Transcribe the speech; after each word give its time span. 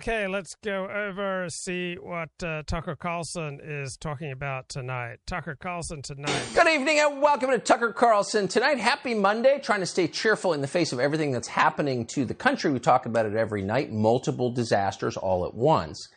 Okay, 0.00 0.26
let's 0.26 0.54
go 0.64 0.88
over 0.88 1.46
see 1.50 1.96
what 1.96 2.30
uh, 2.42 2.62
Tucker 2.66 2.96
Carlson 2.96 3.60
is 3.62 3.98
talking 3.98 4.32
about 4.32 4.66
tonight. 4.70 5.18
Tucker 5.26 5.58
Carlson 5.60 6.00
tonight. 6.00 6.42
Good 6.54 6.68
evening 6.68 7.00
and 7.00 7.20
welcome 7.20 7.50
to 7.50 7.58
Tucker 7.58 7.92
Carlson 7.92 8.48
tonight. 8.48 8.78
Happy 8.78 9.12
Monday. 9.12 9.60
Trying 9.62 9.80
to 9.80 9.86
stay 9.86 10.08
cheerful 10.08 10.54
in 10.54 10.62
the 10.62 10.66
face 10.66 10.94
of 10.94 11.00
everything 11.00 11.32
that's 11.32 11.48
happening 11.48 12.06
to 12.14 12.24
the 12.24 12.32
country. 12.32 12.72
We 12.72 12.78
talk 12.78 13.04
about 13.04 13.26
it 13.26 13.34
every 13.34 13.60
night. 13.60 13.92
Multiple 13.92 14.50
disasters 14.50 15.18
all 15.18 15.44
at 15.44 15.52
once. 15.52 16.08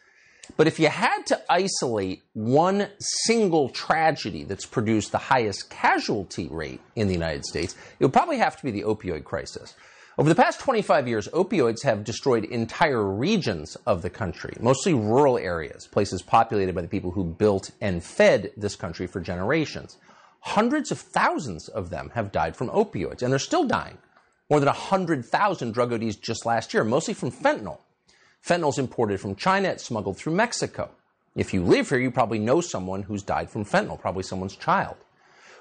But 0.56 0.68
if 0.68 0.80
you 0.80 0.88
had 0.88 1.26
to 1.26 1.42
isolate 1.50 2.24
one 2.32 2.88
single 3.02 3.68
tragedy 3.68 4.46
that's 4.46 4.66
produced 4.66 5.12
the 5.12 5.18
highest 5.18 5.70
casualty 5.70 6.48
rate 6.48 6.80
in 6.96 7.08
the 7.08 7.14
United 7.14 7.44
States, 7.44 7.76
it 8.00 8.06
would 8.06 8.14
probably 8.14 8.38
have 8.38 8.56
to 8.56 8.64
be 8.64 8.72
the 8.72 8.84
opioid 8.84 9.26
crisis. 9.26 9.76
Over 10.16 10.30
the 10.30 10.36
past 10.36 10.60
25 10.60 11.08
years, 11.08 11.28
opioids 11.30 11.82
have 11.82 12.04
destroyed 12.04 12.44
entire 12.46 13.04
regions 13.04 13.76
of 13.88 14.04
the 14.04 14.12
country, 14.12 14.56
mostly 14.60 14.94
rural 14.94 15.40
areas, 15.40 15.88
places 15.88 16.22
populated 16.22 16.76
by 16.76 16.84
the 16.84 16.88
people 16.88 17.10
who 17.10 17.24
built 17.24 17.72
and 17.82 18.04
fed 18.04 18.52
this 18.56 18.76
country 18.76 19.08
for 19.08 19.20
generations. 19.20 19.98
Hundreds 20.42 20.92
of 20.92 21.00
thousands 21.00 21.68
of 21.68 21.90
them 21.90 22.12
have 22.14 22.32
died 22.32 22.56
from 22.56 22.70
opioids, 22.70 23.24
and 23.24 23.32
they're 23.32 23.40
still 23.40 23.66
dying. 23.66 23.98
More 24.52 24.60
than 24.60 24.68
100,000 24.68 25.72
drug 25.74 25.92
ODs 25.92 26.18
just 26.18 26.46
last 26.46 26.76
year, 26.76 26.84
mostly 26.84 27.16
from 27.16 27.32
fentanyl. 27.32 27.80
Fentanyl's 28.46 28.78
imported 28.78 29.20
from 29.20 29.36
China, 29.36 29.70
it's 29.70 29.84
smuggled 29.84 30.18
through 30.18 30.36
Mexico. 30.36 30.92
If 31.36 31.56
you 31.56 31.64
live 31.64 31.90
here, 31.90 31.98
you 31.98 32.12
probably 32.12 32.38
know 32.38 32.62
someone 32.62 33.02
who's 33.02 33.24
died 33.24 33.50
from 33.50 33.66
fentanyl, 33.66 34.00
probably 34.00 34.22
someone's 34.22 34.56
child. 34.56 34.98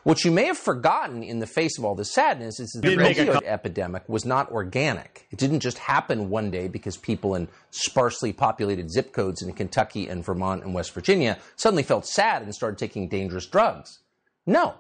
What 0.05 0.25
you 0.25 0.33
may 0.33 0.47
have 0.47 0.59
forgotten 0.59 1.23
in 1.23 1.39
the 1.39 1.47
face 1.47 1.79
of 1.79 1.85
all 1.85 1.95
this 1.95 2.13
sadness 2.13 2.59
is 2.59 2.71
that 2.71 2.83
the 2.83 2.97
opioid 2.97 3.45
epidemic 3.45 4.09
was 4.09 4.25
not 4.25 4.51
organic. 4.51 5.29
It 5.31 5.39
didn't 5.39 5.61
just 5.61 5.79
happen 5.79 6.29
one 6.29 6.51
day 6.51 6.67
because 6.67 6.97
people 6.97 7.37
in 7.37 7.47
sparsely 7.71 8.33
populated 8.33 8.91
zip 8.91 9.13
codes 9.13 9.43
in 9.43 9.53
Kentucky 9.53 10.09
and 10.09 10.25
Vermont 10.25 10.65
and 10.65 10.75
West 10.75 10.93
Virginia 10.93 11.39
suddenly 11.55 11.85
felt 11.85 12.07
sad 12.07 12.43
and 12.43 12.53
started 12.53 12.79
taking 12.79 13.09
dangerous 13.09 13.47
drugs. 13.47 14.01
No. 14.45 14.75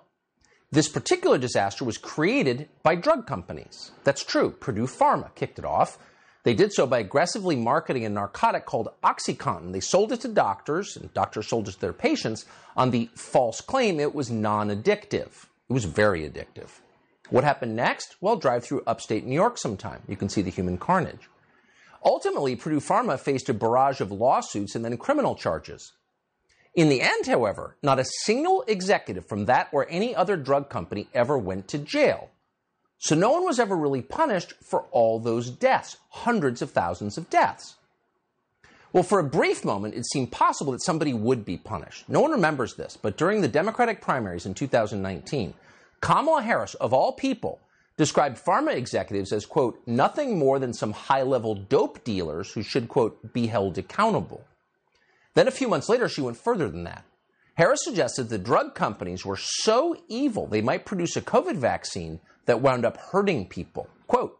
This 0.72 0.88
particular 0.88 1.38
disaster 1.38 1.84
was 1.84 1.98
created 1.98 2.68
by 2.82 2.96
drug 2.96 3.26
companies. 3.26 3.92
That's 4.02 4.24
true. 4.24 4.50
Purdue 4.50 4.86
Pharma 4.86 5.32
kicked 5.36 5.58
it 5.58 5.64
off. 5.64 5.98
They 6.44 6.54
did 6.54 6.72
so 6.72 6.86
by 6.86 6.98
aggressively 6.98 7.54
marketing 7.54 8.04
a 8.04 8.08
narcotic 8.08 8.66
called 8.66 8.88
OxyContin. 9.04 9.72
They 9.72 9.80
sold 9.80 10.12
it 10.12 10.20
to 10.22 10.28
doctors, 10.28 10.96
and 10.96 11.12
doctors 11.14 11.48
sold 11.48 11.68
it 11.68 11.72
to 11.72 11.80
their 11.80 11.92
patients 11.92 12.46
on 12.76 12.90
the 12.90 13.08
false 13.14 13.60
claim 13.60 14.00
it 14.00 14.14
was 14.14 14.30
non 14.30 14.68
addictive. 14.68 15.46
It 15.68 15.72
was 15.72 15.84
very 15.84 16.28
addictive. 16.28 16.80
What 17.30 17.44
happened 17.44 17.76
next? 17.76 18.16
Well, 18.20 18.36
drive 18.36 18.64
through 18.64 18.82
upstate 18.86 19.24
New 19.24 19.34
York 19.34 19.56
sometime. 19.56 20.02
You 20.08 20.16
can 20.16 20.28
see 20.28 20.42
the 20.42 20.50
human 20.50 20.78
carnage. 20.78 21.30
Ultimately, 22.04 22.56
Purdue 22.56 22.80
Pharma 22.80 23.18
faced 23.18 23.48
a 23.48 23.54
barrage 23.54 24.00
of 24.00 24.10
lawsuits 24.10 24.74
and 24.74 24.84
then 24.84 24.96
criminal 24.96 25.36
charges. 25.36 25.92
In 26.74 26.88
the 26.88 27.00
end, 27.00 27.26
however, 27.26 27.76
not 27.82 28.00
a 28.00 28.04
single 28.24 28.64
executive 28.66 29.28
from 29.28 29.44
that 29.44 29.68
or 29.72 29.86
any 29.88 30.14
other 30.14 30.36
drug 30.36 30.68
company 30.68 31.06
ever 31.14 31.38
went 31.38 31.68
to 31.68 31.78
jail. 31.78 32.30
So 33.02 33.16
no 33.16 33.32
one 33.32 33.44
was 33.44 33.58
ever 33.58 33.76
really 33.76 34.00
punished 34.00 34.54
for 34.62 34.82
all 34.92 35.18
those 35.18 35.50
deaths, 35.50 35.96
hundreds 36.10 36.62
of 36.62 36.70
thousands 36.70 37.18
of 37.18 37.28
deaths. 37.28 37.74
Well, 38.92 39.02
for 39.02 39.18
a 39.18 39.24
brief 39.24 39.64
moment, 39.64 39.96
it 39.96 40.06
seemed 40.06 40.30
possible 40.30 40.70
that 40.70 40.84
somebody 40.84 41.12
would 41.12 41.44
be 41.44 41.56
punished. 41.56 42.08
No 42.08 42.20
one 42.20 42.30
remembers 42.30 42.76
this, 42.76 42.96
but 42.96 43.16
during 43.16 43.40
the 43.40 43.48
Democratic 43.48 44.00
primaries 44.00 44.46
in 44.46 44.54
2019, 44.54 45.52
Kamala 46.00 46.42
Harris, 46.42 46.74
of 46.74 46.92
all 46.92 47.10
people, 47.10 47.58
described 47.96 48.38
pharma 48.38 48.72
executives 48.72 49.32
as, 49.32 49.46
quote, 49.46 49.82
nothing 49.84 50.38
more 50.38 50.60
than 50.60 50.72
some 50.72 50.92
high 50.92 51.22
level 51.22 51.56
dope 51.56 52.04
dealers 52.04 52.52
who 52.52 52.62
should, 52.62 52.88
quote, 52.88 53.32
be 53.32 53.48
held 53.48 53.78
accountable. 53.78 54.44
Then 55.34 55.48
a 55.48 55.52
few 55.52 55.66
months 55.66 55.88
later, 55.88 56.08
she 56.08 56.20
went 56.20 56.36
further 56.36 56.68
than 56.68 56.84
that. 56.84 57.04
Harris 57.54 57.82
suggested 57.82 58.28
the 58.28 58.38
drug 58.38 58.76
companies 58.76 59.26
were 59.26 59.36
so 59.36 59.96
evil 60.06 60.46
they 60.46 60.62
might 60.62 60.86
produce 60.86 61.16
a 61.16 61.20
COVID 61.20 61.56
vaccine 61.56 62.20
that 62.46 62.60
wound 62.60 62.84
up 62.84 62.96
hurting 62.96 63.46
people. 63.46 63.88
Quote, 64.06 64.38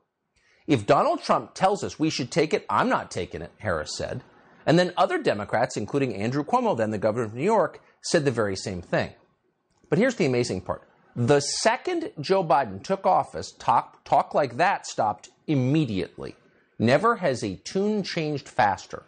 if 0.66 0.86
Donald 0.86 1.22
Trump 1.22 1.54
tells 1.54 1.82
us 1.82 1.98
we 1.98 2.10
should 2.10 2.30
take 2.30 2.54
it, 2.54 2.64
I'm 2.70 2.88
not 2.88 3.10
taking 3.10 3.42
it, 3.42 3.50
Harris 3.58 3.96
said. 3.96 4.22
And 4.64 4.78
then 4.78 4.92
other 4.96 5.20
Democrats, 5.20 5.76
including 5.76 6.14
Andrew 6.14 6.44
Cuomo, 6.44 6.76
then 6.76 6.90
the 6.90 6.98
governor 6.98 7.24
of 7.24 7.34
New 7.34 7.42
York, 7.42 7.80
said 8.02 8.24
the 8.24 8.30
very 8.30 8.56
same 8.56 8.80
thing. 8.80 9.12
But 9.88 9.98
here's 9.98 10.14
the 10.14 10.26
amazing 10.26 10.60
part. 10.62 10.82
The 11.14 11.40
second 11.40 12.10
Joe 12.20 12.42
Biden 12.44 12.82
took 12.82 13.04
office, 13.06 13.52
talk, 13.58 14.04
talk 14.04 14.34
like 14.34 14.56
that 14.56 14.86
stopped 14.86 15.28
immediately. 15.46 16.36
Never 16.78 17.16
has 17.16 17.42
a 17.42 17.56
tune 17.56 18.02
changed 18.02 18.48
faster. 18.48 19.02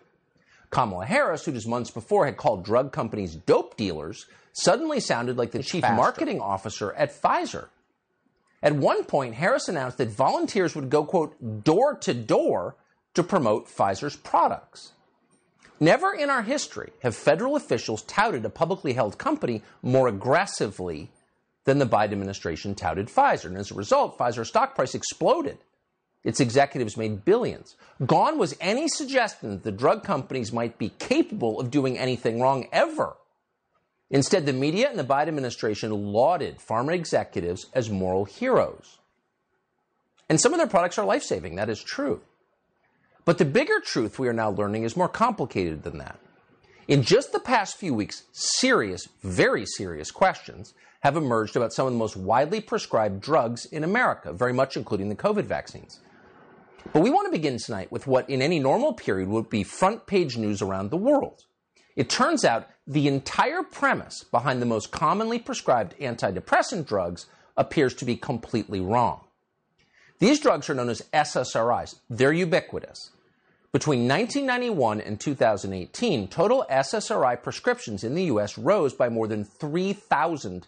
Kamala 0.70 1.06
Harris, 1.06 1.44
who 1.44 1.52
just 1.52 1.68
months 1.68 1.90
before 1.90 2.26
had 2.26 2.36
called 2.36 2.64
drug 2.64 2.92
companies 2.92 3.36
dope 3.36 3.76
dealers, 3.76 4.26
suddenly 4.52 5.00
sounded 5.00 5.36
like 5.36 5.52
the 5.52 5.62
chief 5.62 5.82
faster. 5.82 5.96
marketing 5.96 6.40
officer 6.40 6.92
at 6.94 7.10
Pfizer. 7.10 7.68
At 8.64 8.74
one 8.74 9.04
point, 9.04 9.34
Harris 9.34 9.68
announced 9.68 9.98
that 9.98 10.08
volunteers 10.08 10.74
would 10.74 10.88
go, 10.88 11.04
quote, 11.04 11.62
door 11.64 11.94
to 11.96 12.14
door 12.14 12.76
to 13.12 13.22
promote 13.22 13.68
Pfizer's 13.68 14.16
products. 14.16 14.92
Never 15.78 16.14
in 16.14 16.30
our 16.30 16.42
history 16.42 16.92
have 17.02 17.14
federal 17.14 17.56
officials 17.56 18.02
touted 18.02 18.42
a 18.46 18.50
publicly 18.50 18.94
held 18.94 19.18
company 19.18 19.62
more 19.82 20.08
aggressively 20.08 21.10
than 21.64 21.78
the 21.78 21.86
Biden 21.86 22.12
administration 22.12 22.74
touted 22.74 23.08
Pfizer. 23.08 23.46
And 23.46 23.58
as 23.58 23.70
a 23.70 23.74
result, 23.74 24.16
Pfizer's 24.16 24.48
stock 24.48 24.74
price 24.74 24.94
exploded. 24.94 25.58
Its 26.22 26.40
executives 26.40 26.96
made 26.96 27.22
billions. 27.26 27.76
Gone 28.06 28.38
was 28.38 28.56
any 28.62 28.88
suggestion 28.88 29.50
that 29.50 29.62
the 29.62 29.72
drug 29.72 30.04
companies 30.04 30.54
might 30.54 30.78
be 30.78 30.88
capable 30.98 31.60
of 31.60 31.70
doing 31.70 31.98
anything 31.98 32.40
wrong 32.40 32.66
ever. 32.72 33.14
Instead, 34.14 34.46
the 34.46 34.52
media 34.52 34.88
and 34.88 34.96
the 34.96 35.02
Biden 35.02 35.26
administration 35.26 35.90
lauded 35.90 36.58
pharma 36.58 36.94
executives 36.94 37.66
as 37.74 37.90
moral 37.90 38.24
heroes. 38.24 38.98
And 40.28 40.40
some 40.40 40.52
of 40.54 40.58
their 40.58 40.68
products 40.68 40.98
are 40.98 41.04
life 41.04 41.24
saving, 41.24 41.56
that 41.56 41.68
is 41.68 41.82
true. 41.82 42.20
But 43.24 43.38
the 43.38 43.44
bigger 43.44 43.80
truth 43.80 44.20
we 44.20 44.28
are 44.28 44.32
now 44.32 44.50
learning 44.50 44.84
is 44.84 44.96
more 44.96 45.08
complicated 45.08 45.82
than 45.82 45.98
that. 45.98 46.20
In 46.86 47.02
just 47.02 47.32
the 47.32 47.40
past 47.40 47.76
few 47.76 47.92
weeks, 47.92 48.22
serious, 48.30 49.08
very 49.24 49.66
serious 49.66 50.12
questions 50.12 50.74
have 51.00 51.16
emerged 51.16 51.56
about 51.56 51.72
some 51.72 51.88
of 51.88 51.92
the 51.92 51.98
most 51.98 52.16
widely 52.16 52.60
prescribed 52.60 53.20
drugs 53.20 53.64
in 53.66 53.82
America, 53.82 54.32
very 54.32 54.52
much 54.52 54.76
including 54.76 55.08
the 55.08 55.16
COVID 55.16 55.44
vaccines. 55.44 55.98
But 56.92 57.02
we 57.02 57.10
want 57.10 57.26
to 57.26 57.36
begin 57.36 57.58
tonight 57.58 57.90
with 57.90 58.06
what 58.06 58.30
in 58.30 58.42
any 58.42 58.60
normal 58.60 58.92
period 58.92 59.28
would 59.28 59.50
be 59.50 59.64
front 59.64 60.06
page 60.06 60.36
news 60.36 60.62
around 60.62 60.90
the 60.90 60.96
world. 60.96 61.46
It 61.96 62.08
turns 62.08 62.44
out 62.44 62.68
the 62.86 63.08
entire 63.08 63.62
premise 63.62 64.24
behind 64.24 64.60
the 64.60 64.66
most 64.66 64.90
commonly 64.90 65.38
prescribed 65.38 65.94
antidepressant 65.98 66.86
drugs 66.86 67.26
appears 67.56 67.94
to 67.94 68.04
be 68.04 68.16
completely 68.16 68.80
wrong. 68.80 69.20
These 70.18 70.40
drugs 70.40 70.68
are 70.68 70.74
known 70.74 70.90
as 70.90 71.02
SSRIs. 71.12 71.96
They're 72.08 72.32
ubiquitous. 72.32 73.10
Between 73.72 74.06
1991 74.06 75.00
and 75.00 75.18
2018, 75.18 76.28
total 76.28 76.64
SSRI 76.70 77.42
prescriptions 77.42 78.04
in 78.04 78.14
the 78.14 78.24
US 78.24 78.56
rose 78.56 78.94
by 78.94 79.08
more 79.08 79.26
than 79.26 79.44
3,000%. 79.44 80.64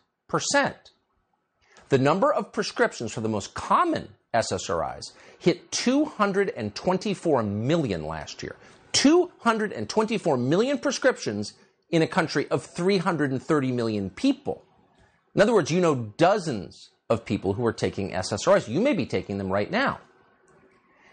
The 1.89 1.99
number 1.99 2.33
of 2.33 2.53
prescriptions 2.53 3.13
for 3.13 3.21
the 3.21 3.29
most 3.29 3.55
common 3.55 4.09
SSRIs 4.35 5.13
hit 5.39 5.71
224 5.71 7.43
million 7.45 8.07
last 8.07 8.43
year. 8.43 8.57
224 8.93 10.37
million 10.37 10.79
prescriptions 10.79 11.53
in 11.91 12.03
a 12.03 12.07
country 12.07 12.49
of 12.49 12.65
330 12.65 13.73
million 13.73 14.11
people. 14.11 14.65
In 15.35 15.41
other 15.41 15.55
words, 15.55 15.71
you 15.71 15.81
know 15.81 16.13
dozens 16.17 16.91
of 17.09 17.25
people 17.25 17.53
who 17.55 17.65
are 17.65 17.73
taking 17.73 18.11
SSRIs. 18.11 18.69
You 18.69 18.81
may 18.81 18.95
be 18.95 19.07
taking 19.07 19.39
them 19.39 19.53
right 19.53 19.71
now. 19.71 20.01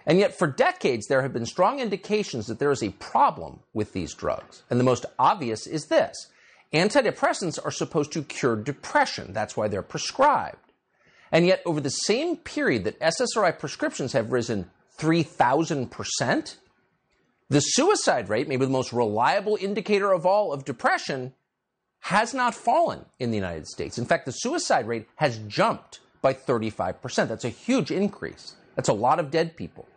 And 0.06 0.18
yet, 0.18 0.38
for 0.38 0.48
decades, 0.48 1.08
there 1.08 1.22
have 1.22 1.34
been 1.34 1.46
strong 1.46 1.80
indications 1.80 2.48
that 2.48 2.60
there 2.60 2.72
is 2.72 2.84
a 2.84 2.90
problem 2.92 3.62
with 3.74 3.94
these 3.94 4.14
drugs. 4.14 4.64
And 4.70 4.80
the 4.80 4.84
most 4.84 5.06
obvious 5.18 5.66
is 5.66 5.86
this 5.86 6.30
antidepressants 6.74 7.64
are 7.64 7.72
supposed 7.72 8.12
to 8.14 8.24
cure 8.24 8.56
depression. 8.56 9.32
That's 9.32 9.56
why 9.56 9.68
they're 9.68 9.82
prescribed. 9.82 10.74
And 11.32 11.46
yet, 11.46 11.62
over 11.66 11.80
the 11.80 11.90
same 11.90 12.38
period 12.38 12.84
that 12.84 13.00
SSRI 13.00 13.58
prescriptions 13.58 14.14
have 14.14 14.32
risen 14.32 14.70
3,000%, 14.98 16.58
the 17.50 17.60
suicide 17.60 18.30
rate, 18.30 18.48
maybe 18.48 18.66
the 18.66 18.72
most 18.72 18.94
reliable 18.94 19.58
indicator 19.60 20.12
of 20.12 20.26
all 20.26 20.54
of 20.54 20.66
depression, 20.66 21.34
has 22.00 22.34
not 22.34 22.54
fallen 22.54 23.06
in 23.20 23.32
the 23.32 23.38
United 23.38 23.68
States. 23.68 23.98
In 23.98 24.06
fact, 24.06 24.26
the 24.26 24.32
suicide 24.32 24.88
rate 24.88 25.08
has 25.16 25.38
jumped 25.48 26.02
by 26.22 26.34
35%. 26.34 27.28
That's 27.28 27.46
a 27.46 27.50
huge 27.50 27.92
increase. 27.92 28.56
That's 28.76 28.90
a 28.90 28.94
lot 28.94 29.20
of 29.20 29.32
dead 29.32 29.56
people. 29.56 29.88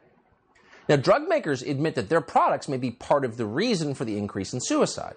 Now, 0.89 0.97
drug 0.97 1.29
makers 1.29 1.63
admit 1.63 1.97
that 1.97 2.09
their 2.09 2.21
products 2.21 2.69
may 2.69 2.77
be 2.77 2.93
part 2.93 3.25
of 3.25 3.37
the 3.37 3.47
reason 3.47 3.95
for 3.95 4.05
the 4.05 4.17
increase 4.17 4.53
in 4.53 4.61
suicide. 4.61 5.17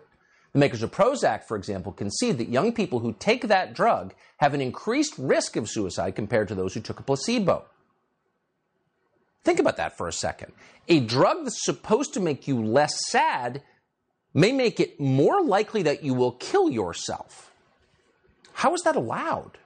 The 0.53 0.59
makers 0.59 0.81
of 0.81 0.91
Prozac, 0.91 1.43
for 1.43 1.55
example, 1.55 1.91
concede 1.91 2.39
that 2.39 2.49
young 2.49 2.73
people 2.73 2.99
who 2.99 3.13
take 3.13 3.47
that 3.47 3.75
drug 3.75 4.15
have 4.37 4.55
an 4.55 4.61
increased 4.61 5.13
risk 5.19 5.55
of 5.55 5.69
suicide 5.69 6.15
compared 6.15 6.47
to 6.47 6.55
those 6.55 6.73
who 6.73 6.79
took 6.79 6.99
a 6.99 7.03
placebo. 7.03 7.65
Think 9.43 9.59
about 9.59 9.77
that 9.77 9.97
for 9.97 10.07
a 10.07 10.13
second. 10.13 10.53
A 10.87 10.99
drug 10.99 11.43
that's 11.43 11.63
supposed 11.63 12.13
to 12.13 12.19
make 12.19 12.47
you 12.47 12.63
less 12.63 12.93
sad 13.07 13.63
may 14.33 14.51
make 14.51 14.79
it 14.79 14.99
more 14.99 15.43
likely 15.43 15.83
that 15.83 16.03
you 16.03 16.13
will 16.13 16.33
kill 16.33 16.69
yourself. 16.69 17.51
How 18.53 18.73
is 18.73 18.81
that 18.81 18.95
allowed? 18.95 19.57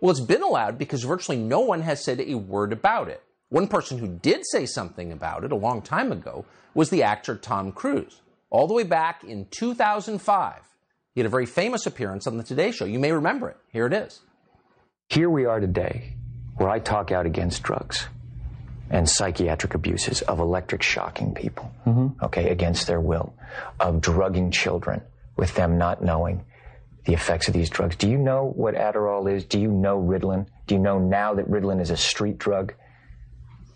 Well, 0.00 0.10
it's 0.10 0.20
been 0.20 0.42
allowed 0.42 0.78
because 0.78 1.02
virtually 1.02 1.38
no 1.38 1.60
one 1.60 1.82
has 1.82 2.04
said 2.04 2.20
a 2.20 2.34
word 2.34 2.72
about 2.72 3.08
it. 3.08 3.22
One 3.48 3.66
person 3.66 3.98
who 3.98 4.08
did 4.08 4.42
say 4.52 4.66
something 4.66 5.10
about 5.10 5.42
it 5.42 5.52
a 5.52 5.56
long 5.56 5.80
time 5.80 6.12
ago 6.12 6.44
was 6.74 6.90
the 6.90 7.02
actor 7.02 7.34
Tom 7.34 7.72
Cruise. 7.72 8.20
All 8.50 8.66
the 8.66 8.74
way 8.74 8.84
back 8.84 9.24
in 9.24 9.46
2005, 9.50 10.60
he 11.14 11.20
had 11.20 11.26
a 11.26 11.30
very 11.30 11.46
famous 11.46 11.86
appearance 11.86 12.26
on 12.26 12.36
the 12.36 12.44
Today 12.44 12.70
Show. 12.70 12.84
You 12.84 12.98
may 12.98 13.12
remember 13.12 13.48
it. 13.48 13.56
Here 13.72 13.86
it 13.86 13.92
is. 13.92 14.20
Here 15.08 15.30
we 15.30 15.46
are 15.46 15.58
today, 15.58 16.14
where 16.56 16.68
I 16.68 16.78
talk 16.78 17.10
out 17.10 17.26
against 17.26 17.62
drugs 17.62 18.06
and 18.90 19.08
psychiatric 19.08 19.74
abuses 19.74 20.22
of 20.22 20.38
electric 20.38 20.82
shocking 20.82 21.34
people, 21.34 21.70
mm-hmm. 21.86 22.24
okay, 22.24 22.50
against 22.50 22.86
their 22.86 23.00
will, 23.00 23.34
of 23.80 24.00
drugging 24.00 24.50
children 24.50 25.02
with 25.36 25.54
them 25.54 25.78
not 25.78 26.02
knowing 26.02 26.44
the 27.04 27.14
effects 27.14 27.48
of 27.48 27.54
these 27.54 27.70
drugs. 27.70 27.96
Do 27.96 28.08
you 28.08 28.18
know 28.18 28.52
what 28.54 28.74
Adderall 28.74 29.32
is? 29.32 29.44
Do 29.44 29.58
you 29.58 29.70
know 29.70 29.98
Ritalin? 29.98 30.46
Do 30.66 30.74
you 30.74 30.80
know 30.80 30.98
now 30.98 31.34
that 31.34 31.50
Ritalin 31.50 31.80
is 31.80 31.90
a 31.90 31.96
street 31.96 32.38
drug? 32.38 32.74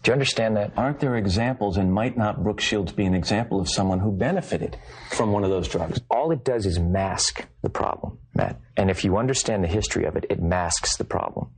Do 0.02 0.10
you 0.10 0.12
understand 0.14 0.56
that? 0.56 0.72
Aren't 0.76 0.98
there 0.98 1.16
examples, 1.16 1.76
and 1.76 1.92
might 1.92 2.16
not 2.16 2.42
Brooke 2.42 2.60
Shields 2.60 2.90
be 2.92 3.04
an 3.04 3.14
example 3.14 3.60
of 3.60 3.68
someone 3.68 4.00
who 4.00 4.10
benefited 4.10 4.76
from 5.10 5.30
one 5.30 5.44
of 5.44 5.50
those 5.50 5.68
drugs? 5.68 6.00
All 6.10 6.32
it 6.32 6.44
does 6.44 6.66
is 6.66 6.80
mask 6.80 7.46
the 7.62 7.70
problem, 7.70 8.18
Matt. 8.34 8.60
And 8.76 8.90
if 8.90 9.04
you 9.04 9.16
understand 9.16 9.62
the 9.62 9.68
history 9.68 10.04
of 10.04 10.16
it, 10.16 10.26
it 10.28 10.42
masks 10.42 10.96
the 10.96 11.04
problem. 11.04 11.50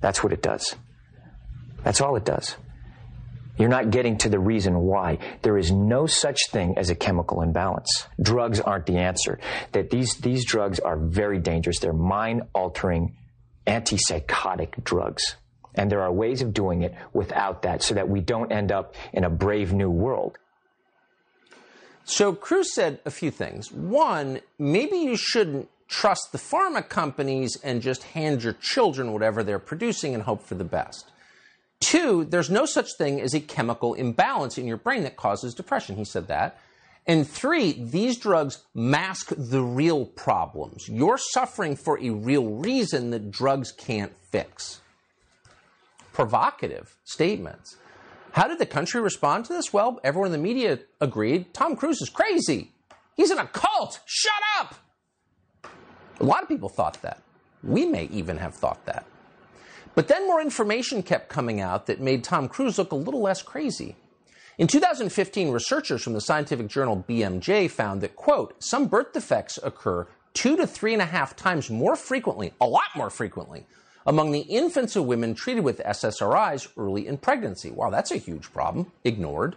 That's 0.00 0.22
what 0.22 0.32
it 0.32 0.42
does. 0.42 0.76
That's 1.82 2.00
all 2.00 2.14
it 2.14 2.24
does. 2.24 2.56
You're 3.58 3.68
not 3.68 3.90
getting 3.90 4.16
to 4.18 4.28
the 4.28 4.38
reason 4.38 4.78
why. 4.80 5.18
There 5.42 5.58
is 5.58 5.70
no 5.70 6.06
such 6.06 6.50
thing 6.50 6.78
as 6.78 6.90
a 6.90 6.94
chemical 6.94 7.42
imbalance. 7.42 8.06
Drugs 8.20 8.60
aren't 8.60 8.86
the 8.86 8.96
answer. 8.96 9.38
That 9.72 9.90
these, 9.90 10.14
these 10.16 10.44
drugs 10.44 10.80
are 10.80 10.96
very 10.96 11.38
dangerous. 11.38 11.78
They're 11.78 11.92
mind 11.92 12.42
altering, 12.54 13.16
antipsychotic 13.66 14.82
drugs. 14.84 15.36
And 15.74 15.90
there 15.90 16.02
are 16.02 16.12
ways 16.12 16.42
of 16.42 16.52
doing 16.52 16.82
it 16.82 16.94
without 17.12 17.62
that 17.62 17.82
so 17.82 17.94
that 17.94 18.08
we 18.08 18.20
don't 18.20 18.52
end 18.52 18.72
up 18.72 18.94
in 19.12 19.24
a 19.24 19.30
brave 19.30 19.72
new 19.72 19.90
world. 19.90 20.38
So 22.04 22.34
Cruise 22.34 22.74
said 22.74 23.00
a 23.04 23.10
few 23.10 23.30
things. 23.30 23.70
One, 23.70 24.40
maybe 24.58 24.96
you 24.96 25.16
shouldn't 25.16 25.68
trust 25.88 26.32
the 26.32 26.38
pharma 26.38 26.86
companies 26.88 27.58
and 27.62 27.82
just 27.82 28.02
hand 28.02 28.42
your 28.42 28.54
children 28.54 29.12
whatever 29.12 29.42
they're 29.42 29.58
producing 29.58 30.14
and 30.14 30.22
hope 30.22 30.42
for 30.42 30.54
the 30.54 30.64
best. 30.64 31.12
Two, 31.82 32.24
there's 32.24 32.48
no 32.48 32.64
such 32.64 32.96
thing 32.96 33.20
as 33.20 33.34
a 33.34 33.40
chemical 33.40 33.94
imbalance 33.94 34.56
in 34.56 34.66
your 34.66 34.76
brain 34.76 35.02
that 35.02 35.16
causes 35.16 35.52
depression. 35.52 35.96
He 35.96 36.04
said 36.04 36.28
that. 36.28 36.58
And 37.06 37.28
three, 37.28 37.72
these 37.72 38.16
drugs 38.16 38.62
mask 38.72 39.32
the 39.36 39.62
real 39.62 40.06
problems. 40.06 40.88
You're 40.88 41.18
suffering 41.18 41.74
for 41.74 41.98
a 42.00 42.10
real 42.10 42.46
reason 42.46 43.10
that 43.10 43.32
drugs 43.32 43.72
can't 43.72 44.12
fix 44.30 44.80
provocative 46.12 46.96
statements. 47.04 47.76
How 48.32 48.46
did 48.46 48.58
the 48.58 48.66
country 48.66 49.00
respond 49.00 49.46
to 49.46 49.52
this? 49.52 49.72
Well, 49.72 49.98
everyone 50.04 50.28
in 50.28 50.32
the 50.32 50.38
media 50.38 50.78
agreed 51.00 51.52
Tom 51.52 51.74
Cruise 51.74 52.00
is 52.00 52.08
crazy. 52.08 52.70
He's 53.16 53.30
in 53.30 53.38
a 53.38 53.46
cult. 53.46 54.00
Shut 54.06 54.32
up. 54.58 54.74
A 56.20 56.24
lot 56.24 56.42
of 56.42 56.48
people 56.48 56.68
thought 56.68 57.02
that. 57.02 57.20
We 57.62 57.86
may 57.86 58.04
even 58.04 58.36
have 58.38 58.54
thought 58.54 58.84
that. 58.86 59.04
But 59.94 60.08
then 60.08 60.26
more 60.26 60.40
information 60.40 61.02
kept 61.02 61.28
coming 61.28 61.60
out 61.60 61.86
that 61.86 62.00
made 62.00 62.24
Tom 62.24 62.48
Cruise 62.48 62.78
look 62.78 62.92
a 62.92 62.96
little 62.96 63.20
less 63.20 63.42
crazy. 63.42 63.96
In 64.58 64.66
2015, 64.66 65.50
researchers 65.50 66.02
from 66.02 66.12
the 66.12 66.20
scientific 66.20 66.68
journal 66.68 67.04
BMJ 67.08 67.70
found 67.70 68.00
that, 68.00 68.16
quote, 68.16 68.54
some 68.62 68.86
birth 68.86 69.12
defects 69.12 69.58
occur 69.62 70.06
two 70.34 70.56
to 70.56 70.66
three 70.66 70.92
and 70.92 71.02
a 71.02 71.06
half 71.06 71.36
times 71.36 71.70
more 71.70 71.96
frequently, 71.96 72.52
a 72.60 72.66
lot 72.66 72.88
more 72.94 73.10
frequently, 73.10 73.66
among 74.06 74.32
the 74.32 74.40
infants 74.40 74.96
of 74.96 75.04
women 75.04 75.34
treated 75.34 75.64
with 75.64 75.78
SSRIs 75.80 76.68
early 76.76 77.06
in 77.06 77.18
pregnancy. 77.18 77.70
Wow, 77.70 77.90
that's 77.90 78.10
a 78.10 78.16
huge 78.16 78.52
problem. 78.52 78.90
Ignored. 79.04 79.56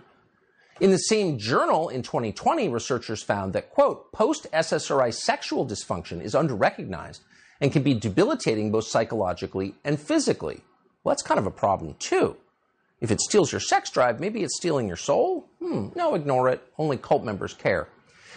In 0.81 0.91
the 0.91 0.97
same 0.97 1.37
journal 1.37 1.87
in 1.87 2.01
2020, 2.01 2.67
researchers 2.67 3.23
found 3.23 3.53
that, 3.53 3.69
quote, 3.69 4.11
post 4.11 4.47
SSRI 4.51 5.13
sexual 5.13 5.65
dysfunction 5.65 6.21
is 6.21 6.33
underrecognized 6.33 7.21
and 7.61 7.71
can 7.71 7.83
be 7.83 7.93
debilitating 7.93 8.71
both 8.71 8.85
psychologically 8.85 9.75
and 9.83 9.99
physically. 9.99 10.61
Well, 11.03 11.13
that's 11.13 11.23
kind 11.23 11.39
of 11.39 11.45
a 11.45 11.51
problem, 11.51 11.95
too. 11.99 12.37
If 13.01 13.11
it 13.11 13.21
steals 13.21 13.51
your 13.51 13.61
sex 13.61 13.89
drive, 13.89 14.19
maybe 14.19 14.43
it's 14.43 14.57
stealing 14.57 14.87
your 14.87 14.97
soul? 14.97 15.47
Hmm, 15.59 15.89
no, 15.95 16.15
ignore 16.15 16.49
it. 16.49 16.61
Only 16.77 16.97
cult 16.97 17.23
members 17.23 17.53
care. 17.53 17.89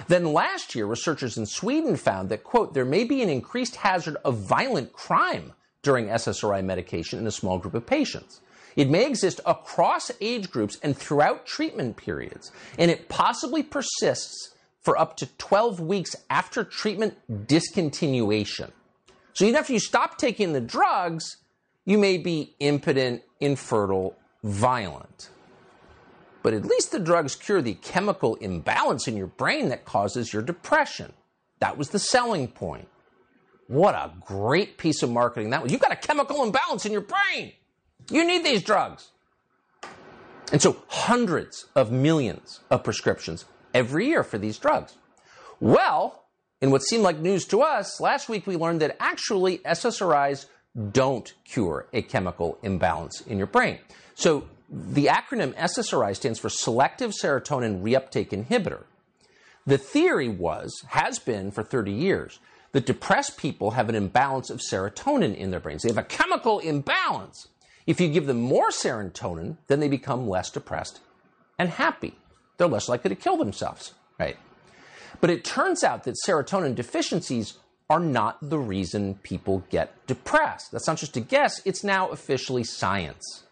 Then 0.07 0.33
last 0.33 0.75
year, 0.75 0.87
researchers 0.87 1.37
in 1.37 1.47
Sweden 1.47 1.97
found 1.97 2.29
that, 2.29 2.45
quote, 2.45 2.75
there 2.75 2.85
may 2.85 3.05
be 3.05 3.23
an 3.23 3.29
increased 3.29 3.77
hazard 3.77 4.17
of 4.25 4.39
violent 4.39 4.93
crime 4.93 5.55
during 5.83 6.07
SSRI 6.07 6.65
medication 6.65 7.19
in 7.19 7.27
a 7.27 7.33
small 7.33 7.59
group 7.59 7.75
of 7.75 7.87
patients. 7.87 8.41
It 8.77 8.91
may 8.91 9.07
exist 9.07 9.41
across 9.45 10.11
age 10.21 10.51
groups 10.51 10.79
and 10.83 10.97
throughout 10.97 11.47
treatment 11.47 11.97
periods, 11.97 12.53
and 12.79 12.91
it 12.91 13.09
possibly 13.09 13.63
persists 13.63 14.55
for 14.81 14.97
up 14.99 15.17
to 15.17 15.27
12 15.39 15.81
weeks 15.81 16.15
after 16.31 16.63
treatment 16.63 17.17
discontinuation. 17.29 18.71
So 19.39 19.45
even 19.45 19.55
after 19.55 19.73
you 19.73 19.79
stop 19.79 20.19
taking 20.19 20.53
the 20.53 20.61
drugs, 20.61 21.37
you 21.85 21.97
may 21.97 22.19
be 22.19 22.57
impotent, 22.59 23.23
infertile, 23.39 24.17
violent. 24.43 25.31
But 26.43 26.55
at 26.55 26.65
least 26.65 26.91
the 26.91 26.99
drugs 26.99 27.37
cure 27.37 27.63
the 27.63 27.75
chemical 27.75 28.35
imbalance 28.35 29.07
in 29.07 29.17
your 29.17 29.29
brain 29.29 29.69
that 29.69 29.85
causes 29.85 30.33
your 30.33 30.43
depression. 30.43 31.13
That 31.61 31.79
was 31.79 31.91
the 31.91 32.01
selling 32.01 32.49
point. 32.49 32.89
What 33.69 33.95
a 33.95 34.11
great 34.27 34.77
piece 34.77 35.05
of 35.05 35.11
marketing 35.11 35.51
that 35.51 35.63
was. 35.63 35.71
You've 35.71 35.83
got 35.83 35.93
a 35.93 35.97
chemical 35.97 36.43
imbalance 36.43 36.85
in 36.85 36.91
your 36.91 37.03
brain. 37.03 37.53
You 38.11 38.27
need 38.27 38.45
these 38.45 38.65
drugs. 38.65 39.13
And 40.51 40.61
so 40.61 40.83
hundreds 40.89 41.67
of 41.77 41.93
millions 41.93 42.59
of 42.73 42.83
prescriptions 42.83 43.45
every 43.73 44.09
year 44.09 44.25
for 44.25 44.37
these 44.37 44.59
drugs. 44.59 44.97
Well, 45.61 46.25
in 46.61 46.71
what 46.71 46.83
seemed 46.83 47.03
like 47.03 47.19
news 47.19 47.45
to 47.47 47.63
us, 47.63 48.01
last 48.01 48.29
week 48.29 48.47
we 48.47 48.57
learned 48.57 48.81
that 48.81 48.97
actually 49.01 49.59
SSRIs 49.59 50.47
don't 50.93 51.33
cure 51.45 51.87
a 51.93 52.03
chemical 52.03 52.59
imbalance 52.63 53.21
in 53.23 53.39
your 53.39 53.47
brain. 53.47 53.79
So 54.15 54.45
the 54.71 55.07
acronym 55.07 55.55
SSRI 55.55 56.15
stands 56.15 56.39
for 56.39 56.49
Selective 56.49 57.13
Serotonin 57.13 57.83
Reuptake 57.83 58.31
Inhibitor. 58.31 58.85
The 59.67 59.79
theory 59.79 60.29
was, 60.29 60.83
has 60.89 61.19
been 61.19 61.51
for 61.51 61.63
30 61.63 61.93
years, 61.93 62.39
that 62.73 62.87
depressed 62.87 63.39
people 63.39 63.73
have 63.73 63.89
an 63.89 63.95
imbalance 63.95 64.51
of 64.51 64.61
serotonin 64.61 65.37
in 65.37 65.51
their 65.51 65.61
brains. 65.61 65.83
They 65.83 65.89
have 65.89 65.99
a 65.99 66.03
chemical 66.03 66.59
imbalance. 66.59 67.49
If 67.87 68.01
you 68.01 68.09
give 68.09 68.27
them 68.27 68.41
more 68.41 68.71
serotonin, 68.71 69.57
then 69.69 69.81
they 69.81 69.89
become 69.89 70.29
less 70.29 70.51
depressed 70.51 71.01
and 71.59 71.71
happy. 71.71 72.15
They're 72.57 72.69
less 72.69 72.89
likely 72.89 73.09
to 73.09 73.15
kill 73.15 73.37
themselves, 73.37 73.95
right? 74.19 74.37
But 75.21 75.31
it 75.31 75.45
turns 75.45 75.83
out 75.83 76.05
that 76.05 76.17
serotonin 76.27 76.75
deficiencies 76.75 77.59
are 77.91 78.01
not 78.01 78.39
the 78.43 78.59
reason 78.59 79.15
people 79.23 79.65
get 79.71 80.07
depressed. 80.07 80.71
That's 80.71 80.87
not 80.87 80.99
just 80.99 81.17
a 81.17 81.21
guess, 81.21 81.61
it's 81.65 81.83
now 81.83 82.09
officially 82.11 82.65
science. 82.65 83.45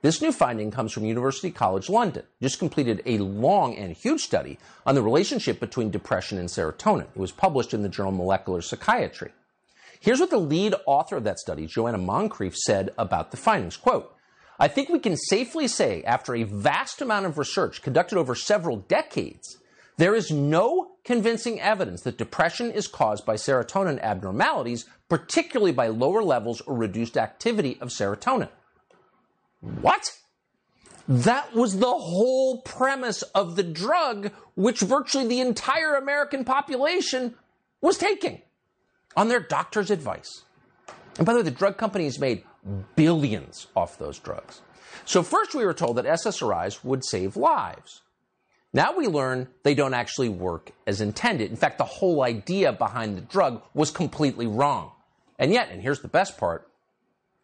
This 0.00 0.20
new 0.20 0.32
finding 0.32 0.72
comes 0.72 0.92
from 0.92 1.04
University 1.04 1.52
College 1.52 1.88
London, 1.88 2.24
just 2.40 2.58
completed 2.58 3.02
a 3.06 3.18
long 3.18 3.76
and 3.76 3.92
huge 3.92 4.22
study 4.22 4.58
on 4.84 4.96
the 4.96 5.02
relationship 5.02 5.60
between 5.60 5.90
depression 5.92 6.38
and 6.38 6.48
serotonin. 6.48 7.06
It 7.14 7.18
was 7.18 7.30
published 7.30 7.72
in 7.72 7.82
the 7.82 7.88
journal 7.88 8.10
Molecular 8.10 8.62
Psychiatry. 8.62 9.30
Here's 10.00 10.18
what 10.18 10.30
the 10.30 10.38
lead 10.38 10.74
author 10.86 11.16
of 11.16 11.24
that 11.24 11.38
study, 11.38 11.66
Joanna 11.66 11.98
Moncrieff, 11.98 12.56
said 12.56 12.92
about 12.98 13.30
the 13.30 13.36
findings. 13.36 13.76
Quote, 13.76 14.12
I 14.58 14.66
think 14.66 14.88
we 14.88 14.98
can 14.98 15.16
safely 15.16 15.68
say, 15.68 16.02
after 16.02 16.34
a 16.34 16.42
vast 16.42 17.00
amount 17.00 17.26
of 17.26 17.38
research 17.38 17.82
conducted 17.82 18.18
over 18.18 18.34
several 18.34 18.78
decades, 18.78 19.58
there 19.98 20.16
is 20.16 20.32
no 20.32 20.91
convincing 21.04 21.60
evidence 21.60 22.02
that 22.02 22.18
depression 22.18 22.70
is 22.70 22.86
caused 22.86 23.26
by 23.26 23.34
serotonin 23.34 24.00
abnormalities, 24.00 24.86
particularly 25.08 25.72
by 25.72 25.88
lower 25.88 26.22
levels 26.22 26.60
or 26.62 26.76
reduced 26.76 27.16
activity 27.16 27.78
of 27.80 27.88
serotonin. 27.88 28.48
What? 29.60 30.12
That 31.08 31.54
was 31.54 31.78
the 31.78 31.92
whole 31.92 32.62
premise 32.62 33.22
of 33.22 33.56
the 33.56 33.62
drug 33.62 34.30
which 34.54 34.80
virtually 34.80 35.26
the 35.26 35.40
entire 35.40 35.94
American 35.94 36.44
population 36.44 37.34
was 37.80 37.98
taking 37.98 38.42
on 39.16 39.28
their 39.28 39.40
doctor's 39.40 39.90
advice. 39.90 40.42
And 41.18 41.26
by 41.26 41.32
the 41.32 41.40
way, 41.40 41.44
the 41.44 41.50
drug 41.50 41.76
companies 41.76 42.18
made 42.18 42.44
billions 42.96 43.66
off 43.76 43.98
those 43.98 44.18
drugs. 44.18 44.62
So, 45.04 45.22
first 45.22 45.54
we 45.54 45.64
were 45.64 45.74
told 45.74 45.96
that 45.96 46.04
SSRIs 46.04 46.84
would 46.84 47.04
save 47.04 47.36
lives. 47.36 48.02
Now 48.72 48.96
we 48.96 49.06
learn 49.06 49.48
they 49.64 49.74
don't 49.74 49.94
actually 49.94 50.30
work 50.30 50.72
as 50.86 51.00
intended. 51.00 51.50
In 51.50 51.56
fact, 51.56 51.78
the 51.78 51.84
whole 51.84 52.22
idea 52.22 52.72
behind 52.72 53.16
the 53.16 53.20
drug 53.22 53.62
was 53.74 53.90
completely 53.90 54.46
wrong. 54.46 54.92
And 55.38 55.52
yet, 55.52 55.70
and 55.70 55.82
here's 55.82 56.00
the 56.00 56.08
best 56.08 56.38
part 56.38 56.68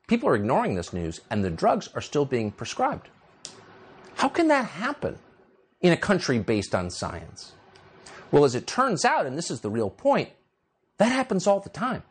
People 0.09 0.31
are 0.31 0.35
ignoring 0.35 0.75
this 0.75 0.95
news, 0.95 1.21
and 1.29 1.45
the 1.45 1.51
drugs 1.51 1.91
are 1.95 2.01
still 2.01 2.25
being 2.25 2.51
prescribed. 2.51 3.11
How 4.17 4.29
can 4.29 4.49
that 4.49 4.65
happen 4.65 5.19
in 5.83 5.93
a 5.93 5.99
country 5.99 6.39
based 6.39 6.75
on 6.75 6.91
science? 6.91 7.53
Well, 8.33 8.45
as 8.45 8.55
it 8.55 8.67
turns 8.67 9.05
out, 9.05 9.27
and 9.27 9.37
this 9.37 9.51
is 9.51 9.61
the 9.61 9.71
real 9.71 9.91
point, 9.91 10.31
that 10.97 11.13
happens 11.13 11.47
all 11.47 11.61
the 11.61 11.69
time. 11.69 12.03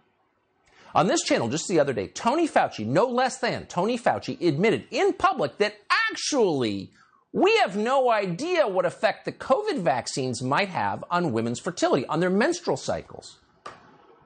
On 0.94 1.08
this 1.08 1.24
channel, 1.24 1.50
just 1.50 1.68
the 1.68 1.80
other 1.80 1.92
day, 1.92 2.08
Tony 2.08 2.48
Fauci, 2.48 2.86
no 2.86 3.08
less 3.08 3.40
than 3.40 3.66
Tony 3.66 3.98
Fauci, 3.98 4.40
admitted 4.48 4.86
in 4.92 5.14
public 5.14 5.58
that 5.58 5.76
actually 6.10 6.92
we 7.38 7.56
have 7.58 7.78
no 7.78 8.10
idea 8.10 8.68
what 8.68 8.86
effect 8.86 9.26
the 9.26 9.32
COVID 9.32 9.84
vaccines 9.84 10.42
might 10.42 10.70
have 10.70 11.04
on 11.12 11.32
women's 11.32 11.60
fertility, 11.60 12.04
on 12.08 12.20
their 12.20 12.32
menstrual 12.32 12.78
cycles. 12.78 13.38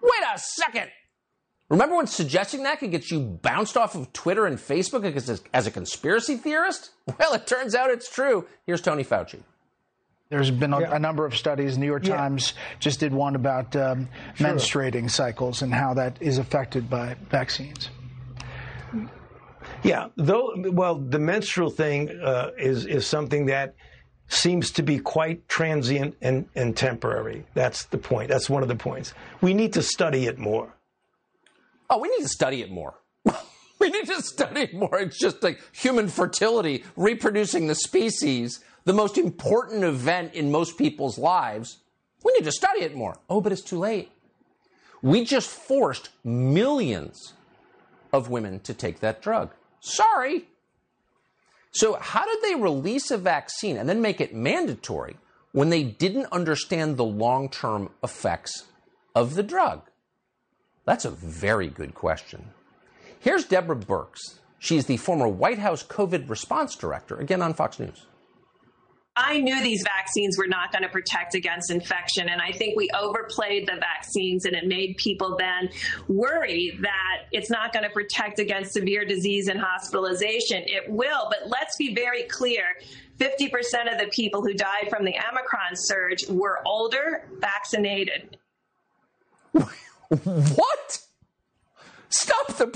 Wait 0.01 0.23
a 0.33 0.39
second! 0.39 0.87
Remember 1.67 1.97
when 1.97 2.07
suggesting 2.07 2.63
that 2.63 2.79
could 2.79 2.91
get 2.91 3.11
you 3.11 3.19
bounced 3.19 3.75
off 3.75 3.95
of 3.95 4.13
Twitter 4.13 4.45
and 4.45 4.57
Facebook 4.57 5.03
as, 5.03 5.41
as 5.53 5.67
a 5.67 5.71
conspiracy 5.71 6.37
theorist? 6.37 6.91
Well, 7.19 7.33
it 7.33 7.45
turns 7.45 7.75
out 7.75 7.89
it's 7.89 8.09
true. 8.09 8.47
Here's 8.65 8.79
Tony 8.79 9.03
Fauci. 9.03 9.41
There's 10.29 10.49
been 10.49 10.71
a, 10.71 10.79
yeah. 10.79 10.95
a, 10.95 10.99
number 10.99 11.25
of 11.25 11.35
studies. 11.35 11.77
New 11.77 11.87
York 11.87 12.07
yeah. 12.07 12.15
Times 12.15 12.53
just 12.79 13.01
did 13.01 13.13
one 13.13 13.35
about 13.35 13.75
um, 13.75 14.07
sure. 14.35 14.47
menstruating 14.47 15.11
cycles 15.11 15.61
and 15.61 15.73
how 15.73 15.93
that 15.95 16.15
is 16.21 16.37
affected 16.37 16.89
by 16.89 17.17
vaccines. 17.29 17.89
Yeah, 19.83 20.07
though. 20.15 20.53
Well, 20.57 20.95
the 20.95 21.19
menstrual 21.19 21.69
thing 21.69 22.09
uh, 22.21 22.51
is 22.57 22.85
is 22.85 23.07
something 23.07 23.47
that 23.47 23.75
seems 24.27 24.71
to 24.71 24.83
be 24.83 24.99
quite 24.99 25.47
transient 25.49 26.15
and, 26.21 26.47
and 26.55 26.77
temporary. 26.77 27.45
That's 27.53 27.85
the 27.85 27.97
point. 27.97 28.29
That's 28.29 28.49
one 28.49 28.63
of 28.63 28.69
the 28.69 28.75
points. 28.75 29.13
We 29.41 29.53
need 29.53 29.73
to 29.73 29.81
study 29.81 30.25
it 30.25 30.37
more. 30.37 30.73
Oh, 31.89 31.99
we 31.99 32.07
need 32.07 32.23
to 32.23 32.29
study 32.29 32.61
it 32.61 32.71
more. 32.71 32.93
we 33.79 33.89
need 33.89 34.05
to 34.05 34.21
study 34.21 34.61
it 34.61 34.73
more. 34.73 34.99
It's 34.99 35.19
just 35.19 35.43
like 35.43 35.59
human 35.73 36.07
fertility, 36.07 36.85
reproducing 36.95 37.67
the 37.67 37.75
species 37.75 38.61
the 38.83 38.93
most 38.93 39.17
important 39.17 39.83
event 39.83 40.33
in 40.33 40.51
most 40.51 40.77
people's 40.77 41.17
lives, 41.17 41.79
we 42.23 42.33
need 42.33 42.45
to 42.45 42.51
study 42.51 42.81
it 42.81 42.95
more. 42.95 43.17
Oh, 43.29 43.41
but 43.41 43.51
it's 43.51 43.61
too 43.61 43.77
late. 43.77 44.11
We 45.01 45.23
just 45.23 45.49
forced 45.49 46.09
millions 46.23 47.33
of 48.13 48.29
women 48.29 48.59
to 48.61 48.73
take 48.73 48.99
that 48.99 49.21
drug. 49.21 49.51
Sorry. 49.81 50.45
So, 51.71 51.97
how 51.99 52.25
did 52.25 52.37
they 52.43 52.55
release 52.55 53.11
a 53.11 53.17
vaccine 53.17 53.77
and 53.77 53.89
then 53.89 54.01
make 54.01 54.21
it 54.21 54.33
mandatory 54.33 55.17
when 55.51 55.69
they 55.69 55.83
didn't 55.83 56.31
understand 56.31 56.97
the 56.97 57.03
long 57.03 57.49
term 57.49 57.89
effects 58.03 58.65
of 59.15 59.35
the 59.35 59.43
drug? 59.43 59.81
That's 60.85 61.05
a 61.05 61.11
very 61.11 61.67
good 61.67 61.93
question. 61.93 62.49
Here's 63.19 63.45
Deborah 63.45 63.75
Birx. 63.75 64.39
She's 64.59 64.85
the 64.85 64.97
former 64.97 65.27
White 65.27 65.59
House 65.59 65.83
COVID 65.83 66.29
response 66.29 66.75
director, 66.75 67.17
again 67.17 67.41
on 67.41 67.53
Fox 67.53 67.79
News. 67.79 68.05
I 69.21 69.39
knew 69.39 69.61
these 69.61 69.83
vaccines 69.83 70.37
were 70.37 70.47
not 70.47 70.71
going 70.71 70.81
to 70.81 70.89
protect 70.89 71.35
against 71.35 71.69
infection. 71.69 72.29
And 72.29 72.41
I 72.41 72.51
think 72.51 72.75
we 72.75 72.89
overplayed 72.89 73.67
the 73.67 73.75
vaccines 73.79 74.45
and 74.45 74.55
it 74.55 74.65
made 74.65 74.97
people 74.97 75.37
then 75.37 75.69
worry 76.07 76.77
that 76.81 77.27
it's 77.31 77.49
not 77.49 77.71
going 77.71 77.83
to 77.83 77.91
protect 77.91 78.39
against 78.39 78.73
severe 78.73 79.05
disease 79.05 79.47
and 79.47 79.59
hospitalization. 79.59 80.63
It 80.65 80.89
will, 80.89 81.29
but 81.29 81.47
let's 81.47 81.77
be 81.77 81.93
very 81.93 82.23
clear. 82.23 82.63
50% 83.19 83.91
of 83.91 83.99
the 83.99 84.09
people 84.11 84.41
who 84.41 84.53
died 84.53 84.89
from 84.89 85.05
the 85.05 85.13
Omicron 85.29 85.75
surge 85.75 86.27
were 86.27 86.59
older, 86.65 87.27
vaccinated. 87.39 88.37
What? 90.55 90.99
Stop 92.09 92.57
the 92.57 92.67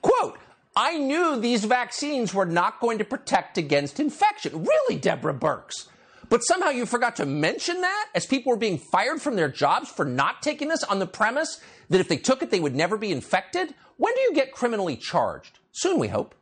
quote. 0.00 0.38
I 0.78 0.98
knew 0.98 1.40
these 1.40 1.64
vaccines 1.64 2.34
were 2.34 2.44
not 2.44 2.80
going 2.80 2.98
to 2.98 3.04
protect 3.04 3.56
against 3.56 3.98
infection. 3.98 4.66
Really, 4.66 5.00
Deborah 5.00 5.32
Birx? 5.32 5.88
But 6.28 6.44
somehow 6.44 6.68
you 6.68 6.84
forgot 6.84 7.16
to 7.16 7.24
mention 7.24 7.80
that 7.80 8.08
as 8.14 8.26
people 8.26 8.50
were 8.50 8.58
being 8.58 8.78
fired 8.92 9.22
from 9.22 9.36
their 9.36 9.48
jobs 9.48 9.88
for 9.88 10.04
not 10.04 10.42
taking 10.42 10.68
this 10.68 10.84
on 10.84 10.98
the 10.98 11.06
premise 11.06 11.62
that 11.88 12.00
if 12.00 12.08
they 12.08 12.18
took 12.18 12.42
it, 12.42 12.50
they 12.50 12.60
would 12.60 12.74
never 12.74 12.98
be 12.98 13.10
infected? 13.10 13.74
When 13.96 14.14
do 14.14 14.20
you 14.20 14.34
get 14.34 14.52
criminally 14.52 14.96
charged? 14.96 15.60
Soon, 15.72 15.98
we 15.98 16.08
hope. 16.08 16.34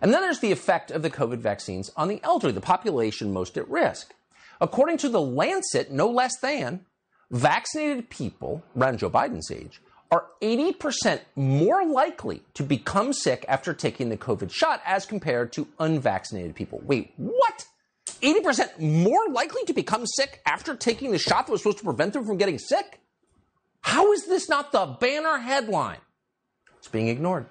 And 0.00 0.14
then 0.14 0.22
there's 0.22 0.40
the 0.40 0.52
effect 0.52 0.90
of 0.90 1.02
the 1.02 1.10
COVID 1.10 1.38
vaccines 1.40 1.90
on 1.96 2.08
the 2.08 2.22
elderly, 2.22 2.54
the 2.54 2.60
population 2.62 3.34
most 3.34 3.58
at 3.58 3.68
risk. 3.68 4.14
According 4.62 4.96
to 4.98 5.10
the 5.10 5.20
Lancet, 5.20 5.90
no 5.90 6.08
less 6.08 6.38
than, 6.40 6.86
vaccinated 7.30 8.08
people 8.08 8.62
around 8.74 8.98
Joe 8.98 9.10
Biden's 9.10 9.50
age 9.50 9.82
are 10.10 10.26
80% 10.42 11.20
more 11.36 11.86
likely 11.86 12.42
to 12.54 12.62
become 12.62 13.12
sick 13.12 13.44
after 13.48 13.72
taking 13.72 14.08
the 14.08 14.16
COVID 14.16 14.50
shot 14.50 14.82
as 14.84 15.06
compared 15.06 15.52
to 15.52 15.68
unvaccinated 15.78 16.56
people. 16.56 16.80
Wait, 16.84 17.12
what? 17.16 17.64
80% 18.22 18.80
more 18.80 19.28
likely 19.30 19.64
to 19.64 19.72
become 19.72 20.06
sick 20.06 20.40
after 20.44 20.74
taking 20.74 21.12
the 21.12 21.18
shot 21.18 21.46
that 21.46 21.52
was 21.52 21.62
supposed 21.62 21.78
to 21.78 21.84
prevent 21.84 22.12
them 22.12 22.24
from 22.24 22.38
getting 22.38 22.58
sick? 22.58 23.00
How 23.82 24.12
is 24.12 24.26
this 24.26 24.48
not 24.48 24.72
the 24.72 24.96
banner 25.00 25.38
headline? 25.38 25.98
It's 26.78 26.88
being 26.88 27.08
ignored. 27.08 27.46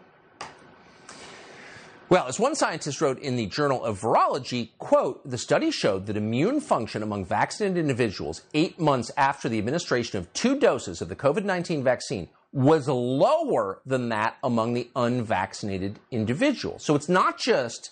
Well, 2.09 2.25
as 2.25 2.39
one 2.39 2.55
scientist 2.55 3.01
wrote 3.01 3.19
in 3.19 3.35
the 3.35 3.45
Journal 3.45 3.83
of 3.85 4.01
Virology, 4.01 4.71
quote, 4.79 5.27
the 5.29 5.37
study 5.37 5.69
showed 5.69 6.07
that 6.07 6.17
immune 6.17 6.59
function 6.59 7.03
among 7.03 7.25
vaccinated 7.25 7.77
individuals 7.77 8.41
eight 8.55 8.79
months 8.79 9.11
after 9.15 9.47
the 9.47 9.59
administration 9.59 10.17
of 10.17 10.33
two 10.33 10.59
doses 10.59 11.01
of 11.01 11.09
the 11.09 11.15
COVID 11.15 11.45
19 11.45 11.83
vaccine 11.83 12.27
was 12.51 12.87
lower 12.87 13.81
than 13.85 14.09
that 14.09 14.37
among 14.43 14.73
the 14.73 14.89
unvaccinated 14.95 15.99
individuals. 16.11 16.83
So 16.83 16.95
it's 16.95 17.09
not 17.09 17.37
just 17.37 17.91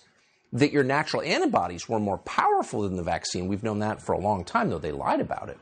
that 0.52 0.72
your 0.72 0.82
natural 0.82 1.22
antibodies 1.22 1.88
were 1.88 2.00
more 2.00 2.18
powerful 2.18 2.82
than 2.82 2.96
the 2.96 3.02
vaccine. 3.02 3.48
We've 3.48 3.62
known 3.62 3.78
that 3.80 4.02
for 4.02 4.12
a 4.12 4.18
long 4.18 4.44
time, 4.44 4.70
though 4.70 4.78
they 4.78 4.92
lied 4.92 5.20
about 5.20 5.48
it. 5.48 5.58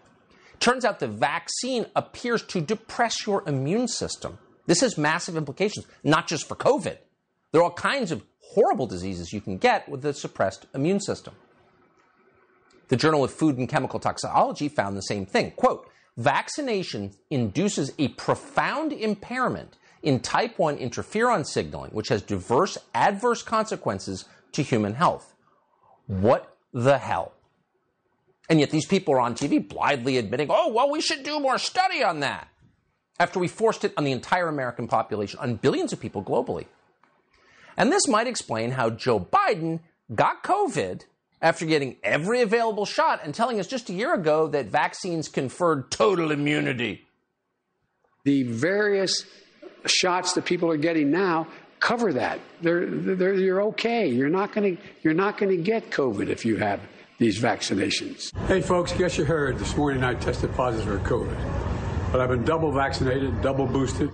Turns 0.60 0.84
out 0.84 1.00
the 1.00 1.08
vaccine 1.08 1.86
appears 1.94 2.42
to 2.44 2.60
depress 2.60 3.26
your 3.26 3.42
immune 3.46 3.88
system. 3.88 4.38
This 4.66 4.80
has 4.80 4.96
massive 4.96 5.36
implications, 5.36 5.86
not 6.02 6.26
just 6.26 6.48
for 6.48 6.54
COVID. 6.54 6.98
There 7.52 7.60
are 7.60 7.64
all 7.64 7.72
kinds 7.72 8.10
of 8.10 8.22
horrible 8.40 8.86
diseases 8.86 9.32
you 9.32 9.40
can 9.40 9.58
get 9.58 9.88
with 9.88 10.04
a 10.04 10.14
suppressed 10.14 10.66
immune 10.74 11.00
system. 11.00 11.34
The 12.88 12.96
Journal 12.96 13.24
of 13.24 13.32
Food 13.32 13.58
and 13.58 13.68
Chemical 13.68 13.98
Toxicology 13.98 14.68
found 14.68 14.96
the 14.96 15.02
same 15.02 15.26
thing. 15.26 15.50
Quote, 15.52 15.90
vaccination 16.16 17.12
induces 17.30 17.92
a 17.99 18.08
profound 18.08 18.92
impairment 18.92 19.76
in 20.02 20.20
type 20.20 20.58
1 20.58 20.78
interferon 20.78 21.44
signaling, 21.44 21.90
which 21.90 22.08
has 22.08 22.23
diverse 22.23 22.78
adverse 22.94 23.42
consequences 23.42 24.25
to 24.52 24.62
human 24.62 24.94
health. 24.94 25.35
What 26.06 26.56
the 26.73 26.99
hell? 26.99 27.32
And 28.49 28.61
yet 28.61 28.70
these 28.70 28.87
people 28.87 29.14
are 29.14 29.20
on 29.20 29.35
TV 29.35 29.66
blithely 29.66 30.18
admitting, 30.18 30.49
oh, 30.50 30.73
well, 30.73 30.90
we 30.90 31.00
should 31.00 31.25
do 31.25 31.40
more 31.40 31.58
study 31.58 32.02
on 32.04 32.20
that. 32.20 32.49
After 33.18 33.38
we 33.38 33.49
forced 33.49 33.85
it 33.85 33.94
on 33.96 34.04
the 34.04 34.12
entire 34.12 34.49
American 34.49 34.87
population, 34.87 35.40
on 35.40 35.56
billions 35.56 35.92
of 35.92 36.00
people 36.00 36.23
globally. 36.23 36.66
And 37.76 37.90
this 37.90 38.06
might 38.06 38.26
explain 38.26 38.73
how 38.73 38.90
Joe 38.90 39.18
Biden 39.18 39.80
got 40.14 40.44
COVID 40.44 41.04
after 41.40 41.66
getting 41.66 41.96
every 42.02 42.40
available 42.40 42.84
shot 42.84 43.20
and 43.22 43.34
telling 43.34 43.60
us 43.60 43.66
just 43.66 43.88
a 43.90 43.92
year 43.92 44.14
ago 44.14 44.48
that 44.48 44.66
vaccines 44.66 45.28
conferred 45.28 45.90
total 45.90 46.30
immunity. 46.30 47.06
The 48.24 48.42
various 48.44 49.24
shots 49.86 50.32
that 50.32 50.44
people 50.44 50.70
are 50.70 50.76
getting 50.76 51.10
now 51.10 51.46
cover 51.80 52.12
that. 52.14 52.40
They're, 52.62 52.86
they're, 52.86 53.34
you're 53.34 53.62
okay. 53.62 54.08
You're 54.08 54.28
not 54.28 54.52
going 54.52 54.76
to 54.76 54.82
you're 55.02 55.14
not 55.14 55.38
going 55.38 55.56
to 55.56 55.62
get 55.62 55.90
COVID 55.90 56.28
if 56.28 56.44
you 56.44 56.56
have 56.56 56.80
these 57.18 57.40
vaccinations. 57.40 58.34
Hey, 58.46 58.60
folks, 58.60 58.92
guess 58.92 59.16
you 59.16 59.24
heard 59.24 59.58
this 59.58 59.76
morning 59.76 60.02
I 60.02 60.14
tested 60.14 60.52
positive 60.54 61.02
for 61.02 61.08
COVID, 61.08 62.12
but 62.12 62.20
I've 62.20 62.28
been 62.28 62.44
double 62.44 62.72
vaccinated, 62.72 63.40
double 63.42 63.66
boosted. 63.66 64.10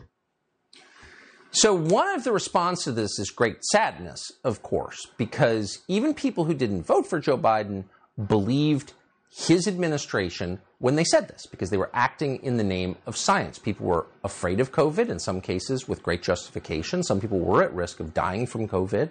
So, 1.54 1.74
one 1.74 2.08
of 2.14 2.24
the 2.24 2.32
response 2.32 2.84
to 2.84 2.92
this 2.92 3.18
is 3.18 3.30
great 3.30 3.62
sadness, 3.62 4.32
of 4.42 4.62
course, 4.62 5.06
because 5.18 5.80
even 5.86 6.14
people 6.14 6.44
who 6.44 6.54
didn't 6.54 6.84
vote 6.84 7.06
for 7.06 7.20
Joe 7.20 7.36
Biden 7.36 7.84
believed 8.26 8.94
his 9.30 9.68
administration 9.68 10.60
when 10.78 10.96
they 10.96 11.04
said 11.04 11.28
this, 11.28 11.44
because 11.44 11.68
they 11.68 11.76
were 11.76 11.90
acting 11.92 12.42
in 12.42 12.56
the 12.56 12.64
name 12.64 12.96
of 13.04 13.18
science. 13.18 13.58
People 13.58 13.86
were 13.86 14.06
afraid 14.24 14.60
of 14.60 14.72
COVID, 14.72 15.10
in 15.10 15.18
some 15.18 15.42
cases 15.42 15.86
with 15.86 16.02
great 16.02 16.22
justification. 16.22 17.02
Some 17.02 17.20
people 17.20 17.38
were 17.38 17.62
at 17.62 17.74
risk 17.74 18.00
of 18.00 18.14
dying 18.14 18.46
from 18.46 18.66
COVID. 18.66 19.10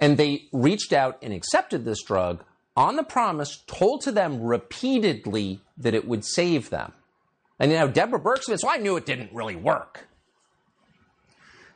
And 0.00 0.16
they 0.16 0.44
reached 0.52 0.92
out 0.92 1.18
and 1.22 1.32
accepted 1.32 1.84
this 1.84 2.04
drug 2.04 2.44
on 2.76 2.94
the 2.94 3.02
promise, 3.02 3.64
told 3.66 4.02
to 4.02 4.12
them 4.12 4.40
repeatedly 4.40 5.60
that 5.76 5.94
it 5.94 6.06
would 6.06 6.24
save 6.24 6.70
them. 6.70 6.92
And 7.58 7.72
you 7.72 7.78
know, 7.78 7.88
Deborah 7.88 8.20
Birx 8.20 8.44
said, 8.44 8.60
so 8.60 8.70
I 8.70 8.76
knew 8.76 8.96
it 8.96 9.06
didn't 9.06 9.32
really 9.32 9.56
work. 9.56 10.06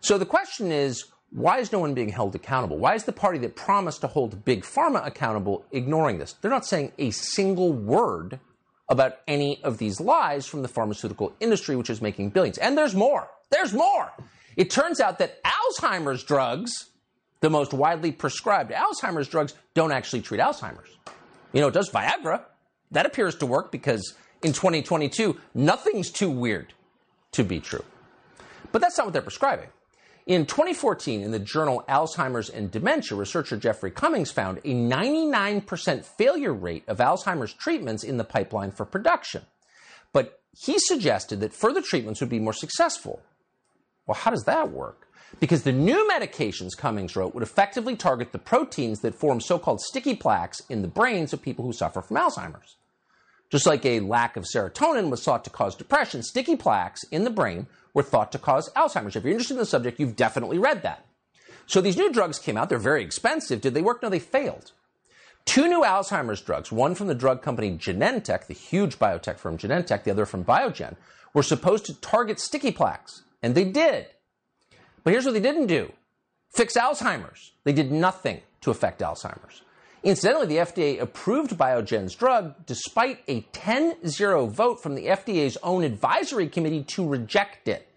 So 0.02 0.18
the 0.18 0.26
question 0.26 0.72
is, 0.72 1.04
why 1.30 1.60
is 1.60 1.70
no 1.70 1.78
one 1.78 1.94
being 1.94 2.08
held 2.08 2.34
accountable? 2.34 2.76
Why 2.76 2.94
is 2.94 3.04
the 3.04 3.12
party 3.12 3.38
that 3.38 3.54
promised 3.54 4.00
to 4.00 4.08
hold 4.08 4.44
Big 4.44 4.64
Pharma 4.64 5.06
accountable 5.06 5.64
ignoring 5.70 6.18
this? 6.18 6.34
They're 6.34 6.50
not 6.50 6.66
saying 6.66 6.92
a 6.98 7.10
single 7.12 7.72
word 7.72 8.40
about 8.88 9.18
any 9.28 9.62
of 9.62 9.78
these 9.78 10.00
lies 10.00 10.44
from 10.44 10.62
the 10.62 10.68
pharmaceutical 10.68 11.32
industry, 11.38 11.76
which 11.76 11.88
is 11.88 12.02
making 12.02 12.30
billions. 12.30 12.58
And 12.58 12.76
there's 12.76 12.96
more. 12.96 13.28
There's 13.50 13.72
more. 13.72 14.12
It 14.56 14.70
turns 14.70 15.00
out 15.00 15.18
that 15.20 15.40
Alzheimer's 15.44 16.24
drugs 16.24 16.90
the 17.40 17.50
most 17.50 17.72
widely 17.72 18.12
prescribed 18.12 18.72
Alzheimer's 18.72 19.28
drugs 19.28 19.54
don't 19.74 19.92
actually 19.92 20.22
treat 20.22 20.40
Alzheimer's. 20.40 20.96
You 21.52 21.60
know, 21.60 21.68
it 21.68 21.74
does 21.74 21.90
Viagra. 21.90 22.42
That 22.90 23.06
appears 23.06 23.36
to 23.36 23.46
work 23.46 23.70
because 23.70 24.14
in 24.42 24.52
2022, 24.52 25.38
nothing's 25.54 26.10
too 26.10 26.30
weird 26.30 26.72
to 27.32 27.44
be 27.44 27.60
true. 27.60 27.84
But 28.72 28.80
that's 28.80 28.98
not 28.98 29.06
what 29.06 29.12
they're 29.12 29.22
prescribing. 29.22 29.68
In 30.24 30.46
2014, 30.46 31.20
in 31.20 31.32
the 31.32 31.40
journal 31.40 31.84
Alzheimer's 31.88 32.48
and 32.48 32.70
Dementia, 32.70 33.18
researcher 33.18 33.56
Jeffrey 33.56 33.90
Cummings 33.90 34.30
found 34.30 34.58
a 34.58 34.72
99% 34.72 36.04
failure 36.04 36.54
rate 36.54 36.84
of 36.86 36.98
Alzheimer's 36.98 37.52
treatments 37.52 38.04
in 38.04 38.18
the 38.18 38.24
pipeline 38.24 38.70
for 38.70 38.84
production. 38.84 39.42
But 40.12 40.40
he 40.56 40.78
suggested 40.78 41.40
that 41.40 41.52
further 41.52 41.82
treatments 41.82 42.20
would 42.20 42.30
be 42.30 42.38
more 42.38 42.52
successful. 42.52 43.20
Well, 44.06 44.14
how 44.14 44.30
does 44.30 44.44
that 44.44 44.70
work? 44.70 45.08
Because 45.40 45.64
the 45.64 45.72
new 45.72 46.08
medications, 46.12 46.76
Cummings 46.76 47.16
wrote, 47.16 47.34
would 47.34 47.42
effectively 47.42 47.96
target 47.96 48.30
the 48.30 48.38
proteins 48.38 49.00
that 49.00 49.16
form 49.16 49.40
so 49.40 49.58
called 49.58 49.80
sticky 49.80 50.14
plaques 50.14 50.60
in 50.68 50.82
the 50.82 50.88
brains 50.88 51.32
of 51.32 51.42
people 51.42 51.64
who 51.64 51.72
suffer 51.72 52.00
from 52.00 52.18
Alzheimer's. 52.18 52.76
Just 53.50 53.66
like 53.66 53.84
a 53.84 54.00
lack 54.00 54.36
of 54.36 54.44
serotonin 54.44 55.10
was 55.10 55.24
thought 55.24 55.44
to 55.44 55.50
cause 55.50 55.74
depression, 55.74 56.22
sticky 56.22 56.56
plaques 56.56 57.02
in 57.10 57.24
the 57.24 57.30
brain 57.30 57.66
were 57.94 58.02
thought 58.02 58.32
to 58.32 58.38
cause 58.38 58.70
Alzheimer's. 58.70 59.16
If 59.16 59.24
you're 59.24 59.32
interested 59.32 59.54
in 59.54 59.60
the 59.60 59.66
subject, 59.66 60.00
you've 60.00 60.16
definitely 60.16 60.58
read 60.58 60.82
that. 60.82 61.06
So 61.66 61.80
these 61.80 61.96
new 61.96 62.12
drugs 62.12 62.38
came 62.38 62.56
out. 62.56 62.68
They're 62.68 62.78
very 62.78 63.02
expensive. 63.02 63.60
Did 63.60 63.74
they 63.74 63.82
work? 63.82 64.02
No, 64.02 64.08
they 64.08 64.18
failed. 64.18 64.72
Two 65.44 65.68
new 65.68 65.82
Alzheimer's 65.82 66.40
drugs, 66.40 66.70
one 66.70 66.94
from 66.94 67.08
the 67.08 67.14
drug 67.14 67.42
company 67.42 67.72
Genentech, 67.72 68.46
the 68.46 68.54
huge 68.54 68.98
biotech 68.98 69.38
firm 69.38 69.58
Genentech, 69.58 70.04
the 70.04 70.10
other 70.10 70.26
from 70.26 70.44
Biogen, 70.44 70.96
were 71.34 71.42
supposed 71.42 71.86
to 71.86 72.00
target 72.00 72.38
sticky 72.38 72.70
plaques. 72.70 73.22
And 73.42 73.54
they 73.54 73.64
did. 73.64 74.06
But 75.02 75.12
here's 75.12 75.24
what 75.24 75.34
they 75.34 75.40
didn't 75.40 75.66
do 75.66 75.92
fix 76.54 76.76
Alzheimer's. 76.76 77.52
They 77.64 77.72
did 77.72 77.90
nothing 77.90 78.40
to 78.60 78.70
affect 78.70 79.00
Alzheimer's. 79.00 79.62
Incidentally, 80.04 80.46
the 80.46 80.56
FDA 80.56 81.00
approved 81.00 81.56
Biogen's 81.56 82.14
drug 82.14 82.54
despite 82.66 83.20
a 83.28 83.42
10 83.52 84.06
0 84.06 84.46
vote 84.46 84.82
from 84.82 84.96
the 84.96 85.06
FDA's 85.06 85.56
own 85.62 85.84
advisory 85.84 86.48
committee 86.48 86.82
to 86.84 87.06
reject 87.06 87.68
it. 87.68 87.88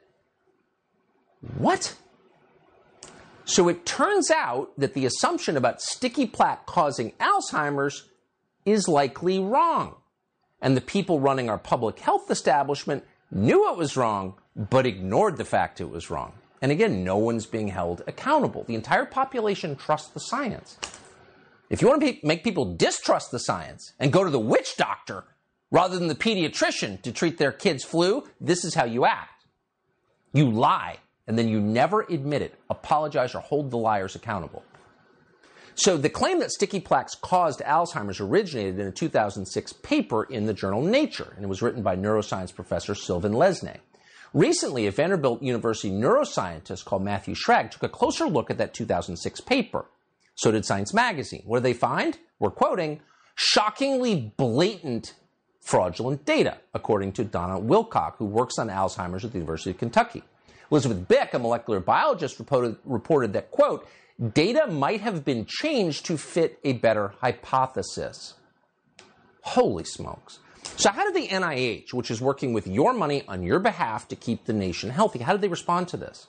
What? 1.57 1.95
So 3.45 3.67
it 3.69 3.85
turns 3.85 4.29
out 4.31 4.71
that 4.77 4.93
the 4.93 5.05
assumption 5.05 5.57
about 5.57 5.81
sticky 5.81 6.27
plaque 6.27 6.65
causing 6.65 7.11
Alzheimer's 7.13 8.07
is 8.65 8.87
likely 8.87 9.39
wrong. 9.39 9.95
And 10.61 10.75
the 10.75 10.81
people 10.81 11.19
running 11.19 11.49
our 11.49 11.59
public 11.59 11.99
health 11.99 12.29
establishment 12.31 13.03
knew 13.31 13.71
it 13.71 13.77
was 13.77 13.97
wrong, 13.97 14.35
but 14.55 14.85
ignored 14.85 15.37
the 15.37 15.45
fact 15.45 15.81
it 15.81 15.89
was 15.89 16.09
wrong. 16.09 16.33
And 16.61 16.71
again, 16.71 17.03
no 17.03 17.17
one's 17.17 17.45
being 17.45 17.67
held 17.67 18.01
accountable. 18.07 18.63
The 18.63 18.75
entire 18.75 19.05
population 19.05 19.75
trusts 19.75 20.09
the 20.09 20.19
science. 20.19 20.77
If 21.69 21.81
you 21.81 21.87
want 21.87 22.01
to 22.01 22.17
make 22.23 22.43
people 22.43 22.75
distrust 22.75 23.31
the 23.31 23.39
science 23.39 23.93
and 23.99 24.13
go 24.13 24.23
to 24.23 24.29
the 24.29 24.39
witch 24.39 24.77
doctor 24.77 25.23
rather 25.71 25.97
than 25.97 26.07
the 26.07 26.15
pediatrician 26.15 27.01
to 27.01 27.11
treat 27.11 27.37
their 27.37 27.51
kid's 27.51 27.83
flu, 27.83 28.23
this 28.39 28.63
is 28.63 28.75
how 28.75 28.85
you 28.85 29.05
act. 29.05 29.45
You 30.33 30.51
lie, 30.51 30.97
and 31.27 31.37
then 31.37 31.47
you 31.47 31.59
never 31.59 32.01
admit 32.01 32.41
it, 32.41 32.55
apologize, 32.69 33.33
or 33.33 33.39
hold 33.39 33.71
the 33.71 33.77
liars 33.77 34.15
accountable. 34.15 34.63
So 35.73 35.97
the 35.97 36.09
claim 36.09 36.39
that 36.39 36.51
sticky 36.51 36.79
plaques 36.79 37.15
caused 37.15 37.59
Alzheimer's 37.59 38.21
originated 38.21 38.79
in 38.79 38.87
a 38.87 38.91
2006 38.91 39.73
paper 39.73 40.23
in 40.23 40.45
the 40.45 40.53
journal 40.53 40.81
Nature, 40.81 41.33
and 41.35 41.43
it 41.43 41.49
was 41.49 41.61
written 41.61 41.81
by 41.81 41.97
neuroscience 41.97 42.53
professor 42.53 42.95
Sylvan 42.95 43.33
Lesné. 43.33 43.79
Recently, 44.33 44.87
a 44.87 44.91
Vanderbilt 44.91 45.41
University 45.41 45.91
neuroscientist 45.91 46.85
called 46.85 47.03
Matthew 47.03 47.35
Schrag 47.35 47.71
took 47.71 47.83
a 47.83 47.89
closer 47.89 48.25
look 48.25 48.49
at 48.49 48.57
that 48.57 48.73
2006 48.73 49.41
paper. 49.41 49.85
So 50.35 50.51
did 50.51 50.65
Science 50.65 50.93
Magazine. 50.93 51.43
What 51.45 51.57
did 51.57 51.63
they 51.63 51.73
find? 51.73 52.17
We're 52.39 52.51
quoting 52.51 52.99
shockingly 53.35 54.33
blatant 54.37 55.13
fraudulent 55.61 56.25
data, 56.25 56.57
according 56.73 57.13
to 57.13 57.23
Donna 57.23 57.59
Wilcock, 57.59 58.17
who 58.17 58.25
works 58.25 58.59
on 58.59 58.67
Alzheimer's 58.67 59.25
at 59.25 59.31
the 59.31 59.39
University 59.39 59.71
of 59.71 59.77
Kentucky. 59.77 60.23
Elisabeth 60.71 61.07
Bik, 61.07 61.33
a 61.33 61.39
molecular 61.39 61.79
biologist, 61.79 62.37
reported, 62.37 62.77
reported 62.85 63.33
that, 63.33 63.49
quote, 63.51 63.87
data 64.33 64.67
might 64.67 65.01
have 65.01 65.25
been 65.25 65.45
changed 65.45 66.05
to 66.05 66.17
fit 66.17 66.59
a 66.63 66.73
better 66.73 67.13
hypothesis. 67.19 68.35
Holy 69.41 69.83
smokes. 69.83 70.39
So, 70.77 70.91
how 70.91 71.09
did 71.09 71.15
the 71.15 71.27
NIH, 71.27 71.93
which 71.93 72.11
is 72.11 72.19
working 72.19 72.53
with 72.53 72.67
your 72.67 72.93
money 72.93 73.23
on 73.27 73.43
your 73.43 73.59
behalf 73.59 74.07
to 74.09 74.15
keep 74.15 74.45
the 74.45 74.53
nation 74.53 74.89
healthy, 74.89 75.19
how 75.19 75.31
did 75.31 75.41
they 75.41 75.47
respond 75.47 75.87
to 75.89 75.97
this? 75.97 76.27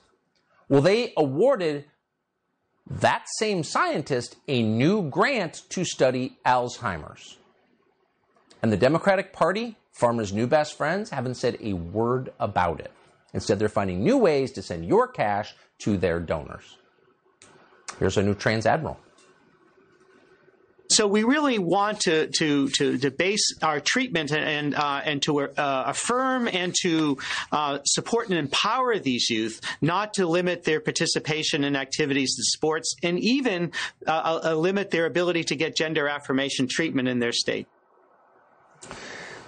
Well, 0.69 0.81
they 0.81 1.13
awarded 1.17 1.85
that 2.89 3.25
same 3.37 3.63
scientist 3.63 4.37
a 4.47 4.63
new 4.63 5.09
grant 5.09 5.63
to 5.69 5.83
study 5.83 6.37
Alzheimer's. 6.45 7.37
And 8.61 8.71
the 8.71 8.77
Democratic 8.77 9.33
Party, 9.33 9.77
Pharma's 9.99 10.33
new 10.33 10.47
best 10.47 10.77
friends, 10.77 11.09
haven't 11.09 11.35
said 11.35 11.57
a 11.61 11.73
word 11.73 12.33
about 12.39 12.79
it. 12.79 12.91
Instead, 13.33 13.59
they're 13.59 13.69
finding 13.69 14.03
new 14.03 14.17
ways 14.17 14.51
to 14.53 14.61
send 14.61 14.85
your 14.85 15.07
cash 15.07 15.53
to 15.79 15.97
their 15.97 16.19
donors. 16.19 16.77
Here's 17.99 18.17
a 18.17 18.23
new 18.23 18.33
trans 18.33 18.65
admiral. 18.65 18.99
So 20.97 21.05
we 21.05 21.23
really 21.23 21.59
want 21.59 21.99
to 22.01 22.25
to 22.39 22.69
to, 22.69 22.97
to 22.97 23.11
base 23.11 23.53
our 23.61 23.79
treatment 23.79 24.31
and 24.31 24.73
uh, 24.73 25.01
and 25.05 25.21
to 25.21 25.41
uh, 25.41 25.83
affirm 25.85 26.47
and 26.47 26.73
to 26.81 27.19
uh, 27.51 27.77
support 27.85 28.29
and 28.29 28.39
empower 28.39 28.97
these 28.97 29.29
youth, 29.29 29.61
not 29.79 30.15
to 30.15 30.25
limit 30.25 30.63
their 30.63 30.79
participation 30.79 31.63
in 31.63 31.75
activities 31.75 32.33
and 32.35 32.45
sports, 32.45 32.95
and 33.03 33.19
even 33.19 33.73
uh, 34.07 34.39
uh, 34.43 34.55
limit 34.55 34.89
their 34.89 35.05
ability 35.05 35.43
to 35.43 35.55
get 35.55 35.75
gender 35.75 36.07
affirmation 36.07 36.67
treatment 36.67 37.07
in 37.07 37.19
their 37.19 37.31
state. 37.31 37.67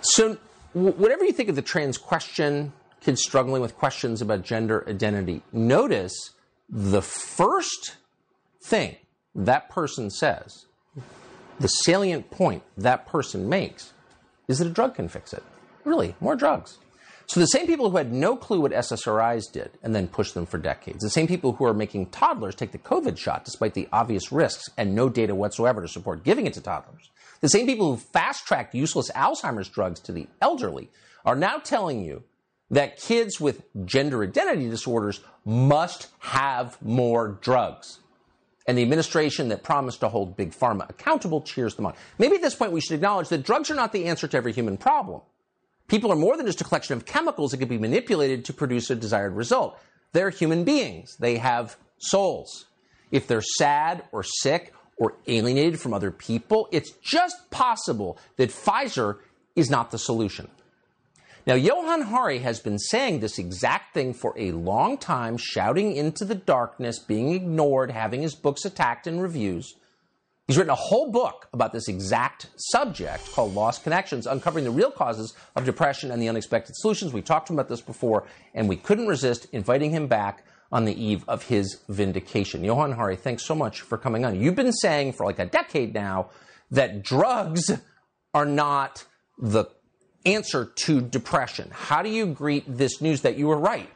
So, 0.01 0.37
whatever 0.73 1.25
you 1.25 1.33
think 1.33 1.49
of 1.49 1.55
the 1.55 1.63
trans 1.63 1.97
question, 1.97 2.73
kids 3.01 3.23
struggling 3.23 3.63
with 3.63 3.75
questions 3.75 4.21
about 4.21 4.43
gender 4.43 4.87
identity, 4.87 5.41
notice 5.51 6.35
the 6.69 7.01
first 7.01 7.95
thing 8.61 8.97
that 9.33 9.71
person 9.71 10.11
says 10.11 10.67
the 11.59 11.67
salient 11.67 12.31
point 12.31 12.63
that 12.77 13.05
person 13.05 13.49
makes 13.49 13.93
is 14.47 14.59
that 14.59 14.67
a 14.67 14.71
drug 14.71 14.95
can 14.95 15.07
fix 15.07 15.33
it. 15.33 15.43
Really, 15.83 16.15
more 16.19 16.35
drugs. 16.35 16.77
So 17.27 17.39
the 17.39 17.45
same 17.45 17.67
people 17.67 17.91
who 17.91 17.97
had 17.97 18.11
no 18.11 18.35
clue 18.35 18.61
what 18.61 18.71
SSRIs 18.71 19.51
did 19.51 19.71
and 19.83 19.93
then 19.93 20.07
pushed 20.07 20.33
them 20.33 20.47
for 20.47 20.57
decades, 20.57 21.03
the 21.03 21.11
same 21.11 21.27
people 21.27 21.53
who 21.53 21.65
are 21.65 21.75
making 21.75 22.07
toddlers 22.07 22.55
take 22.55 22.71
the 22.71 22.79
COVID 22.79 23.17
shot 23.17 23.45
despite 23.45 23.75
the 23.75 23.87
obvious 23.91 24.31
risks 24.31 24.67
and 24.77 24.95
no 24.95 25.09
data 25.09 25.35
whatsoever 25.35 25.81
to 25.81 25.87
support 25.87 26.23
giving 26.23 26.47
it 26.47 26.53
to 26.53 26.61
toddlers, 26.61 27.11
the 27.41 27.49
same 27.49 27.67
people 27.67 27.91
who 27.91 27.97
fast 27.97 28.47
tracked 28.47 28.73
useless 28.73 29.11
Alzheimer's 29.11 29.69
drugs 29.69 29.99
to 30.01 30.11
the 30.11 30.27
elderly 30.41 30.89
are 31.23 31.35
now 31.35 31.59
telling 31.59 32.03
you 32.03 32.23
that 32.71 32.97
kids 32.97 33.39
with 33.39 33.63
gender 33.85 34.23
identity 34.23 34.67
disorders 34.67 35.21
must 35.45 36.07
have 36.19 36.81
more 36.81 37.37
drugs 37.41 37.99
and 38.69 38.77
the 38.77 38.83
administration 38.83 39.47
that 39.47 39.63
promised 39.63 40.01
to 40.01 40.09
hold 40.09 40.37
Big 40.37 40.51
Pharma 40.51 40.87
accountable 40.87 41.41
cheers 41.41 41.73
them 41.73 41.87
on. 41.87 41.95
Maybe 42.19 42.35
at 42.35 42.43
this 42.43 42.53
point 42.53 42.71
we 42.71 42.81
should 42.81 42.93
acknowledge 42.93 43.29
that 43.29 43.41
drugs 43.41 43.71
are 43.71 43.75
not 43.75 43.93
the 43.93 44.05
answer 44.05 44.27
to 44.27 44.37
every 44.37 44.53
human 44.53 44.77
problem. 44.77 45.21
People 45.87 46.11
are 46.11 46.15
more 46.15 46.37
than 46.37 46.45
just 46.45 46.61
a 46.61 46.63
collection 46.63 46.95
of 46.95 47.03
chemicals 47.03 47.49
that 47.49 47.57
can 47.57 47.67
be 47.67 47.79
manipulated 47.79 48.45
to 48.45 48.53
produce 48.53 48.91
a 48.91 48.95
desired 48.95 49.35
result. 49.35 49.79
They're 50.11 50.29
human 50.29 50.65
beings. 50.65 51.17
They 51.17 51.37
have 51.37 51.77
souls. 51.97 52.65
If 53.09 53.25
they're 53.25 53.41
sad 53.41 54.03
or 54.11 54.21
sick 54.21 54.71
or 54.97 55.15
alienated 55.25 55.79
from 55.79 55.95
other 55.95 56.11
people, 56.11 56.69
it's 56.71 56.91
just 57.01 57.49
possible 57.49 58.19
that 58.37 58.51
Pfizer 58.51 59.17
is 59.55 59.71
not 59.71 59.89
the 59.89 59.97
solution. 59.97 60.47
Now, 61.49 61.55
Johann 61.55 62.01
Hari 62.01 62.37
has 62.39 62.59
been 62.59 62.77
saying 62.77 63.21
this 63.21 63.39
exact 63.39 63.95
thing 63.95 64.13
for 64.13 64.35
a 64.37 64.51
long 64.51 64.99
time, 64.99 65.35
shouting 65.35 65.95
into 65.95 66.23
the 66.23 66.35
darkness, 66.35 66.99
being 66.99 67.33
ignored, 67.33 67.89
having 67.89 68.21
his 68.21 68.35
books 68.35 68.65
attacked 68.65 69.07
in 69.07 69.19
reviews. 69.19 69.73
He's 70.45 70.59
written 70.59 70.69
a 70.69 70.75
whole 70.75 71.11
book 71.11 71.49
about 71.51 71.73
this 71.73 71.87
exact 71.87 72.51
subject 72.55 73.31
called 73.31 73.55
Lost 73.55 73.81
Connections, 73.81 74.27
uncovering 74.27 74.63
the 74.63 74.69
real 74.69 74.91
causes 74.91 75.33
of 75.55 75.65
depression 75.65 76.11
and 76.11 76.21
the 76.21 76.29
unexpected 76.29 76.75
solutions. 76.75 77.13
We 77.13 77.23
talked 77.23 77.49
about 77.49 77.67
this 77.67 77.81
before, 77.81 78.27
and 78.53 78.69
we 78.69 78.75
couldn't 78.75 79.07
resist 79.07 79.47
inviting 79.51 79.89
him 79.89 80.05
back 80.05 80.45
on 80.71 80.85
the 80.85 81.03
eve 81.03 81.25
of 81.27 81.41
his 81.41 81.79
vindication. 81.89 82.63
Johann 82.63 82.91
Hari, 82.91 83.15
thanks 83.15 83.43
so 83.43 83.55
much 83.55 83.81
for 83.81 83.97
coming 83.97 84.23
on. 84.23 84.39
You've 84.39 84.53
been 84.53 84.71
saying 84.71 85.13
for 85.13 85.25
like 85.25 85.39
a 85.39 85.47
decade 85.47 85.95
now 85.95 86.29
that 86.69 87.01
drugs 87.01 87.71
are 88.35 88.45
not 88.45 89.03
the 89.39 89.65
answer 90.25 90.65
to 90.65 91.01
depression. 91.01 91.69
How 91.71 92.01
do 92.01 92.09
you 92.09 92.25
greet 92.27 92.65
this 92.67 93.01
news 93.01 93.21
that 93.21 93.37
you 93.37 93.47
were 93.47 93.57
right? 93.57 93.89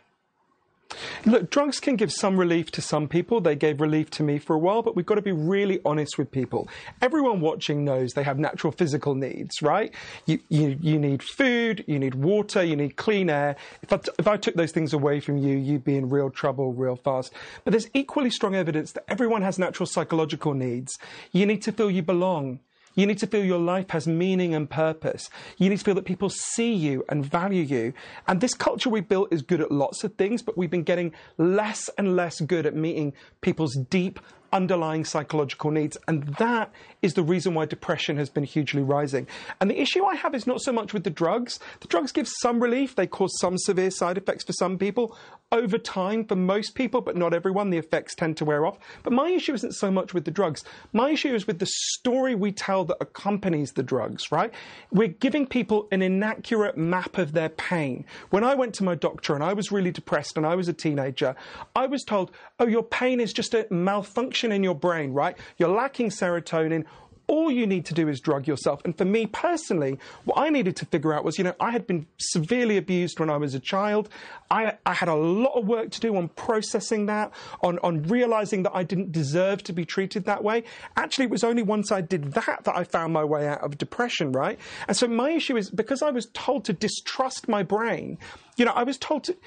Look, 1.26 1.50
drugs 1.50 1.80
can 1.80 1.96
give 1.96 2.12
some 2.12 2.38
relief 2.38 2.72
to 2.72 2.82
some 2.82 3.08
people. 3.08 3.42
They 3.42 3.56
gave 3.56 3.82
relief 3.82 4.10
to 4.12 4.24
me 4.24 4.38
for 4.38 4.56
a 4.56 4.60
while, 4.60 4.82
but 4.82 4.96
we've 4.96 5.06
got 5.06 5.16
to 5.16 5.22
be 5.22 5.32
really 5.32 5.80
honest 5.86 6.18
with 6.18 6.32
people. 6.32 6.68
Everyone 7.02 7.42
watching 7.42 7.84
knows 7.84 8.12
they 8.12 8.24
have 8.24 8.40
natural 8.40 8.72
physical 8.72 9.16
needs, 9.16 9.62
right? 9.62 9.94
You, 10.26 10.40
you, 10.50 10.78
you 10.82 11.00
need 11.00 11.24
food, 11.24 11.84
you 11.88 12.00
need 12.00 12.16
water, 12.16 12.64
you 12.64 12.76
need 12.76 12.96
clean 12.96 13.30
air. 13.30 13.56
If 13.82 13.94
I, 13.94 13.98
t- 13.98 14.12
if 14.20 14.28
I 14.28 14.38
took 14.38 14.56
those 14.56 14.72
things 14.72 14.94
away 14.94 15.20
from 15.20 15.38
you, 15.38 15.58
you'd 15.58 15.84
be 15.84 15.96
in 15.96 16.10
real 16.10 16.30
trouble 16.30 16.74
real 16.74 16.96
fast. 16.96 17.34
But 17.64 17.72
there's 17.72 17.90
equally 17.94 18.30
strong 18.30 18.56
evidence 18.56 18.92
that 18.92 19.06
everyone 19.08 19.42
has 19.42 19.58
natural 19.58 19.88
psychological 19.88 20.54
needs. 20.54 20.98
You 21.32 21.46
need 21.46 21.62
to 21.64 21.72
feel 21.72 21.90
you 21.90 22.04
belong. 22.04 22.60
You 22.96 23.08
need 23.08 23.18
to 23.20 23.28
feel 23.28 23.44
your 23.44 23.60
life 23.60 23.90
has 23.90 24.08
meaning 24.08 24.54
and 24.54 24.70
purpose. 24.70 25.30
You 25.58 25.70
need 25.70 25.80
to 25.80 25.84
feel 25.84 25.96
that 25.96 26.06
people 26.06 26.30
see 26.30 26.74
you 26.74 27.04
and 27.10 27.26
value 27.26 27.64
you. 27.64 27.94
And 28.28 28.40
this 28.40 28.54
culture 28.54 28.90
we 28.90 29.02
built 29.02 29.34
is 29.34 29.42
good 29.42 29.62
at 29.62 29.72
lots 29.72 30.04
of 30.04 30.14
things, 30.16 30.42
but 30.42 30.58
we've 30.58 30.70
been 30.70 30.84
getting 30.84 31.14
less 31.38 31.90
and 31.98 32.16
less 32.16 32.40
good 32.42 32.66
at 32.66 32.76
meeting 32.76 33.14
people's 33.42 33.76
deep 33.90 34.20
underlying 34.54 35.04
psychological 35.04 35.72
needs. 35.72 35.98
And 36.08 36.24
that 36.36 36.72
is 37.02 37.16
the 37.16 37.24
reason 37.24 37.54
why 37.54 37.66
depression 37.66 38.16
has 38.18 38.30
been 38.30 38.46
hugely 38.46 38.82
rising. 38.82 39.28
And 39.60 39.70
the 39.70 39.82
issue 39.82 40.06
I 40.06 40.16
have 40.16 40.34
is 40.34 40.48
not 40.48 40.62
so 40.62 40.72
much 40.72 40.94
with 40.94 41.04
the 41.04 41.10
drugs. 41.10 41.60
The 41.82 41.88
drugs 41.88 42.14
give 42.14 42.28
some 42.28 42.62
relief, 42.62 42.96
they 42.96 43.08
cause 43.08 43.38
some 43.40 43.58
severe 43.58 43.92
side 43.92 44.18
effects 44.18 44.46
for 44.46 44.54
some 44.54 44.78
people. 44.78 45.18
Over 45.52 45.78
time, 45.78 46.26
for 46.26 46.36
most 46.36 46.74
people, 46.74 47.02
but 47.02 47.16
not 47.16 47.34
everyone, 47.34 47.70
the 47.70 47.78
effects 47.78 48.16
tend 48.16 48.38
to 48.38 48.46
wear 48.46 48.66
off. 48.66 48.80
But 49.04 49.14
my 49.14 49.30
issue 49.30 49.54
isn't 49.54 49.74
so 49.74 49.92
much 49.92 50.14
with 50.14 50.26
the 50.26 50.32
drugs. 50.32 50.64
My 50.94 51.12
issue 51.12 51.36
is 51.36 51.46
with 51.46 51.60
the 51.60 51.70
story 51.70 52.34
we 52.34 52.52
tell 52.52 52.86
that 52.86 52.98
accompanies 53.02 53.74
the 53.74 53.84
drugs, 53.84 54.32
right? 54.32 54.52
We're 54.92 55.10
giving 55.10 55.46
people 55.46 55.88
an 55.92 56.02
inaccurate 56.02 56.78
map 56.78 57.18
of 57.18 57.34
their 57.34 57.50
pain. 57.50 58.06
When 58.30 58.44
I 58.44 58.56
went 58.56 58.74
to 58.76 58.84
my 58.84 58.96
doctor 58.96 59.36
and 59.36 59.44
I 59.44 59.54
was 59.54 59.72
really 59.72 59.92
depressed 59.92 60.38
and 60.38 60.46
I 60.46 60.56
was 60.56 60.68
a 60.68 60.74
teenager, 60.74 61.36
I 61.76 61.86
was 61.86 62.04
told, 62.04 62.32
oh, 62.60 62.68
your 62.68 62.84
pain 62.84 63.20
is 63.20 63.32
just 63.32 63.54
a 63.54 63.68
malfunction 63.70 64.43
in 64.52 64.64
your 64.64 64.76
brain, 64.76 65.14
right? 65.14 65.38
You're 65.58 65.70
lacking 65.70 66.10
serotonin 66.10 66.86
all 67.28 67.50
you 67.50 67.66
need 67.66 67.86
to 67.86 67.94
do 67.94 68.08
is 68.10 68.20
drug 68.20 68.48
yourself. 68.48 68.82
And 68.86 68.98
for 68.98 69.06
me 69.06 69.26
personally, 69.26 69.98
what 70.26 70.38
I 70.38 70.50
needed 70.50 70.76
to 70.78 70.86
figure 70.86 71.14
out 71.14 71.24
was, 71.24 71.38
you 71.38 71.44
know, 71.44 71.56
I 71.60 71.72
had 71.72 71.88
been 71.88 72.06
severely 72.18 72.78
abused 72.78 73.20
when 73.20 73.30
I 73.30 73.38
was 73.38 73.56
a 73.56 73.60
child. 73.60 74.10
I, 74.52 74.78
I 74.86 74.94
had 74.94 75.10
a 75.10 75.16
lot 75.16 75.58
of 75.58 75.66
work 75.66 75.92
to 75.92 76.00
do 76.00 76.16
on 76.18 76.30
processing 76.30 77.06
that, 77.08 77.32
on, 77.62 77.80
on 77.80 78.04
realizing 78.04 78.64
that 78.64 78.76
I 78.76 78.84
didn't 78.84 79.12
deserve 79.12 79.64
to 79.64 79.74
be 79.74 79.86
treated 79.86 80.26
that 80.26 80.44
way. 80.44 80.64
Actually, 80.98 81.26
it 81.26 81.32
was 81.32 81.44
only 81.44 81.64
once 81.64 81.92
I 81.92 82.02
did 82.02 82.34
that 82.34 82.66
that 82.66 82.76
I 82.76 82.84
found 82.84 83.14
my 83.14 83.24
way 83.24 83.48
out 83.48 83.62
of 83.62 83.78
depression, 83.78 84.32
right? 84.32 84.60
And 84.88 84.96
so 84.96 85.08
my 85.08 85.32
issue 85.32 85.58
is 85.58 85.70
because 85.70 86.02
I 86.02 86.12
was 86.12 86.28
told 86.34 86.66
to 86.66 86.74
distrust 86.74 87.48
my 87.48 87.64
brain, 87.64 88.18
you 88.58 88.66
know, 88.66 88.74
I 88.74 88.84
was 88.84 88.98
told 88.98 89.24
to, 89.26 89.38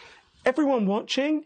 everyone 0.45 0.87
watching, 0.87 1.45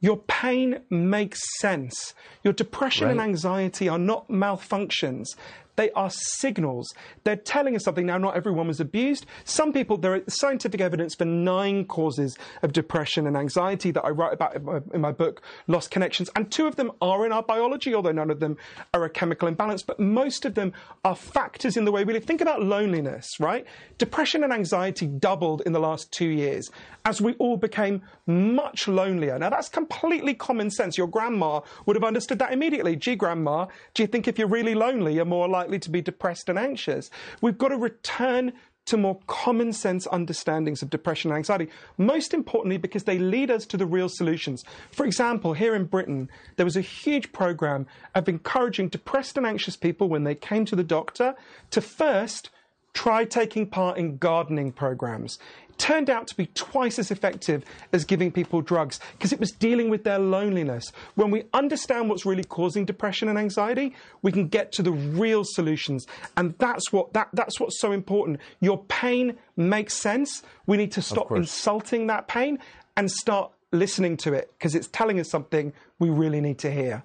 your 0.00 0.16
pain 0.16 0.80
makes 0.88 1.40
sense. 1.58 2.14
Your 2.42 2.52
depression 2.52 3.06
right. 3.06 3.12
and 3.12 3.20
anxiety 3.20 3.88
are 3.88 3.98
not 3.98 4.28
malfunctions. 4.28 5.26
They 5.76 5.90
are 5.92 6.10
signals. 6.10 6.92
They're 7.24 7.36
telling 7.36 7.76
us 7.76 7.84
something. 7.84 8.06
Now, 8.06 8.18
not 8.18 8.36
everyone 8.36 8.68
was 8.68 8.80
abused. 8.80 9.26
Some 9.44 9.72
people, 9.72 9.96
there 9.96 10.16
is 10.16 10.34
scientific 10.34 10.80
evidence 10.80 11.14
for 11.14 11.24
nine 11.24 11.84
causes 11.84 12.36
of 12.62 12.72
depression 12.72 13.26
and 13.26 13.36
anxiety 13.36 13.90
that 13.92 14.04
I 14.04 14.10
write 14.10 14.34
about 14.34 14.56
in 14.56 14.64
my, 14.64 14.80
in 14.92 15.00
my 15.00 15.12
book, 15.12 15.42
Lost 15.66 15.90
Connections. 15.90 16.30
And 16.36 16.50
two 16.50 16.66
of 16.66 16.76
them 16.76 16.92
are 17.00 17.24
in 17.24 17.32
our 17.32 17.42
biology, 17.42 17.94
although 17.94 18.12
none 18.12 18.30
of 18.30 18.40
them 18.40 18.56
are 18.92 19.04
a 19.04 19.10
chemical 19.10 19.48
imbalance. 19.48 19.82
But 19.82 20.00
most 20.00 20.44
of 20.44 20.54
them 20.54 20.72
are 21.04 21.16
factors 21.16 21.76
in 21.76 21.84
the 21.84 21.92
way 21.92 22.04
we 22.04 22.12
live. 22.12 22.24
Think 22.24 22.40
about 22.40 22.62
loneliness, 22.62 23.28
right? 23.38 23.64
Depression 23.98 24.44
and 24.44 24.52
anxiety 24.52 25.06
doubled 25.06 25.62
in 25.64 25.72
the 25.72 25.80
last 25.80 26.12
two 26.12 26.28
years 26.28 26.70
as 27.04 27.20
we 27.20 27.34
all 27.34 27.56
became 27.56 28.02
much 28.26 28.86
lonelier. 28.86 29.38
Now, 29.38 29.50
that's 29.50 29.68
completely 29.68 30.34
common 30.34 30.70
sense. 30.70 30.98
Your 30.98 31.06
grandma 31.06 31.60
would 31.86 31.96
have 31.96 32.04
understood 32.04 32.38
that 32.40 32.52
immediately. 32.52 32.96
Gee, 32.96 33.16
grandma, 33.16 33.66
do 33.94 34.02
you 34.02 34.06
think 34.06 34.28
if 34.28 34.38
you're 34.38 34.48
really 34.48 34.74
lonely, 34.74 35.14
you're 35.14 35.24
more 35.24 35.48
likely 35.48 35.59
to 35.68 35.90
be 35.90 36.00
depressed 36.00 36.48
and 36.48 36.58
anxious? 36.58 37.10
We've 37.40 37.58
got 37.58 37.68
to 37.68 37.76
return 37.76 38.52
to 38.86 38.96
more 38.96 39.20
common 39.26 39.72
sense 39.72 40.06
understandings 40.10 40.82
of 40.82 40.90
depression 40.90 41.30
and 41.30 41.38
anxiety. 41.38 41.68
Most 41.96 42.34
importantly, 42.34 42.76
because 42.76 43.04
they 43.04 43.18
lead 43.18 43.50
us 43.50 43.64
to 43.66 43.76
the 43.76 43.86
real 43.86 44.08
solutions. 44.08 44.64
For 44.90 45.06
example, 45.06 45.52
here 45.52 45.74
in 45.74 45.84
Britain, 45.84 46.28
there 46.56 46.66
was 46.66 46.76
a 46.76 46.80
huge 46.80 47.32
program 47.32 47.86
of 48.14 48.28
encouraging 48.28 48.88
depressed 48.88 49.36
and 49.36 49.46
anxious 49.46 49.76
people 49.76 50.08
when 50.08 50.24
they 50.24 50.34
came 50.34 50.64
to 50.64 50.76
the 50.76 50.82
doctor 50.82 51.34
to 51.70 51.80
first 51.80 52.50
try 52.92 53.24
taking 53.24 53.66
part 53.66 53.96
in 53.96 54.16
gardening 54.16 54.72
programs 54.72 55.38
turned 55.80 56.10
out 56.10 56.28
to 56.28 56.36
be 56.36 56.46
twice 56.54 56.98
as 56.98 57.10
effective 57.10 57.64
as 57.92 58.04
giving 58.04 58.30
people 58.30 58.60
drugs 58.60 59.00
because 59.12 59.32
it 59.32 59.40
was 59.40 59.50
dealing 59.50 59.88
with 59.88 60.04
their 60.04 60.18
loneliness. 60.18 60.92
When 61.14 61.30
we 61.30 61.44
understand 61.54 62.10
what's 62.10 62.26
really 62.26 62.44
causing 62.44 62.84
depression 62.84 63.28
and 63.28 63.38
anxiety, 63.38 63.94
we 64.20 64.30
can 64.30 64.46
get 64.46 64.72
to 64.72 64.82
the 64.82 64.92
real 64.92 65.42
solutions. 65.44 66.06
And 66.36 66.54
that's 66.58 66.92
what 66.92 67.14
that, 67.14 67.30
that's 67.32 67.58
what's 67.58 67.80
so 67.80 67.92
important. 67.92 68.40
Your 68.60 68.84
pain 68.84 69.38
makes 69.56 69.94
sense. 69.94 70.42
We 70.66 70.76
need 70.76 70.92
to 70.92 71.02
stop 71.02 71.32
insulting 71.32 72.06
that 72.08 72.28
pain 72.28 72.58
and 72.96 73.10
start 73.10 73.50
listening 73.72 74.18
to 74.18 74.34
it 74.34 74.52
because 74.58 74.74
it's 74.74 74.88
telling 74.88 75.18
us 75.18 75.30
something 75.30 75.72
we 75.98 76.10
really 76.10 76.42
need 76.42 76.58
to 76.58 76.70
hear. 76.70 77.02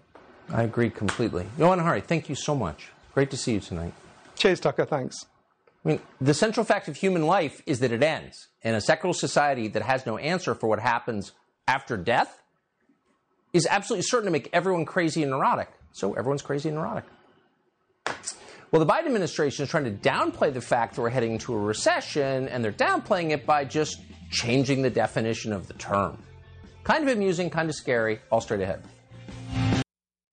I 0.50 0.64
agree 0.64 0.90
completely. 0.90 1.48
Johann 1.58 1.80
Hari, 1.80 2.02
thank 2.02 2.28
you 2.28 2.36
so 2.36 2.54
much. 2.54 2.92
Great 3.14 3.32
to 3.32 3.38
see 3.38 3.54
you 3.54 3.60
tonight. 3.62 3.94
Cheers, 4.36 4.60
Tucker. 4.60 4.86
Thanks. 4.86 5.26
I 5.86 5.90
mean, 5.90 6.00
the 6.20 6.34
central 6.34 6.66
fact 6.66 6.88
of 6.88 6.96
human 6.96 7.28
life 7.28 7.62
is 7.68 7.80
that 7.80 7.92
it 7.92 8.02
ends. 8.02 8.48
And 8.64 8.76
a 8.76 8.82
secular 8.82 9.14
society 9.14 9.68
that 9.70 9.84
has 9.84 10.06
no 10.06 10.18
answer 10.18 10.56
for 10.56 10.68
what 10.68 10.80
happens 10.80 11.32
after 11.68 11.96
death 11.96 12.42
is 13.54 13.68
absolutely 13.70 14.04
certain 14.04 14.26
to 14.26 14.32
make 14.32 14.50
everyone 14.52 14.86
crazy 14.86 15.22
and 15.22 15.32
neurotic. 15.32 15.70
So 15.92 16.14
everyone's 16.14 16.42
crazy 16.42 16.70
and 16.70 16.78
neurotic. 16.78 17.06
Well, 18.72 18.84
the 18.84 18.92
Biden 18.92 19.06
administration 19.06 19.64
is 19.64 19.70
trying 19.70 19.86
to 19.86 19.92
downplay 19.92 20.52
the 20.52 20.60
fact 20.60 20.96
that 20.96 21.02
we're 21.02 21.10
heading 21.10 21.34
into 21.34 21.54
a 21.54 21.58
recession, 21.58 22.50
and 22.50 22.64
they're 22.64 22.74
downplaying 22.74 23.30
it 23.30 23.46
by 23.46 23.64
just 23.64 24.02
changing 24.32 24.82
the 24.82 24.90
definition 24.90 25.54
of 25.54 25.68
the 25.68 25.76
term. 25.76 26.22
Kind 26.84 27.08
of 27.08 27.16
amusing, 27.16 27.50
kind 27.50 27.70
of 27.70 27.76
scary, 27.76 28.20
all 28.32 28.42
straight 28.42 28.62
ahead. 28.62 28.84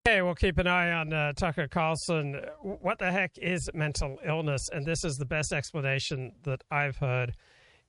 Okay, 0.04 0.20
we'll 0.20 0.34
keep 0.34 0.58
an 0.58 0.66
eye 0.66 0.90
on 0.90 1.12
uh, 1.12 1.32
Tucker 1.32 1.68
Carlson. 1.68 2.40
What 2.60 2.98
the 2.98 3.12
heck 3.12 3.38
is 3.38 3.70
mental 3.72 4.18
illness? 4.26 4.68
And 4.72 4.84
this 4.84 5.04
is 5.04 5.16
the 5.16 5.24
best 5.24 5.52
explanation 5.52 6.32
that 6.42 6.64
I've 6.72 6.96
heard. 6.96 7.34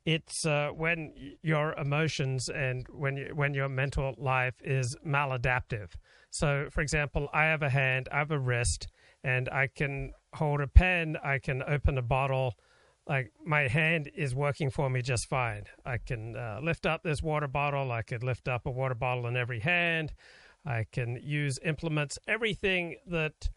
It's 0.05 0.45
uh, 0.45 0.69
when 0.75 1.11
your 1.41 1.73
emotions 1.73 2.49
and 2.49 2.85
when 2.91 3.17
you, 3.17 3.31
when 3.33 3.55
your 3.55 3.67
mental 3.67 4.13
life 4.19 4.53
is 4.63 4.95
maladaptive. 5.03 5.95
So, 6.29 6.67
for 6.71 6.81
example, 6.81 7.29
I 7.33 7.45
have 7.45 7.63
a 7.63 7.69
hand, 7.69 8.07
I 8.11 8.19
have 8.19 8.29
a 8.29 8.37
wrist, 8.37 8.89
and 9.23 9.49
I 9.49 9.65
can 9.65 10.11
hold 10.35 10.61
a 10.61 10.67
pen, 10.67 11.17
I 11.23 11.39
can 11.39 11.63
open 11.63 11.97
a 11.97 12.03
bottle. 12.03 12.53
Like 13.07 13.31
my 13.43 13.67
hand 13.67 14.11
is 14.15 14.35
working 14.35 14.69
for 14.69 14.87
me 14.87 15.01
just 15.01 15.27
fine. 15.27 15.63
I 15.83 15.97
can 15.97 16.35
uh, 16.35 16.59
lift 16.61 16.85
up 16.85 17.01
this 17.01 17.23
water 17.23 17.47
bottle. 17.47 17.91
I 17.91 18.03
could 18.03 18.21
lift 18.21 18.47
up 18.47 18.67
a 18.67 18.71
water 18.71 18.93
bottle 18.93 19.25
in 19.25 19.35
every 19.35 19.61
hand. 19.61 20.13
I 20.65 20.85
can 20.91 21.19
use 21.21 21.59
implements, 21.63 22.17
everything 22.27 22.97
that 23.07 23.49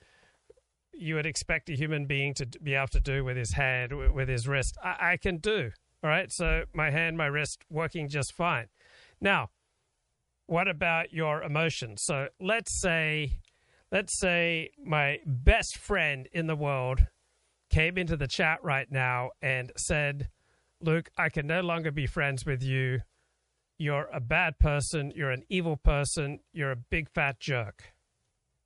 you 0.93 1.15
would 1.15 1.27
expect 1.27 1.69
a 1.69 1.75
human 1.75 2.07
being 2.07 2.35
to 2.35 2.47
be 2.63 2.75
able 2.75 2.89
to 2.89 3.01
do 3.01 3.25
with 3.25 3.37
his 3.37 3.53
hand, 3.53 4.15
with 4.15 4.29
his 4.29 4.49
wrist, 4.49 4.77
I, 4.83 5.13
I 5.13 5.17
can 5.17 5.39
do. 5.39 5.71
All 6.03 6.11
right. 6.11 6.31
So 6.33 6.65
my 6.73 6.91
hand, 6.91 7.17
my 7.17 7.27
wrist 7.27 7.65
working 7.71 8.09
just 8.09 8.33
fine. 8.33 8.67
Now, 9.21 9.51
what 10.47 10.69
about 10.69 11.13
your 11.13 11.43
emotions? 11.43 12.03
So 12.05 12.29
let's 12.41 12.81
say, 12.81 13.41
let's 13.91 14.19
say 14.19 14.71
my 14.83 15.19
best 15.27 15.77
friend 15.77 16.29
in 16.33 16.47
the 16.47 16.57
world 16.57 17.07
came 17.71 17.99
into 17.99 18.17
the 18.17 18.29
chat 18.29 18.63
right 18.63 18.91
now 18.91 19.31
and 19.43 19.73
said, 19.77 20.29
Luke, 20.81 21.11
I 21.19 21.29
can 21.29 21.47
no 21.47 21.61
longer 21.61 21.91
be 21.91 22.07
friends 22.07 22.47
with 22.47 22.63
you 22.63 23.01
you're 23.79 24.09
a 24.13 24.21
bad 24.21 24.59
person, 24.59 25.13
you're 25.15 25.31
an 25.31 25.45
evil 25.49 25.77
person, 25.77 26.41
you're 26.53 26.73
a 26.73 26.77
big 26.77 27.09
fat 27.09 27.41
jerk. 27.41 27.95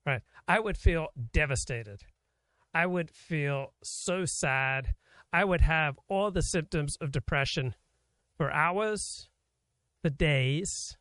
Right? 0.06 0.22
I 0.48 0.60
would 0.60 0.76
feel 0.76 1.08
devastated. 1.32 2.02
I 2.72 2.86
would 2.86 3.10
feel 3.10 3.74
so 3.82 4.24
sad. 4.24 4.94
I 5.32 5.44
would 5.44 5.60
have 5.60 5.98
all 6.08 6.30
the 6.30 6.42
symptoms 6.42 6.96
of 7.00 7.12
depression 7.12 7.74
for 8.36 8.50
hours, 8.50 9.28
for 10.02 10.10
days. 10.10 10.96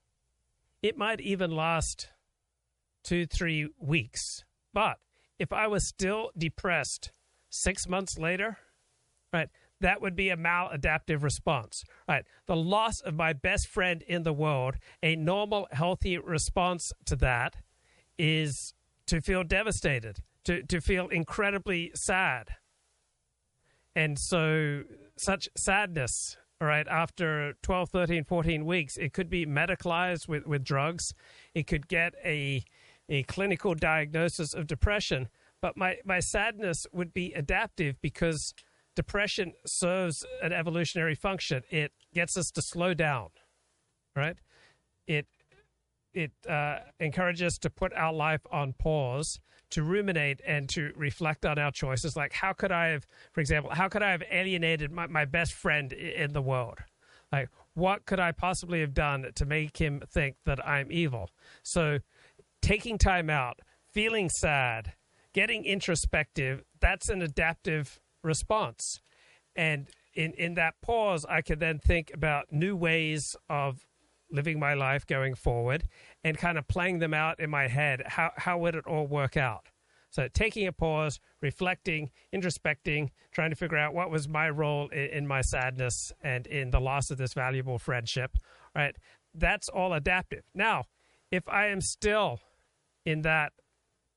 It 0.82 0.98
might 0.98 1.22
even 1.22 1.52
last 1.52 2.10
two, 3.04 3.26
three 3.26 3.70
weeks. 3.80 4.44
But 4.74 4.98
if 5.38 5.54
I 5.54 5.68
was 5.68 5.88
still 5.88 6.32
depressed 6.38 7.12
six 7.50 7.88
months 7.88 8.18
later, 8.18 8.58
right, 9.32 9.50
that 9.82 10.02
would 10.02 10.16
be 10.16 10.30
a 10.30 10.38
maladaptive 10.38 11.24
response. 11.24 11.84
Right. 12.08 12.26
The 12.48 12.56
loss 12.56 13.02
of 13.02 13.16
my 13.16 13.34
best 13.34 13.68
friend 13.68 14.02
in 14.08 14.24
the 14.24 14.34
world, 14.34 14.76
a 15.02 15.16
normal, 15.16 15.68
healthy 15.72 16.18
response 16.18 16.92
to 17.06 17.16
that 17.18 17.58
is 18.18 18.74
to 19.08 19.22
feel 19.22 19.44
devastated, 19.44 20.20
to, 20.46 20.64
to 20.64 20.82
feel 20.82 21.08
incredibly 21.08 21.92
sad. 21.96 22.50
And 23.96 24.20
so 24.20 24.84
such 25.18 25.50
sadness 25.58 26.38
all 26.62 26.68
right, 26.68 26.88
after 26.90 27.54
12, 27.64 27.90
13, 27.90 28.24
14 28.26 28.66
weeks, 28.66 28.98
it 28.98 29.14
could 29.14 29.30
be 29.30 29.46
medicalized 29.46 30.28
with, 30.28 30.46
with 30.46 30.62
drugs. 30.62 31.14
It 31.54 31.68
could 31.68 31.88
get 31.88 32.16
a, 32.24 32.64
a 33.08 33.24
clinical 33.24 33.76
diagnosis 33.76 34.54
of 34.54 34.68
depression. 34.68 35.30
But 35.62 35.78
my, 35.78 35.98
my 36.04 36.20
sadness 36.20 36.86
would 36.92 37.14
be 37.14 37.32
adaptive 37.34 37.96
because 38.02 38.54
depression 39.00 39.54
serves 39.66 40.26
an 40.44 40.52
evolutionary 40.52 41.16
function. 41.16 41.64
It 41.70 41.94
gets 42.14 42.36
us 42.36 42.52
to 42.52 42.62
slow 42.62 42.94
down, 42.94 43.30
right? 44.14 44.36
It 45.08 45.26
it 46.14 46.34
uh, 46.50 46.80
encourages 47.00 47.44
us 47.44 47.58
to 47.60 47.70
put 47.70 47.94
our 47.94 48.12
life 48.12 48.42
on 48.52 48.74
pause, 48.74 49.40
to 49.70 49.84
ruminate 49.84 50.42
and 50.46 50.68
to 50.72 50.92
reflect 50.98 51.46
on 51.46 51.58
our 51.58 51.72
choices. 51.72 52.18
Like, 52.18 52.34
how 52.34 52.52
could 52.52 52.74
I 52.74 52.88
have, 52.88 53.08
for 53.32 53.40
example, 53.40 53.72
how 53.74 53.88
could 53.88 54.04
I 54.04 54.12
have 54.12 54.24
alienated 54.30 54.92
my, 54.92 55.08
my 55.08 55.24
best 55.24 55.54
friend 55.54 55.94
in 55.94 56.34
the 56.34 56.42
world? 56.42 56.80
Like, 57.32 57.48
what 57.76 58.06
could 58.06 58.20
I 58.20 58.34
possibly 58.34 58.82
have 58.82 58.94
done 58.94 59.32
to 59.34 59.46
make 59.46 59.78
him 59.78 60.02
think 60.12 60.36
that 60.46 60.60
I'm 60.68 60.92
evil? 60.92 61.30
So, 61.64 62.00
taking 62.62 62.98
time 62.98 63.30
out, 63.30 63.60
feeling 63.94 64.30
sad, 64.30 64.92
getting 65.32 65.64
introspective, 65.64 66.64
that's 66.82 67.08
an 67.08 67.22
adaptive 67.22 68.02
response. 68.24 69.02
And 69.56 69.90
in, 70.14 70.34
in 70.34 70.56
that 70.56 70.76
pause, 70.82 71.26
I 71.30 71.42
can 71.42 71.60
then 71.60 71.80
think 71.80 72.12
about 72.14 72.52
new 72.52 72.76
ways 72.76 73.36
of 73.50 73.86
living 74.32 74.60
my 74.60 74.74
life 74.74 75.06
going 75.08 75.36
forward 75.36 75.88
and 76.24 76.38
kind 76.38 76.58
of 76.58 76.68
playing 76.68 77.00
them 77.00 77.14
out 77.14 77.40
in 77.40 77.50
my 77.50 77.68
head. 77.68 78.04
How, 78.06 78.32
how 78.38 78.58
would 78.60 78.76
it 78.76 78.86
all 78.86 79.08
work 79.08 79.38
out? 79.38 79.68
So 80.12 80.28
taking 80.28 80.68
a 80.68 80.72
pause, 80.72 81.20
reflecting, 81.42 82.10
introspecting, 82.34 83.10
trying 83.32 83.52
to 83.52 83.56
figure 83.56 83.78
out 83.78 83.94
what 83.94 84.10
was 84.10 84.28
my 84.28 84.50
role 84.50 84.88
in, 84.90 85.06
in, 85.06 85.28
my 85.28 85.42
sadness 85.42 86.12
and 86.22 86.48
in 86.48 86.72
the 86.72 86.80
loss 86.80 87.12
of 87.12 87.18
this 87.18 87.34
valuable 87.34 87.78
friendship, 87.78 88.38
right? 88.76 88.96
That's 89.36 89.70
all 89.70 89.94
adaptive. 89.94 90.44
Now, 90.56 90.86
if 91.32 91.48
I 91.48 91.68
am 91.68 91.82
still 91.82 92.40
in 93.06 93.22
that 93.22 93.54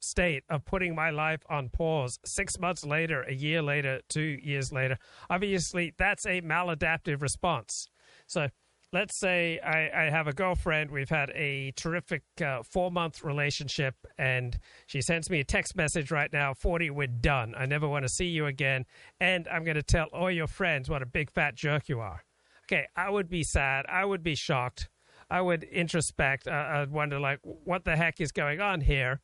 state 0.02 0.44
of 0.50 0.64
putting 0.64 0.94
my 0.94 1.10
life 1.10 1.42
on 1.48 1.68
pause 1.68 2.18
six 2.24 2.58
months 2.58 2.84
later, 2.84 3.22
a 3.22 3.32
year 3.32 3.62
later, 3.62 4.00
two 4.08 4.38
years 4.42 4.72
later, 4.72 4.98
obviously 5.30 5.94
that's 5.96 6.26
a 6.26 6.40
maladaptive 6.40 7.22
response. 7.22 7.88
So 8.26 8.48
let's 8.92 9.18
say 9.18 9.58
I, 9.60 10.06
I, 10.06 10.10
have 10.10 10.26
a 10.26 10.32
girlfriend. 10.32 10.90
We've 10.90 11.08
had 11.08 11.30
a 11.30 11.72
terrific 11.76 12.22
uh, 12.44 12.62
four 12.62 12.90
month 12.90 13.24
relationship, 13.24 13.94
and 14.18 14.58
she 14.86 15.00
sends 15.00 15.30
me 15.30 15.40
a 15.40 15.44
text 15.44 15.76
message 15.76 16.10
right 16.10 16.32
now 16.32 16.54
40, 16.54 16.90
we're 16.90 17.06
done. 17.06 17.54
I 17.56 17.66
never 17.66 17.88
want 17.88 18.04
to 18.04 18.08
see 18.08 18.26
you 18.26 18.46
again. 18.46 18.84
And 19.20 19.48
I'm 19.48 19.64
going 19.64 19.76
to 19.76 19.82
tell 19.82 20.06
all 20.12 20.30
your 20.30 20.46
friends 20.46 20.90
what 20.90 21.02
a 21.02 21.06
big 21.06 21.30
fat 21.30 21.54
jerk 21.54 21.88
you 21.88 22.00
are. 22.00 22.24
Okay, 22.66 22.86
I 22.96 23.10
would 23.10 23.28
be 23.28 23.42
sad. 23.42 23.86
I 23.88 24.04
would 24.04 24.22
be 24.22 24.34
shocked. 24.34 24.88
I 25.30 25.40
would 25.40 25.62
introspect. 25.62 26.46
Uh, 26.46 26.50
I'd 26.50 26.90
wonder, 26.90 27.18
like, 27.18 27.40
what 27.42 27.84
the 27.84 27.96
heck 27.96 28.20
is 28.20 28.32
going 28.32 28.60
on 28.60 28.82
here? 28.82 29.20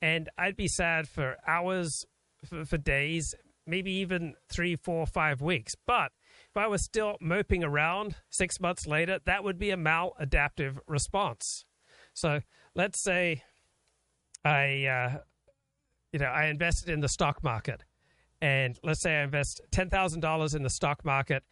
And 0.00 0.28
I'd 0.38 0.56
be 0.56 0.68
sad 0.68 1.08
for 1.08 1.36
hours, 1.46 2.04
for, 2.44 2.64
for 2.64 2.78
days, 2.78 3.34
maybe 3.66 3.92
even 3.92 4.34
three, 4.48 4.76
four, 4.76 5.06
five 5.06 5.42
weeks. 5.42 5.74
But 5.86 6.12
if 6.50 6.56
I 6.56 6.66
was 6.68 6.84
still 6.84 7.16
moping 7.20 7.64
around 7.64 8.16
six 8.30 8.60
months 8.60 8.86
later, 8.86 9.18
that 9.26 9.44
would 9.44 9.58
be 9.58 9.70
a 9.70 9.76
maladaptive 9.76 10.78
response. 10.86 11.64
So 12.14 12.40
let's 12.74 13.02
say 13.02 13.42
I, 14.44 14.86
uh, 14.86 15.18
you 16.12 16.18
know, 16.18 16.26
I 16.26 16.46
invested 16.46 16.88
in 16.88 17.00
the 17.00 17.08
stock 17.08 17.42
market, 17.42 17.84
and 18.40 18.78
let's 18.82 19.00
say 19.00 19.16
I 19.16 19.24
invest 19.24 19.60
ten 19.70 19.90
thousand 19.90 20.20
dollars 20.20 20.54
in 20.54 20.62
the 20.62 20.70
stock 20.70 21.04
market, 21.04 21.42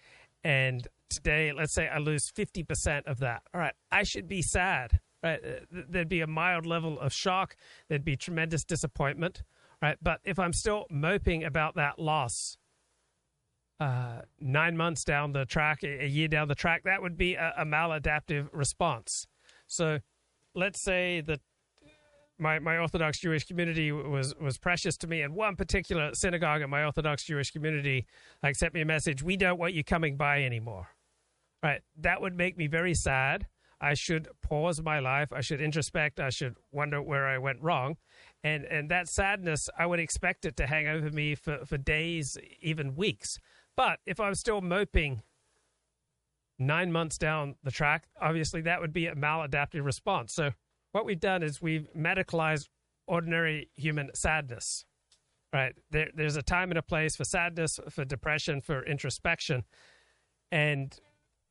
and 0.43 0.87
today, 1.11 1.53
let's 1.53 1.75
say 1.75 1.89
I 1.89 1.99
lose 1.99 2.31
fifty 2.31 2.63
percent 2.63 3.07
of 3.07 3.19
that. 3.19 3.43
All 3.53 3.61
right, 3.61 3.75
I 3.91 4.05
should 4.05 4.29
be 4.29 4.41
sad. 4.41 5.01
Right, 5.27 5.41
uh, 5.45 5.83
there'd 5.89 6.09
be 6.09 6.21
a 6.21 6.27
mild 6.29 6.67
level 6.67 7.01
of 7.01 7.13
shock. 7.13 7.57
There'd 7.89 8.05
be 8.05 8.17
tremendous 8.17 8.65
disappointment. 8.65 9.43
Right, 9.83 9.99
but 10.01 10.21
if 10.25 10.39
I'm 10.39 10.53
still 10.53 10.87
moping 10.89 11.43
about 11.43 11.75
that 11.75 11.99
loss, 11.99 12.57
uh, 13.81 14.21
nine 14.41 14.77
months 14.77 15.05
down 15.05 15.33
the 15.33 15.45
track, 15.45 15.83
a 15.83 16.07
year 16.07 16.29
down 16.29 16.47
the 16.47 16.55
track, 16.55 16.85
that 16.85 17.03
would 17.03 17.19
be 17.19 17.35
a, 17.35 17.55
a 17.59 17.65
maladaptive 17.65 18.49
response. 18.53 19.27
So 19.67 19.99
let's 20.55 20.81
say 20.81 21.23
that 21.23 21.41
my, 22.39 22.61
my 22.61 22.79
Orthodox 22.79 23.19
Jewish 23.19 23.45
community 23.45 23.91
was, 23.91 24.33
was 24.41 24.59
precious 24.59 24.97
to 24.99 25.09
me, 25.09 25.23
and 25.23 25.35
one 25.35 25.57
particular 25.57 26.15
synagogue 26.15 26.63
in 26.63 26.71
my 26.71 26.85
Orthodox 26.85 27.25
Jewish 27.25 27.51
community 27.51 28.07
like 28.45 28.55
sent 28.55 28.75
me 28.75 28.81
a 28.81 28.87
message, 28.87 29.23
"We 29.25 29.37
don't 29.37 29.59
want 29.59 29.75
you 29.75 29.83
coming 29.83 30.17
by 30.17 30.45
anymore." 30.45 30.87
Right, 31.63 31.81
that 31.99 32.21
would 32.21 32.37
make 32.37 32.57
me 32.57 32.69
very 32.69 32.95
sad. 32.95 33.49
I 33.81 33.95
should 33.95 34.29
pause 34.43 34.81
my 34.83 34.99
life. 34.99 35.33
I 35.33 35.41
should 35.41 35.61
introspect. 35.61 36.19
I 36.19 36.31
should 36.31 36.57
wonder 36.73 37.03
where 37.03 37.27
I 37.27 37.39
went 37.39 37.63
wrong, 37.63 37.97
and 38.43 38.65
and 38.65 38.91
that 38.91 39.09
sadness, 39.09 39.69
I 39.79 39.87
would 39.87 40.01
expect 40.01 40.45
it 40.45 40.57
to 40.57 40.67
hang 40.67 40.89
over 40.89 41.11
me 41.11 41.35
for, 41.35 41.65
for 41.65 41.77
days, 41.77 42.39
even 42.61 42.97
weeks. 42.97 43.39
But 43.77 44.01
if 44.07 44.19
I'm 44.19 44.35
still 44.35 44.63
moping 44.63 45.23
nine 46.59 46.91
months 46.91 47.19
down 47.19 47.57
the 47.63 47.71
track, 47.71 48.05
obviously 48.21 48.63
that 48.63 48.81
would 48.81 48.93
be 48.93 49.07
a 49.07 49.15
maladaptive 49.15 49.85
response. 49.85 50.33
So 50.33 50.53
what 50.93 51.05
we've 51.05 51.21
done 51.21 51.43
is 51.43 51.61
we've 51.61 51.89
medicalized 51.95 52.69
ordinary 53.07 53.69
human 53.77 54.11
sadness. 54.15 54.87
Right? 55.53 55.75
There, 55.91 56.09
there's 56.15 56.37
a 56.37 56.43
time 56.43 56.71
and 56.71 56.79
a 56.79 56.83
place 56.83 57.17
for 57.17 57.25
sadness, 57.25 57.79
for 57.91 58.05
depression, 58.05 58.61
for 58.61 58.85
introspection. 58.85 59.65
And 60.51 60.99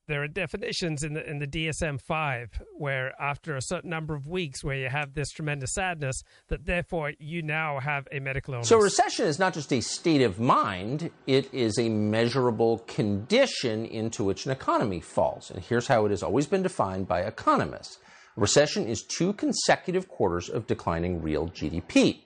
there 0.08 0.24
are 0.24 0.28
definitions 0.28 1.04
in 1.04 1.14
the 1.14 1.28
in 1.30 1.40
the 1.40 1.48
DSM 1.48 2.00
five 2.02 2.50
where 2.78 3.14
after 3.20 3.56
a 3.56 3.62
certain 3.62 3.90
number 3.90 4.16
of 4.16 4.28
weeks 4.28 4.64
where 4.64 4.76
you 4.76 4.90
have 4.90 5.14
this 5.14 5.32
tremendous 5.32 5.74
sadness 5.74 6.22
that 6.50 6.66
therefore 6.66 7.14
you 7.20 7.42
now 7.42 7.80
have 7.80 8.08
a 8.12 8.20
medical 8.20 8.54
illness. 8.54 8.70
So 8.70 8.78
recession 8.78 9.26
is 9.26 9.40
not 9.40 9.54
just 9.54 9.74
a 9.74 9.82
state 9.82 10.22
of 10.22 10.40
mind; 10.40 11.12
it 11.26 11.54
is 11.54 11.80
a 11.80 11.90
measurable 11.90 12.80
condition 12.88 13.86
into 13.86 14.24
which 14.24 14.46
an 14.46 14.52
economy 14.52 15.02
falls. 15.02 15.50
And 15.50 15.64
here's 15.64 15.88
how 15.88 16.06
it 16.06 16.12
has 16.12 16.24
always 16.24 16.48
been 16.48 16.64
defined 16.64 17.08
by 17.08 17.22
economists: 17.22 17.98
recession 18.36 18.88
is 18.88 19.04
two 19.04 19.34
consecutive 19.34 20.08
quarters 20.08 20.50
of 20.50 20.68
declining 20.68 21.22
real 21.22 21.50
GDP. 21.50 22.20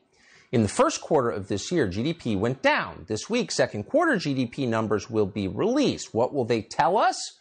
In 0.51 0.63
the 0.63 0.67
first 0.67 0.99
quarter 0.99 1.29
of 1.29 1.47
this 1.47 1.71
year, 1.71 1.87
GDP 1.87 2.37
went 2.37 2.63
down. 2.63 3.05
This 3.07 3.29
week, 3.29 3.51
second 3.51 3.83
quarter 3.83 4.15
GDP 4.15 4.67
numbers 4.67 5.07
will 5.07 5.27
be 5.27 5.47
released. 5.47 6.11
What 6.11 6.33
will 6.33 6.45
they 6.45 6.63
tell 6.63 6.97
us? 6.97 7.38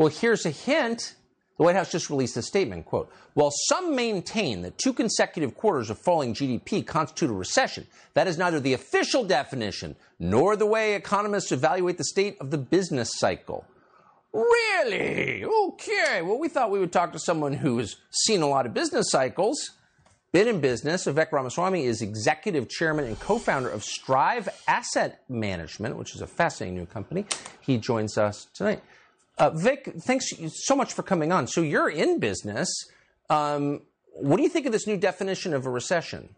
Well, 0.00 0.08
here's 0.08 0.46
a 0.46 0.50
hint. 0.50 1.14
The 1.58 1.64
White 1.64 1.76
House 1.76 1.92
just 1.92 2.08
released 2.08 2.34
a 2.38 2.40
statement, 2.40 2.86
quote, 2.86 3.12
while 3.34 3.50
some 3.68 3.94
maintain 3.94 4.62
that 4.62 4.78
two 4.78 4.94
consecutive 4.94 5.54
quarters 5.54 5.90
of 5.90 5.98
falling 5.98 6.32
GDP 6.32 6.86
constitute 6.86 7.28
a 7.28 7.34
recession, 7.34 7.86
that 8.14 8.26
is 8.26 8.38
neither 8.38 8.60
the 8.60 8.72
official 8.72 9.24
definition 9.24 9.96
nor 10.18 10.56
the 10.56 10.64
way 10.64 10.94
economists 10.94 11.52
evaluate 11.52 11.98
the 11.98 12.04
state 12.04 12.38
of 12.40 12.50
the 12.50 12.56
business 12.56 13.10
cycle. 13.18 13.66
Really? 14.32 15.44
Okay. 15.44 16.22
Well, 16.22 16.38
we 16.38 16.48
thought 16.48 16.70
we 16.70 16.78
would 16.78 16.92
talk 16.92 17.12
to 17.12 17.18
someone 17.18 17.52
who 17.52 17.76
has 17.76 17.96
seen 18.08 18.40
a 18.40 18.48
lot 18.48 18.64
of 18.64 18.72
business 18.72 19.10
cycles, 19.10 19.72
been 20.32 20.48
in 20.48 20.62
business. 20.62 21.04
Vivek 21.04 21.30
Ramaswamy 21.30 21.84
is 21.84 22.00
executive 22.00 22.70
chairman 22.70 23.04
and 23.04 23.20
co-founder 23.20 23.68
of 23.68 23.84
Strive 23.84 24.48
Asset 24.66 25.20
Management, 25.28 25.98
which 25.98 26.14
is 26.14 26.22
a 26.22 26.26
fascinating 26.26 26.78
new 26.78 26.86
company. 26.86 27.26
He 27.60 27.76
joins 27.76 28.16
us 28.16 28.46
tonight. 28.54 28.82
Uh, 29.38 29.50
Vic, 29.50 29.92
thanks 30.04 30.26
so 30.48 30.76
much 30.76 30.92
for 30.92 31.02
coming 31.02 31.32
on. 31.32 31.46
So 31.46 31.62
you're 31.62 31.88
in 31.88 32.18
business. 32.18 32.68
Um, 33.30 33.82
what 34.14 34.36
do 34.36 34.42
you 34.42 34.48
think 34.48 34.66
of 34.66 34.72
this 34.72 34.86
new 34.86 34.96
definition 34.96 35.54
of 35.54 35.66
a 35.66 35.70
recession? 35.70 36.34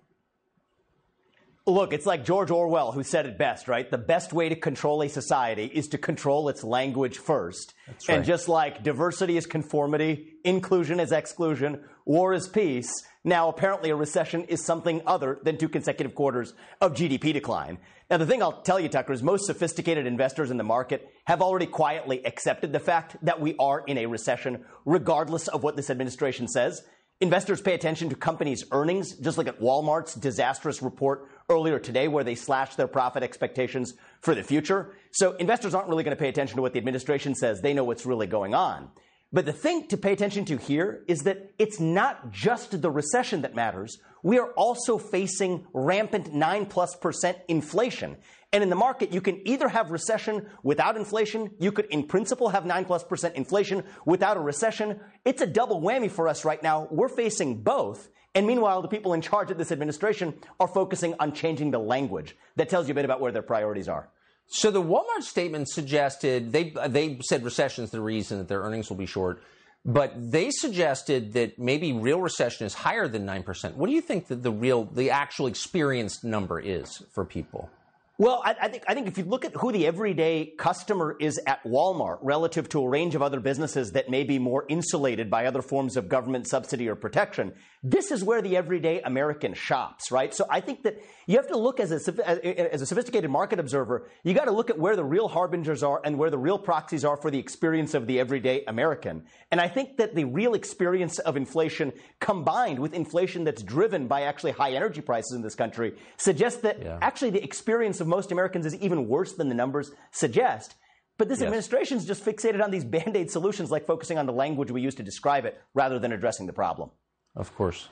Look, 1.65 1.93
it's 1.93 2.07
like 2.07 2.25
George 2.25 2.51
Orwell 2.51 2.91
who 2.91 3.05
said 3.05 3.25
it 3.25 3.39
best, 3.39 3.69
right? 3.69 3.89
The 3.89 3.99
best 3.99 4.33
way 4.33 4.49
to 4.49 4.57
control 4.57 5.01
a 5.03 5.09
society 5.09 5.67
is 5.67 5.87
to 5.89 5.99
control 5.99 6.49
its 6.49 6.65
language 6.65 7.19
first. 7.19 7.75
Right. 7.87 8.17
And 8.17 8.25
just 8.25 8.49
like 8.49 8.83
diversity 8.83 9.37
is 9.37 9.47
conformity, 9.47 10.35
inclusion 10.45 10.99
is 10.99 11.13
exclusion, 11.13 11.85
war 12.05 12.35
is 12.35 12.49
peace, 12.49 12.93
now 13.25 13.49
apparently 13.49 13.91
a 13.91 13.97
recession 13.97 14.45
is 14.45 14.65
something 14.65 15.03
other 15.07 15.39
than 15.43 15.57
two 15.57 15.69
consecutive 15.69 16.15
quarters 16.15 16.55
of 16.81 16.95
GDP 16.95 17.33
decline. 17.33 17.79
Now, 18.11 18.19
the 18.19 18.27
thing 18.27 18.43
I'll 18.43 18.61
tell 18.61 18.79
you, 18.79 18.89
Tucker, 18.89 19.13
is 19.13 19.23
most 19.23 19.47
sophisticated 19.47 20.07
investors 20.07 20.51
in 20.51 20.59
the 20.59 20.65
market 20.65 21.09
have 21.25 21.41
already 21.41 21.67
quietly 21.67 22.25
accepted 22.27 22.73
the 22.73 22.81
fact 22.81 23.17
that 23.23 23.41
we 23.41 23.55
are 23.59 23.85
in 23.87 23.97
a 23.97 24.07
recession, 24.07 24.65
regardless 24.85 25.49
of 25.49 25.63
what 25.63 25.77
this 25.77 25.89
administration 25.89 26.47
says. 26.47 26.83
Investors 27.23 27.61
pay 27.61 27.75
attention 27.75 28.09
to 28.09 28.17
companies' 28.17 28.65
earnings, 28.73 29.15
just 29.15 29.39
look 29.39 29.47
at 29.47 29.61
Walmart's 29.61 30.15
disastrous 30.15 30.83
report 30.83 31.29
earlier 31.49 31.79
today, 31.79 32.09
where 32.09 32.25
they 32.25 32.35
slashed 32.35 32.77
their 32.77 32.89
profit 32.89 33.23
expectations 33.23 33.95
for 34.21 34.35
the 34.35 34.43
future. 34.43 34.97
So 35.13 35.37
investors 35.37 35.73
aren't 35.73 35.89
really 35.89 36.03
going 36.03 36.17
to 36.17 36.21
pay 36.21 36.29
attention 36.29 36.57
to 36.57 36.63
what 36.63 36.73
the 36.73 36.81
administration 36.81 37.37
says. 37.37 37.61
They 37.61 37.75
know 37.75 37.85
what's 37.85 38.05
really 38.05 38.27
going 38.27 38.55
on. 38.55 38.91
But 39.33 39.47
the 39.47 39.53
thing 39.53 39.89
to 39.89 39.97
pay 39.97 40.13
attention 40.13 40.45
to 40.47 40.59
here 40.59 41.05
is 41.09 41.21
that 41.21 41.55
it's 41.59 41.81
not 41.81 42.31
just 42.31 42.83
the 42.83 42.91
recession 42.91 43.43
that 43.43 43.55
matters. 43.55 43.99
We 44.23 44.39
are 44.39 44.53
also 44.53 44.99
facing 44.99 45.67
rampant 45.73 46.35
9 46.35 46.67
plus 46.67 46.95
percent 46.97 47.39
inflation. 47.49 48.19
And 48.53 48.63
in 48.63 48.69
the 48.69 48.77
market, 48.77 49.15
you 49.15 49.23
can 49.23 49.41
either 49.49 49.69
have 49.69 49.91
recession 49.91 50.47
without 50.63 50.99
inflation. 50.99 51.53
You 51.59 51.73
could, 51.73 51.87
in 51.87 52.07
principle, 52.07 52.51
have 52.51 52.67
9 52.67 52.85
plus 52.85 53.05
percent 53.05 53.35
inflation 53.37 53.85
without 54.05 54.37
a 54.37 54.41
recession. 54.41 55.01
It's 55.25 55.41
a 55.41 55.47
double 55.47 55.81
whammy 55.81 56.11
for 56.11 56.29
us 56.29 56.45
right 56.45 56.63
now. 56.63 56.87
We're 56.91 57.09
facing 57.09 57.63
both. 57.63 58.11
And 58.35 58.47
meanwhile, 58.47 58.83
the 58.83 58.89
people 58.89 59.15
in 59.15 59.23
charge 59.23 59.51
of 59.51 59.57
this 59.57 59.73
administration 59.73 60.35
are 60.61 60.69
focusing 60.69 61.15
on 61.19 61.33
changing 61.33 61.71
the 61.71 61.79
language. 61.79 62.37
That 62.57 62.69
tells 62.69 62.87
you 62.87 62.93
a 62.93 62.95
bit 62.95 63.07
about 63.07 63.21
where 63.21 63.33
their 63.33 63.43
priorities 63.43 63.89
are. 63.89 64.11
So 64.55 64.71
the 64.71 64.83
Walmart 64.83 65.23
statement 65.23 65.71
suggested 65.71 66.53
they 66.53 66.75
they 66.87 67.19
said 67.23 67.43
recession 67.43 67.85
is 67.85 67.91
the 67.91 68.03
reason 68.03 68.37
that 68.37 68.49
their 68.49 68.61
earnings 68.61 68.91
will 68.91 68.99
be 68.99 69.07
short, 69.07 69.43
but 69.83 70.13
they 70.15 70.51
suggested 70.51 71.33
that 71.33 71.59
maybe 71.59 71.95
real 71.95 72.21
recession 72.21 72.67
is 72.67 72.75
higher 72.75 73.09
than 73.09 73.25
nine 73.25 73.45
percent. 73.45 73.79
What 73.79 73.87
do 73.87 73.95
you 73.95 74.03
think 74.03 74.27
that 74.27 74.43
the 74.43 74.53
real 74.53 74.85
the 74.85 75.11
actual 75.11 75.47
experienced 75.47 76.23
number 76.23 76.61
is 76.61 77.03
for 77.15 77.25
people? 77.25 77.71
Well, 78.19 78.43
I, 78.45 78.55
I, 78.61 78.69
think 78.69 78.83
I 78.87 78.93
think 78.93 79.09
if 79.09 79.17
you 79.17 79.25
look 79.25 79.47
at 79.47 79.57
who 79.57 79.73
the 79.73 79.87
everyday 79.87 80.53
customer 80.59 81.17
is 81.19 81.41
at 81.47 81.65
Walmart 81.65 82.19
relative 82.21 82.69
to 82.69 82.83
a 82.83 82.89
range 82.89 83.15
of 83.15 83.23
other 83.23 83.41
businesses 83.41 83.93
that 83.93 84.11
may 84.11 84.23
be 84.23 84.39
more 84.39 84.67
insulated 84.69 85.31
by 85.31 85.47
other 85.47 85.63
forms 85.63 85.97
of 85.97 86.11
government 86.11 86.47
subsidy 86.47 86.89
or 86.89 86.95
protection, 86.95 87.55
this 87.85 88.13
is 88.13 88.23
where 88.23 88.41
the 88.41 88.57
everyday 88.57 89.01
American 89.01 89.55
shops, 89.55 90.13
right? 90.13 90.33
So 90.33 90.47
I 90.49 90.61
think 90.61 90.85
that 90.85 91.03
you 91.27 91.37
have 91.37 91.49
to 91.49 91.59
look 91.59 91.81
as 91.81 91.91
a, 91.91 92.73
as 92.73 92.81
a 92.81 92.87
sophisticated 92.87 93.29
market 93.29 93.59
observer. 93.59 94.09
You 94.23 94.35
got 94.35 94.45
to 94.45 94.53
look 94.53 94.71
at 94.71 94.79
where 94.79 94.95
the 94.95 95.05
real 95.05 95.27
harbingers 95.27 95.83
are 95.83 96.01
and 96.05 96.17
where 96.17 96.31
the 96.31 96.39
real 96.39 96.59
proxies 96.59 97.05
are 97.05 97.17
for 97.17 97.29
the 97.29 97.41
experience 97.41 97.95
of 97.95 98.07
the 98.07 98.21
everyday 98.21 98.65
American. 98.67 99.25
And 99.51 99.61
I 99.61 99.67
think 99.67 99.97
that 99.97 100.15
the 100.15 100.25
real 100.25 100.55
experience 100.55 101.19
of 101.19 101.37
inflation 101.37 101.93
combined 102.21 102.79
with 102.79 102.95
inflation 102.95 103.43
that's 103.43 103.63
driven 103.63 104.07
by 104.07 104.23
actually 104.23 104.53
high 104.53 104.73
energy 104.73 105.01
prices 105.01 105.33
in 105.33 105.43
this 105.43 105.57
country 105.57 105.95
suggests 106.17 106.61
that 106.61 106.81
yeah. 106.81 106.99
actually 107.03 107.31
the 107.31 107.43
experience 107.43 108.01
of 108.01 108.07
most 108.07 108.31
Americans 108.31 108.65
is 108.65 108.77
even 108.77 109.09
worse 109.09 109.33
than 109.33 109.49
the 109.49 109.57
numbers 109.57 109.91
suggest. 110.13 110.77
But 111.19 111.29
this 111.29 111.41
yes. 111.41 111.47
administration 111.47 111.97
is 111.97 112.05
just 112.05 112.25
fixated 112.25 112.63
on 112.63 112.71
these 112.71 112.85
band 112.97 113.17
aid 113.17 113.33
solutions, 113.33 113.73
like 113.73 113.87
focusing 113.87 114.19
on 114.19 114.27
the 114.27 114.33
language 114.33 114.71
we 114.71 114.83
use 114.83 114.95
to 114.97 115.03
describe 115.03 115.47
it 115.47 115.61
rather 115.75 115.99
than 115.99 116.13
addressing 116.13 116.47
the 116.47 116.53
problem. 116.53 116.91
Of 117.35 117.55
course. 117.55 117.89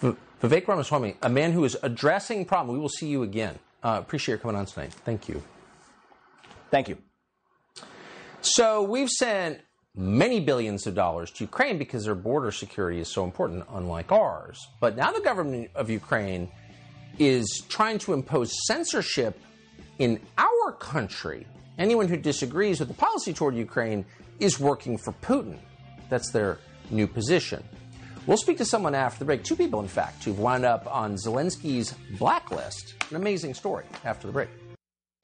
V- 0.00 0.16
Vivek 0.42 0.66
Ramaswamy, 0.66 1.16
a 1.22 1.28
man 1.28 1.52
who 1.52 1.64
is 1.64 1.76
addressing 1.82 2.44
problem. 2.44 2.76
We 2.76 2.80
will 2.80 2.88
see 2.88 3.06
you 3.08 3.22
again. 3.22 3.58
Uh, 3.82 3.98
appreciate 4.00 4.34
your 4.34 4.38
coming 4.38 4.56
on 4.56 4.66
tonight. 4.66 4.92
Thank 4.92 5.28
you. 5.28 5.42
Thank 6.70 6.88
you. 6.88 6.98
So 8.40 8.82
we've 8.82 9.10
sent 9.10 9.60
many 9.94 10.40
billions 10.40 10.86
of 10.86 10.94
dollars 10.94 11.30
to 11.32 11.44
Ukraine 11.44 11.78
because 11.78 12.04
their 12.04 12.14
border 12.14 12.50
security 12.50 12.98
is 12.98 13.08
so 13.08 13.24
important, 13.24 13.64
unlike 13.72 14.10
ours. 14.10 14.58
But 14.80 14.96
now 14.96 15.12
the 15.12 15.20
government 15.20 15.70
of 15.74 15.90
Ukraine 15.90 16.48
is 17.18 17.62
trying 17.68 17.98
to 18.00 18.14
impose 18.14 18.52
censorship 18.66 19.38
in 19.98 20.18
our 20.38 20.72
country. 20.72 21.46
Anyone 21.78 22.08
who 22.08 22.16
disagrees 22.16 22.80
with 22.80 22.88
the 22.88 22.94
policy 22.94 23.32
toward 23.32 23.54
Ukraine 23.54 24.04
is 24.40 24.58
working 24.58 24.96
for 24.96 25.12
Putin. 25.12 25.58
That's 26.08 26.30
their 26.32 26.58
new 26.90 27.06
position. 27.06 27.62
We'll 28.26 28.36
speak 28.36 28.58
to 28.58 28.64
someone 28.64 28.94
after 28.94 29.18
the 29.18 29.24
break. 29.24 29.42
Two 29.42 29.56
people, 29.56 29.80
in 29.80 29.88
fact, 29.88 30.22
who've 30.22 30.38
wound 30.38 30.64
up 30.64 30.86
on 30.86 31.16
Zelensky's 31.16 31.92
blacklist. 32.18 32.94
An 33.10 33.16
amazing 33.16 33.52
story 33.54 33.84
after 34.04 34.28
the 34.28 34.32
break. 34.32 34.48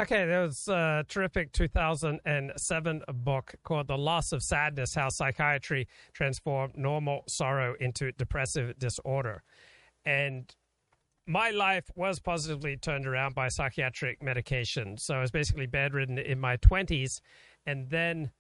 Okay, 0.03 0.27
there 0.27 0.43
was 0.43 0.67
a 0.67 1.05
terrific 1.09 1.53
2007 1.53 3.03
book 3.15 3.55
called 3.63 3.87
The 3.87 3.97
Loss 3.97 4.33
of 4.33 4.43
Sadness 4.43 4.95
How 4.95 5.09
Psychiatry 5.11 5.87
Transformed 6.13 6.77
Normal 6.77 7.23
Sorrow 7.29 7.75
into 7.79 8.11
Depressive 8.13 8.77
Disorder. 8.79 9.43
And 10.05 10.53
my 11.27 11.51
life 11.51 11.85
was 11.95 12.19
positively 12.19 12.77
turned 12.77 13.07
around 13.07 13.35
by 13.37 13.49
psychiatric 13.49 14.23
medication. 14.23 14.97
So 14.99 15.15
I 15.15 15.21
was 15.21 15.31
basically 15.31 15.67
bedridden 15.67 16.19
in 16.19 16.41
my 16.41 16.57
20s. 16.57 17.21
And 17.67 17.91
then 17.91 18.33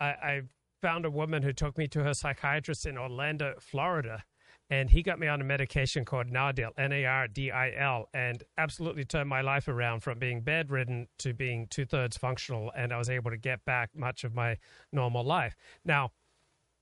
I, 0.00 0.06
I 0.06 0.42
found 0.80 1.04
a 1.04 1.10
woman 1.10 1.42
who 1.42 1.52
took 1.52 1.78
me 1.78 1.86
to 1.88 2.02
her 2.04 2.14
psychiatrist 2.14 2.86
in 2.86 2.98
Orlando, 2.98 3.54
Florida. 3.60 4.24
And 4.72 4.88
he 4.88 5.02
got 5.02 5.18
me 5.18 5.26
on 5.26 5.40
a 5.40 5.44
medication 5.44 6.04
called 6.04 6.28
Nardil, 6.28 6.70
N 6.78 6.92
A 6.92 7.04
R 7.04 7.26
D 7.26 7.50
I 7.50 7.72
L, 7.76 8.08
and 8.14 8.44
absolutely 8.56 9.04
turned 9.04 9.28
my 9.28 9.40
life 9.40 9.66
around 9.66 10.00
from 10.00 10.20
being 10.20 10.42
bedridden 10.42 11.08
to 11.18 11.34
being 11.34 11.66
two 11.70 11.84
thirds 11.84 12.16
functional. 12.16 12.70
And 12.76 12.92
I 12.92 12.98
was 12.98 13.10
able 13.10 13.32
to 13.32 13.36
get 13.36 13.64
back 13.64 13.90
much 13.96 14.22
of 14.22 14.32
my 14.32 14.58
normal 14.92 15.24
life. 15.24 15.56
Now, 15.84 16.12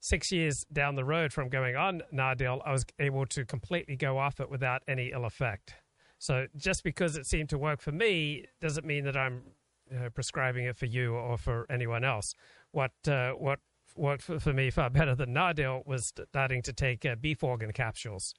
six 0.00 0.30
years 0.30 0.66
down 0.70 0.96
the 0.96 1.04
road 1.04 1.32
from 1.32 1.48
going 1.48 1.76
on 1.76 2.02
Nardil, 2.12 2.60
I 2.64 2.72
was 2.72 2.84
able 2.98 3.24
to 3.26 3.46
completely 3.46 3.96
go 3.96 4.18
off 4.18 4.38
it 4.38 4.50
without 4.50 4.82
any 4.86 5.10
ill 5.12 5.24
effect. 5.24 5.72
So 6.18 6.46
just 6.56 6.84
because 6.84 7.16
it 7.16 7.24
seemed 7.24 7.48
to 7.50 7.58
work 7.58 7.80
for 7.80 7.92
me 7.92 8.44
doesn't 8.60 8.84
mean 8.84 9.04
that 9.04 9.16
I'm 9.16 9.42
uh, 9.90 10.10
prescribing 10.10 10.66
it 10.66 10.76
for 10.76 10.86
you 10.86 11.14
or 11.14 11.38
for 11.38 11.64
anyone 11.70 12.04
else. 12.04 12.34
What 12.72 12.92
uh, 13.06 13.30
what 13.32 13.60
worked 13.98 14.22
for, 14.22 14.38
for, 14.38 14.52
me 14.52 14.70
far 14.70 14.90
better 14.90 15.14
than 15.14 15.34
Nardil 15.34 15.86
was 15.86 16.12
starting 16.30 16.62
to 16.62 16.72
take 16.72 17.04
uh, 17.04 17.16
beef 17.16 17.42
organ 17.42 17.72
capsules. 17.72 18.34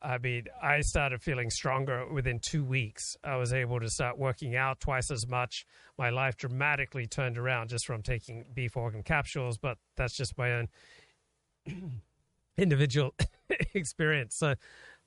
I 0.00 0.18
mean, 0.18 0.44
I 0.62 0.80
started 0.80 1.22
feeling 1.22 1.50
stronger 1.50 2.06
within 2.12 2.38
two 2.38 2.64
weeks. 2.64 3.16
I 3.24 3.36
was 3.36 3.52
able 3.52 3.80
to 3.80 3.90
start 3.90 4.18
working 4.18 4.54
out 4.54 4.80
twice 4.80 5.10
as 5.10 5.26
much. 5.26 5.66
My 5.98 6.10
life 6.10 6.36
dramatically 6.36 7.06
turned 7.06 7.36
around 7.36 7.70
just 7.70 7.86
from 7.86 8.02
taking 8.02 8.44
beef 8.54 8.76
organ 8.76 9.02
capsules, 9.02 9.58
but 9.58 9.78
that's 9.96 10.16
just 10.16 10.38
my 10.38 10.52
own 10.52 10.68
individual 12.56 13.14
experience. 13.74 14.36
So, 14.36 14.54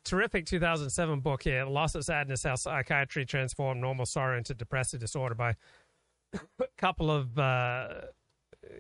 terrific 0.04 0.46
2007 0.46 1.20
book 1.20 1.44
here 1.44 1.66
Loss 1.66 1.96
of 1.96 2.04
Sadness 2.04 2.44
How 2.44 2.56
Psychiatry 2.56 3.26
Transformed 3.26 3.80
Normal 3.80 4.06
Sorrow 4.06 4.38
into 4.38 4.54
Depressive 4.54 5.00
Disorder 5.00 5.36
by 5.36 5.56
a 6.34 6.38
couple 6.78 7.12
of 7.12 7.38
uh, 7.38 7.88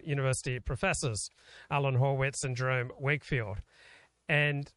university 0.03 0.59
professors, 0.59 1.29
Alan 1.69 1.97
Horwitz 1.97 2.43
and 2.43 2.55
Jerome 2.55 2.91
Wakefield. 2.99 3.57
And 4.29 4.71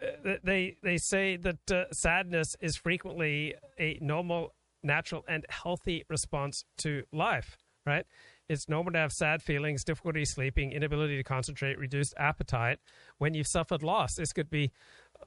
uh, 0.00 0.36
they 0.44 0.76
they 0.82 0.96
say 0.96 1.36
that 1.36 1.70
uh, 1.70 1.84
sadness 1.92 2.56
is 2.60 2.76
frequently 2.76 3.54
a 3.78 3.98
normal, 4.00 4.54
natural, 4.82 5.24
and 5.28 5.44
healthy 5.48 6.04
response 6.08 6.64
to 6.78 7.04
life. 7.12 7.56
Right? 7.86 8.04
It's 8.48 8.68
normal 8.68 8.92
to 8.92 8.98
have 8.98 9.12
sad 9.12 9.42
feelings, 9.42 9.84
difficulty 9.84 10.24
sleeping, 10.24 10.72
inability 10.72 11.16
to 11.16 11.22
concentrate, 11.22 11.78
reduced 11.78 12.14
appetite 12.16 12.78
when 13.18 13.34
you've 13.34 13.46
suffered 13.46 13.82
loss. 13.82 14.14
This 14.14 14.32
could 14.32 14.48
be 14.48 14.72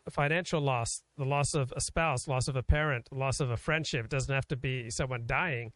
financial 0.09 0.59
loss, 0.61 1.03
the 1.17 1.25
loss 1.25 1.53
of 1.53 1.71
a 1.75 1.81
spouse, 1.81 2.27
loss 2.27 2.47
of 2.47 2.55
a 2.55 2.63
parent, 2.63 3.09
loss 3.11 3.39
of 3.39 3.51
a 3.51 3.57
friendship. 3.57 4.05
It 4.05 4.11
doesn't 4.11 4.33
have 4.33 4.47
to 4.47 4.55
be 4.55 4.89
someone 4.89 5.23
dying, 5.25 5.71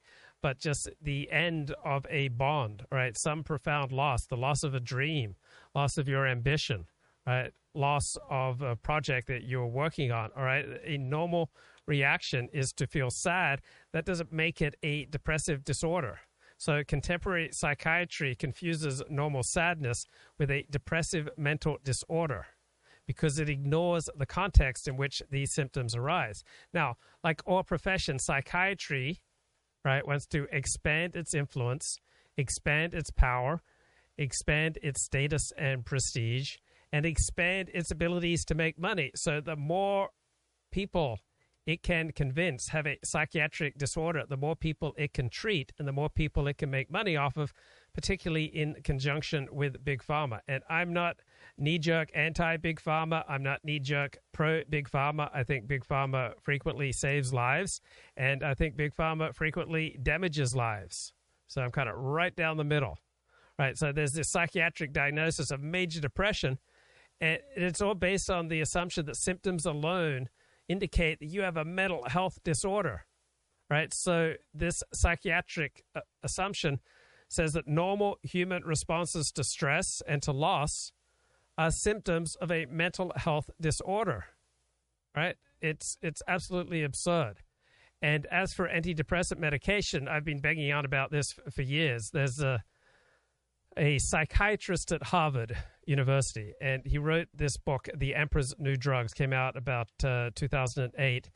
but 0.45 0.59
just 0.59 0.87
the 1.01 1.27
end 1.31 1.73
of 1.83 2.05
a 2.07 2.27
bond, 2.27 2.83
right? 2.91 3.17
Some 3.17 3.43
profound 3.43 3.91
loss, 3.91 4.27
the 4.27 4.37
loss 4.37 4.61
of 4.61 4.75
a 4.75 4.79
dream, 4.79 5.35
loss 5.73 5.97
of 5.97 6.07
your 6.07 6.27
ambition, 6.27 6.85
right? 7.25 7.51
Loss 7.73 8.15
of 8.29 8.61
a 8.61 8.75
project 8.75 9.25
that 9.25 9.45
you're 9.45 9.65
working 9.65 10.11
on, 10.11 10.29
all 10.37 10.43
right? 10.43 10.67
A 10.85 10.99
normal 10.99 11.49
reaction 11.87 12.47
is 12.53 12.73
to 12.73 12.85
feel 12.85 13.09
sad. 13.09 13.61
That 13.91 14.05
doesn't 14.05 14.31
make 14.31 14.61
it 14.61 14.75
a 14.83 15.05
depressive 15.05 15.63
disorder. 15.65 16.19
So, 16.59 16.83
contemporary 16.87 17.49
psychiatry 17.51 18.35
confuses 18.35 19.01
normal 19.09 19.41
sadness 19.41 20.05
with 20.37 20.51
a 20.51 20.67
depressive 20.69 21.27
mental 21.37 21.79
disorder 21.83 22.45
because 23.07 23.39
it 23.39 23.49
ignores 23.49 24.11
the 24.15 24.27
context 24.27 24.87
in 24.87 24.95
which 24.95 25.23
these 25.31 25.51
symptoms 25.51 25.95
arise. 25.95 26.43
Now, 26.71 26.97
like 27.23 27.41
all 27.47 27.63
professions, 27.63 28.23
psychiatry, 28.23 29.21
right, 29.85 30.05
wants 30.05 30.25
to 30.27 30.47
expand 30.51 31.15
its 31.15 31.33
influence, 31.33 31.97
expand 32.37 32.93
its 32.93 33.11
power, 33.11 33.61
expand 34.17 34.77
its 34.81 35.05
status 35.05 35.51
and 35.57 35.85
prestige, 35.85 36.57
and 36.91 37.05
expand 37.05 37.69
its 37.73 37.91
abilities 37.91 38.43
to 38.45 38.55
make 38.55 38.79
money. 38.79 39.11
So 39.15 39.41
the 39.41 39.55
more 39.55 40.09
people 40.71 41.19
it 41.65 41.81
can 41.81 42.11
convince 42.11 42.69
have 42.69 42.85
a 42.85 42.97
psychiatric 43.03 43.77
disorder, 43.77 44.23
the 44.27 44.37
more 44.37 44.55
people 44.55 44.93
it 44.97 45.13
can 45.13 45.29
treat 45.29 45.71
and 45.79 45.87
the 45.87 45.91
more 45.91 46.09
people 46.09 46.47
it 46.47 46.57
can 46.57 46.69
make 46.69 46.91
money 46.91 47.17
off 47.17 47.37
of, 47.37 47.53
particularly 47.93 48.45
in 48.45 48.75
conjunction 48.83 49.47
with 49.51 49.83
Big 49.83 50.03
Pharma. 50.03 50.41
And 50.47 50.63
I'm 50.69 50.93
not 50.93 51.17
knee 51.57 51.77
jerk 51.77 52.09
anti 52.13 52.57
Big 52.57 52.79
Pharma. 52.81 53.23
I'm 53.27 53.43
not 53.43 53.63
knee 53.63 53.79
jerk 53.79 54.17
pro 54.31 54.63
Big 54.69 54.89
Pharma. 54.89 55.29
I 55.33 55.43
think 55.43 55.67
Big 55.67 55.85
Pharma 55.85 56.33
frequently 56.41 56.91
saves 56.91 57.33
lives, 57.33 57.81
and 58.17 58.43
I 58.43 58.53
think 58.53 58.75
Big 58.75 58.95
Pharma 58.95 59.33
frequently 59.33 59.97
damages 60.01 60.55
lives. 60.55 61.13
So 61.47 61.61
I'm 61.61 61.71
kind 61.71 61.89
of 61.89 61.95
right 61.97 62.35
down 62.35 62.57
the 62.57 62.63
middle. 62.63 62.97
Right. 63.57 63.77
So 63.77 63.91
there's 63.91 64.13
this 64.13 64.29
psychiatric 64.29 64.91
diagnosis 64.91 65.51
of 65.51 65.61
major 65.61 66.01
depression, 66.01 66.59
and 67.21 67.39
it's 67.55 67.81
all 67.81 67.95
based 67.95 68.29
on 68.29 68.49
the 68.49 68.59
assumption 68.61 69.05
that 69.05 69.15
symptoms 69.15 69.65
alone 69.65 70.29
indicate 70.67 71.19
that 71.19 71.27
you 71.27 71.41
have 71.41 71.55
a 71.55 71.63
mental 71.63 72.03
health 72.09 72.39
disorder. 72.43 73.05
Right. 73.69 73.93
So 73.93 74.33
this 74.53 74.83
psychiatric 74.93 75.85
uh, 75.95 76.01
assumption 76.21 76.79
says 77.29 77.53
that 77.53 77.67
normal 77.67 78.17
human 78.21 78.63
responses 78.63 79.31
to 79.31 79.43
stress 79.43 80.01
and 80.07 80.21
to 80.23 80.31
loss 80.31 80.91
are 81.57 81.71
symptoms 81.71 82.35
of 82.35 82.51
a 82.51 82.65
mental 82.65 83.11
health 83.15 83.49
disorder. 83.59 84.25
Right? 85.15 85.35
It's 85.61 85.97
it's 86.01 86.21
absolutely 86.27 86.83
absurd. 86.83 87.41
And 88.01 88.25
as 88.27 88.53
for 88.53 88.67
antidepressant 88.67 89.39
medication, 89.39 90.07
I've 90.07 90.25
been 90.25 90.39
banging 90.39 90.71
on 90.71 90.85
about 90.85 91.11
this 91.11 91.33
for 91.53 91.61
years. 91.61 92.11
There's 92.11 92.39
a 92.39 92.63
a 93.77 93.97
psychiatrist 93.97 94.91
at 94.91 95.03
Harvard 95.03 95.57
University, 95.85 96.53
and 96.61 96.81
he 96.85 96.97
wrote 96.97 97.27
this 97.33 97.57
book, 97.57 97.89
The 97.95 98.15
Emperor's 98.15 98.53
New 98.57 98.77
Drugs, 98.77 99.13
came 99.13 99.33
out 99.33 99.57
about 99.57 99.89
uh, 100.03 100.29
2008. 100.35 101.29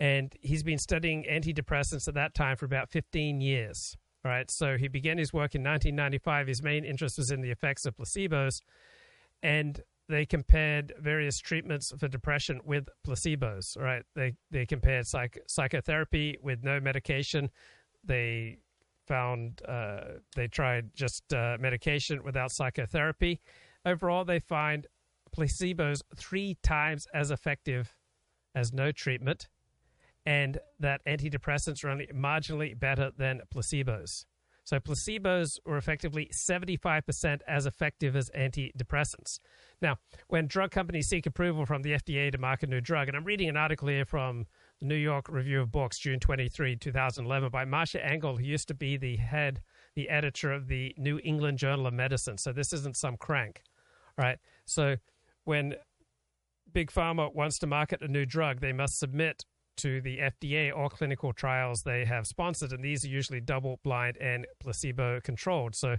And 0.00 0.32
he's 0.40 0.62
been 0.62 0.78
studying 0.78 1.24
antidepressants 1.30 2.06
at 2.08 2.14
that 2.14 2.34
time 2.34 2.56
for 2.56 2.64
about 2.64 2.90
15 2.90 3.40
years. 3.40 3.96
Right, 4.24 4.50
so 4.50 4.78
he 4.78 4.88
began 4.88 5.18
his 5.18 5.34
work 5.34 5.54
in 5.54 5.62
1995. 5.62 6.46
His 6.46 6.62
main 6.62 6.84
interest 6.86 7.18
was 7.18 7.30
in 7.30 7.42
the 7.42 7.50
effects 7.50 7.84
of 7.84 7.94
placebos, 7.94 8.60
and 9.44 9.80
they 10.08 10.26
compared 10.26 10.92
various 10.98 11.38
treatments 11.38 11.92
for 11.96 12.08
depression 12.08 12.60
with 12.64 12.88
placebos. 13.06 13.78
Right, 13.80 14.02
they 14.16 14.34
they 14.50 14.66
compared 14.66 15.06
psych, 15.06 15.38
psychotherapy 15.46 16.36
with 16.42 16.64
no 16.64 16.80
medication. 16.80 17.50
They 18.02 18.58
found 19.06 19.62
uh, 19.68 20.00
they 20.34 20.48
tried 20.48 20.90
just 20.94 21.32
uh, 21.32 21.58
medication 21.60 22.24
without 22.24 22.50
psychotherapy. 22.50 23.40
Overall, 23.86 24.24
they 24.24 24.40
find 24.40 24.86
placebos 25.36 26.00
three 26.16 26.56
times 26.62 27.06
as 27.14 27.30
effective 27.30 27.94
as 28.54 28.72
no 28.72 28.92
treatment, 28.92 29.48
and 30.24 30.58
that 30.80 31.04
antidepressants 31.06 31.84
are 31.84 31.90
only 31.90 32.08
marginally 32.14 32.78
better 32.78 33.10
than 33.16 33.42
placebos. 33.54 34.24
So 34.64 34.80
placebos 34.80 35.58
were 35.66 35.76
effectively 35.76 36.30
75% 36.32 37.40
as 37.46 37.66
effective 37.66 38.16
as 38.16 38.30
antidepressants. 38.30 39.38
Now, 39.82 39.98
when 40.28 40.46
drug 40.46 40.70
companies 40.70 41.06
seek 41.06 41.26
approval 41.26 41.66
from 41.66 41.82
the 41.82 41.92
FDA 41.92 42.32
to 42.32 42.38
market 42.38 42.70
a 42.70 42.72
new 42.72 42.80
drug, 42.80 43.08
and 43.08 43.16
I'm 43.16 43.24
reading 43.24 43.50
an 43.50 43.58
article 43.58 43.88
here 43.88 44.06
from 44.06 44.46
the 44.80 44.86
New 44.86 44.94
York 44.96 45.28
Review 45.28 45.60
of 45.60 45.70
Books, 45.70 45.98
June 45.98 46.18
23, 46.18 46.76
2011, 46.76 47.50
by 47.50 47.66
Marcia 47.66 48.04
Angell, 48.04 48.38
who 48.38 48.44
used 48.44 48.68
to 48.68 48.74
be 48.74 48.96
the 48.96 49.16
head, 49.16 49.60
the 49.94 50.08
editor 50.08 50.50
of 50.50 50.66
the 50.66 50.94
New 50.96 51.20
England 51.22 51.58
Journal 51.58 51.86
of 51.86 51.92
Medicine. 51.92 52.38
So 52.38 52.52
this 52.52 52.72
isn't 52.72 52.96
some 52.96 53.18
crank, 53.18 53.62
right? 54.16 54.38
So 54.64 54.96
when 55.44 55.74
Big 56.72 56.90
Pharma 56.90 57.34
wants 57.34 57.58
to 57.58 57.66
market 57.66 58.00
a 58.00 58.08
new 58.08 58.24
drug, 58.24 58.60
they 58.60 58.72
must 58.72 58.98
submit 58.98 59.44
to 59.78 60.00
the 60.00 60.18
FDA 60.18 60.74
or 60.74 60.88
clinical 60.88 61.32
trials 61.32 61.82
they 61.82 62.04
have 62.04 62.26
sponsored, 62.26 62.72
and 62.72 62.84
these 62.84 63.04
are 63.04 63.08
usually 63.08 63.40
double 63.40 63.80
blind 63.82 64.16
and 64.18 64.46
placebo 64.60 65.20
controlled. 65.20 65.74
So 65.74 65.96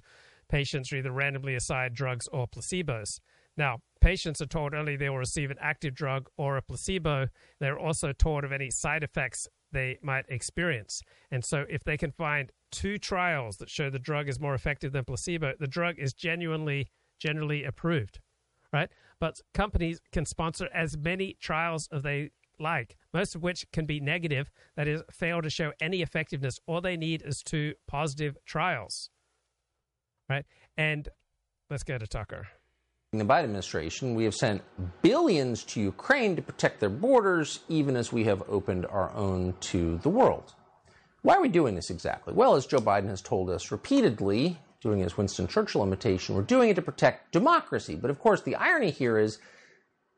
patients 0.49 0.91
are 0.91 0.97
either 0.97 1.11
randomly 1.11 1.55
assigned 1.55 1.95
drugs 1.95 2.27
or 2.29 2.47
placebos. 2.47 3.19
Now, 3.57 3.79
patients 4.01 4.41
are 4.41 4.47
told 4.47 4.73
only 4.73 4.95
they 4.95 5.09
will 5.09 5.17
receive 5.17 5.51
an 5.51 5.57
active 5.61 5.93
drug 5.93 6.29
or 6.37 6.57
a 6.57 6.61
placebo. 6.61 7.27
They're 7.59 7.79
also 7.79 8.11
told 8.11 8.43
of 8.43 8.51
any 8.51 8.69
side 8.69 9.03
effects 9.03 9.47
they 9.71 9.97
might 10.01 10.25
experience. 10.29 11.01
And 11.31 11.43
so, 11.43 11.65
if 11.69 11.83
they 11.83 11.97
can 11.97 12.11
find 12.11 12.51
two 12.71 12.97
trials 12.97 13.57
that 13.57 13.69
show 13.69 13.89
the 13.89 13.99
drug 13.99 14.27
is 14.27 14.39
more 14.39 14.53
effective 14.53 14.91
than 14.91 15.05
placebo, 15.05 15.53
the 15.59 15.67
drug 15.67 15.95
is 15.97 16.13
genuinely, 16.13 16.87
generally 17.19 17.63
approved, 17.63 18.19
right? 18.73 18.89
But 19.19 19.39
companies 19.53 19.99
can 20.11 20.25
sponsor 20.25 20.69
as 20.73 20.97
many 20.97 21.37
trials 21.39 21.87
as 21.91 22.03
they 22.03 22.31
like, 22.59 22.97
most 23.13 23.35
of 23.35 23.43
which 23.43 23.65
can 23.71 23.85
be 23.85 23.99
negative, 23.99 24.49
that 24.75 24.87
is, 24.87 25.01
fail 25.11 25.41
to 25.41 25.49
show 25.49 25.73
any 25.79 26.01
effectiveness. 26.01 26.55
All 26.67 26.81
they 26.81 26.97
need 26.97 27.21
is 27.23 27.41
two 27.43 27.73
positive 27.87 28.37
trials, 28.45 29.09
right? 30.29 30.45
And 30.77 31.09
let's 31.69 31.83
go 31.83 31.97
to 31.97 32.07
Tucker 32.07 32.47
In 33.13 33.19
the 33.19 33.25
Biden 33.25 33.45
administration, 33.45 34.15
we 34.15 34.25
have 34.25 34.35
sent 34.35 34.61
billions 35.01 35.63
to 35.65 35.79
Ukraine 35.81 36.35
to 36.35 36.41
protect 36.41 36.79
their 36.79 36.89
borders, 36.89 37.61
even 37.69 37.95
as 37.95 38.11
we 38.11 38.25
have 38.25 38.43
opened 38.49 38.85
our 38.87 39.11
own 39.13 39.53
to 39.71 39.97
the 39.99 40.09
world. 40.09 40.53
Why 41.21 41.35
are 41.35 41.41
we 41.41 41.49
doing 41.49 41.75
this 41.75 41.89
exactly? 41.89 42.33
Well, 42.33 42.55
as 42.55 42.65
Joe 42.65 42.79
Biden 42.79 43.07
has 43.07 43.21
told 43.21 43.49
us 43.49 43.71
repeatedly, 43.71 44.59
doing 44.81 44.99
his 44.99 45.17
Winston 45.17 45.47
Churchill 45.47 45.81
imitation, 45.81 46.35
we're 46.35 46.43
doing 46.43 46.69
it 46.69 46.75
to 46.75 46.81
protect 46.81 47.31
democracy. 47.31 47.95
But 47.95 48.11
of 48.11 48.19
course, 48.19 48.41
the 48.41 48.55
irony 48.55 48.91
here 48.91 49.17
is 49.17 49.39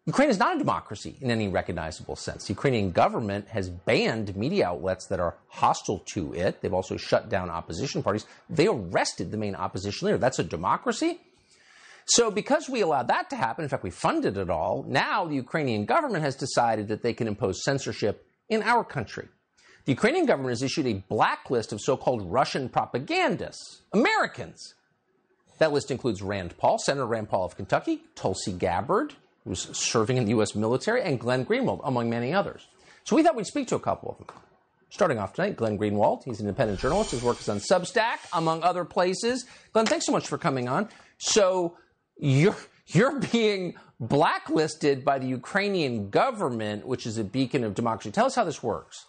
Ukraine 0.07 0.29
is 0.29 0.39
not 0.39 0.55
a 0.55 0.57
democracy 0.57 1.17
in 1.19 1.29
any 1.29 1.49
recognizable 1.49 2.15
sense. 2.15 2.47
The 2.47 2.53
Ukrainian 2.53 2.91
government 2.91 3.49
has 3.49 3.69
banned 3.69 4.37
media 4.37 4.67
outlets 4.67 5.05
that 5.07 5.19
are 5.19 5.35
hostile 5.49 5.99
to 6.13 6.33
it. 6.33 6.61
They've 6.61 6.73
also 6.73 6.95
shut 6.95 7.27
down 7.27 7.49
opposition 7.49 8.01
parties. 8.01 8.25
They 8.49 8.67
arrested 8.67 9.31
the 9.31 9.37
main 9.37 9.53
opposition 9.53 10.05
leader. 10.05 10.17
That's 10.17 10.39
a 10.39 10.45
democracy? 10.45 11.19
So, 12.05 12.31
because 12.31 12.69
we 12.69 12.79
allowed 12.79 13.09
that 13.09 13.29
to 13.31 13.35
happen, 13.35 13.63
in 13.63 13.69
fact, 13.69 13.83
we 13.83 13.89
funded 13.89 14.37
it 14.37 14.49
all, 14.49 14.85
now 14.87 15.25
the 15.25 15.35
Ukrainian 15.35 15.83
government 15.83 16.23
has 16.23 16.37
decided 16.37 16.87
that 16.87 17.03
they 17.03 17.13
can 17.13 17.27
impose 17.27 17.65
censorship 17.65 18.25
in 18.47 18.63
our 18.63 18.85
country. 18.85 19.27
The 19.83 19.91
Ukrainian 19.91 20.25
government 20.25 20.51
has 20.51 20.63
issued 20.63 20.87
a 20.87 21.03
blacklist 21.09 21.73
of 21.73 21.81
so 21.81 21.97
called 21.97 22.31
Russian 22.31 22.69
propagandists, 22.69 23.81
Americans. 23.91 24.73
That 25.57 25.73
list 25.73 25.91
includes 25.91 26.21
Rand 26.21 26.57
Paul, 26.57 26.77
Senator 26.79 27.05
Rand 27.05 27.27
Paul 27.27 27.43
of 27.43 27.57
Kentucky, 27.57 28.03
Tulsi 28.15 28.53
Gabbard, 28.53 29.15
who's 29.47 29.75
serving 29.77 30.17
in 30.17 30.25
the 30.25 30.31
U.S. 30.31 30.55
military, 30.55 31.01
and 31.01 31.19
Glenn 31.19 31.45
Greenwald, 31.45 31.81
among 31.83 32.09
many 32.09 32.33
others. 32.33 32.67
So 33.03 33.15
we 33.15 33.23
thought 33.23 33.35
we'd 33.35 33.47
speak 33.47 33.67
to 33.69 33.75
a 33.75 33.79
couple 33.79 34.11
of 34.11 34.17
them. 34.17 34.27
Starting 34.89 35.17
off 35.17 35.33
tonight, 35.33 35.55
Glenn 35.55 35.77
Greenwald. 35.77 36.23
He's 36.23 36.39
an 36.39 36.47
independent 36.47 36.79
journalist. 36.79 37.11
His 37.11 37.21
work 37.21 37.39
is 37.39 37.49
on 37.49 37.59
Substack, 37.59 38.19
among 38.33 38.63
other 38.63 38.85
places. 38.85 39.45
Glenn, 39.73 39.85
thanks 39.85 40.05
so 40.05 40.11
much 40.11 40.27
for 40.27 40.37
coming 40.37 40.67
on. 40.67 40.89
So, 41.17 41.77
you're 42.17 42.55
you're 42.87 43.19
being 43.31 43.75
blacklisted 43.99 45.03
by 45.03 45.19
the 45.19 45.27
Ukrainian 45.27 46.09
government, 46.09 46.85
which 46.85 47.05
is 47.05 47.17
a 47.17 47.23
beacon 47.23 47.63
of 47.63 47.73
democracy. 47.73 48.11
Tell 48.11 48.25
us 48.25 48.35
how 48.35 48.43
this 48.43 48.61
works. 48.61 49.05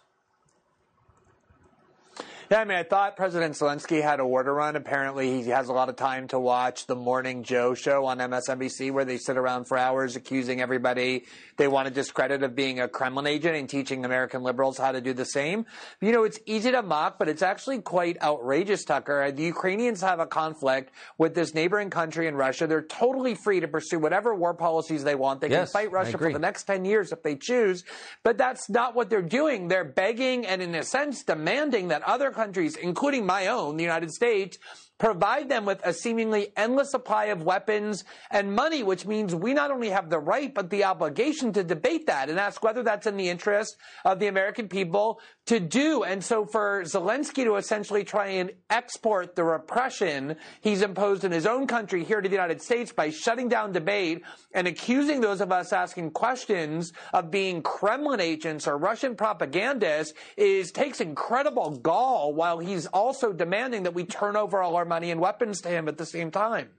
Yeah, 2.50 2.60
I 2.60 2.64
mean, 2.64 2.78
I 2.78 2.82
thought 2.82 3.14
President 3.14 3.54
Zelensky 3.56 4.02
had 4.02 4.20
a 4.20 4.26
war 4.26 4.42
to 4.42 4.50
run. 4.50 4.74
Apparently, 4.74 5.42
he 5.42 5.50
has 5.50 5.68
a 5.68 5.72
lot 5.74 5.90
of 5.90 5.96
time 5.96 6.28
to 6.28 6.40
watch 6.40 6.86
the 6.86 6.96
Morning 6.96 7.42
Joe 7.42 7.74
show 7.74 8.06
on 8.06 8.16
MSNBC, 8.20 8.90
where 8.90 9.04
they 9.04 9.18
sit 9.18 9.36
around 9.36 9.66
for 9.66 9.76
hours 9.76 10.16
accusing 10.16 10.62
everybody 10.62 11.26
they 11.58 11.68
want 11.68 11.88
to 11.88 11.92
discredit 11.92 12.42
of 12.42 12.56
being 12.56 12.80
a 12.80 12.88
Kremlin 12.88 13.26
agent 13.26 13.54
and 13.54 13.68
teaching 13.68 14.02
American 14.06 14.42
liberals 14.42 14.78
how 14.78 14.92
to 14.92 15.02
do 15.02 15.12
the 15.12 15.26
same. 15.26 15.66
You 16.00 16.10
know, 16.10 16.24
it's 16.24 16.38
easy 16.46 16.70
to 16.70 16.80
mock, 16.80 17.18
but 17.18 17.28
it's 17.28 17.42
actually 17.42 17.82
quite 17.82 18.16
outrageous, 18.22 18.82
Tucker. 18.82 19.24
Uh, 19.24 19.30
the 19.30 19.42
Ukrainians 19.42 20.00
have 20.00 20.18
a 20.18 20.26
conflict 20.26 20.90
with 21.18 21.34
this 21.34 21.52
neighboring 21.52 21.90
country 21.90 22.28
in 22.28 22.34
Russia. 22.34 22.66
They're 22.66 22.80
totally 22.80 23.34
free 23.34 23.60
to 23.60 23.68
pursue 23.68 23.98
whatever 23.98 24.34
war 24.34 24.54
policies 24.54 25.04
they 25.04 25.16
want. 25.16 25.42
They 25.42 25.50
yes, 25.50 25.70
can 25.70 25.82
fight 25.82 25.92
Russia 25.92 26.16
for 26.16 26.32
the 26.32 26.38
next 26.38 26.64
10 26.64 26.86
years 26.86 27.12
if 27.12 27.22
they 27.22 27.36
choose, 27.36 27.84
but 28.22 28.38
that's 28.38 28.70
not 28.70 28.94
what 28.94 29.10
they're 29.10 29.20
doing. 29.20 29.68
They're 29.68 29.84
begging 29.84 30.46
and, 30.46 30.62
in 30.62 30.74
a 30.74 30.82
sense, 30.82 31.24
demanding 31.24 31.88
that 31.88 32.00
other 32.04 32.30
countries, 32.38 32.76
including 32.76 33.26
my 33.26 33.48
own, 33.48 33.76
the 33.76 33.82
United 33.82 34.12
States, 34.12 34.58
provide 34.98 35.48
them 35.48 35.64
with 35.64 35.80
a 35.84 35.92
seemingly 35.92 36.52
endless 36.56 36.90
supply 36.90 37.26
of 37.26 37.42
weapons 37.42 38.04
and 38.30 38.52
money, 38.52 38.82
which 38.82 39.06
means 39.06 39.34
we 39.34 39.54
not 39.54 39.70
only 39.70 39.90
have 39.90 40.10
the 40.10 40.18
right, 40.18 40.52
but 40.52 40.70
the 40.70 40.84
obligation 40.84 41.52
to 41.52 41.64
debate 41.64 42.06
that 42.06 42.28
and 42.28 42.38
ask 42.38 42.62
whether 42.62 42.82
that's 42.82 43.06
in 43.06 43.16
the 43.16 43.28
interest 43.28 43.76
of 44.04 44.18
the 44.18 44.26
American 44.26 44.68
people 44.68 45.20
to 45.46 45.60
do. 45.60 46.02
And 46.02 46.22
so 46.22 46.44
for 46.44 46.82
Zelensky 46.84 47.44
to 47.44 47.56
essentially 47.56 48.04
try 48.04 48.26
and 48.26 48.50
export 48.68 49.34
the 49.34 49.44
repression 49.44 50.36
he's 50.60 50.82
imposed 50.82 51.24
in 51.24 51.32
his 51.32 51.46
own 51.46 51.66
country 51.66 52.04
here 52.04 52.20
to 52.20 52.28
the 52.28 52.34
United 52.34 52.60
States 52.60 52.92
by 52.92 53.10
shutting 53.10 53.48
down 53.48 53.72
debate 53.72 54.22
and 54.52 54.66
accusing 54.66 55.20
those 55.20 55.40
of 55.40 55.52
us 55.52 55.72
asking 55.72 56.10
questions 56.10 56.92
of 57.12 57.30
being 57.30 57.62
Kremlin 57.62 58.20
agents 58.20 58.66
or 58.66 58.76
Russian 58.76 59.14
propagandists 59.14 60.14
is 60.36 60.72
takes 60.72 61.00
incredible 61.00 61.70
gall 61.78 62.34
while 62.34 62.58
he's 62.58 62.86
also 62.86 63.32
demanding 63.32 63.84
that 63.84 63.94
we 63.94 64.04
turn 64.04 64.36
over 64.36 64.60
all 64.60 64.76
our 64.76 64.84
money 64.88 65.10
and 65.10 65.20
weapons 65.20 65.60
to 65.60 65.68
him 65.68 65.88
at 65.88 65.98
the 65.98 66.06
same 66.06 66.30
time. 66.30 66.70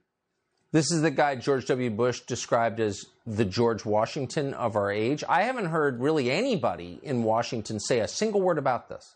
This 0.71 0.91
is 0.91 1.01
the 1.01 1.11
guy 1.11 1.35
George 1.35 1.65
W. 1.67 1.89
Bush 1.89 2.21
described 2.21 2.79
as 2.79 3.03
the 3.25 3.45
George 3.45 3.85
Washington 3.85 4.53
of 4.53 4.75
our 4.75 4.91
age. 4.91 5.23
I 5.27 5.43
haven't 5.43 5.65
heard 5.65 5.99
really 5.99 6.29
anybody 6.29 6.99
in 7.01 7.23
Washington 7.23 7.79
say 7.79 7.99
a 7.99 8.07
single 8.07 8.41
word 8.41 8.59
about 8.59 8.87
this. 8.87 9.15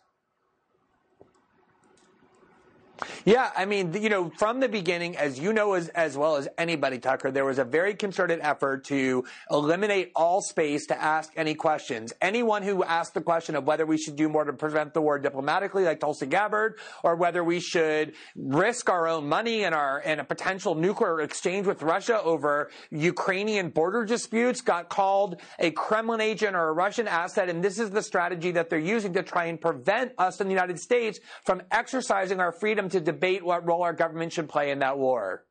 Yeah, 3.25 3.51
I 3.55 3.65
mean, 3.65 3.93
you 3.93 4.09
know, 4.09 4.31
from 4.37 4.59
the 4.59 4.69
beginning, 4.69 5.17
as 5.17 5.39
you 5.39 5.53
know 5.53 5.73
as, 5.73 5.89
as 5.89 6.17
well 6.17 6.35
as 6.35 6.47
anybody, 6.57 6.99
Tucker, 6.99 7.31
there 7.31 7.45
was 7.45 7.59
a 7.59 7.63
very 7.63 7.95
concerted 7.95 8.39
effort 8.41 8.85
to 8.85 9.25
eliminate 9.49 10.11
all 10.15 10.41
space 10.41 10.87
to 10.87 11.01
ask 11.01 11.31
any 11.35 11.55
questions. 11.55 12.13
Anyone 12.21 12.63
who 12.63 12.83
asked 12.83 13.13
the 13.13 13.21
question 13.21 13.55
of 13.55 13.65
whether 13.65 13.85
we 13.85 13.97
should 13.97 14.15
do 14.15 14.29
more 14.29 14.43
to 14.43 14.53
prevent 14.53 14.93
the 14.93 15.01
war 15.01 15.19
diplomatically, 15.19 15.83
like 15.83 15.99
Tulsi 15.99 16.25
Gabbard, 16.25 16.79
or 17.03 17.15
whether 17.15 17.43
we 17.43 17.59
should 17.59 18.13
risk 18.35 18.89
our 18.89 19.07
own 19.07 19.27
money 19.27 19.63
and 19.63 19.73
our 19.73 20.01
and 20.05 20.19
a 20.19 20.23
potential 20.23 20.75
nuclear 20.75 21.21
exchange 21.21 21.67
with 21.67 21.81
Russia 21.81 22.21
over 22.21 22.69
Ukrainian 22.91 23.69
border 23.69 24.05
disputes, 24.05 24.61
got 24.61 24.89
called 24.89 25.41
a 25.59 25.71
Kremlin 25.71 26.21
agent 26.21 26.55
or 26.55 26.69
a 26.69 26.73
Russian 26.73 27.07
asset. 27.07 27.49
And 27.49 27.63
this 27.63 27.79
is 27.79 27.91
the 27.91 28.01
strategy 28.01 28.51
that 28.51 28.69
they're 28.69 28.79
using 28.79 29.13
to 29.13 29.23
try 29.23 29.45
and 29.45 29.59
prevent 29.59 30.11
us 30.17 30.41
in 30.41 30.47
the 30.47 30.53
United 30.53 30.79
States 30.79 31.19
from 31.45 31.61
exercising 31.71 32.39
our 32.39 32.51
freedom 32.51 32.89
to 32.93 32.99
debate 32.99 33.43
what 33.43 33.65
role 33.67 33.83
our 33.83 33.93
government 33.93 34.33
should 34.33 34.49
play 34.49 34.71
in 34.71 34.79
that 34.79 34.97
war. 34.97 35.43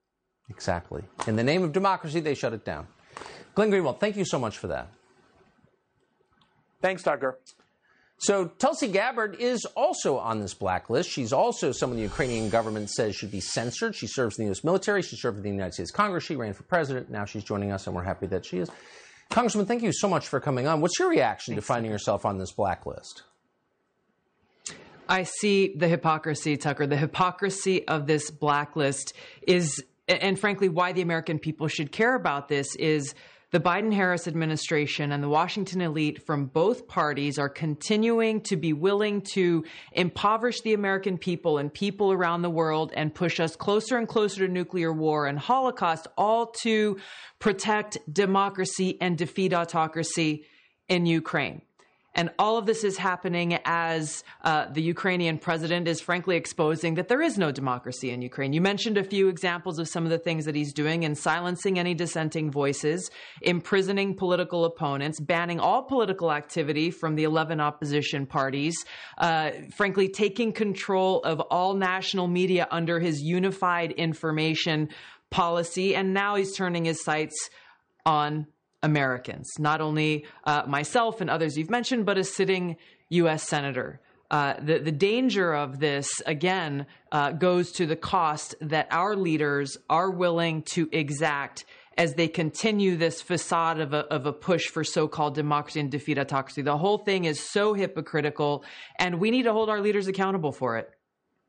Exactly. 0.49 1.03
In 1.27 1.37
the 1.37 1.45
name 1.45 1.63
of 1.63 1.73
democracy, 1.73 2.21
they 2.21 2.35
shut 2.35 2.53
it 2.53 2.65
down. 2.65 2.87
Glenn 3.55 3.71
Greenwald, 3.71 4.01
thank 4.01 4.17
you 4.17 4.25
so 4.25 4.39
much 4.39 4.59
for 4.59 4.69
that. 4.69 4.89
Thanks, 6.81 7.03
Tucker. 7.03 7.39
So 8.19 8.47
Tulsi 8.47 8.87
Gabbard 8.89 9.37
is 9.41 9.65
also 9.77 10.17
on 10.19 10.41
this 10.41 10.55
blacklist. 10.55 11.11
She's 11.11 11.33
also 11.33 11.73
someone 11.73 11.97
the 11.97 12.05
Ukrainian 12.05 12.51
government 12.51 12.89
says 12.91 13.17
should 13.17 13.33
be 13.33 13.41
censored. 13.41 13.97
She 13.97 14.07
serves 14.07 14.39
in 14.39 14.45
the 14.45 14.49
U.S. 14.49 14.63
military. 14.63 15.03
She 15.03 15.17
served 15.17 15.39
in 15.39 15.43
the 15.43 15.51
United 15.51 15.75
States 15.75 15.91
Congress. 15.91 16.25
She 16.25 16.37
ran 16.37 16.53
for 16.53 16.63
president. 16.63 17.11
Now 17.11 17.25
she's 17.25 17.43
joining 17.43 17.73
us, 17.73 17.87
and 17.87 17.97
we're 17.97 18.05
happy 18.05 18.27
that 18.27 18.47
she 18.47 18.59
is. 18.59 18.71
Congressman, 19.31 19.67
thank 19.67 19.83
you 19.83 19.93
so 19.93 20.09
much 20.09 20.29
for 20.29 20.39
coming 20.39 20.69
on. 20.69 20.81
What's 20.81 20.99
your 20.99 21.09
reaction 21.09 21.55
Thanks. 21.55 21.67
to 21.67 21.73
finding 21.73 21.91
yourself 21.91 22.25
on 22.25 22.39
this 22.39 22.53
blacklist? 22.53 23.23
I 25.13 25.25
see 25.25 25.75
the 25.77 25.89
hypocrisy, 25.89 26.57
Tucker. 26.57 26.87
The 26.87 26.97
hypocrisy 26.97 27.87
of 27.87 28.07
this 28.07 28.31
blacklist 28.31 29.13
is, 29.47 29.85
and 30.09 30.39
frankly, 30.39 30.71
why 30.71 30.93
the 30.93 31.03
American 31.03 31.39
people 31.39 31.69
should 31.69 31.93
care 31.93 32.15
about 32.15 32.49
this 32.49 32.75
is 32.77 33.15
the 33.51 33.61
Biden 33.61 33.93
Harris 33.93 34.27
administration 34.27 35.13
and 35.13 35.23
the 35.23 35.29
Washington 35.29 35.83
elite 35.83 36.25
from 36.25 36.47
both 36.47 36.89
parties 36.89 37.39
are 37.39 37.51
continuing 37.51 38.41
to 38.45 38.57
be 38.57 38.73
willing 38.73 39.21
to 39.35 39.67
impoverish 39.93 40.63
the 40.63 40.73
American 40.73 41.19
people 41.19 41.59
and 41.59 41.75
people 41.75 42.11
around 42.11 42.41
the 42.41 42.49
world 42.49 42.91
and 42.97 43.15
push 43.15 43.39
us 43.39 43.55
closer 43.55 43.99
and 43.99 44.09
closer 44.09 44.47
to 44.47 44.51
nuclear 44.51 44.95
war 44.95 45.27
and 45.27 45.39
Holocaust, 45.39 46.09
all 46.17 46.47
to 46.63 46.97
protect 47.39 47.99
democracy 48.11 48.97
and 48.99 49.19
defeat 49.19 49.53
autocracy 49.53 50.47
in 50.89 51.05
Ukraine. 51.05 51.61
And 52.15 52.31
all 52.39 52.59
of 52.59 52.67
this 52.67 52.85
is 52.85 52.99
happening 52.99 53.59
as 53.65 54.23
uh, 54.43 54.67
the 54.71 54.83
Ukrainian 54.83 55.39
president 55.39 55.89
is 55.89 56.01
frankly 56.01 56.37
exposing 56.37 56.95
that 56.95 57.09
there 57.09 57.23
is 57.23 57.39
no 57.39 57.51
democracy 57.51 58.11
in 58.11 58.21
Ukraine. 58.21 58.53
You 58.53 58.61
mentioned 58.61 58.99
a 58.99 59.05
few 59.05 59.29
examples 59.29 59.79
of 59.79 59.89
some 59.89 60.05
of 60.05 60.11
the 60.11 60.19
things 60.19 60.45
that 60.45 60.55
he's 60.55 60.75
doing 60.75 61.05
in 61.05 61.15
silencing 61.15 61.79
any 61.79 61.95
dissenting 61.95 62.51
voices, 62.51 63.11
imprisoning 63.41 64.15
political 64.15 64.67
opponents, 64.67 65.21
banning 65.21 65.59
all 65.59 65.83
political 65.85 66.31
activity 66.33 66.91
from 66.91 67.15
the 67.15 67.25
11 67.25 67.61
opposition 67.61 68.27
parties, 68.27 68.77
uh, 69.19 69.51
frankly, 69.75 70.09
taking 70.09 70.53
control 70.53 71.21
of 71.23 71.41
all 71.41 71.75
national 71.75 72.29
media 72.29 72.69
under 72.71 73.01
his 73.01 73.23
unified 73.23 73.93
information 73.93 74.91
policy. 75.31 75.97
And 75.97 76.13
now 76.13 76.35
he's 76.35 76.55
turning 76.55 76.85
his 76.85 77.03
sights 77.03 77.49
on 78.05 78.47
Americans, 78.83 79.49
not 79.59 79.81
only 79.81 80.27
uh, 80.45 80.63
myself 80.67 81.21
and 81.21 81.31
others 81.31 81.57
you've 81.57 81.71
mentioned, 81.71 82.05
but 82.05 82.19
a 82.19 82.25
sitting 82.25 82.77
U.S. 83.11 83.49
Senator. 83.49 84.01
Uh, 84.31 84.55
the, 84.63 84.79
the 84.79 84.93
danger 84.93 85.53
of 85.55 85.79
this, 85.79 86.09
again, 86.25 86.87
uh, 87.13 87.33
goes 87.33 87.71
to 87.73 87.87
the 87.87 87.97
cost 87.97 88.55
that 88.63 88.89
our 88.91 89.15
leaders 89.15 89.77
are 89.91 90.11
willing 90.11 90.63
to 90.63 90.89
exact 90.91 91.67
as 91.99 92.15
they 92.15 92.29
continue 92.29 92.97
this 92.97 93.21
facade 93.21 93.79
of 93.79 93.93
a, 93.93 93.99
of 94.07 94.25
a 94.25 94.33
push 94.33 94.69
for 94.69 94.83
so 94.83 95.07
called 95.07 95.35
democracy 95.35 95.81
and 95.81 95.91
defeat 95.91 96.19
autocracy. 96.19 96.63
The 96.63 96.79
whole 96.79 96.97
thing 96.97 97.27
is 97.27 97.41
so 97.41 97.75
hypocritical, 97.75 98.65
and 98.99 99.21
we 99.21 99.31
need 99.31 99.43
to 99.43 99.53
hold 99.53 99.69
our 99.69 99.83
leaders 99.83 100.09
accountable 100.09 100.53
for 100.53 100.79
it. 100.79 100.91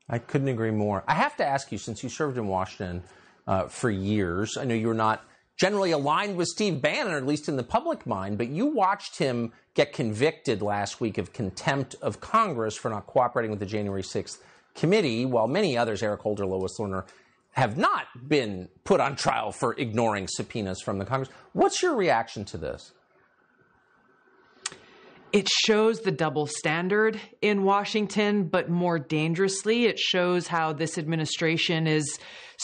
I 0.10 0.20
couldn't 0.20 0.50
agree 0.50 0.72
more. 0.72 1.06
I 1.08 1.14
have 1.14 1.38
to 1.38 1.46
ask 1.46 1.72
you, 1.72 1.78
since 1.78 2.04
you 2.04 2.10
served 2.10 2.38
in 2.38 2.48
Washington 2.48 3.04
uh, 3.48 3.68
for 3.68 3.90
years, 3.90 4.58
I 4.58 4.66
know 4.66 4.76
you 4.76 4.88
were 4.88 4.94
not 4.94 5.24
generally 5.64 5.92
aligned 5.92 6.36
with 6.36 6.50
Steve 6.50 6.82
Bannon, 6.82 7.14
or 7.14 7.16
at 7.16 7.26
least 7.26 7.48
in 7.48 7.56
the 7.56 7.64
public 7.64 8.06
mind, 8.06 8.38
but 8.38 8.50
you 8.50 8.66
watched 8.66 9.18
him 9.18 9.54
get 9.76 9.94
convicted 9.94 10.62
last 10.62 11.00
week 11.00 11.18
of 11.18 11.32
contempt 11.32 11.96
of 12.02 12.20
Congress 12.20 12.76
for 12.76 12.90
not 12.90 13.08
cooperating 13.08 13.50
with 13.50 13.62
the 13.62 13.66
January 13.66 14.02
6th 14.02 14.40
committee, 14.76 15.26
while 15.26 15.48
many 15.48 15.78
others, 15.78 16.04
Eric 16.04 16.20
Holder, 16.20 16.46
Lois 16.46 16.78
Lerner, 16.78 17.06
have 17.52 17.78
not 17.78 18.08
been 18.28 18.68
put 18.84 19.00
on 19.00 19.16
trial 19.16 19.54
for 19.54 19.74
ignoring 19.76 20.28
subpoenas 20.28 20.82
from 20.82 20.98
the 20.98 21.06
Congress. 21.06 21.30
What's 21.54 21.82
your 21.82 21.96
reaction 21.96 22.44
to 22.44 22.58
this? 22.58 22.92
it 25.34 25.50
shows 25.50 26.02
the 26.02 26.12
double 26.12 26.46
standard 26.46 27.20
in 27.42 27.64
Washington, 27.64 28.44
but 28.44 28.70
more 28.70 29.00
dangerously, 29.00 29.86
it 29.86 29.98
shows 29.98 30.46
how 30.48 30.74
this 30.74 31.00
administration 31.00 31.88
is 31.88 32.20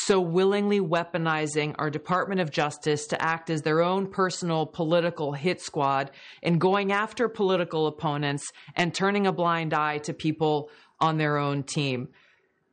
so 0.05 0.19
willingly 0.19 0.79
weaponizing 0.79 1.75
our 1.77 1.89
Department 1.89 2.41
of 2.41 2.51
Justice 2.51 3.07
to 3.07 3.21
act 3.21 3.49
as 3.49 3.61
their 3.61 3.81
own 3.81 4.07
personal 4.07 4.65
political 4.65 5.33
hit 5.33 5.61
squad 5.61 6.11
and 6.41 6.59
going 6.59 6.91
after 6.91 7.27
political 7.27 7.87
opponents 7.87 8.51
and 8.75 8.93
turning 8.93 9.27
a 9.27 9.31
blind 9.31 9.73
eye 9.73 9.97
to 9.99 10.13
people 10.13 10.69
on 10.99 11.17
their 11.17 11.37
own 11.37 11.63
team. 11.63 12.09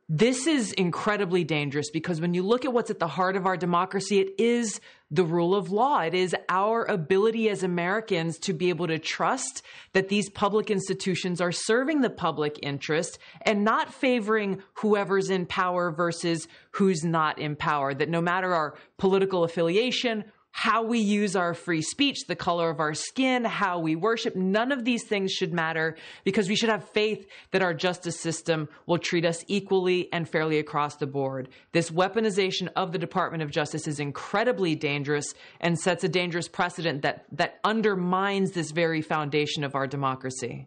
This 0.09 0.47
is 0.47 0.71
incredibly 0.71 1.43
dangerous 1.43 1.89
because 1.89 2.21
when 2.21 2.33
you 2.33 2.41
look 2.41 2.63
at 2.63 2.71
what's 2.71 2.89
at 2.89 2.99
the 2.99 3.09
heart 3.09 3.35
of 3.35 3.45
our 3.45 3.57
democracy, 3.57 4.21
it 4.21 4.35
is 4.37 4.79
the 5.11 5.25
rule 5.25 5.53
of 5.53 5.69
law. 5.69 5.99
It 5.99 6.13
is 6.13 6.33
our 6.47 6.85
ability 6.85 7.49
as 7.49 7.61
Americans 7.61 8.39
to 8.39 8.53
be 8.53 8.69
able 8.69 8.87
to 8.87 8.99
trust 8.99 9.63
that 9.91 10.07
these 10.07 10.29
public 10.29 10.71
institutions 10.71 11.41
are 11.41 11.51
serving 11.51 11.99
the 11.99 12.09
public 12.09 12.57
interest 12.63 13.19
and 13.41 13.65
not 13.65 13.93
favoring 13.93 14.61
whoever's 14.75 15.29
in 15.29 15.45
power 15.45 15.91
versus 15.91 16.47
who's 16.71 17.03
not 17.03 17.37
in 17.37 17.57
power. 17.57 17.93
That 17.93 18.07
no 18.07 18.21
matter 18.21 18.53
our 18.53 18.75
political 18.97 19.43
affiliation, 19.43 20.23
how 20.57 20.81
we 20.81 20.97
use 20.97 21.35
our 21.35 21.53
free 21.53 21.83
speech, 21.83 22.25
the 22.27 22.35
color 22.35 22.71
of 22.71 22.79
our 22.79 22.95
skin, 22.95 23.45
how 23.45 23.77
we 23.77 23.95
worship. 23.95 24.35
None 24.35 24.71
of 24.71 24.85
these 24.85 25.03
things 25.03 25.31
should 25.31 25.53
matter 25.53 25.95
because 26.23 26.49
we 26.49 26.55
should 26.55 26.71
have 26.71 26.89
faith 26.89 27.27
that 27.51 27.61
our 27.61 27.75
justice 27.75 28.19
system 28.19 28.67
will 28.87 28.97
treat 28.97 29.23
us 29.23 29.45
equally 29.47 30.11
and 30.11 30.27
fairly 30.27 30.57
across 30.57 30.95
the 30.95 31.05
board. 31.05 31.49
This 31.73 31.91
weaponization 31.91 32.69
of 32.75 32.91
the 32.91 32.97
Department 32.97 33.43
of 33.43 33.51
Justice 33.51 33.87
is 33.87 33.99
incredibly 33.99 34.73
dangerous 34.73 35.35
and 35.59 35.77
sets 35.77 36.03
a 36.03 36.09
dangerous 36.09 36.47
precedent 36.47 37.03
that, 37.03 37.25
that 37.33 37.59
undermines 37.63 38.53
this 38.53 38.71
very 38.71 39.03
foundation 39.03 39.63
of 39.63 39.75
our 39.75 39.85
democracy. 39.85 40.65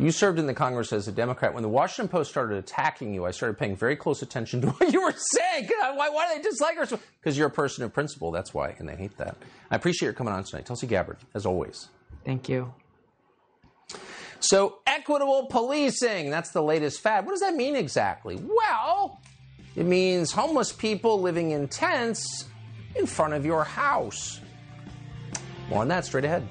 You 0.00 0.10
served 0.10 0.38
in 0.38 0.46
the 0.46 0.54
Congress 0.54 0.94
as 0.94 1.08
a 1.08 1.12
Democrat. 1.12 1.52
When 1.52 1.62
the 1.62 1.68
Washington 1.68 2.08
Post 2.08 2.30
started 2.30 2.56
attacking 2.56 3.12
you, 3.12 3.26
I 3.26 3.32
started 3.32 3.58
paying 3.58 3.76
very 3.76 3.96
close 3.96 4.22
attention 4.22 4.62
to 4.62 4.68
what 4.70 4.90
you 4.90 5.02
were 5.02 5.14
saying. 5.34 5.68
Why, 5.94 6.08
why 6.08 6.28
do 6.28 6.36
they 6.36 6.48
dislike 6.48 6.76
her? 6.78 6.86
Because 7.20 7.36
you're 7.36 7.48
a 7.48 7.50
person 7.50 7.84
of 7.84 7.92
principle. 7.92 8.30
That's 8.30 8.54
why, 8.54 8.74
and 8.78 8.88
they 8.88 8.96
hate 8.96 9.18
that. 9.18 9.36
I 9.70 9.76
appreciate 9.76 10.06
your 10.06 10.14
coming 10.14 10.32
on 10.32 10.42
tonight. 10.44 10.64
Tulsi 10.64 10.86
Gabbard, 10.86 11.18
as 11.34 11.44
always. 11.44 11.90
Thank 12.24 12.48
you. 12.48 12.72
So, 14.38 14.78
equitable 14.86 15.48
policing, 15.50 16.30
that's 16.30 16.50
the 16.52 16.62
latest 16.62 17.02
fad. 17.02 17.26
What 17.26 17.32
does 17.32 17.40
that 17.40 17.54
mean 17.54 17.76
exactly? 17.76 18.36
Well, 18.36 19.20
it 19.76 19.84
means 19.84 20.32
homeless 20.32 20.72
people 20.72 21.20
living 21.20 21.50
in 21.50 21.68
tents 21.68 22.46
in 22.94 23.04
front 23.04 23.34
of 23.34 23.44
your 23.44 23.64
house. 23.64 24.40
More 25.68 25.82
on 25.82 25.88
that 25.88 26.06
straight 26.06 26.24
ahead. 26.24 26.48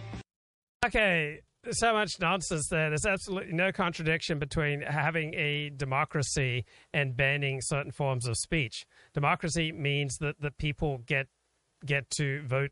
Okay, 0.85 1.41
so 1.71 1.93
much 1.93 2.19
nonsense 2.19 2.67
there. 2.69 2.89
There's 2.89 3.05
absolutely 3.05 3.53
no 3.53 3.71
contradiction 3.71 4.39
between 4.39 4.81
having 4.81 5.33
a 5.33 5.69
democracy 5.69 6.65
and 6.93 7.15
banning 7.15 7.59
certain 7.61 7.91
forms 7.91 8.27
of 8.27 8.37
speech. 8.37 8.85
Democracy 9.13 9.71
means 9.71 10.17
that 10.17 10.39
the 10.39 10.51
people 10.51 10.99
get 11.05 11.27
get 11.85 12.09
to 12.11 12.41
vote 12.43 12.71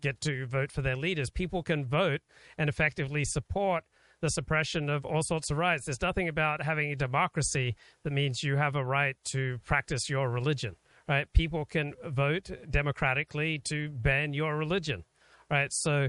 get 0.00 0.20
to 0.22 0.46
vote 0.46 0.72
for 0.72 0.82
their 0.82 0.96
leaders. 0.96 1.30
People 1.30 1.62
can 1.62 1.84
vote 1.84 2.22
and 2.56 2.68
effectively 2.68 3.24
support 3.24 3.84
the 4.20 4.28
suppression 4.28 4.88
of 4.88 5.04
all 5.04 5.22
sorts 5.22 5.50
of 5.50 5.56
rights. 5.56 5.86
There's 5.86 6.00
nothing 6.00 6.28
about 6.28 6.62
having 6.62 6.92
a 6.92 6.96
democracy 6.96 7.74
that 8.04 8.12
means 8.12 8.42
you 8.42 8.56
have 8.56 8.76
a 8.76 8.84
right 8.84 9.16
to 9.32 9.58
practice 9.64 10.08
your 10.08 10.30
religion. 10.30 10.76
Right? 11.08 11.30
People 11.32 11.64
can 11.64 11.94
vote 12.06 12.50
democratically 12.70 13.60
to 13.64 13.88
ban 13.90 14.32
your 14.32 14.56
religion. 14.56 15.04
Right? 15.50 15.72
So 15.72 16.08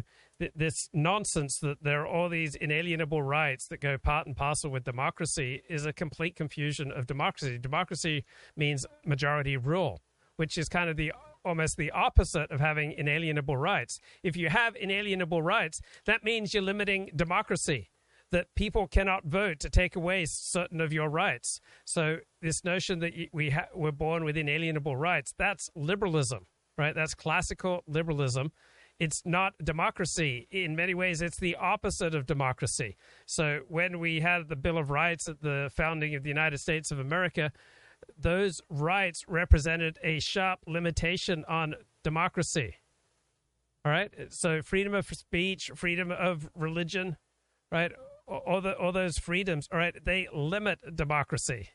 this 0.56 0.90
nonsense 0.94 1.60
that 1.60 1.84
there 1.84 2.02
are 2.02 2.08
all 2.08 2.30
these 2.30 2.56
inalienable 2.56 3.22
rights 3.22 3.68
that 3.68 3.82
go 3.82 3.98
part 3.98 4.28
and 4.28 4.36
parcel 4.36 4.72
with 4.72 4.84
democracy 4.84 5.62
is 5.70 5.86
a 5.86 5.94
complete 5.94 6.36
confusion 6.36 6.92
of 6.92 7.08
democracy. 7.08 7.58
Democracy 7.58 8.26
means 8.56 8.86
majority 9.06 9.58
rule, 9.58 10.02
which 10.38 10.58
is 10.58 10.70
kind 10.70 10.90
of 10.90 10.98
the 10.98 11.12
almost 11.44 11.78
the 11.78 11.92
opposite 11.92 12.52
of 12.52 12.60
having 12.60 12.92
inalienable 12.92 13.58
rights. 13.58 14.00
If 14.24 14.38
you 14.38 14.50
have 14.50 14.76
inalienable 14.76 15.42
rights, 15.42 15.82
that 16.06 16.24
means 16.24 16.54
you're 16.54 16.64
limiting 16.64 17.10
democracy. 17.16 17.90
That 18.32 18.48
people 18.56 18.88
cannot 18.88 19.26
vote 19.26 19.60
to 19.60 19.70
take 19.70 19.98
away 19.98 20.26
certain 20.26 20.80
of 20.80 20.94
your 20.94 21.10
rights. 21.10 21.60
So 21.84 22.20
this 22.42 22.64
notion 22.64 23.00
that 23.00 23.12
we 23.34 23.50
ha- 23.50 23.68
we're 23.76 23.92
born 23.92 24.24
with 24.24 24.38
inalienable 24.38 24.96
rights, 24.96 25.34
that's 25.38 25.70
liberalism, 25.76 26.48
right? 26.78 26.96
That's 26.96 27.14
classical 27.14 27.84
liberalism 27.88 28.54
it's 29.02 29.24
not 29.26 29.56
democracy. 29.64 30.48
In 30.52 30.76
many 30.76 30.94
ways, 30.94 31.24
it's 31.24 31.40
the 31.40 31.56
opposite 31.56 32.14
of 32.14 32.28
democracy. 32.28 32.98
So 33.26 33.62
when 33.68 33.98
we 33.98 34.20
had 34.20 34.48
the 34.48 34.56
Bill 34.56 34.78
of 34.78 34.92
Rights 34.92 35.28
at 35.28 35.42
the 35.42 35.72
founding 35.76 36.14
of 36.14 36.22
the 36.22 36.30
United 36.30 36.60
States 36.60 36.92
of 36.92 37.00
America, 37.00 37.52
those 38.16 38.62
rights 38.70 39.26
represented 39.28 39.98
a 40.04 40.20
sharp 40.20 40.60
limitation 40.68 41.44
on 41.50 41.74
democracy. 42.04 42.76
All 43.84 43.92
right. 43.92 44.14
So 44.30 44.62
freedom 44.62 44.94
of 44.94 45.08
speech, 45.08 45.72
freedom 45.74 46.12
of 46.12 46.48
religion, 46.54 47.18
right? 47.72 47.92
All, 48.28 48.62
the, 48.62 48.78
all 48.78 48.92
those 48.92 49.18
freedoms, 49.18 49.68
all 49.72 49.80
right, 49.80 49.96
they 50.06 50.28
limit 50.32 50.96
democracy. 50.96 51.70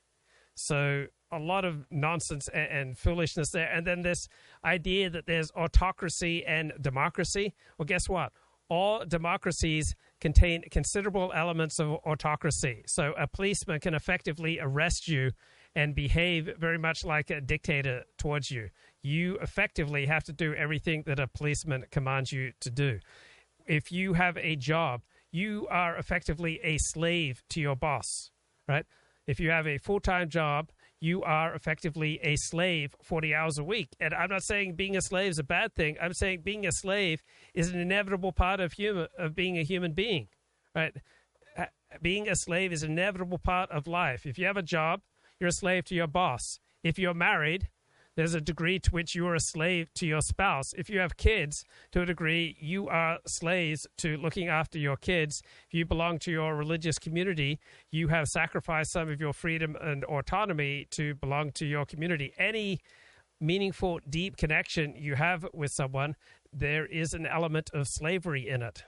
So 0.55 1.07
a 1.33 1.39
lot 1.39 1.65
of 1.65 1.87
nonsense 1.91 2.49
and, 2.49 2.71
and, 2.71 2.99
foolishness 2.99 3.51
there. 3.51 3.69
And 3.73 3.87
then 3.87 4.03
this 4.03 4.29
idea 4.65 5.11
that 5.11 5.27
there's 5.27 5.51
autocracy 5.53 6.45
and 6.47 6.73
democracy. 6.81 7.55
Well, 7.79 7.87
guess 7.87 8.09
what? 8.09 8.33
all 8.69 9.05
democracies 9.05 9.95
contain 10.21 10.63
considerable 10.71 11.33
elements 11.35 11.79
of 11.79 11.93
autocracy. 12.07 12.83
So 12.87 13.15
a 13.17 13.27
policeman 13.27 13.81
can 13.81 13.95
effectively 13.95 14.59
arrest 14.61 15.09
you 15.09 15.31
and 15.75 15.95
behave 15.95 16.51
very 16.59 16.79
much 16.79 17.05
like 17.05 17.31
a 17.31 17.41
dictator 17.41 18.05
towards 18.19 18.51
you. 18.51 18.71
You 19.03 19.37
effectively 19.39 20.07
have 20.07 20.25
to 20.25 20.33
do 20.33 20.55
everything 20.55 21.05
that 21.07 21.21
a 21.21 21.29
policeman 21.29 21.85
commands 21.91 22.33
you 22.33 22.53
to 22.61 22.71
do. 22.71 22.99
If 23.67 23.93
you 23.93 24.15
have 24.15 24.37
a 24.39 24.57
job, 24.57 25.03
you 25.31 25.67
are 25.71 25.97
effectively 25.97 26.61
a 26.63 26.79
slave 26.79 27.43
to 27.51 27.61
your 27.61 27.77
boss, 27.77 28.31
right? 28.67 28.87
If 29.27 29.39
you 29.39 29.51
have 29.51 29.67
a 29.67 29.79
full 29.79 30.01
time 30.01 30.31
job, 30.31 30.71
you 31.01 31.23
are 31.23 31.55
effectively 31.55 32.19
a 32.23 32.37
slave 32.37 32.95
40 33.03 33.35
hours 33.35 33.59
a 33.59 33.65
week. 33.65 33.89
And 34.01 34.15
I'm 34.15 34.31
not 34.31 34.43
saying 34.43 34.75
being 34.75 34.97
a 34.97 35.03
slave 35.03 35.31
is 35.31 35.39
a 35.39 35.45
bad 35.45 35.75
thing. 35.75 35.97
I'm 36.01 36.15
saying 36.15 36.41
being 36.43 36.67
a 36.67 36.73
slave 36.73 37.23
is 37.55 37.71
an 37.71 37.79
inevitable 37.79 38.33
part 38.33 38.61
of 38.61 38.73
human 38.73 39.09
of 39.19 39.35
being 39.35 39.59
a 39.59 39.63
human 39.63 39.93
being, 39.93 40.29
right? 40.75 40.95
Being 42.03 42.29
a 42.29 42.35
slave 42.35 42.73
is 42.73 42.83
an 42.83 42.93
inevitable 42.93 43.39
part 43.39 43.71
of 43.71 43.87
life. 43.87 44.27
If 44.27 44.39
you 44.39 44.47
have 44.47 44.57
a 44.57 44.63
job, 44.63 45.01
you're 45.39 45.49
a 45.49 45.53
slave 45.53 45.85
to 45.87 45.95
your 45.95 46.07
boss. 46.07 46.59
If 46.83 46.99
you're 46.99 47.15
married, 47.15 47.69
there's 48.17 48.35
a 48.35 48.41
degree 48.41 48.79
to 48.79 48.91
which 48.91 49.15
you 49.15 49.27
are 49.27 49.35
a 49.35 49.41
slave 49.41 49.93
to 49.95 50.07
your 50.07 50.23
spouse. 50.23 50.73
If 50.77 50.89
you 50.89 50.99
have 51.01 51.19
kids, 51.19 51.65
to 51.93 52.01
a 52.01 52.07
degree, 52.07 52.57
you 52.59 52.89
are 52.89 53.19
slaves 53.27 53.87
to 53.99 54.17
looking 54.17 54.49
after 54.49 54.79
your 54.79 54.97
kids. 54.97 55.43
If 55.69 55.75
you 55.75 55.85
belong 55.85 56.19
to 56.21 56.33
your 56.33 56.57
religious 56.57 56.99
community, 56.99 57.61
you 57.91 58.09
have 58.09 58.29
sacrificed 58.29 58.93
some 58.93 59.11
of 59.11 59.21
your 59.21 59.35
freedom 59.35 59.77
and 59.81 60.03
autonomy 60.05 60.87
to 60.93 61.15
belong 61.15 61.53
to 61.53 61.67
your 61.67 61.85
community. 61.85 62.33
Any 62.39 62.81
meaningful, 63.39 64.01
deep 64.09 64.39
connection 64.39 64.95
you 64.97 65.15
have 65.15 65.47
with 65.53 65.71
someone, 65.71 66.17
there 66.51 66.87
is 66.87 67.13
an 67.13 67.27
element 67.27 67.71
of 67.75 67.87
slavery 67.87 68.49
in 68.49 68.63
it. 68.63 68.85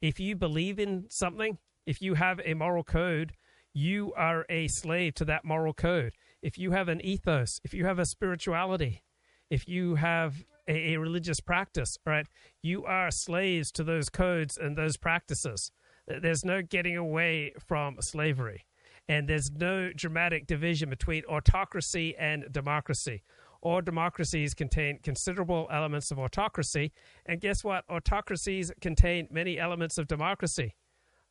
If 0.00 0.20
you 0.20 0.36
believe 0.36 0.78
in 0.78 1.06
something, 1.08 1.58
if 1.84 2.00
you 2.00 2.14
have 2.14 2.40
a 2.44 2.54
moral 2.54 2.84
code, 2.84 3.32
you 3.74 4.12
are 4.16 4.46
a 4.48 4.68
slave 4.68 5.14
to 5.14 5.24
that 5.24 5.44
moral 5.44 5.72
code 5.72 6.12
if 6.42 6.58
you 6.58 6.72
have 6.72 6.88
an 6.88 7.00
ethos, 7.04 7.60
if 7.64 7.72
you 7.72 7.86
have 7.86 7.98
a 7.98 8.04
spirituality, 8.04 9.02
if 9.48 9.68
you 9.68 9.94
have 9.94 10.44
a, 10.68 10.94
a 10.94 10.96
religious 10.98 11.40
practice, 11.40 11.98
right, 12.04 12.26
you 12.62 12.84
are 12.84 13.10
slaves 13.10 13.70
to 13.72 13.84
those 13.84 14.08
codes 14.08 14.58
and 14.58 14.76
those 14.76 14.96
practices. 14.96 15.70
There's 16.06 16.44
no 16.44 16.62
getting 16.62 16.96
away 16.96 17.54
from 17.58 17.96
slavery. 18.00 18.66
And 19.08 19.28
there's 19.28 19.50
no 19.50 19.92
dramatic 19.92 20.46
division 20.46 20.88
between 20.88 21.24
autocracy 21.24 22.16
and 22.16 22.44
democracy. 22.50 23.22
All 23.60 23.80
democracies 23.80 24.54
contain 24.54 24.98
considerable 25.02 25.68
elements 25.70 26.10
of 26.10 26.18
autocracy. 26.18 26.92
And 27.26 27.40
guess 27.40 27.62
what? 27.62 27.84
Autocracies 27.88 28.72
contain 28.80 29.28
many 29.30 29.58
elements 29.58 29.98
of 29.98 30.08
democracy. 30.08 30.74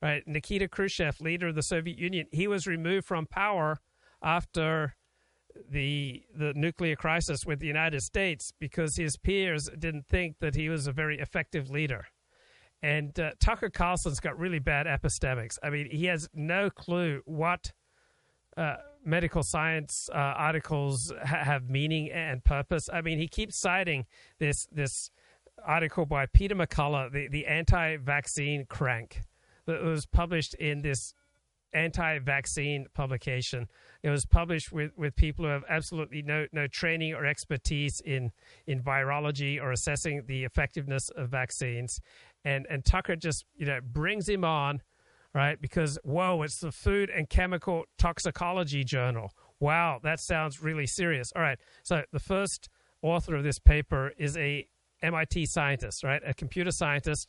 Right? 0.01 0.23
Nikita 0.27 0.67
Khrushchev, 0.67 1.21
leader 1.21 1.49
of 1.49 1.55
the 1.55 1.63
Soviet 1.63 1.97
Union, 1.97 2.27
he 2.31 2.47
was 2.47 2.67
removed 2.67 3.05
from 3.05 3.25
power 3.25 3.79
after 4.21 4.95
the 5.69 6.23
the 6.35 6.53
nuclear 6.55 6.95
crisis 6.95 7.45
with 7.45 7.59
the 7.59 7.67
United 7.67 8.01
States 8.01 8.53
because 8.59 8.95
his 8.95 9.17
peers 9.17 9.69
didn't 9.77 10.07
think 10.07 10.39
that 10.39 10.55
he 10.55 10.69
was 10.69 10.87
a 10.87 10.91
very 10.91 11.19
effective 11.19 11.69
leader. 11.69 12.07
And 12.83 13.17
uh, 13.19 13.31
Tucker 13.39 13.69
Carlson's 13.69 14.19
got 14.19 14.37
really 14.39 14.59
bad 14.59 14.87
epistemics. 14.87 15.59
I 15.61 15.69
mean, 15.69 15.89
he 15.91 16.05
has 16.05 16.27
no 16.33 16.69
clue 16.69 17.21
what 17.25 17.71
uh, 18.57 18.77
medical 19.05 19.43
science 19.43 20.09
uh, 20.13 20.17
articles 20.17 21.13
ha- 21.23 21.43
have 21.43 21.69
meaning 21.69 22.11
and 22.11 22.43
purpose. 22.43 22.89
I 22.91 23.01
mean, 23.01 23.19
he 23.19 23.27
keeps 23.27 23.55
citing 23.55 24.05
this 24.39 24.67
this 24.71 25.11
article 25.63 26.05
by 26.05 26.25
Peter 26.25 26.55
McCullough, 26.55 27.11
the, 27.11 27.27
the 27.27 27.45
anti-vaccine 27.45 28.65
crank, 28.65 29.21
that 29.67 29.83
was 29.83 30.07
published 30.07 30.55
in 30.55 30.81
this 30.81 31.13
anti-vaccine 31.73 32.87
publication. 32.93 33.67
It 34.03 34.09
was 34.09 34.25
published 34.25 34.71
with, 34.71 34.91
with 34.97 35.15
people 35.15 35.45
who 35.45 35.51
have 35.51 35.63
absolutely 35.69 36.21
no, 36.21 36.47
no 36.51 36.67
training 36.67 37.13
or 37.13 37.25
expertise 37.25 38.01
in, 38.01 38.31
in 38.65 38.81
virology 38.81 39.61
or 39.61 39.71
assessing 39.71 40.23
the 40.25 40.43
effectiveness 40.43 41.09
of 41.09 41.29
vaccines. 41.29 41.99
And, 42.43 42.65
and 42.69 42.83
Tucker 42.83 43.15
just, 43.15 43.45
you 43.55 43.65
know, 43.65 43.79
brings 43.83 44.27
him 44.27 44.43
on, 44.43 44.81
right? 45.35 45.61
Because, 45.61 45.99
whoa, 46.03 46.41
it's 46.41 46.59
the 46.59 46.71
Food 46.71 47.09
and 47.09 47.29
Chemical 47.29 47.85
Toxicology 47.97 48.83
Journal. 48.83 49.31
Wow, 49.59 49.99
that 50.03 50.19
sounds 50.19 50.61
really 50.61 50.87
serious. 50.87 51.31
All 51.35 51.41
right. 51.41 51.59
So 51.83 52.03
the 52.11 52.19
first 52.19 52.69
author 53.03 53.35
of 53.35 53.43
this 53.43 53.59
paper 53.59 54.11
is 54.17 54.35
a 54.37 54.67
MIT 55.03 55.45
scientist, 55.45 56.03
right? 56.03 56.21
A 56.25 56.33
computer 56.33 56.71
scientist, 56.71 57.27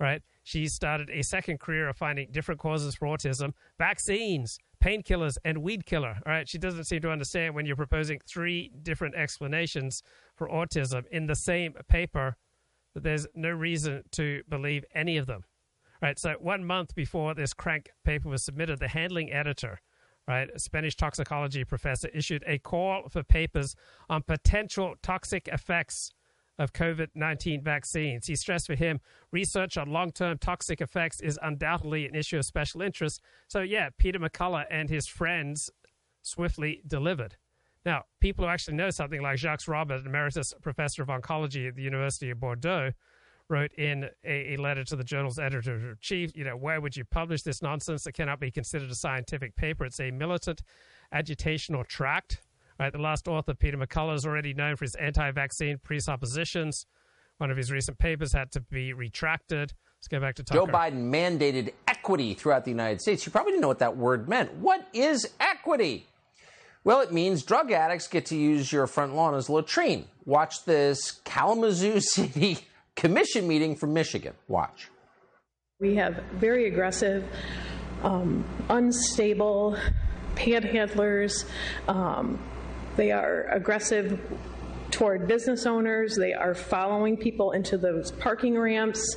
right? 0.00 0.22
She 0.42 0.66
started 0.66 1.10
a 1.10 1.22
second 1.22 1.60
career 1.60 1.88
of 1.88 1.96
finding 1.96 2.28
different 2.32 2.58
causes 2.58 2.94
for 2.94 3.06
autism, 3.06 3.52
vaccines, 3.78 4.58
painkillers, 4.82 5.36
and 5.44 5.58
weed 5.58 5.84
killer. 5.84 6.16
All 6.26 6.32
right, 6.32 6.48
she 6.48 6.58
doesn't 6.58 6.84
seem 6.84 7.02
to 7.02 7.10
understand 7.10 7.54
when 7.54 7.66
you're 7.66 7.76
proposing 7.76 8.18
three 8.26 8.72
different 8.82 9.14
explanations 9.14 10.02
for 10.34 10.48
autism 10.48 11.04
in 11.12 11.26
the 11.26 11.34
same 11.34 11.74
paper 11.88 12.36
that 12.94 13.04
there's 13.04 13.26
no 13.34 13.50
reason 13.50 14.02
to 14.12 14.42
believe 14.48 14.84
any 14.94 15.18
of 15.18 15.26
them. 15.26 15.44
All 16.02 16.08
right, 16.08 16.18
so 16.18 16.34
one 16.40 16.64
month 16.64 16.94
before 16.94 17.34
this 17.34 17.52
crank 17.52 17.90
paper 18.04 18.30
was 18.30 18.42
submitted, 18.42 18.80
the 18.80 18.88
handling 18.88 19.30
editor, 19.30 19.80
right, 20.26 20.48
a 20.52 20.58
Spanish 20.58 20.96
toxicology 20.96 21.62
professor, 21.62 22.08
issued 22.08 22.42
a 22.46 22.58
call 22.58 23.08
for 23.10 23.22
papers 23.22 23.76
on 24.08 24.22
potential 24.22 24.94
toxic 25.02 25.46
effects 25.48 26.10
of 26.60 26.74
COVID 26.74 27.08
19 27.14 27.62
vaccines. 27.62 28.26
He 28.26 28.36
stressed 28.36 28.66
for 28.66 28.74
him 28.74 29.00
research 29.32 29.78
on 29.78 29.90
long 29.90 30.12
term 30.12 30.38
toxic 30.38 30.80
effects 30.80 31.20
is 31.20 31.38
undoubtedly 31.42 32.06
an 32.06 32.14
issue 32.14 32.36
of 32.36 32.44
special 32.44 32.82
interest. 32.82 33.22
So, 33.48 33.62
yeah, 33.62 33.88
Peter 33.98 34.20
McCullough 34.20 34.66
and 34.70 34.88
his 34.90 35.06
friends 35.06 35.70
swiftly 36.22 36.82
delivered. 36.86 37.36
Now, 37.86 38.04
people 38.20 38.44
who 38.44 38.50
actually 38.50 38.76
know 38.76 38.90
something 38.90 39.22
like 39.22 39.38
Jacques 39.38 39.66
Robert, 39.66 40.04
emeritus 40.04 40.52
professor 40.60 41.02
of 41.02 41.08
oncology 41.08 41.66
at 41.66 41.76
the 41.76 41.82
University 41.82 42.28
of 42.28 42.38
Bordeaux, 42.38 42.92
wrote 43.48 43.72
in 43.72 44.04
a, 44.22 44.54
a 44.54 44.56
letter 44.58 44.84
to 44.84 44.94
the 44.94 45.02
journal's 45.02 45.38
editor 45.38 45.74
in 45.74 45.96
chief, 45.98 46.30
you 46.36 46.44
know, 46.44 46.56
where 46.56 46.80
would 46.80 46.94
you 46.94 47.04
publish 47.06 47.42
this 47.42 47.62
nonsense 47.62 48.04
that 48.04 48.12
cannot 48.12 48.38
be 48.38 48.50
considered 48.50 48.90
a 48.90 48.94
scientific 48.94 49.56
paper? 49.56 49.86
It's 49.86 49.98
a 49.98 50.10
militant 50.10 50.62
agitational 51.12 51.86
tract 51.86 52.42
Right, 52.80 52.90
the 52.90 52.98
last 52.98 53.28
author, 53.28 53.52
Peter 53.52 53.76
McCullough, 53.76 54.14
is 54.14 54.24
already 54.24 54.54
known 54.54 54.74
for 54.74 54.86
his 54.86 54.94
anti-vaccine 54.94 55.80
presuppositions. 55.84 56.86
One 57.36 57.50
of 57.50 57.58
his 57.58 57.70
recent 57.70 57.98
papers 57.98 58.32
had 58.32 58.50
to 58.52 58.62
be 58.62 58.94
retracted. 58.94 59.74
Let's 59.98 60.08
go 60.08 60.18
back 60.18 60.36
to 60.36 60.42
Tucker. 60.42 60.60
Joe 60.60 60.66
Biden 60.66 61.10
mandated 61.10 61.74
equity 61.86 62.32
throughout 62.32 62.64
the 62.64 62.70
United 62.70 63.02
States. 63.02 63.26
You 63.26 63.32
probably 63.32 63.52
didn't 63.52 63.60
know 63.60 63.68
what 63.68 63.80
that 63.80 63.98
word 63.98 64.30
meant. 64.30 64.54
What 64.54 64.88
is 64.94 65.28
equity? 65.38 66.06
Well, 66.82 67.02
it 67.02 67.12
means 67.12 67.42
drug 67.42 67.70
addicts 67.70 68.08
get 68.08 68.24
to 68.26 68.36
use 68.36 68.72
your 68.72 68.86
front 68.86 69.14
lawn 69.14 69.34
as 69.34 69.50
a 69.50 69.52
latrine. 69.52 70.06
Watch 70.24 70.64
this 70.64 71.20
Kalamazoo 71.26 72.00
City 72.00 72.60
Commission 72.96 73.46
meeting 73.46 73.76
from 73.76 73.92
Michigan. 73.92 74.32
Watch. 74.48 74.88
We 75.80 75.96
have 75.96 76.22
very 76.32 76.66
aggressive, 76.66 77.26
um, 78.02 78.42
unstable 78.70 79.76
panhandlers. 80.34 81.44
Um, 81.86 82.38
they 83.00 83.12
are 83.12 83.46
aggressive 83.50 84.20
toward 84.90 85.26
business 85.26 85.64
owners. 85.64 86.16
They 86.16 86.34
are 86.34 86.54
following 86.54 87.16
people 87.16 87.52
into 87.52 87.78
those 87.78 88.10
parking 88.10 88.58
ramps. 88.58 89.16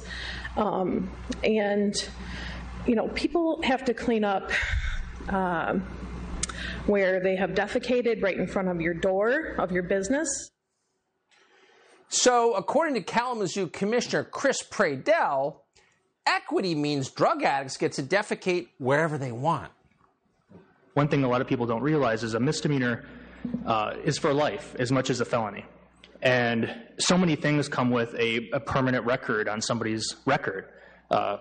Um, 0.56 1.12
and, 1.44 1.94
you 2.88 2.96
know, 2.96 3.10
people 3.10 3.62
have 3.64 3.84
to 3.84 3.94
clean 3.94 4.24
up 4.24 4.52
uh, 5.28 5.80
where 6.86 7.22
they 7.22 7.36
have 7.36 7.50
defecated 7.50 8.24
right 8.24 8.38
in 8.38 8.48
front 8.48 8.70
of 8.70 8.80
your 8.80 8.94
door 8.94 9.56
of 9.58 9.74
your 9.74 9.84
business. 9.84 10.30
So, 12.08 12.54
according 12.54 12.94
to 12.94 13.02
Kalamazoo 13.02 13.68
Commissioner 13.68 14.24
Chris 14.24 14.64
Praedel, 14.64 15.58
equity 16.26 16.74
means 16.74 17.10
drug 17.10 17.44
addicts 17.44 17.76
get 17.76 17.92
to 17.94 18.04
defecate 18.04 18.68
wherever 18.78 19.18
they 19.18 19.34
want. 19.34 19.74
One 20.94 21.10
thing 21.10 21.26
a 21.26 21.28
lot 21.28 21.42
of 21.42 21.48
people 21.48 21.66
don't 21.66 21.82
realize 21.82 22.24
is 22.24 22.34
a 22.34 22.40
misdemeanor 22.40 23.04
uh, 23.66 23.94
is 24.04 24.18
for 24.18 24.34
life 24.34 24.76
as 24.80 24.92
much 24.92 25.10
as 25.10 25.22
a 25.22 25.26
felony. 25.26 25.66
And 26.22 26.74
so 27.00 27.18
many 27.18 27.36
things 27.36 27.68
come 27.68 27.92
with 27.92 28.16
a, 28.16 28.50
a 28.54 28.60
permanent 28.60 29.06
record 29.06 29.50
on 29.50 29.62
somebody's 29.62 30.16
record. 30.26 30.70
Uh, 31.12 31.38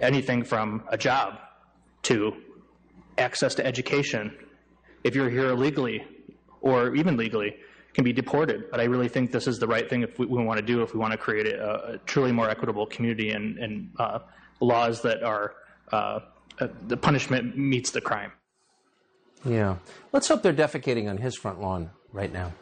anything 0.00 0.44
from 0.44 0.82
a 0.88 0.98
job 0.98 1.38
to 2.02 2.34
access 3.18 3.54
to 3.54 3.66
education. 3.66 4.36
If 5.04 5.14
you're 5.14 5.30
here 5.30 5.50
illegally 5.50 6.04
or 6.60 6.94
even 6.94 7.16
legally, 7.16 7.56
can 7.94 8.04
be 8.04 8.12
deported. 8.12 8.70
But 8.70 8.80
I 8.80 8.84
really 8.84 9.08
think 9.08 9.32
this 9.32 9.46
is 9.46 9.58
the 9.58 9.66
right 9.66 9.88
thing 9.88 10.02
if 10.02 10.18
we, 10.18 10.26
we 10.26 10.44
want 10.44 10.58
to 10.58 10.66
do 10.66 10.82
if 10.82 10.92
we 10.92 11.00
want 11.00 11.12
to 11.12 11.18
create 11.18 11.46
a, 11.46 11.94
a 11.94 11.98
truly 11.98 12.30
more 12.30 12.50
equitable 12.50 12.86
community 12.86 13.30
and, 13.30 13.58
and 13.58 13.90
uh, 13.98 14.18
laws 14.60 15.02
that 15.02 15.22
are 15.22 15.54
uh, 15.92 16.20
uh 16.60 16.68
the 16.88 16.96
punishment 16.96 17.56
meets 17.56 17.90
the 17.90 18.00
crime. 18.00 18.32
Yeah. 19.46 19.76
Let's 20.12 20.28
hope 20.28 20.42
they're 20.42 20.52
defecating 20.52 21.08
on 21.08 21.18
his 21.18 21.36
front 21.36 21.60
lawn 21.60 21.90
right 22.12 22.32
now. 22.32 22.52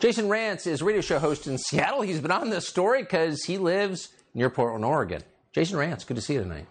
Jason 0.00 0.26
Rantz 0.26 0.66
is 0.66 0.82
radio 0.82 1.00
show 1.00 1.18
host 1.18 1.46
in 1.46 1.58
Seattle. 1.58 2.02
He's 2.02 2.20
been 2.20 2.30
on 2.30 2.50
this 2.50 2.68
story 2.68 3.02
because 3.02 3.44
he 3.44 3.58
lives 3.58 4.08
near 4.34 4.50
Portland, 4.50 4.84
Oregon. 4.84 5.22
Jason 5.52 5.78
Rantz, 5.78 6.06
good 6.06 6.16
to 6.16 6.22
see 6.22 6.34
you 6.34 6.42
tonight. 6.42 6.66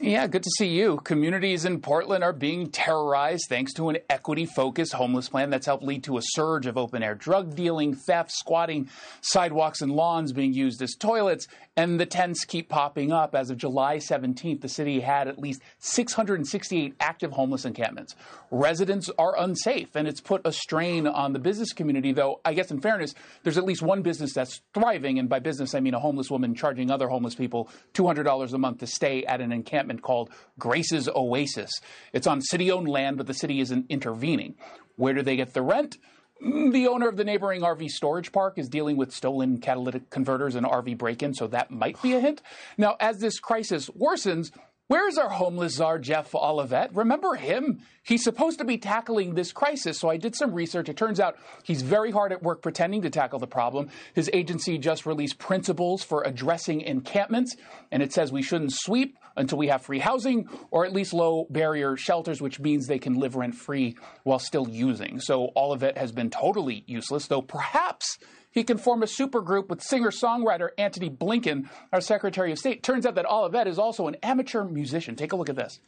Yeah, 0.00 0.26
good 0.26 0.42
to 0.42 0.50
see 0.58 0.66
you. 0.66 0.96
Communities 0.98 1.64
in 1.64 1.80
Portland 1.80 2.24
are 2.24 2.32
being 2.32 2.68
terrorized 2.68 3.44
thanks 3.48 3.72
to 3.74 3.90
an 3.90 3.98
equity 4.10 4.44
focused 4.44 4.92
homeless 4.92 5.28
plan 5.28 5.50
that's 5.50 5.66
helped 5.66 5.84
lead 5.84 6.02
to 6.04 6.18
a 6.18 6.20
surge 6.20 6.66
of 6.66 6.76
open 6.76 7.04
air 7.04 7.14
drug 7.14 7.54
dealing, 7.54 7.94
theft, 7.94 8.32
squatting, 8.32 8.88
sidewalks 9.20 9.82
and 9.82 9.92
lawns 9.92 10.32
being 10.32 10.52
used 10.52 10.82
as 10.82 10.96
toilets, 10.96 11.46
and 11.76 12.00
the 12.00 12.06
tents 12.06 12.44
keep 12.44 12.68
popping 12.68 13.12
up. 13.12 13.36
As 13.36 13.50
of 13.50 13.56
July 13.56 13.98
17th, 13.98 14.62
the 14.62 14.68
city 14.68 14.98
had 14.98 15.28
at 15.28 15.38
least 15.38 15.62
668 15.78 16.96
active 16.98 17.30
homeless 17.30 17.64
encampments. 17.64 18.16
Residents 18.50 19.08
are 19.16 19.38
unsafe, 19.38 19.94
and 19.94 20.08
it's 20.08 20.20
put 20.20 20.42
a 20.44 20.50
strain 20.50 21.06
on 21.06 21.32
the 21.32 21.38
business 21.38 21.72
community, 21.72 22.12
though 22.12 22.40
I 22.44 22.54
guess 22.54 22.72
in 22.72 22.80
fairness, 22.80 23.14
there's 23.44 23.58
at 23.58 23.64
least 23.64 23.80
one 23.80 24.02
business 24.02 24.34
that's 24.34 24.60
thriving, 24.74 25.20
and 25.20 25.28
by 25.28 25.38
business 25.38 25.72
I 25.72 25.78
mean 25.78 25.94
a 25.94 26.00
homeless 26.00 26.32
woman 26.32 26.56
charging 26.56 26.90
other 26.90 27.08
homeless 27.08 27.36
people 27.36 27.70
$200 27.94 28.52
a 28.52 28.58
month 28.58 28.78
to 28.80 28.88
stay 28.88 29.24
at 29.24 29.40
an 29.40 29.52
encampment 29.52 29.83
called 30.02 30.30
Grace's 30.58 31.08
Oasis. 31.08 31.80
It's 32.12 32.26
on 32.26 32.42
city 32.42 32.70
owned 32.70 32.88
land, 32.88 33.16
but 33.16 33.26
the 33.26 33.34
city 33.34 33.60
isn't 33.60 33.86
intervening. 33.88 34.54
Where 34.96 35.14
do 35.14 35.22
they 35.22 35.36
get 35.36 35.54
the 35.54 35.62
rent? 35.62 35.98
Mm, 36.44 36.72
the 36.72 36.88
owner 36.88 37.08
of 37.08 37.16
the 37.16 37.24
neighboring 37.24 37.62
RV 37.62 37.88
storage 37.90 38.32
park 38.32 38.58
is 38.58 38.68
dealing 38.68 38.96
with 38.96 39.12
stolen 39.12 39.58
catalytic 39.58 40.10
converters 40.10 40.54
and 40.54 40.66
RV 40.66 40.98
break 40.98 41.22
in, 41.22 41.34
so 41.34 41.46
that 41.48 41.70
might 41.70 42.00
be 42.02 42.14
a 42.14 42.20
hint. 42.20 42.42
Now, 42.76 42.96
as 43.00 43.18
this 43.18 43.38
crisis 43.38 43.88
worsens, 43.90 44.50
Where's 44.86 45.16
our 45.16 45.30
homeless 45.30 45.76
czar, 45.76 45.98
Jeff 45.98 46.34
Olivet? 46.34 46.94
Remember 46.94 47.36
him? 47.36 47.80
He's 48.02 48.22
supposed 48.22 48.58
to 48.58 48.66
be 48.66 48.76
tackling 48.76 49.34
this 49.34 49.50
crisis, 49.50 49.98
so 49.98 50.10
I 50.10 50.18
did 50.18 50.36
some 50.36 50.52
research. 50.52 50.90
It 50.90 50.98
turns 50.98 51.18
out 51.18 51.38
he's 51.62 51.80
very 51.80 52.10
hard 52.10 52.32
at 52.32 52.42
work 52.42 52.60
pretending 52.60 53.00
to 53.00 53.08
tackle 53.08 53.38
the 53.38 53.46
problem. 53.46 53.88
His 54.14 54.28
agency 54.34 54.76
just 54.76 55.06
released 55.06 55.38
principles 55.38 56.04
for 56.04 56.22
addressing 56.22 56.82
encampments, 56.82 57.56
and 57.90 58.02
it 58.02 58.12
says 58.12 58.30
we 58.30 58.42
shouldn't 58.42 58.74
sweep 58.74 59.16
until 59.38 59.56
we 59.56 59.68
have 59.68 59.80
free 59.80 60.00
housing 60.00 60.50
or 60.70 60.84
at 60.84 60.92
least 60.92 61.14
low 61.14 61.46
barrier 61.48 61.96
shelters, 61.96 62.42
which 62.42 62.60
means 62.60 62.86
they 62.86 62.98
can 62.98 63.14
live 63.14 63.36
rent 63.36 63.54
free 63.54 63.96
while 64.24 64.38
still 64.38 64.68
using. 64.68 65.18
So 65.18 65.50
Olivet 65.56 65.96
has 65.96 66.12
been 66.12 66.28
totally 66.28 66.84
useless, 66.86 67.26
though 67.26 67.42
perhaps 67.42 68.18
he 68.54 68.62
can 68.62 68.78
form 68.78 69.02
a 69.02 69.06
supergroup 69.06 69.68
with 69.68 69.82
singer 69.82 70.10
songwriter 70.10 70.68
Antony 70.78 71.10
Blinken, 71.10 71.68
our 71.92 72.00
Secretary 72.00 72.52
of 72.52 72.58
State. 72.58 72.82
Turns 72.84 73.04
out 73.04 73.16
that 73.16 73.26
Olivet 73.26 73.66
is 73.66 73.78
also 73.78 74.06
an 74.06 74.16
amateur 74.22 74.64
musician. 74.64 75.16
Take 75.16 75.32
a 75.32 75.36
look 75.36 75.50
at 75.50 75.56
this. 75.56 75.80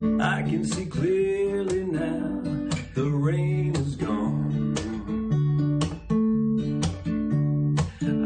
I 0.00 0.42
can 0.42 0.64
see 0.64 0.86
clearly 0.86 1.84
now 1.84 2.40
the 2.94 3.04
rain 3.04 3.74
is 3.76 3.96
gone. 3.96 4.74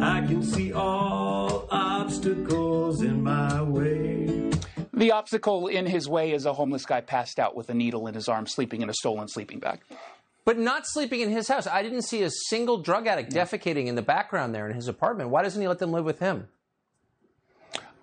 I 0.02 0.26
can 0.26 0.42
see 0.42 0.72
all 0.72 1.66
obstacles 1.70 3.02
in 3.02 3.22
my 3.22 3.62
way. 3.62 4.50
The 4.92 5.12
obstacle 5.12 5.66
in 5.66 5.84
his 5.84 6.08
way 6.08 6.32
is 6.32 6.46
a 6.46 6.54
homeless 6.54 6.86
guy 6.86 7.00
passed 7.00 7.38
out 7.38 7.54
with 7.54 7.68
a 7.68 7.74
needle 7.74 8.06
in 8.06 8.14
his 8.14 8.28
arm, 8.28 8.46
sleeping 8.46 8.82
in 8.82 8.88
a 8.88 8.94
stolen 8.94 9.28
sleeping 9.28 9.58
bag. 9.58 9.80
But 10.46 10.58
not 10.58 10.86
sleeping 10.86 11.20
in 11.20 11.30
his 11.30 11.48
house. 11.48 11.66
I 11.66 11.82
didn't 11.82 12.02
see 12.02 12.22
a 12.22 12.30
single 12.30 12.78
drug 12.78 13.08
addict 13.08 13.32
defecating 13.32 13.86
in 13.88 13.96
the 13.96 14.00
background 14.02 14.54
there 14.54 14.68
in 14.68 14.76
his 14.76 14.86
apartment. 14.86 15.28
Why 15.28 15.42
doesn't 15.42 15.60
he 15.60 15.66
let 15.66 15.80
them 15.80 15.90
live 15.90 16.04
with 16.04 16.20
him? 16.20 16.46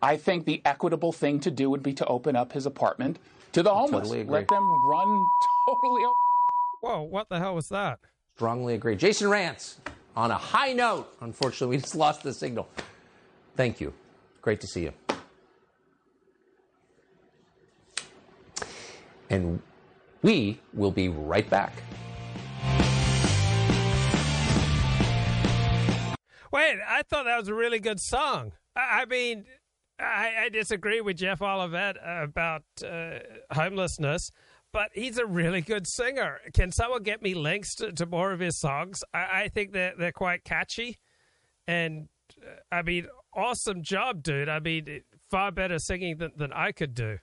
I 0.01 0.17
think 0.17 0.43
the 0.43 0.61
equitable 0.65 1.13
thing 1.13 1.39
to 1.39 1.49
do 1.49 1.69
would 1.69 1.81
be 1.81 1.93
to 1.93 2.05
open 2.05 2.35
up 2.35 2.51
his 2.51 2.65
apartment 2.65 3.17
to 3.53 3.63
the 3.63 3.73
homeless. 3.73 4.09
Totally 4.09 4.19
agree. 4.19 4.33
Let 4.33 4.49
them 4.49 4.69
run 4.89 5.25
totally. 5.69 6.03
Whoa, 6.81 7.01
what 7.03 7.29
the 7.29 7.39
hell 7.39 7.55
was 7.55 7.69
that? 7.69 7.99
Strongly 8.35 8.73
agree. 8.73 8.97
Jason 8.97 9.29
Rantz, 9.29 9.77
on 10.17 10.29
a 10.29 10.37
high 10.37 10.73
note, 10.73 11.15
unfortunately, 11.21 11.77
we 11.77 11.81
just 11.81 11.95
lost 11.95 12.23
the 12.23 12.33
signal. 12.33 12.67
Thank 13.55 13.79
you. 13.79 13.93
Great 14.41 14.59
to 14.59 14.67
see 14.67 14.83
you. 14.83 14.91
And 19.29 19.61
we 20.21 20.59
will 20.73 20.91
be 20.91 21.07
right 21.07 21.49
back. 21.49 21.71
Wait, 26.53 26.77
I 26.87 27.01
thought 27.01 27.25
that 27.25 27.39
was 27.39 27.47
a 27.47 27.53
really 27.55 27.79
good 27.79 27.99
song. 27.99 28.51
I, 28.75 29.05
mean, 29.05 29.45
I, 29.99 30.33
I, 30.43 30.49
disagree 30.49 31.01
with 31.01 31.17
Jeff 31.17 31.41
Olivet 31.41 31.97
about 32.05 32.61
uh, 32.87 33.19
homelessness, 33.51 34.29
but 34.71 34.89
he's 34.93 35.17
a 35.17 35.25
really 35.25 35.61
good 35.61 35.87
singer. 35.87 36.39
Can 36.53 36.71
someone 36.71 37.01
get 37.01 37.23
me 37.23 37.33
links 37.33 37.73
to, 37.75 37.91
to 37.93 38.05
more 38.05 38.31
of 38.31 38.39
his 38.39 38.59
songs? 38.59 39.03
I, 39.15 39.45
I, 39.45 39.47
think 39.47 39.71
they're, 39.73 39.93
they're 39.97 40.11
quite 40.11 40.43
catchy. 40.43 40.99
And 41.67 42.07
uh, 42.39 42.51
I 42.71 42.83
mean, 42.83 43.07
awesome 43.35 43.81
job, 43.81 44.21
dude. 44.21 44.47
I 44.47 44.59
mean, 44.59 45.01
far 45.31 45.51
better 45.51 45.79
singing 45.79 46.17
than, 46.17 46.33
than 46.37 46.53
I 46.53 46.71
could 46.71 46.93
do. 46.93 47.17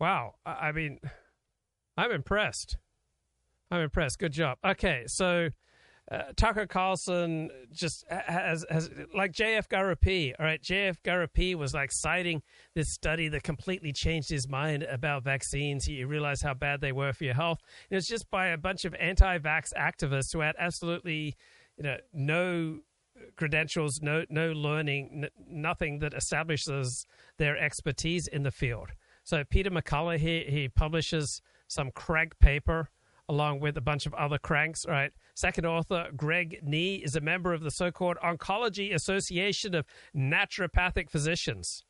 Wow. 0.00 0.36
I, 0.46 0.68
I 0.68 0.72
mean, 0.72 1.00
I'm 1.98 2.10
impressed. 2.10 2.78
I'm 3.70 3.82
impressed. 3.82 4.18
Good 4.18 4.32
job. 4.32 4.56
Okay, 4.64 5.02
so 5.06 5.50
uh, 6.12 6.24
Tucker 6.36 6.66
Carlson 6.66 7.50
just 7.72 8.04
has, 8.10 8.66
has 8.68 8.90
like 9.14 9.32
JF 9.32 9.66
Gariepy. 9.68 10.34
All 10.38 10.44
right, 10.44 10.62
JF 10.62 10.96
Gariepy 11.02 11.54
was 11.54 11.72
like 11.72 11.90
citing 11.90 12.42
this 12.74 12.90
study 12.90 13.28
that 13.28 13.42
completely 13.42 13.94
changed 13.94 14.28
his 14.28 14.46
mind 14.46 14.82
about 14.82 15.24
vaccines. 15.24 15.86
He 15.86 16.04
realized 16.04 16.42
how 16.42 16.52
bad 16.52 16.82
they 16.82 16.92
were 16.92 17.14
for 17.14 17.24
your 17.24 17.34
health. 17.34 17.60
And 17.90 17.96
it's 17.96 18.08
just 18.08 18.30
by 18.30 18.48
a 18.48 18.58
bunch 18.58 18.84
of 18.84 18.94
anti-vax 18.96 19.72
activists 19.72 20.34
who 20.34 20.40
had 20.40 20.54
absolutely, 20.58 21.34
you 21.78 21.84
know, 21.84 21.96
no 22.12 22.80
credentials, 23.36 24.02
no 24.02 24.24
no 24.28 24.52
learning, 24.52 25.24
n- 25.24 25.30
nothing 25.48 26.00
that 26.00 26.12
establishes 26.12 27.06
their 27.38 27.56
expertise 27.56 28.26
in 28.26 28.42
the 28.42 28.50
field. 28.50 28.88
So 29.24 29.44
Peter 29.44 29.70
McCullough 29.70 30.18
he 30.18 30.44
he 30.46 30.68
publishes 30.68 31.40
some 31.68 31.90
crank 31.90 32.38
paper 32.38 32.90
along 33.28 33.60
with 33.60 33.78
a 33.78 33.80
bunch 33.80 34.04
of 34.04 34.12
other 34.14 34.38
cranks, 34.38 34.84
right? 34.86 35.12
Second 35.34 35.64
author, 35.66 36.08
Greg 36.14 36.60
Nigh, 36.62 37.00
is 37.02 37.16
a 37.16 37.20
member 37.20 37.52
of 37.52 37.62
the 37.62 37.70
so 37.70 37.90
called 37.90 38.18
Oncology 38.22 38.94
Association 38.94 39.74
of 39.74 39.86
Naturopathic 40.14 41.10
Physicians. 41.10 41.84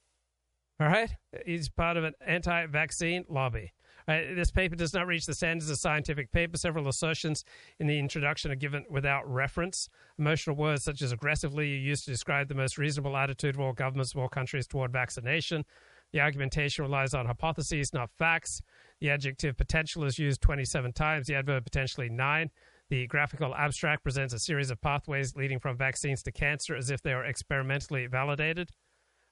All 0.80 0.86
right? 0.86 1.11
He's 1.45 1.68
part 1.68 1.97
of 1.97 2.05
an 2.05 2.14
anti 2.24 2.66
vaccine 2.66 3.24
lobby. 3.28 3.72
Right, 4.09 4.34
this 4.34 4.51
paper 4.51 4.74
does 4.74 4.93
not 4.93 5.07
reach 5.07 5.26
the 5.26 5.34
standards 5.34 5.70
of 5.70 5.76
scientific 5.76 6.32
paper. 6.32 6.57
Several 6.57 6.88
assertions 6.88 7.45
in 7.78 7.86
the 7.86 7.99
introduction 7.99 8.51
are 8.51 8.57
given 8.57 8.84
without 8.90 9.30
reference. 9.30 9.88
Emotional 10.18 10.57
words 10.57 10.82
such 10.82 11.03
as 11.03 11.12
aggressively 11.12 11.72
are 11.74 11.78
used 11.78 12.05
to 12.07 12.11
describe 12.11 12.49
the 12.49 12.55
most 12.55 12.78
reasonable 12.78 13.16
attitude 13.16 13.55
of 13.55 13.61
all 13.61 13.72
governments 13.72 14.12
of 14.12 14.20
all 14.20 14.28
countries 14.28 14.66
toward 14.66 14.93
vaccination. 14.93 15.64
The 16.12 16.20
argumentation 16.20 16.84
relies 16.84 17.14
on 17.14 17.26
hypotheses, 17.26 17.95
not 17.95 18.11
facts. 18.11 18.61
The 19.01 19.11
adjective 19.11 19.57
potential 19.57 20.05
is 20.05 20.18
used 20.18 20.43
27 20.43 20.93
times, 20.93 21.28
the 21.28 21.36
adverb 21.36 21.64
potentially 21.64 22.09
nine. 22.09 22.51
The 22.93 23.07
graphical 23.07 23.55
abstract 23.55 24.03
presents 24.03 24.34
a 24.34 24.38
series 24.38 24.70
of 24.70 24.82
pathways 24.82 25.34
leading 25.34 25.59
from 25.59 25.78
vaccines 25.78 26.22
to 26.24 26.30
cancer 26.30 26.76
as 26.76 26.90
if 26.90 27.01
they 27.01 27.14
were 27.14 27.24
experimentally 27.24 28.07
validated. 28.07 28.68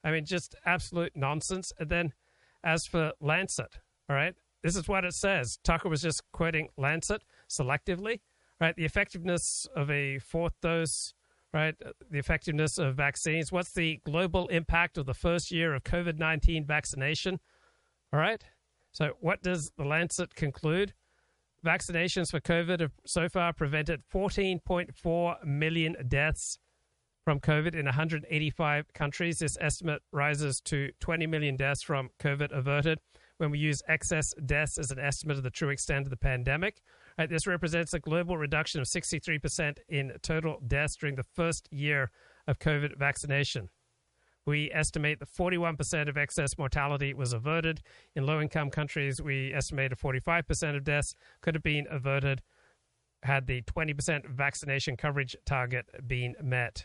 I 0.02 0.10
mean, 0.12 0.24
just 0.24 0.54
absolute 0.64 1.14
nonsense. 1.14 1.70
And 1.78 1.90
then, 1.90 2.14
as 2.64 2.86
for 2.86 3.12
Lancet, 3.20 3.80
all 4.08 4.16
right, 4.16 4.34
this 4.62 4.76
is 4.76 4.88
what 4.88 5.04
it 5.04 5.12
says. 5.12 5.58
Tucker 5.62 5.90
was 5.90 6.00
just 6.00 6.22
quoting 6.32 6.68
Lancet 6.78 7.22
selectively, 7.50 8.20
right? 8.62 8.74
The 8.74 8.86
effectiveness 8.86 9.68
of 9.76 9.90
a 9.90 10.20
fourth 10.20 10.58
dose, 10.62 11.12
right? 11.52 11.74
The 12.10 12.18
effectiveness 12.18 12.78
of 12.78 12.94
vaccines. 12.94 13.52
What's 13.52 13.72
the 13.72 14.00
global 14.06 14.48
impact 14.48 14.96
of 14.96 15.04
the 15.04 15.12
first 15.12 15.50
year 15.50 15.74
of 15.74 15.84
COVID 15.84 16.18
19 16.18 16.64
vaccination? 16.64 17.40
All 18.10 18.20
right. 18.20 18.42
So, 18.90 19.18
what 19.20 19.42
does 19.42 19.70
the 19.76 19.84
Lancet 19.84 20.34
conclude? 20.34 20.94
Vaccinations 21.64 22.30
for 22.30 22.40
COVID 22.40 22.80
have 22.80 22.92
so 23.04 23.28
far 23.28 23.52
prevented 23.52 24.02
14.4 24.12 25.44
million 25.44 25.94
deaths 26.08 26.58
from 27.24 27.38
COVID 27.38 27.74
in 27.74 27.84
185 27.84 28.92
countries. 28.94 29.38
This 29.38 29.58
estimate 29.60 30.00
rises 30.10 30.60
to 30.62 30.90
20 31.00 31.26
million 31.26 31.56
deaths 31.56 31.82
from 31.82 32.08
COVID 32.18 32.50
averted 32.50 32.98
when 33.36 33.50
we 33.50 33.58
use 33.58 33.82
excess 33.88 34.32
deaths 34.46 34.78
as 34.78 34.90
an 34.90 34.98
estimate 34.98 35.36
of 35.36 35.42
the 35.42 35.50
true 35.50 35.68
extent 35.68 36.06
of 36.06 36.10
the 36.10 36.16
pandemic. 36.16 36.80
Right, 37.18 37.28
this 37.28 37.46
represents 37.46 37.92
a 37.92 37.98
global 37.98 38.38
reduction 38.38 38.80
of 38.80 38.86
63% 38.86 39.78
in 39.88 40.12
total 40.22 40.60
deaths 40.66 40.96
during 40.96 41.16
the 41.16 41.26
first 41.34 41.68
year 41.70 42.10
of 42.46 42.58
COVID 42.58 42.96
vaccination. 42.98 43.68
We 44.50 44.68
estimate 44.72 45.20
that 45.20 45.32
41% 45.32 46.08
of 46.08 46.16
excess 46.16 46.58
mortality 46.58 47.14
was 47.14 47.32
averted. 47.32 47.82
In 48.16 48.26
low 48.26 48.40
income 48.40 48.68
countries, 48.68 49.22
we 49.22 49.54
estimated 49.54 49.96
45% 49.96 50.76
of 50.76 50.82
deaths 50.82 51.14
could 51.40 51.54
have 51.54 51.62
been 51.62 51.86
averted 51.88 52.42
had 53.22 53.46
the 53.46 53.62
20% 53.62 54.26
vaccination 54.26 54.96
coverage 54.96 55.36
target 55.46 55.86
been 56.08 56.34
met. 56.42 56.84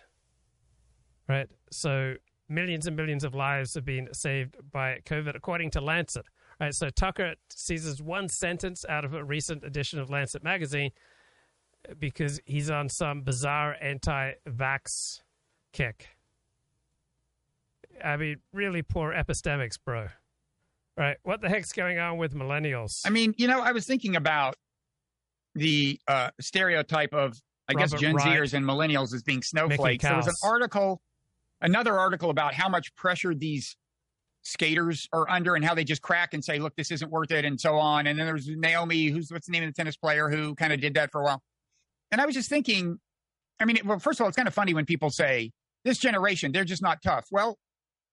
Right? 1.28 1.48
So 1.72 2.14
millions 2.50 2.86
and 2.86 2.96
millions 2.96 3.24
of 3.24 3.34
lives 3.34 3.74
have 3.74 3.84
been 3.84 4.10
saved 4.14 4.58
by 4.72 5.00
COVID, 5.08 5.36
according 5.36 5.72
to 5.72 5.82
Lancet. 5.82 6.28
Right? 6.62 6.76
So 6.76 6.92
Tucker 6.92 7.34
seizes 7.50 8.00
one 8.00 8.30
sentence 8.30 8.86
out 8.88 9.06
of 9.06 9.16
a 9.16 9.24
recent 9.24 9.64
edition 9.64 9.98
of 9.98 10.12
Lancet 10.12 10.44
magazine 10.44 10.92
because 11.98 12.40
he's 12.46 12.70
on 12.70 12.90
some 12.90 13.24
bizarre 13.24 13.76
anti 13.82 14.34
vax 14.48 15.22
kick. 15.74 16.15
I 18.04 18.18
mean, 18.18 18.38
really 18.54 18.82
poor 18.82 19.14
epistemics, 19.14 19.78
bro. 19.84 20.08
Right? 20.98 21.18
What 21.24 21.42
the 21.42 21.50
heck's 21.50 21.74
going 21.74 22.00
on 22.00 22.18
with 22.18 22.34
millennials? 22.34 23.02
I 23.06 23.10
mean, 23.10 23.34
you 23.38 23.48
know, 23.48 23.60
I 23.62 23.72
was 23.74 23.86
thinking 23.86 24.16
about 24.16 24.56
the 25.54 26.00
uh, 26.08 26.32
stereotype 26.40 27.14
of, 27.14 27.38
I 27.68 27.74
guess, 27.74 27.92
Gen 27.94 28.16
Wright. 28.16 28.40
Zers 28.40 28.54
and 28.54 28.66
millennials 28.66 29.14
as 29.14 29.24
being 29.24 29.42
snowflakes. 29.42 30.04
There 30.04 30.16
was 30.16 30.28
an 30.28 30.36
article, 30.44 31.02
another 31.62 31.98
article 31.98 32.30
about 32.30 32.54
how 32.54 32.70
much 32.70 32.96
pressure 32.96 33.34
these 33.34 33.76
skaters 34.44 35.10
are 35.12 35.30
under 35.30 35.56
and 35.56 35.66
how 35.66 35.74
they 35.74 35.84
just 35.84 36.02
crack 36.02 36.34
and 36.34 36.46
say, 36.46 36.60
look, 36.60 36.76
this 36.76 36.92
isn't 36.92 37.12
worth 37.12 37.32
it, 37.32 37.44
and 37.46 37.60
so 37.60 37.76
on. 37.76 38.08
And 38.08 38.18
then 38.20 38.28
there's 38.28 38.48
Naomi, 38.48 39.08
who's 39.08 39.32
what's 39.32 39.48
the 39.48 39.52
name 39.52 39.64
of 39.64 39.70
the 39.70 39.74
tennis 39.74 39.98
player 39.98 40.30
who 40.30 40.56
kind 40.56 40.72
of 40.72 40.80
did 40.80 40.94
that 40.94 41.12
for 41.12 41.22
a 41.22 41.24
while. 41.24 41.42
And 42.12 42.22
I 42.22 42.26
was 42.26 42.36
just 42.36 42.48
thinking, 42.48 43.00
I 43.60 43.66
mean, 43.66 43.80
well, 43.84 44.00
first 44.00 44.20
of 44.20 44.24
all, 44.24 44.28
it's 44.30 44.38
kind 44.38 44.48
of 44.48 44.54
funny 44.54 44.74
when 44.74 44.86
people 44.86 45.10
say, 45.10 45.52
this 45.84 45.98
generation, 45.98 46.52
they're 46.52 46.64
just 46.64 46.82
not 46.82 47.02
tough. 47.02 47.26
Well, 47.32 47.58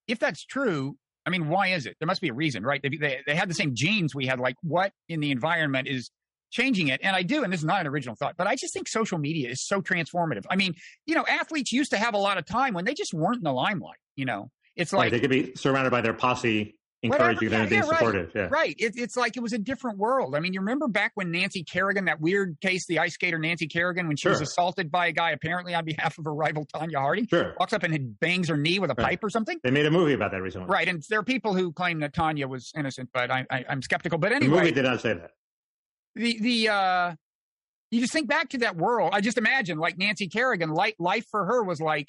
if 0.07 0.19
that's 0.19 0.45
true, 0.45 0.97
I 1.27 1.31
mean, 1.31 1.49
why 1.49 1.69
is 1.69 1.87
it? 1.87 1.97
There 2.01 2.07
must 2.07 2.21
be 2.21 2.29
a 2.29 2.35
reason, 2.35 2.65
right? 2.65 2.83
They, 2.83 2.89
they, 2.89 3.21
they 3.27 3.35
had 3.35 3.49
the 3.49 3.55
same 3.55 3.75
genes 3.75 4.15
we 4.15 4.27
had. 4.27 4.41
Like, 4.41 4.57
what 4.63 4.93
in 5.09 5.21
the 5.21 5.31
environment 5.31 5.89
is 5.89 6.11
changing 6.51 6.89
it? 6.89 7.01
And 7.03 7.15
I 7.15 7.23
do, 7.23 7.45
and 7.45 7.53
this 7.53 7.61
is 7.61 7.67
not 7.67 7.81
an 7.81 7.87
original 7.87 8.17
thought, 8.17 8.35
but 8.37 8.47
I 8.47 8.57
just 8.57 8.75
think 8.75 8.89
social 8.89 9.19
media 9.19 9.49
is 9.49 9.65
so 9.65 9.81
transformative. 9.81 10.45
I 10.51 10.57
mean, 10.57 10.75
you 11.07 11.15
know, 11.15 11.25
athletes 11.29 11.73
used 11.73 11.93
to 11.93 11.99
have 11.99 12.15
a 12.15 12.19
lot 12.19 12.39
of 12.39 12.45
time 12.45 12.75
when 12.75 12.85
they 12.85 12.95
just 12.95 13.15
weren't 13.15 13.37
in 13.37 13.45
the 13.45 13.53
limelight. 13.53 13.99
You 14.17 14.25
know, 14.25 14.51
it's 14.77 14.93
Right, 14.93 15.01
like 15.01 15.13
they 15.13 15.21
could 15.21 15.31
be 15.31 15.55
surrounded 15.55 15.91
by 15.91 16.01
their 16.01 16.13
posse, 16.15 16.77
Whatever, 17.03 17.31
encouraging 17.31 17.51
yeah, 17.53 17.61
and 17.63 17.69
being 17.71 17.83
yeah, 17.83 17.89
right, 17.89 17.99
supportive. 17.99 18.31
Yeah. 18.35 18.49
Right. 18.51 18.77
It, 18.79 18.93
it's 18.97 19.17
like 19.17 19.37
it 19.37 19.41
was 19.43 19.53
a 19.53 19.59
different 19.59 19.99
world. 19.99 20.37
I 20.37 20.41
mean, 20.41 20.53
you 20.53 20.61
remember 20.61 20.87
back 20.87 21.13
when 21.15 21.31
Nancy 21.33 21.65
Kerrigan, 21.65 22.05
that 22.05 22.21
weird 22.21 22.57
case, 22.61 22.87
the 22.87 23.01
ice 23.01 23.15
skater 23.15 23.39
Nancy 23.39 23.67
Kerrigan, 23.67 24.07
when 24.07 24.17
she 24.17 24.29
was 24.29 24.41
assaulted 24.41 24.91
by 24.91 25.09
a 25.09 25.13
guy 25.13 25.33
apparently 25.33 25.75
on 25.75 25.85
behalf 25.85 26.17
of 26.19 26.25
her 26.25 26.35
rival 26.35 26.65
Tonya 26.67 26.97
Harding, 26.97 27.27
Sure. 27.27 27.55
walks 27.59 27.73
up 27.73 27.83
and 27.83 28.19
bangs 28.21 28.49
her 28.49 28.57
knee 28.57 28.79
with 28.79 28.91
a 28.91 28.95
Right. 28.95 29.07
pipe 29.09 29.25
or 29.25 29.31
something. 29.31 29.59
They 29.65 29.71
made 29.73 29.87
a 29.87 29.91
movie 29.91 30.13
about 30.13 30.31
that 30.31 30.43
recently. 30.43 30.69
Right. 30.69 30.87
And 30.89 31.03
there 31.09 31.19
are 31.19 31.25
people 31.25 31.55
who 31.55 31.73
claim 31.73 31.99
that 32.01 32.15
Tonya 32.15 32.49
was 32.49 32.71
innocent, 32.77 33.11
but 33.13 33.31
I, 33.31 33.47
I, 33.51 33.65
I'm 33.69 33.83
skeptical. 33.83 34.19
But 34.19 34.33
anyway. 34.33 34.55
The 34.55 34.61
movie 34.63 34.73
did 34.73 34.85
not 34.85 35.01
say 35.01 35.15
that. 35.15 35.31
the 36.15 36.39
the 36.41 36.69
uh 36.69 37.15
you 37.91 38.01
just 38.01 38.13
think 38.13 38.29
back 38.29 38.49
to 38.51 38.59
that 38.59 38.77
world. 38.77 39.11
I 39.13 39.21
just 39.21 39.39
imagine 39.39 39.79
like 39.79 39.99
Nancy 39.99 40.29
Kerrigan, 40.29 40.71
life 40.71 40.95
life 40.99 41.27
for 41.31 41.45
her 41.47 41.63
was 41.63 41.81
like 41.81 42.09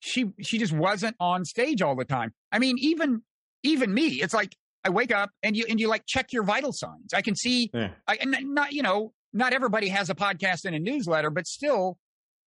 she 0.00 0.32
she 0.40 0.58
just 0.58 0.72
wasn't 0.72 1.16
on 1.18 1.44
stage 1.44 1.82
all 1.82 1.96
the 1.96 2.04
time. 2.04 2.32
I 2.52 2.58
mean, 2.58 2.76
even 2.78 3.22
even 3.64 3.92
me, 3.92 4.22
it's 4.22 4.32
like 4.34 4.54
I 4.84 4.90
wake 4.90 5.12
up 5.12 5.30
and 5.42 5.56
you 5.56 5.64
and 5.68 5.80
you 5.80 5.88
like 5.88 6.04
check 6.06 6.32
your 6.32 6.44
vital 6.44 6.72
signs. 6.72 7.12
I 7.12 7.22
can 7.22 7.34
see 7.34 7.70
Yeah. 7.74 7.90
I 8.06 8.16
and 8.20 8.36
not 8.54 8.72
you 8.72 8.82
know, 8.82 9.12
not 9.32 9.52
everybody 9.52 9.88
has 9.88 10.10
a 10.10 10.14
podcast 10.14 10.64
and 10.64 10.74
a 10.76 10.78
newsletter, 10.78 11.30
but 11.30 11.46
still 11.46 11.98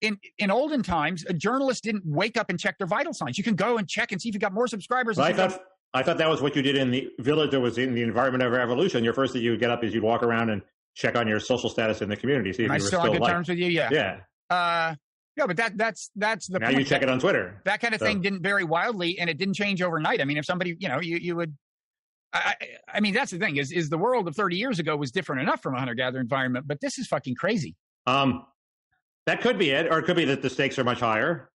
in 0.01 0.17
in 0.37 0.51
olden 0.51 0.83
times, 0.83 1.25
a 1.27 1.33
journalist 1.33 1.83
didn't 1.83 2.03
wake 2.05 2.37
up 2.37 2.49
and 2.49 2.59
check 2.59 2.77
their 2.77 2.87
vital 2.87 3.13
signs. 3.13 3.37
You 3.37 3.43
can 3.43 3.55
go 3.55 3.77
and 3.77 3.87
check 3.89 4.11
and 4.11 4.21
see 4.21 4.29
if 4.29 4.35
you 4.35 4.39
got 4.39 4.53
more 4.53 4.67
subscribers. 4.67 5.17
Well, 5.17 5.25
I 5.25 5.29
you 5.31 5.35
thought 5.35 5.59
I 5.93 6.03
thought 6.03 6.19
that 6.19 6.29
was 6.29 6.41
what 6.41 6.55
you 6.55 6.61
did 6.61 6.75
in 6.75 6.91
the 6.91 7.09
village 7.19 7.51
that 7.51 7.59
was 7.59 7.77
in 7.77 7.95
the 7.95 8.03
environment 8.03 8.43
of 8.43 8.53
evolution. 8.53 9.03
Your 9.03 9.13
first 9.13 9.33
thing 9.33 9.41
you 9.41 9.51
would 9.51 9.59
get 9.59 9.71
up 9.71 9.83
is 9.83 9.93
you'd 9.93 10.03
walk 10.03 10.21
around 10.21 10.49
and 10.51 10.61
check 10.95 11.15
on 11.15 11.27
your 11.27 11.39
social 11.39 11.69
status 11.69 12.01
in 12.01 12.09
the 12.09 12.15
community, 12.15 12.53
see 12.53 12.63
if 12.63 12.69
Am 12.69 12.73
I 12.73 12.77
you 12.77 12.83
were 12.83 12.87
still 12.87 12.99
still 12.99 13.09
on 13.11 13.15
good 13.17 13.21
liked. 13.21 13.33
terms 13.33 13.49
with 13.49 13.57
you? 13.57 13.67
Yeah. 13.67 13.89
Yeah. 13.91 14.19
Uh, 14.49 14.95
yeah, 15.37 15.45
but 15.45 15.57
that 15.57 15.77
that's 15.77 16.09
that's 16.15 16.47
the 16.47 16.59
Now 16.59 16.67
point. 16.67 16.79
you 16.79 16.85
check 16.85 17.03
it 17.03 17.09
on 17.09 17.19
Twitter. 17.19 17.61
That 17.65 17.79
kind 17.79 17.93
of 17.93 17.99
So- 17.99 18.05
thing 18.07 18.21
didn't 18.21 18.41
vary 18.41 18.63
wildly, 18.63 19.19
and 19.19 19.29
it 19.29 19.37
didn't 19.37 19.53
change 19.53 19.81
overnight. 19.81 20.19
I 20.19 20.25
mean, 20.25 20.37
if 20.37 20.45
somebody, 20.45 20.75
you 20.79 20.89
know, 20.89 20.99
you 20.99 21.17
you 21.17 21.35
would. 21.35 21.55
I, 22.33 22.55
I 22.93 22.99
mean, 22.99 23.13
that's 23.13 23.31
the 23.31 23.37
thing 23.39 23.55
is 23.57 23.71
is 23.71 23.89
the 23.89 23.97
world 23.97 24.27
of 24.27 24.35
30 24.35 24.57
years 24.57 24.79
ago 24.79 24.97
was 24.97 25.11
different 25.11 25.41
enough 25.41 25.61
from 25.61 25.75
a 25.75 25.79
hunter 25.79 25.93
gatherer 25.93 26.19
environment, 26.19 26.67
but 26.67 26.81
this 26.81 26.97
is 26.99 27.07
fucking 27.07 27.35
crazy. 27.35 27.75
Um, 28.05 28.45
that 29.25 29.41
could 29.41 29.57
be 29.57 29.69
it, 29.69 29.87
or 29.91 29.99
it 29.99 30.03
could 30.03 30.17
be 30.17 30.25
that 30.25 30.41
the 30.41 30.49
stakes 30.49 30.77
are 30.77 30.83
much 30.83 30.99
higher. 30.99 31.49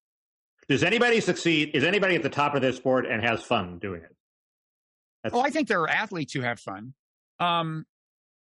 Does 0.68 0.82
anybody 0.82 1.20
succeed? 1.20 1.72
Is 1.74 1.84
anybody 1.84 2.14
at 2.14 2.22
the 2.22 2.30
top 2.30 2.54
of 2.54 2.62
their 2.62 2.72
sport 2.72 3.04
and 3.06 3.22
has 3.22 3.42
fun 3.42 3.78
doing 3.78 4.02
it? 4.02 5.32
oh, 5.32 5.40
I 5.40 5.50
think 5.50 5.68
there 5.68 5.80
are 5.82 5.88
athletes 5.90 6.32
who 6.32 6.40
have 6.40 6.58
fun. 6.58 6.94
Um, 7.38 7.84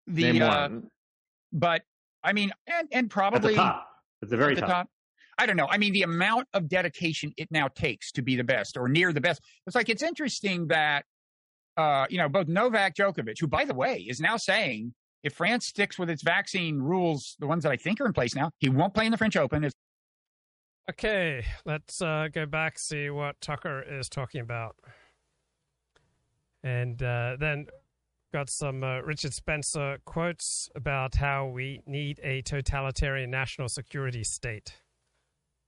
the 0.07 0.41
uh, 0.41 0.69
but 1.53 1.83
I 2.23 2.33
mean, 2.33 2.51
and 2.67 2.87
and 2.91 3.09
probably 3.09 3.53
At 3.53 3.57
the 3.57 3.61
top. 3.63 3.87
At 4.23 4.29
the 4.29 4.37
very 4.37 4.53
at 4.55 4.61
the 4.61 4.67
top. 4.67 4.89
I 5.37 5.45
don't 5.45 5.57
know. 5.57 5.67
I 5.69 5.77
mean, 5.77 5.93
the 5.93 6.03
amount 6.03 6.47
of 6.53 6.67
dedication 6.67 7.33
it 7.37 7.47
now 7.51 7.67
takes 7.67 8.11
to 8.13 8.21
be 8.21 8.35
the 8.35 8.43
best 8.43 8.77
or 8.77 8.87
near 8.87 9.13
the 9.13 9.21
best. 9.21 9.41
It's 9.65 9.75
like 9.75 9.89
it's 9.89 10.03
interesting 10.03 10.67
that 10.67 11.05
uh, 11.77 12.05
you 12.09 12.17
know 12.17 12.29
both 12.29 12.47
Novak 12.47 12.95
Djokovic, 12.95 13.39
who 13.39 13.47
by 13.47 13.65
the 13.65 13.75
way 13.75 14.05
is 14.07 14.19
now 14.19 14.37
saying 14.37 14.93
if 15.23 15.33
France 15.33 15.67
sticks 15.67 15.99
with 15.99 16.09
its 16.09 16.23
vaccine 16.23 16.79
rules, 16.79 17.35
the 17.39 17.47
ones 17.47 17.63
that 17.63 17.71
I 17.71 17.77
think 17.77 17.99
are 18.01 18.05
in 18.05 18.13
place 18.13 18.35
now, 18.35 18.51
he 18.59 18.69
won't 18.69 18.93
play 18.93 19.05
in 19.05 19.11
the 19.11 19.17
French 19.17 19.35
Open. 19.35 19.63
It's 19.63 19.75
Okay, 20.89 21.43
let's 21.65 22.01
uh, 22.01 22.29
go 22.31 22.45
back 22.45 22.79
see 22.79 23.09
what 23.09 23.41
Tucker 23.41 23.83
is 23.83 24.07
talking 24.07 24.39
about, 24.39 24.77
and 26.63 27.03
uh, 27.03 27.35
then 27.37 27.67
got 28.31 28.49
some 28.49 28.83
uh, 28.85 28.99
Richard 29.01 29.33
Spencer 29.33 29.97
quotes 30.05 30.69
about 30.75 31.15
how 31.15 31.47
we 31.47 31.81
need 31.85 32.21
a 32.23 32.41
totalitarian 32.41 33.29
national 33.29 33.67
security 33.67 34.23
state. 34.23 34.77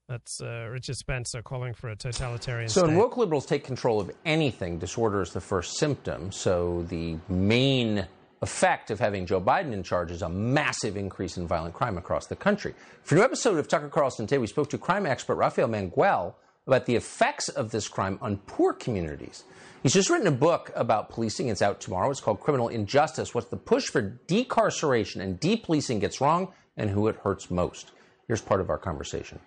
That's 0.09 0.41
uh, 0.41 0.67
Richard 0.71 0.95
Spencer 0.95 1.43
calling 1.43 1.75
for 1.75 1.89
a 1.89 1.95
totalitarian 1.95 2.67
state. 2.67 2.79
So, 2.79 2.87
state. 2.87 2.89
when 2.89 2.97
woke 2.97 3.15
liberals 3.15 3.45
take 3.45 3.63
control 3.63 4.01
of 4.01 4.09
anything, 4.25 4.79
disorder 4.79 5.21
is 5.21 5.33
the 5.33 5.39
first 5.39 5.77
symptom. 5.77 6.31
So, 6.31 6.83
the 6.89 7.17
main 7.29 8.07
effect 8.41 8.89
of 8.89 8.99
having 8.99 9.27
Joe 9.27 9.39
Biden 9.39 9.71
in 9.71 9.83
charge 9.83 10.09
is 10.09 10.23
a 10.23 10.29
massive 10.29 10.97
increase 10.97 11.37
in 11.37 11.45
violent 11.45 11.75
crime 11.75 11.95
across 11.95 12.25
the 12.25 12.35
country. 12.35 12.73
For 13.03 13.13
a 13.13 13.19
new 13.19 13.23
episode 13.23 13.59
of 13.59 13.67
Tucker 13.67 13.89
Carlson 13.89 14.25
today, 14.25 14.39
we 14.39 14.47
spoke 14.47 14.71
to 14.71 14.79
crime 14.79 15.05
expert 15.05 15.35
Rafael 15.35 15.67
Mangual 15.67 16.33
about 16.65 16.87
the 16.87 16.95
effects 16.95 17.47
of 17.49 17.69
this 17.69 17.87
crime 17.87 18.17
on 18.19 18.37
poor 18.47 18.73
communities. 18.73 19.43
He's 19.83 19.93
just 19.93 20.09
written 20.09 20.27
a 20.27 20.31
book 20.31 20.71
about 20.75 21.09
policing. 21.09 21.49
It's 21.49 21.61
out 21.61 21.81
tomorrow. 21.81 22.09
It's 22.09 22.19
called 22.19 22.39
Criminal 22.39 22.67
Injustice 22.69 23.35
What 23.35 23.51
the 23.51 23.57
Push 23.57 23.89
for 23.89 24.19
Decarceration 24.27 25.21
and 25.21 25.39
Depolicing 25.39 25.99
Gets 25.99 26.19
Wrong 26.19 26.51
and 26.75 26.89
Who 26.89 27.07
It 27.07 27.17
Hurts 27.17 27.51
Most. 27.51 27.91
Here's 28.27 28.41
part 28.41 28.59
of 28.59 28.71
our 28.71 28.79
conversation. 28.79 29.39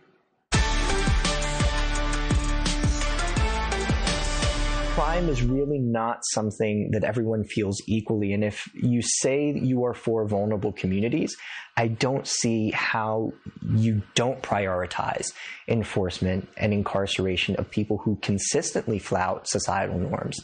Crime 4.93 5.31
is 5.31 5.43
really 5.43 5.79
not 5.79 6.21
something 6.23 6.91
that 6.91 7.03
everyone 7.03 7.45
feels 7.45 7.81
equally. 7.87 8.35
And 8.35 8.45
if 8.45 8.69
you 8.75 9.01
say 9.01 9.51
you 9.53 9.85
are 9.87 9.95
for 9.95 10.27
vulnerable 10.27 10.71
communities, 10.71 11.35
I 11.79 11.89
don't 11.89 12.27
see 12.27 12.73
how 12.73 13.33
you 13.75 14.03
don't 14.15 14.43
prioritize 14.43 15.33
enforcement 15.67 16.47
and 16.59 16.75
incarceration 16.75 17.57
of 17.57 17.71
people 17.71 17.97
who 18.05 18.17
consistently 18.17 18.99
flout 18.99 19.49
societal 19.49 19.99
norms. 19.99 20.39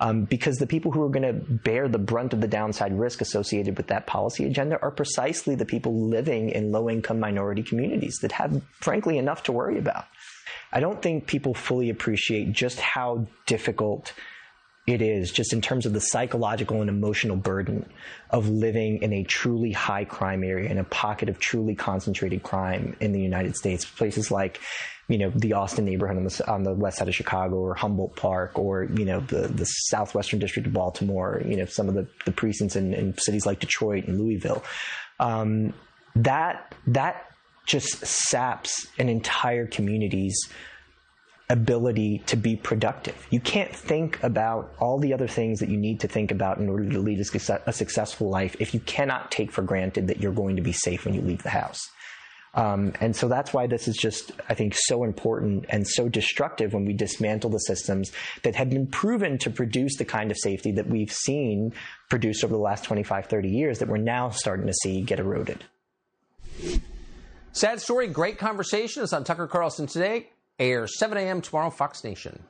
Um, 0.00 0.24
because 0.24 0.56
the 0.56 0.66
people 0.66 0.92
who 0.92 1.02
are 1.02 1.08
going 1.08 1.22
to 1.22 1.32
bear 1.32 1.88
the 1.88 1.98
brunt 1.98 2.34
of 2.34 2.42
the 2.42 2.48
downside 2.48 2.98
risk 2.98 3.22
associated 3.22 3.78
with 3.78 3.86
that 3.86 4.06
policy 4.06 4.44
agenda 4.44 4.78
are 4.82 4.90
precisely 4.90 5.54
the 5.54 5.64
people 5.64 6.08
living 6.10 6.50
in 6.50 6.72
low 6.72 6.90
income 6.90 7.20
minority 7.20 7.62
communities 7.62 8.18
that 8.20 8.32
have, 8.32 8.60
frankly, 8.80 9.16
enough 9.16 9.44
to 9.44 9.52
worry 9.52 9.78
about. 9.78 10.04
I 10.74 10.80
don't 10.80 11.00
think 11.00 11.26
people 11.28 11.54
fully 11.54 11.88
appreciate 11.88 12.52
just 12.52 12.80
how 12.80 13.26
difficult 13.46 14.12
it 14.86 15.00
is, 15.00 15.30
just 15.30 15.54
in 15.54 15.62
terms 15.62 15.86
of 15.86 15.94
the 15.94 16.00
psychological 16.00 16.82
and 16.82 16.90
emotional 16.90 17.36
burden 17.36 17.88
of 18.28 18.50
living 18.50 19.00
in 19.02 19.14
a 19.14 19.22
truly 19.24 19.72
high 19.72 20.04
crime 20.04 20.44
area, 20.44 20.68
in 20.68 20.76
a 20.76 20.84
pocket 20.84 21.30
of 21.30 21.38
truly 21.38 21.74
concentrated 21.74 22.42
crime 22.42 22.94
in 23.00 23.12
the 23.12 23.20
United 23.20 23.56
States. 23.56 23.86
Places 23.86 24.30
like, 24.30 24.60
you 25.08 25.16
know, 25.16 25.30
the 25.30 25.54
Austin 25.54 25.86
neighborhood 25.86 26.18
on 26.18 26.24
the, 26.24 26.50
on 26.50 26.62
the 26.64 26.74
west 26.74 26.98
side 26.98 27.08
of 27.08 27.14
Chicago, 27.14 27.56
or 27.56 27.74
Humboldt 27.74 28.16
Park, 28.16 28.58
or, 28.58 28.84
you 28.84 29.06
know, 29.06 29.20
the, 29.20 29.48
the 29.48 29.64
southwestern 29.64 30.38
district 30.38 30.66
of 30.66 30.74
Baltimore, 30.74 31.40
you 31.46 31.56
know, 31.56 31.64
some 31.64 31.88
of 31.88 31.94
the, 31.94 32.06
the 32.26 32.32
precincts 32.32 32.76
in, 32.76 32.92
in 32.92 33.16
cities 33.16 33.46
like 33.46 33.60
Detroit 33.60 34.04
and 34.06 34.20
Louisville. 34.20 34.62
Um, 35.18 35.72
that, 36.16 36.74
that 36.88 37.33
just 37.66 38.04
saps 38.04 38.86
an 38.98 39.08
entire 39.08 39.66
community's 39.66 40.36
ability 41.50 42.22
to 42.26 42.36
be 42.36 42.56
productive. 42.56 43.26
You 43.30 43.40
can't 43.40 43.74
think 43.74 44.22
about 44.22 44.74
all 44.78 44.98
the 44.98 45.12
other 45.12 45.28
things 45.28 45.60
that 45.60 45.68
you 45.68 45.76
need 45.76 46.00
to 46.00 46.08
think 46.08 46.30
about 46.30 46.58
in 46.58 46.68
order 46.68 46.88
to 46.88 46.98
lead 46.98 47.20
a, 47.20 47.62
a 47.66 47.72
successful 47.72 48.30
life 48.30 48.56
if 48.60 48.72
you 48.72 48.80
cannot 48.80 49.30
take 49.30 49.52
for 49.52 49.62
granted 49.62 50.06
that 50.08 50.20
you're 50.20 50.32
going 50.32 50.56
to 50.56 50.62
be 50.62 50.72
safe 50.72 51.04
when 51.04 51.14
you 51.14 51.20
leave 51.20 51.42
the 51.42 51.50
house. 51.50 51.80
Um, 52.54 52.92
and 53.00 53.14
so 53.14 53.28
that's 53.28 53.52
why 53.52 53.66
this 53.66 53.88
is 53.88 53.96
just, 53.96 54.32
I 54.48 54.54
think, 54.54 54.74
so 54.76 55.02
important 55.02 55.66
and 55.68 55.86
so 55.86 56.08
destructive 56.08 56.72
when 56.72 56.84
we 56.84 56.92
dismantle 56.92 57.50
the 57.50 57.58
systems 57.58 58.12
that 58.42 58.54
have 58.54 58.70
been 58.70 58.86
proven 58.86 59.38
to 59.38 59.50
produce 59.50 59.96
the 59.96 60.04
kind 60.04 60.30
of 60.30 60.38
safety 60.38 60.70
that 60.72 60.86
we've 60.86 61.12
seen 61.12 61.72
produced 62.08 62.44
over 62.44 62.54
the 62.54 62.60
last 62.60 62.84
25, 62.84 63.26
30 63.26 63.48
years 63.48 63.80
that 63.80 63.88
we're 63.88 63.96
now 63.96 64.30
starting 64.30 64.66
to 64.66 64.74
see 64.82 65.02
get 65.02 65.18
eroded. 65.18 65.64
Sad 67.56 67.80
story, 67.80 68.08
great 68.08 68.36
conversation. 68.36 69.04
It's 69.04 69.12
on 69.12 69.22
Tucker 69.22 69.46
Carlson 69.46 69.86
today. 69.86 70.28
Airs 70.58 70.98
7 70.98 71.16
a.m. 71.16 71.40
tomorrow, 71.40 71.70
Fox 71.70 72.02
Nation. 72.02 72.42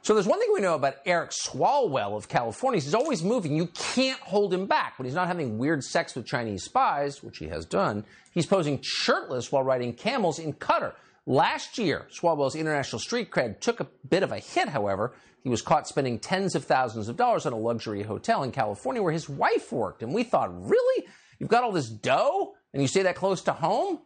So 0.00 0.14
there's 0.14 0.26
one 0.26 0.40
thing 0.40 0.48
we 0.54 0.62
know 0.62 0.74
about 0.74 0.94
Eric 1.04 1.32
Swalwell 1.46 2.16
of 2.16 2.26
California. 2.26 2.80
He's 2.80 2.94
always 2.94 3.22
moving. 3.22 3.54
You 3.54 3.66
can't 3.66 4.18
hold 4.20 4.54
him 4.54 4.64
back. 4.64 4.98
When 4.98 5.04
he's 5.04 5.14
not 5.14 5.26
having 5.26 5.58
weird 5.58 5.84
sex 5.84 6.14
with 6.14 6.24
Chinese 6.24 6.64
spies, 6.64 7.22
which 7.22 7.36
he 7.36 7.48
has 7.48 7.66
done, 7.66 8.02
he's 8.32 8.46
posing 8.46 8.80
shirtless 8.82 9.52
while 9.52 9.62
riding 9.62 9.92
camels 9.92 10.38
in 10.38 10.54
Qatar. 10.54 10.94
Last 11.26 11.76
year, 11.76 12.06
Swalwell's 12.10 12.56
international 12.56 13.00
street 13.00 13.30
cred 13.30 13.60
took 13.60 13.80
a 13.80 13.88
bit 14.08 14.22
of 14.22 14.32
a 14.32 14.38
hit, 14.38 14.70
however. 14.70 15.12
He 15.42 15.50
was 15.50 15.60
caught 15.60 15.86
spending 15.86 16.18
tens 16.18 16.54
of 16.54 16.64
thousands 16.64 17.10
of 17.10 17.18
dollars 17.18 17.44
on 17.44 17.52
a 17.52 17.58
luxury 17.58 18.04
hotel 18.04 18.42
in 18.42 18.52
California 18.52 19.02
where 19.02 19.12
his 19.12 19.28
wife 19.28 19.70
worked. 19.70 20.02
And 20.02 20.14
we 20.14 20.24
thought, 20.24 20.48
really? 20.66 21.06
You've 21.38 21.50
got 21.50 21.62
all 21.62 21.72
this 21.72 21.90
dough 21.90 22.54
and 22.72 22.80
you 22.80 22.88
stay 22.88 23.02
that 23.02 23.16
close 23.16 23.42
to 23.42 23.52
home? 23.52 23.98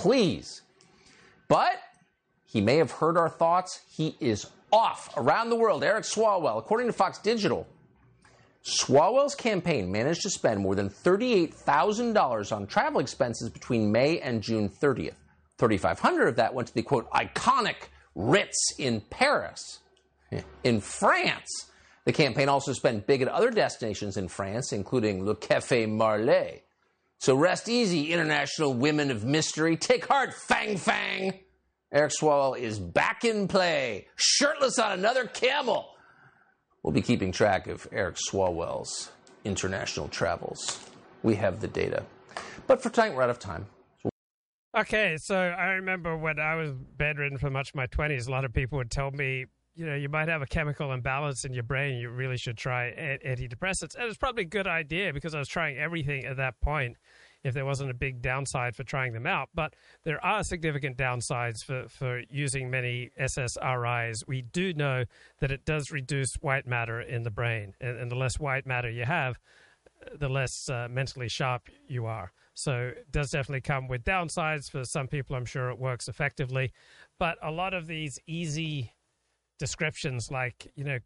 Please. 0.00 0.62
But 1.46 1.74
he 2.46 2.62
may 2.62 2.76
have 2.76 2.90
heard 2.90 3.18
our 3.18 3.28
thoughts. 3.28 3.80
He 3.90 4.16
is 4.18 4.46
off 4.72 5.12
around 5.16 5.50
the 5.50 5.56
world. 5.56 5.84
Eric 5.84 6.04
Swalwell, 6.04 6.58
according 6.58 6.86
to 6.86 6.92
Fox 6.94 7.18
Digital, 7.18 7.66
Swalwell's 8.64 9.34
campaign 9.34 9.92
managed 9.92 10.22
to 10.22 10.30
spend 10.30 10.60
more 10.60 10.74
than 10.74 10.88
$38,000 10.88 12.56
on 12.56 12.66
travel 12.66 13.00
expenses 13.00 13.50
between 13.50 13.92
May 13.92 14.20
and 14.20 14.42
June 14.42 14.70
30th. 14.70 15.16
3,500 15.58 16.28
of 16.28 16.36
that 16.36 16.54
went 16.54 16.68
to 16.68 16.74
the 16.74 16.82
quote 16.82 17.10
iconic 17.10 17.88
Ritz 18.14 18.74
in 18.78 19.02
Paris. 19.02 19.80
In 20.64 20.80
France, 20.80 21.70
the 22.06 22.12
campaign 22.12 22.48
also 22.48 22.72
spent 22.72 23.06
big 23.06 23.20
at 23.20 23.28
other 23.28 23.50
destinations 23.50 24.16
in 24.16 24.28
France, 24.28 24.72
including 24.72 25.26
Le 25.26 25.34
Café 25.34 25.86
Marly. 25.86 26.62
So 27.20 27.36
rest 27.36 27.68
easy, 27.68 28.14
international 28.14 28.72
women 28.72 29.10
of 29.10 29.24
mystery. 29.24 29.76
Take 29.76 30.06
heart, 30.06 30.32
Fang 30.32 30.78
Fang. 30.78 31.38
Eric 31.92 32.12
Swalwell 32.18 32.58
is 32.58 32.78
back 32.78 33.24
in 33.26 33.46
play, 33.46 34.06
shirtless 34.16 34.78
on 34.78 34.92
another 34.92 35.26
camel. 35.26 35.90
We'll 36.82 36.94
be 36.94 37.02
keeping 37.02 37.30
track 37.30 37.66
of 37.66 37.86
Eric 37.92 38.16
Swalwell's 38.16 39.10
international 39.44 40.08
travels. 40.08 40.82
We 41.22 41.34
have 41.34 41.60
the 41.60 41.68
data. 41.68 42.04
But 42.66 42.82
for 42.82 42.88
tonight, 42.88 43.14
we're 43.14 43.22
out 43.22 43.28
of 43.28 43.38
time. 43.38 43.66
Okay, 44.74 45.16
so 45.18 45.36
I 45.36 45.72
remember 45.72 46.16
when 46.16 46.38
I 46.38 46.54
was 46.54 46.72
bedridden 46.96 47.36
for 47.36 47.50
much 47.50 47.68
of 47.70 47.74
my 47.74 47.86
20s, 47.88 48.28
a 48.28 48.30
lot 48.30 48.46
of 48.46 48.54
people 48.54 48.78
would 48.78 48.90
tell 48.90 49.10
me, 49.10 49.44
you 49.74 49.86
know, 49.86 49.94
you 49.94 50.08
might 50.08 50.28
have 50.28 50.42
a 50.42 50.46
chemical 50.46 50.92
imbalance 50.92 51.44
in 51.44 51.52
your 51.52 51.62
brain. 51.62 51.98
You 51.98 52.10
really 52.10 52.36
should 52.36 52.56
try 52.56 52.92
antidepressants. 53.24 53.94
And 53.94 54.04
it's 54.04 54.16
probably 54.16 54.42
a 54.42 54.46
good 54.46 54.66
idea 54.66 55.12
because 55.12 55.34
I 55.34 55.38
was 55.38 55.48
trying 55.48 55.78
everything 55.78 56.24
at 56.24 56.36
that 56.36 56.60
point 56.60 56.96
if 57.42 57.54
there 57.54 57.64
wasn't 57.64 57.90
a 57.90 57.94
big 57.94 58.20
downside 58.20 58.76
for 58.76 58.84
trying 58.84 59.12
them 59.12 59.26
out. 59.26 59.48
But 59.54 59.74
there 60.04 60.22
are 60.24 60.44
significant 60.44 60.96
downsides 60.96 61.64
for, 61.64 61.88
for 61.88 62.22
using 62.28 62.70
many 62.70 63.10
SSRIs. 63.18 64.26
We 64.26 64.42
do 64.42 64.74
know 64.74 65.04
that 65.40 65.50
it 65.50 65.64
does 65.64 65.90
reduce 65.90 66.34
white 66.36 66.66
matter 66.66 67.00
in 67.00 67.22
the 67.22 67.30
brain. 67.30 67.74
And, 67.80 67.98
and 67.98 68.10
the 68.10 68.16
less 68.16 68.38
white 68.38 68.66
matter 68.66 68.90
you 68.90 69.04
have, 69.04 69.38
the 70.18 70.28
less 70.28 70.68
uh, 70.68 70.88
mentally 70.90 71.28
sharp 71.28 71.68
you 71.88 72.06
are. 72.06 72.32
So 72.54 72.92
it 72.96 73.10
does 73.10 73.30
definitely 73.30 73.62
come 73.62 73.88
with 73.88 74.04
downsides. 74.04 74.70
For 74.70 74.84
some 74.84 75.08
people, 75.08 75.36
I'm 75.36 75.46
sure 75.46 75.70
it 75.70 75.78
works 75.78 76.08
effectively. 76.08 76.72
But 77.18 77.38
a 77.42 77.50
lot 77.50 77.72
of 77.72 77.86
these 77.86 78.18
easy 78.26 78.92
descriptions, 79.60 80.30
like, 80.32 80.72
you 80.74 80.82
know, 80.82 80.98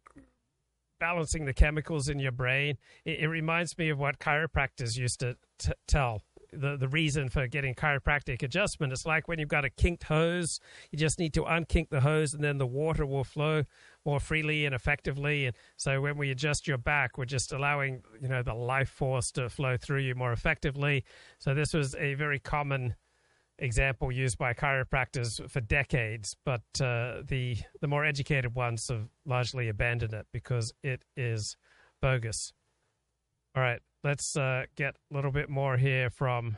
balancing 0.99 1.45
the 1.45 1.53
chemicals 1.53 2.09
in 2.09 2.17
your 2.17 2.31
brain, 2.31 2.77
it, 3.03 3.19
it 3.19 3.27
reminds 3.27 3.77
me 3.77 3.89
of 3.89 3.99
what 3.99 4.17
chiropractors 4.17 4.97
used 4.97 5.19
to 5.19 5.35
t- 5.59 5.73
tell 5.87 6.21
the, 6.51 6.77
the 6.77 6.87
reason 6.87 7.27
for 7.29 7.47
getting 7.47 7.75
chiropractic 7.75 8.41
adjustment. 8.41 8.93
It's 8.93 9.05
like 9.05 9.27
when 9.27 9.37
you've 9.37 9.49
got 9.49 9.65
a 9.65 9.69
kinked 9.69 10.03
hose, 10.03 10.59
you 10.89 10.97
just 10.97 11.19
need 11.19 11.33
to 11.33 11.43
unkink 11.43 11.89
the 11.89 11.99
hose 11.99 12.33
and 12.33 12.43
then 12.43 12.57
the 12.57 12.65
water 12.65 13.05
will 13.05 13.25
flow 13.25 13.63
more 14.05 14.19
freely 14.19 14.65
and 14.65 14.73
effectively. 14.73 15.47
And 15.47 15.55
so 15.75 15.99
when 15.99 16.17
we 16.17 16.31
adjust 16.31 16.67
your 16.67 16.77
back, 16.77 17.17
we're 17.17 17.25
just 17.25 17.51
allowing, 17.51 18.03
you 18.21 18.29
know, 18.29 18.41
the 18.41 18.53
life 18.53 18.89
force 18.89 19.31
to 19.33 19.49
flow 19.49 19.75
through 19.77 20.01
you 20.01 20.15
more 20.15 20.31
effectively. 20.31 21.03
So 21.39 21.53
this 21.53 21.73
was 21.73 21.93
a 21.95 22.13
very 22.13 22.39
common 22.39 22.95
example 23.59 24.11
used 24.11 24.37
by 24.37 24.53
chiropractors 24.53 25.49
for 25.49 25.61
decades, 25.61 26.35
but 26.45 26.63
uh, 26.81 27.21
the 27.27 27.57
the 27.81 27.87
more 27.87 28.05
educated 28.05 28.55
ones 28.55 28.87
have 28.89 29.07
largely 29.25 29.69
abandoned 29.69 30.13
it 30.13 30.25
because 30.31 30.73
it 30.83 31.03
is 31.15 31.57
bogus. 32.01 32.53
All 33.55 33.63
right, 33.63 33.79
let's 34.03 34.35
uh, 34.35 34.63
get 34.75 34.95
a 35.11 35.15
little 35.15 35.31
bit 35.31 35.49
more 35.49 35.77
here 35.77 36.09
from 36.09 36.57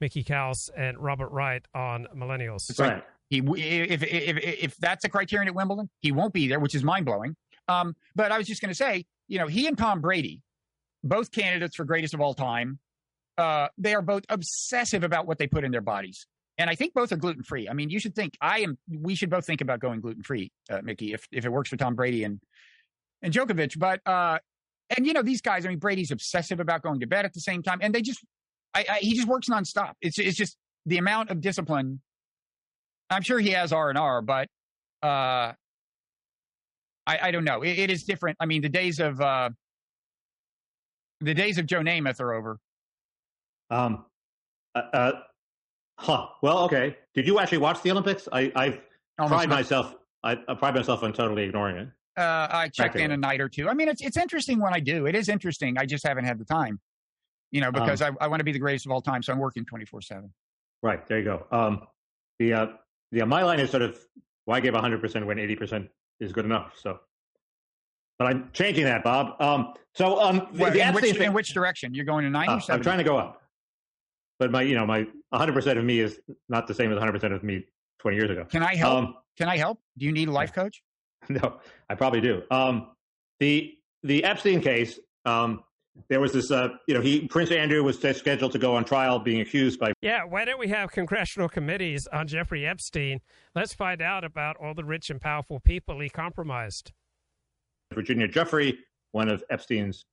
Mickey 0.00 0.22
Kaus 0.22 0.70
and 0.76 0.98
Robert 0.98 1.28
Wright 1.28 1.66
on 1.74 2.06
millennials. 2.14 2.66
That's 2.66 2.80
right. 2.80 3.04
He, 3.30 3.38
if, 3.38 4.02
if, 4.02 4.36
if 4.38 4.76
that's 4.76 5.04
a 5.04 5.08
criterion 5.08 5.48
at 5.48 5.54
Wimbledon, 5.54 5.88
he 6.00 6.12
won't 6.12 6.32
be 6.32 6.46
there, 6.46 6.60
which 6.60 6.74
is 6.74 6.84
mind 6.84 7.06
blowing. 7.06 7.34
Um, 7.68 7.96
but 8.14 8.30
I 8.30 8.38
was 8.38 8.46
just 8.46 8.60
going 8.60 8.68
to 8.68 8.74
say, 8.74 9.06
you 9.28 9.38
know, 9.38 9.46
he 9.46 9.66
and 9.66 9.76
Tom 9.76 10.00
Brady, 10.00 10.42
both 11.02 11.30
candidates 11.30 11.74
for 11.74 11.84
greatest 11.84 12.14
of 12.14 12.20
all 12.20 12.34
time, 12.34 12.78
uh, 13.38 13.68
they 13.78 13.94
are 13.94 14.02
both 14.02 14.24
obsessive 14.28 15.04
about 15.04 15.26
what 15.26 15.38
they 15.38 15.46
put 15.46 15.64
in 15.64 15.72
their 15.72 15.80
bodies. 15.80 16.26
And 16.56 16.70
I 16.70 16.76
think 16.76 16.94
both 16.94 17.10
are 17.10 17.16
gluten 17.16 17.42
free. 17.42 17.68
I 17.68 17.72
mean, 17.72 17.90
you 17.90 17.98
should 17.98 18.14
think 18.14 18.34
I 18.40 18.60
am. 18.60 18.78
We 18.88 19.16
should 19.16 19.30
both 19.30 19.44
think 19.44 19.60
about 19.60 19.80
going 19.80 20.00
gluten 20.00 20.22
free, 20.22 20.52
uh, 20.70 20.80
Mickey, 20.82 21.12
if 21.12 21.26
if 21.32 21.44
it 21.44 21.50
works 21.50 21.68
for 21.68 21.76
Tom 21.76 21.96
Brady 21.96 22.22
and 22.22 22.40
and 23.22 23.34
Djokovic. 23.34 23.76
But 23.76 24.00
uh, 24.06 24.38
and 24.96 25.04
you 25.04 25.12
know 25.14 25.22
these 25.22 25.40
guys. 25.40 25.66
I 25.66 25.68
mean, 25.68 25.78
Brady's 25.78 26.12
obsessive 26.12 26.60
about 26.60 26.82
going 26.82 27.00
to 27.00 27.06
bed 27.06 27.24
at 27.24 27.32
the 27.32 27.40
same 27.40 27.62
time, 27.64 27.78
and 27.82 27.92
they 27.92 28.02
just, 28.02 28.20
I, 28.72 28.84
I, 28.88 28.98
he 28.98 29.14
just 29.14 29.26
works 29.26 29.48
nonstop. 29.48 29.94
It's 30.00 30.16
it's 30.16 30.36
just 30.36 30.56
the 30.86 30.98
amount 30.98 31.30
of 31.30 31.40
discipline 31.40 32.00
I'm 33.10 33.22
sure 33.22 33.38
he 33.38 33.50
has 33.50 33.72
R 33.72 33.90
and 33.90 33.98
R, 33.98 34.22
but 34.22 34.48
uh, 35.02 35.52
I, 37.06 37.18
I 37.22 37.30
don't 37.30 37.44
know. 37.44 37.62
It, 37.62 37.78
it 37.78 37.90
is 37.90 38.04
different. 38.04 38.36
I 38.40 38.46
mean, 38.46 38.62
the 38.62 38.68
days 38.68 39.00
of 39.00 39.20
uh, 39.20 39.50
the 41.20 41.34
days 41.34 41.58
of 41.58 41.66
Joe 41.66 41.80
Namath 41.80 42.20
are 42.20 42.32
over. 42.32 42.58
Um, 43.74 44.04
uh, 44.74 44.82
uh, 44.92 45.12
huh. 45.98 46.26
Well, 46.42 46.58
okay. 46.60 46.96
Did 47.14 47.26
you 47.26 47.38
actually 47.38 47.58
watch 47.58 47.82
the 47.82 47.90
Olympics? 47.90 48.28
I, 48.32 48.52
I've 48.54 48.80
Almost 49.18 49.32
pride 49.32 49.48
not. 49.48 49.56
myself. 49.56 49.94
I, 50.22 50.38
I 50.48 50.54
pride 50.54 50.74
myself 50.74 51.02
on 51.02 51.12
totally 51.12 51.44
ignoring 51.44 51.76
it. 51.76 51.88
Uh, 52.16 52.46
I 52.50 52.68
check 52.72 52.94
in 52.94 53.10
a 53.10 53.16
night 53.16 53.40
or 53.40 53.48
two. 53.48 53.68
I 53.68 53.74
mean, 53.74 53.88
it's 53.88 54.00
it's 54.00 54.16
interesting 54.16 54.60
when 54.60 54.72
I 54.72 54.78
do. 54.78 55.06
It 55.06 55.16
is 55.16 55.28
interesting. 55.28 55.76
I 55.76 55.84
just 55.84 56.06
haven't 56.06 56.24
had 56.24 56.38
the 56.38 56.44
time, 56.44 56.80
you 57.50 57.60
know, 57.60 57.72
because 57.72 58.00
um, 58.02 58.16
I, 58.20 58.26
I 58.26 58.28
want 58.28 58.38
to 58.38 58.44
be 58.44 58.52
the 58.52 58.58
greatest 58.60 58.86
of 58.86 58.92
all 58.92 59.02
time. 59.02 59.22
So 59.22 59.32
I'm 59.32 59.40
working 59.40 59.64
24 59.64 60.00
seven. 60.02 60.32
Right 60.82 61.06
there, 61.08 61.18
you 61.18 61.24
go. 61.24 61.46
Um, 61.50 61.88
the 62.38 62.52
uh, 62.52 62.66
yeah, 63.10 63.24
my 63.24 63.42
line 63.42 63.58
is 63.58 63.70
sort 63.70 63.82
of 63.82 63.98
why 64.44 64.60
give 64.60 64.74
100% 64.74 65.24
when 65.24 65.38
80% 65.38 65.88
is 66.20 66.32
good 66.32 66.44
enough. 66.44 66.74
So, 66.80 67.00
but 68.18 68.26
I'm 68.26 68.50
changing 68.52 68.84
that, 68.84 69.02
Bob. 69.02 69.40
Um, 69.40 69.74
so, 69.94 70.20
um, 70.20 70.48
well, 70.54 70.70
the 70.70 70.86
in, 70.86 70.94
which, 70.94 71.04
thing, 71.04 71.22
in 71.22 71.32
which 71.32 71.54
direction? 71.54 71.94
You're 71.94 72.04
going 72.04 72.24
to 72.24 72.30
90 72.30 72.52
uh, 72.52 72.74
I'm 72.74 72.82
trying 72.82 72.98
to 72.98 73.04
go 73.04 73.16
up. 73.16 73.43
But 74.38 74.50
my, 74.50 74.62
you 74.62 74.74
know, 74.74 74.86
my 74.86 75.06
100% 75.32 75.78
of 75.78 75.84
me 75.84 76.00
is 76.00 76.18
not 76.48 76.66
the 76.66 76.74
same 76.74 76.92
as 76.92 76.98
100% 76.98 77.34
of 77.34 77.42
me 77.42 77.64
20 78.00 78.16
years 78.16 78.30
ago. 78.30 78.44
Can 78.44 78.62
I 78.62 78.74
help? 78.74 79.04
Um, 79.04 79.14
Can 79.36 79.48
I 79.48 79.56
help? 79.56 79.78
Do 79.96 80.06
you 80.06 80.12
need 80.12 80.28
a 80.28 80.32
life 80.32 80.52
coach? 80.52 80.82
No, 81.30 81.58
I 81.88 81.94
probably 81.94 82.20
do. 82.20 82.42
Um, 82.50 82.88
the 83.40 83.72
the 84.02 84.22
Epstein 84.24 84.60
case, 84.60 84.98
um, 85.24 85.64
there 86.08 86.20
was 86.20 86.34
this, 86.34 86.50
uh, 86.50 86.68
you 86.86 86.94
know, 86.94 87.00
he 87.00 87.26
Prince 87.28 87.50
Andrew 87.50 87.82
was 87.82 87.98
scheduled 87.98 88.52
to 88.52 88.58
go 88.58 88.76
on 88.76 88.84
trial, 88.84 89.18
being 89.18 89.40
accused 89.40 89.80
by. 89.80 89.94
Yeah, 90.02 90.24
why 90.24 90.44
don't 90.44 90.58
we 90.58 90.68
have 90.68 90.92
congressional 90.92 91.48
committees 91.48 92.06
on 92.12 92.26
Jeffrey 92.26 92.66
Epstein? 92.66 93.20
Let's 93.54 93.72
find 93.72 94.02
out 94.02 94.22
about 94.22 94.56
all 94.58 94.74
the 94.74 94.84
rich 94.84 95.08
and 95.08 95.18
powerful 95.18 95.60
people 95.60 95.98
he 96.00 96.10
compromised. 96.10 96.92
Virginia 97.94 98.28
Giuffre, 98.28 98.74
one 99.12 99.30
of 99.30 99.42
Epstein's 99.48 100.04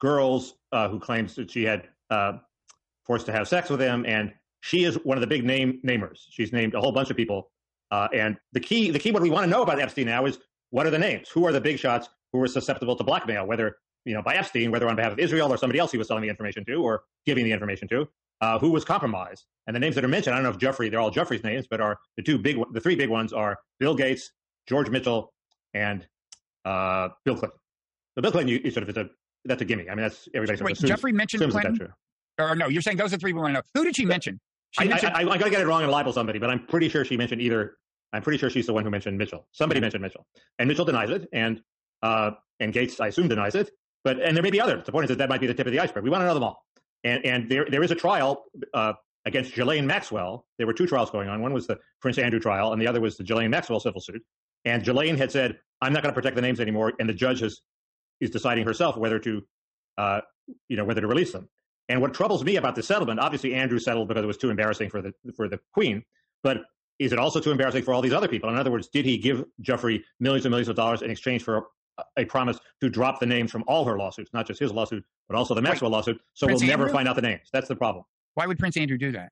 girls, 0.00 0.54
uh, 0.72 0.88
who 0.88 0.98
claims 0.98 1.34
that 1.34 1.50
she 1.50 1.64
had 1.64 1.88
uh, 2.10 2.38
forced 3.06 3.26
to 3.26 3.32
have 3.32 3.48
sex 3.48 3.70
with 3.70 3.80
him, 3.80 4.04
and 4.06 4.32
she 4.60 4.84
is 4.84 4.96
one 5.04 5.16
of 5.16 5.20
the 5.20 5.26
big 5.26 5.44
name 5.44 5.80
namers. 5.86 6.18
She's 6.30 6.52
named 6.52 6.74
a 6.74 6.80
whole 6.80 6.92
bunch 6.92 7.10
of 7.10 7.16
people, 7.16 7.50
uh, 7.90 8.08
and 8.14 8.36
the 8.52 8.60
key, 8.60 8.90
the 8.90 8.98
key, 8.98 9.12
what 9.12 9.22
we 9.22 9.30
want 9.30 9.44
to 9.44 9.50
know 9.50 9.62
about 9.62 9.80
Epstein 9.80 10.06
now 10.06 10.26
is 10.26 10.38
what 10.70 10.86
are 10.86 10.90
the 10.90 10.98
names? 10.98 11.28
Who 11.28 11.46
are 11.46 11.52
the 11.52 11.60
big 11.60 11.78
shots 11.78 12.08
who 12.32 12.42
are 12.42 12.48
susceptible 12.48 12.96
to 12.96 13.04
blackmail? 13.04 13.46
Whether 13.46 13.76
you 14.06 14.14
know, 14.14 14.22
by 14.22 14.36
Epstein, 14.36 14.70
whether 14.70 14.88
on 14.88 14.96
behalf 14.96 15.12
of 15.12 15.18
Israel 15.18 15.52
or 15.52 15.58
somebody 15.58 15.80
else 15.80 15.90
he 15.90 15.98
was 15.98 16.06
selling 16.06 16.22
the 16.22 16.28
information 16.28 16.64
to 16.64 16.74
or 16.76 17.02
giving 17.26 17.44
the 17.44 17.50
information 17.50 17.88
to, 17.88 18.08
uh, 18.40 18.58
who 18.58 18.70
was 18.70 18.84
compromised. 18.84 19.44
And 19.66 19.74
the 19.74 19.80
names 19.80 19.96
that 19.96 20.04
are 20.04 20.08
mentioned, 20.08 20.34
I 20.34 20.38
don't 20.38 20.44
know 20.44 20.50
if 20.50 20.58
Giuffre, 20.58 20.90
they're 20.90 21.00
all 21.00 21.10
Giuffre's 21.10 21.42
names, 21.42 21.66
but 21.68 21.80
are 21.80 21.98
the 22.16 22.22
two 22.22 22.38
big, 22.38 22.56
the 22.72 22.80
three 22.80 22.94
big 22.94 23.10
ones 23.10 23.32
are 23.32 23.58
Bill 23.80 23.96
Gates, 23.96 24.30
George 24.68 24.88
Mitchell, 24.90 25.32
and 25.74 26.06
uh, 26.64 27.08
Bill 27.24 27.34
Clinton. 27.34 27.58
So 28.14 28.22
Bill 28.22 28.30
Clinton, 28.30 28.48
you, 28.48 28.60
you 28.64 28.70
sort 28.70 28.84
of, 28.84 28.90
it's 28.90 28.98
a, 28.98 29.10
that's 29.44 29.62
a 29.62 29.64
gimme. 29.64 29.90
I 29.90 29.94
mean, 29.96 30.04
that's 30.04 30.28
everybody 30.34 30.56
sort 30.56 30.70
of 30.70 30.78
assumes, 30.78 31.00
Giuffre 31.00 31.12
mentioned 31.12 31.50
Clinton? 31.50 31.92
Or 32.38 32.54
no, 32.54 32.68
you're 32.68 32.82
saying 32.82 32.96
those 32.96 33.12
are 33.14 33.18
three 33.18 33.32
we 33.32 33.40
want 33.40 33.50
to 33.50 33.54
know. 33.54 33.62
Who 33.74 33.84
did 33.84 33.96
she 33.96 34.04
mention? 34.04 34.40
She 34.72 34.84
I, 34.84 34.88
mentioned- 34.88 35.12
I, 35.14 35.22
I, 35.22 35.30
I 35.32 35.38
got 35.38 35.44
to 35.44 35.50
get 35.50 35.60
it 35.60 35.66
wrong 35.66 35.82
and 35.82 35.90
libel 35.90 36.12
somebody, 36.12 36.38
but 36.38 36.50
I'm 36.50 36.66
pretty 36.66 36.88
sure 36.88 37.04
she 37.04 37.16
mentioned 37.16 37.40
either. 37.40 37.76
I'm 38.12 38.22
pretty 38.22 38.38
sure 38.38 38.50
she's 38.50 38.66
the 38.66 38.72
one 38.72 38.84
who 38.84 38.90
mentioned 38.90 39.18
Mitchell. 39.18 39.46
Somebody 39.52 39.80
mentioned 39.80 40.02
Mitchell, 40.02 40.26
and 40.58 40.68
Mitchell 40.68 40.84
denies 40.84 41.10
it, 41.10 41.28
and 41.32 41.60
uh, 42.02 42.32
and 42.60 42.72
Gates, 42.72 43.00
I 43.00 43.08
assume, 43.08 43.28
denies 43.28 43.54
it. 43.54 43.70
But 44.04 44.20
and 44.20 44.36
there 44.36 44.42
may 44.42 44.50
be 44.50 44.60
others. 44.60 44.84
The 44.84 44.92
point 44.92 45.04
is 45.04 45.08
that 45.08 45.18
that 45.18 45.28
might 45.28 45.40
be 45.40 45.46
the 45.46 45.54
tip 45.54 45.66
of 45.66 45.72
the 45.72 45.80
iceberg. 45.80 46.04
We 46.04 46.10
want 46.10 46.22
to 46.22 46.26
know 46.26 46.34
them 46.34 46.44
all. 46.44 46.64
And 47.04 47.24
and 47.24 47.48
there 47.50 47.66
there 47.68 47.82
is 47.82 47.90
a 47.90 47.94
trial 47.94 48.44
uh, 48.74 48.92
against 49.24 49.54
Ghislaine 49.54 49.86
Maxwell. 49.86 50.46
There 50.58 50.66
were 50.66 50.72
two 50.72 50.86
trials 50.86 51.10
going 51.10 51.28
on. 51.28 51.42
One 51.42 51.52
was 51.52 51.66
the 51.66 51.78
Prince 52.00 52.18
Andrew 52.18 52.38
trial, 52.40 52.72
and 52.72 52.80
the 52.80 52.86
other 52.86 53.00
was 53.00 53.16
the 53.16 53.24
Ghislaine 53.24 53.50
Maxwell 53.50 53.80
civil 53.80 54.00
suit. 54.00 54.22
And 54.64 54.84
Ghislaine 54.84 55.16
had 55.16 55.32
said, 55.32 55.58
"I'm 55.80 55.92
not 55.92 56.02
going 56.02 56.12
to 56.12 56.14
protect 56.14 56.36
the 56.36 56.42
names 56.42 56.60
anymore," 56.60 56.92
and 57.00 57.08
the 57.08 57.14
judge 57.14 57.40
has 57.40 57.60
is 58.20 58.30
deciding 58.30 58.64
herself 58.64 58.96
whether 58.96 59.18
to, 59.18 59.42
uh, 59.98 60.20
you 60.68 60.76
know, 60.76 60.84
whether 60.84 61.00
to 61.00 61.06
release 61.06 61.32
them. 61.32 61.48
And 61.88 62.00
what 62.00 62.14
troubles 62.14 62.44
me 62.44 62.56
about 62.56 62.74
the 62.74 62.82
settlement, 62.82 63.20
obviously 63.20 63.54
Andrew 63.54 63.78
settled 63.78 64.08
because 64.08 64.24
it 64.24 64.26
was 64.26 64.36
too 64.36 64.50
embarrassing 64.50 64.90
for 64.90 65.02
the 65.02 65.12
for 65.36 65.48
the 65.48 65.60
Queen, 65.72 66.02
but 66.42 66.64
is 66.98 67.12
it 67.12 67.18
also 67.18 67.40
too 67.40 67.50
embarrassing 67.50 67.82
for 67.82 67.92
all 67.94 68.02
these 68.02 68.12
other 68.12 68.28
people? 68.28 68.48
In 68.48 68.56
other 68.56 68.70
words, 68.70 68.88
did 68.88 69.04
he 69.04 69.18
give 69.18 69.44
Giuffre 69.62 70.02
millions 70.18 70.46
and 70.46 70.50
millions 70.50 70.68
of 70.68 70.76
dollars 70.76 71.02
in 71.02 71.10
exchange 71.10 71.42
for 71.44 71.66
a, 71.98 72.22
a 72.22 72.24
promise 72.24 72.58
to 72.80 72.88
drop 72.88 73.20
the 73.20 73.26
names 73.26 73.52
from 73.52 73.62
all 73.66 73.84
her 73.84 73.98
lawsuits, 73.98 74.30
not 74.32 74.46
just 74.46 74.58
his 74.58 74.72
lawsuit, 74.72 75.04
but 75.28 75.36
also 75.36 75.54
the 75.54 75.62
Maxwell 75.62 75.90
Wait, 75.90 75.96
lawsuit? 75.96 76.20
So 76.34 76.46
Prince 76.46 76.62
we'll 76.62 76.70
Andrew? 76.70 76.86
never 76.86 76.92
find 76.96 77.06
out 77.06 77.16
the 77.16 77.22
names. 77.22 77.48
That's 77.52 77.68
the 77.68 77.76
problem. 77.76 78.04
Why 78.34 78.46
would 78.46 78.58
Prince 78.58 78.76
Andrew 78.76 78.98
do 78.98 79.12
that? 79.12 79.30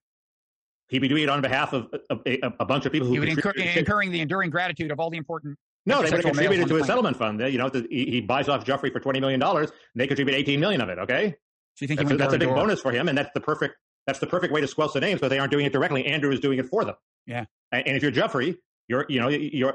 He'd 0.88 0.98
be 0.98 1.08
doing 1.08 1.22
it 1.22 1.30
on 1.30 1.40
behalf 1.40 1.72
of 1.72 1.88
a, 2.10 2.16
a, 2.26 2.52
a 2.60 2.64
bunch 2.66 2.84
of 2.84 2.92
people 2.92 3.08
who 3.08 3.14
he 3.14 3.20
would 3.20 3.30
incur, 3.30 3.52
incurring 3.52 4.12
the 4.12 4.20
enduring 4.20 4.50
gratitude 4.50 4.90
of 4.90 5.00
all 5.00 5.08
the 5.10 5.16
important. 5.16 5.58
No, 5.86 6.02
they 6.02 6.10
would 6.10 6.24
have 6.24 6.34
contributed 6.34 6.68
to 6.68 6.76
a 6.76 6.84
settlement 6.84 7.16
fund. 7.16 7.40
You 7.40 7.58
know, 7.58 7.70
he, 7.90 8.06
he 8.06 8.20
buys 8.20 8.48
off 8.48 8.64
Giuffre 8.64 8.92
for 8.92 9.00
twenty 9.00 9.20
million 9.20 9.40
dollars. 9.40 9.70
They 9.94 10.06
contribute 10.06 10.34
eighteen 10.34 10.60
million 10.60 10.80
of 10.80 10.88
it. 10.90 10.98
Okay, 10.98 11.36
so 11.74 11.82
you 11.82 11.88
think 11.88 12.00
that's, 12.00 12.12
a, 12.12 12.16
that's 12.16 12.34
a 12.34 12.38
big 12.38 12.48
door? 12.48 12.56
bonus 12.56 12.80
for 12.80 12.92
him, 12.92 13.08
and 13.08 13.16
that's 13.16 13.30
the 13.34 13.40
perfect 13.40 13.76
that's 14.06 14.18
the 14.18 14.26
perfect 14.26 14.52
way 14.52 14.60
to 14.60 14.68
squelch 14.68 14.92
the 14.92 15.00
names, 15.00 15.20
but 15.20 15.28
they 15.28 15.38
aren't 15.38 15.50
doing 15.50 15.64
it 15.64 15.72
directly. 15.72 16.04
Andrew 16.06 16.30
is 16.30 16.40
doing 16.40 16.58
it 16.58 16.66
for 16.66 16.84
them. 16.84 16.94
Yeah. 17.26 17.46
And, 17.72 17.86
and 17.88 17.96
if 17.96 18.02
you're 18.02 18.12
Giuffre, 18.12 18.56
you're 18.88 19.06
you 19.08 19.20
know 19.20 19.28
you're 19.28 19.74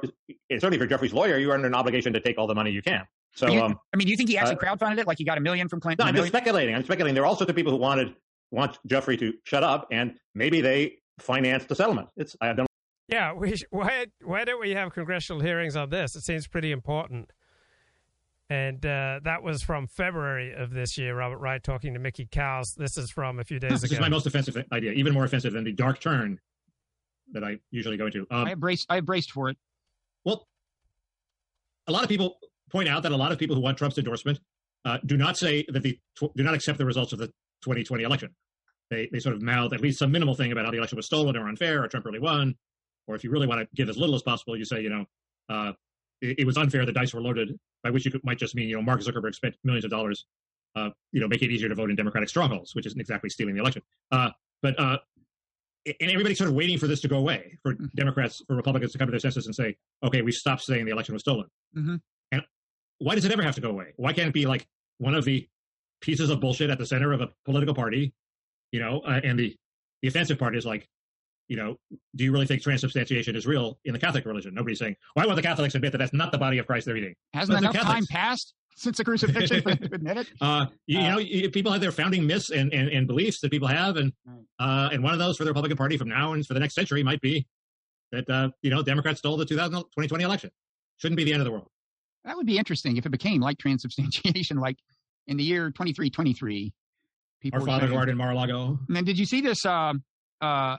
certainly 0.51 0.77
if 0.77 0.89
you're 0.89 0.99
Giuffre's 0.99 1.13
lawyer, 1.13 1.37
you're 1.37 1.53
under 1.53 1.67
an 1.67 1.75
obligation 1.75 2.13
to 2.13 2.19
take 2.19 2.37
all 2.37 2.47
the 2.47 2.55
money 2.55 2.71
you 2.71 2.81
can. 2.81 3.05
So 3.35 3.47
you, 3.47 3.61
um, 3.61 3.79
I 3.93 3.97
mean, 3.97 4.05
do 4.05 4.11
you 4.11 4.17
think 4.17 4.29
he 4.29 4.37
actually 4.37 4.55
uh, 4.55 4.75
crowdfunded 4.75 4.99
it? 4.99 5.07
Like 5.07 5.17
he 5.17 5.23
got 5.23 5.37
a 5.37 5.41
million 5.41 5.67
from 5.67 5.79
Clinton? 5.79 6.05
No, 6.05 6.09
I'm 6.09 6.15
just 6.15 6.27
speculating. 6.27 6.75
I'm 6.75 6.83
speculating. 6.83 7.15
There 7.15 7.23
are 7.23 7.27
all 7.27 7.35
sorts 7.35 7.49
of 7.49 7.55
people 7.55 7.71
who 7.71 7.77
wanted 7.77 8.15
want 8.51 8.79
Giuffre 8.87 9.17
to 9.19 9.33
shut 9.43 9.63
up, 9.63 9.87
and 9.91 10.15
maybe 10.35 10.61
they 10.61 10.97
financed 11.19 11.69
the 11.69 11.75
settlement. 11.75 12.09
It's 12.17 12.35
I 12.41 12.53
don't. 12.53 12.67
Yeah, 13.07 13.33
we 13.33 13.55
why 13.71 14.05
why 14.23 14.45
don't 14.45 14.59
we 14.59 14.71
have 14.71 14.93
congressional 14.93 15.41
hearings 15.41 15.75
on 15.75 15.89
this? 15.89 16.15
It 16.15 16.21
seems 16.21 16.47
pretty 16.47 16.71
important. 16.71 17.31
And 18.49 18.83
uh, 18.83 19.19
that 19.23 19.43
was 19.43 19.61
from 19.61 19.85
February 19.85 20.53
of 20.55 20.71
this 20.71 20.97
year. 20.97 21.15
Robert 21.15 21.37
Wright 21.37 21.61
talking 21.63 21.93
to 21.93 21.99
Mickey 21.99 22.25
Kaus. 22.25 22.73
This 22.75 22.97
is 22.97 23.11
from 23.11 23.39
a 23.39 23.43
few 23.43 23.59
days 23.59 23.69
this 23.69 23.83
ago. 23.83 23.89
This 23.89 23.97
is 23.97 23.99
my 23.99 24.09
most 24.09 24.25
offensive 24.25 24.57
idea, 24.71 24.91
even 24.93 25.13
more 25.13 25.23
offensive 25.23 25.53
than 25.53 25.63
the 25.63 25.71
dark 25.71 25.99
turn 25.99 26.39
that 27.33 27.43
I 27.43 27.59
usually 27.69 27.97
go 27.97 28.07
into. 28.07 28.25
Um, 28.31 28.47
I 28.47 28.55
braced. 28.55 28.87
I 28.89 29.01
braced 29.01 29.31
for 29.31 29.49
it. 29.49 29.57
Well, 30.25 30.47
a 31.87 31.91
lot 31.91 32.03
of 32.03 32.09
people 32.09 32.39
point 32.71 32.89
out 32.89 33.03
that 33.03 33.11
a 33.11 33.17
lot 33.17 33.31
of 33.31 33.37
people 33.37 33.55
who 33.55 33.61
want 33.61 33.77
Trump's 33.77 33.97
endorsement 33.99 34.39
uh, 34.85 34.97
do 35.05 35.15
not 35.15 35.37
say 35.37 35.65
that 35.69 35.83
the 35.83 35.99
do 36.35 36.43
not 36.43 36.55
accept 36.55 36.79
the 36.79 36.85
results 36.85 37.13
of 37.13 37.19
the 37.19 37.27
2020 37.61 38.03
election. 38.03 38.29
They 38.89 39.09
they 39.11 39.19
sort 39.19 39.35
of 39.35 39.43
mouth 39.43 39.73
at 39.73 39.81
least 39.81 39.99
some 39.99 40.11
minimal 40.11 40.33
thing 40.33 40.51
about 40.51 40.65
how 40.65 40.71
the 40.71 40.77
election 40.77 40.95
was 40.95 41.05
stolen 41.05 41.37
or 41.37 41.47
unfair 41.47 41.83
or 41.83 41.87
Trump 41.87 42.05
really 42.05 42.19
won. 42.19 42.55
Or 43.07 43.15
if 43.15 43.23
you 43.23 43.31
really 43.31 43.47
want 43.47 43.61
to 43.61 43.67
give 43.75 43.89
as 43.89 43.97
little 43.97 44.15
as 44.15 44.21
possible, 44.21 44.57
you 44.57 44.65
say, 44.65 44.81
you 44.81 44.89
know, 44.89 45.05
uh, 45.49 45.73
it, 46.21 46.39
it, 46.39 46.45
was 46.45 46.57
unfair. 46.57 46.85
The 46.85 46.91
dice 46.91 47.13
were 47.13 47.21
loaded, 47.21 47.57
by 47.83 47.89
which 47.89 48.05
you 48.05 48.11
could, 48.11 48.23
might 48.23 48.37
just 48.37 48.55
mean, 48.55 48.69
you 48.69 48.75
know, 48.75 48.81
Mark 48.81 49.01
Zuckerberg 49.01 49.35
spent 49.35 49.55
millions 49.63 49.85
of 49.85 49.91
dollars, 49.91 50.25
uh, 50.75 50.89
you 51.11 51.19
know, 51.19 51.27
make 51.27 51.41
it 51.41 51.51
easier 51.51 51.69
to 51.69 51.75
vote 51.75 51.89
in 51.89 51.95
Democratic 51.95 52.29
strongholds, 52.29 52.75
which 52.75 52.85
isn't 52.85 52.99
exactly 52.99 53.29
stealing 53.29 53.55
the 53.55 53.61
election. 53.61 53.81
Uh, 54.11 54.29
but 54.61 54.79
uh, 54.79 54.97
and 55.85 56.11
everybody's 56.11 56.37
sort 56.37 56.49
of 56.49 56.55
waiting 56.55 56.77
for 56.77 56.87
this 56.87 57.01
to 57.01 57.07
go 57.07 57.17
away, 57.17 57.57
for 57.63 57.73
mm-hmm. 57.73 57.85
Democrats, 57.95 58.41
for 58.47 58.55
Republicans 58.55 58.91
to 58.91 58.97
come 58.97 59.07
to 59.07 59.11
their 59.11 59.19
senses 59.19 59.45
and 59.45 59.55
say, 59.55 59.75
okay, 60.03 60.21
we 60.21 60.31
stopped 60.31 60.61
saying 60.61 60.85
the 60.85 60.91
election 60.91 61.13
was 61.13 61.21
stolen. 61.21 61.47
Mm-hmm. 61.75 61.95
And 62.31 62.41
why 62.99 63.15
does 63.15 63.25
it 63.25 63.31
ever 63.31 63.43
have 63.43 63.55
to 63.55 63.61
go 63.61 63.69
away? 63.69 63.93
Why 63.95 64.13
can't 64.13 64.27
it 64.27 64.33
be 64.33 64.45
like 64.45 64.67
one 64.97 65.15
of 65.15 65.25
the 65.25 65.47
pieces 66.01 66.29
of 66.29 66.39
bullshit 66.39 66.69
at 66.69 66.77
the 66.77 66.85
center 66.85 67.13
of 67.13 67.21
a 67.21 67.29
political 67.45 67.73
party, 67.73 68.13
you 68.71 68.79
know, 68.79 68.99
uh, 69.01 69.21
and 69.23 69.39
the 69.39 69.55
the 70.01 70.07
offensive 70.07 70.39
part 70.39 70.55
is 70.55 70.65
like, 70.65 70.87
you 71.49 71.57
know, 71.57 71.75
do 72.15 72.23
you 72.23 72.31
really 72.31 72.45
think 72.45 72.61
transubstantiation 72.61 73.35
is 73.35 73.45
real 73.45 73.79
in 73.83 73.91
the 73.91 73.99
Catholic 73.99 74.23
religion? 74.25 74.53
Nobody's 74.53 74.79
saying, 74.79 74.95
why 75.15 75.25
won't 75.25 75.35
the 75.35 75.41
Catholics 75.41 75.75
admit 75.75 75.91
that 75.91 75.97
that's 75.97 76.13
not 76.13 76.31
the 76.31 76.37
body 76.37 76.59
of 76.59 76.67
Christ 76.67 76.85
they're 76.85 76.95
eating? 76.95 77.15
Hasn't 77.33 77.57
enough 77.57 77.75
time 77.75 78.05
passed 78.05 78.53
since 78.77 78.97
the 78.97 79.03
crucifixion 79.03 79.63
to 79.63 79.71
admit 79.93 80.17
it? 80.17 80.27
Uh, 80.41 80.67
you, 80.85 80.99
uh, 80.99 81.17
you, 81.17 81.43
know, 81.43 81.49
people 81.49 81.71
have 81.71 81.81
their 81.81 81.91
founding 81.91 82.25
myths 82.25 82.51
and, 82.51 82.71
and, 82.71 82.87
and, 82.89 83.07
beliefs 83.07 83.41
that 83.41 83.51
people 83.51 83.67
have, 83.67 83.97
and 83.97 84.13
uh, 84.59 84.89
and 84.93 85.03
one 85.03 85.11
of 85.11 85.19
those 85.19 85.37
for 85.37 85.43
the 85.43 85.49
Republican 85.49 85.75
Party 85.75 85.97
from 85.97 86.07
now 86.07 86.33
and 86.33 86.45
for 86.45 86.53
the 86.53 86.59
next 86.59 86.75
century 86.75 87.03
might 87.03 87.19
be 87.19 87.45
that 88.11 88.29
uh, 88.29 88.49
you 88.61 88.69
know 88.69 88.83
Democrats 88.83 89.19
stole 89.19 89.35
the 89.35 89.45
2020 89.45 90.23
election. 90.23 90.51
Shouldn't 90.97 91.17
be 91.17 91.23
the 91.23 91.33
end 91.33 91.41
of 91.41 91.45
the 91.45 91.51
world. 91.51 91.67
That 92.25 92.35
would 92.37 92.45
be 92.45 92.57
interesting 92.57 92.97
if 92.97 93.05
it 93.05 93.09
became 93.09 93.41
like 93.41 93.57
transubstantiation, 93.57 94.57
like 94.61 94.77
in 95.27 95.37
the 95.37 95.43
year 95.43 95.67
2323. 95.71 96.73
People 97.41 97.61
Our 97.61 97.65
Father 97.65 97.87
who 97.87 97.95
art 97.95 98.09
in 98.09 98.17
Mar-a-Lago. 98.17 98.79
And 98.87 98.95
then 98.95 99.05
did 99.05 99.17
you 99.17 99.25
see 99.25 99.41
this? 99.41 99.65
Uh, 99.65 99.93
uh, 100.41 100.75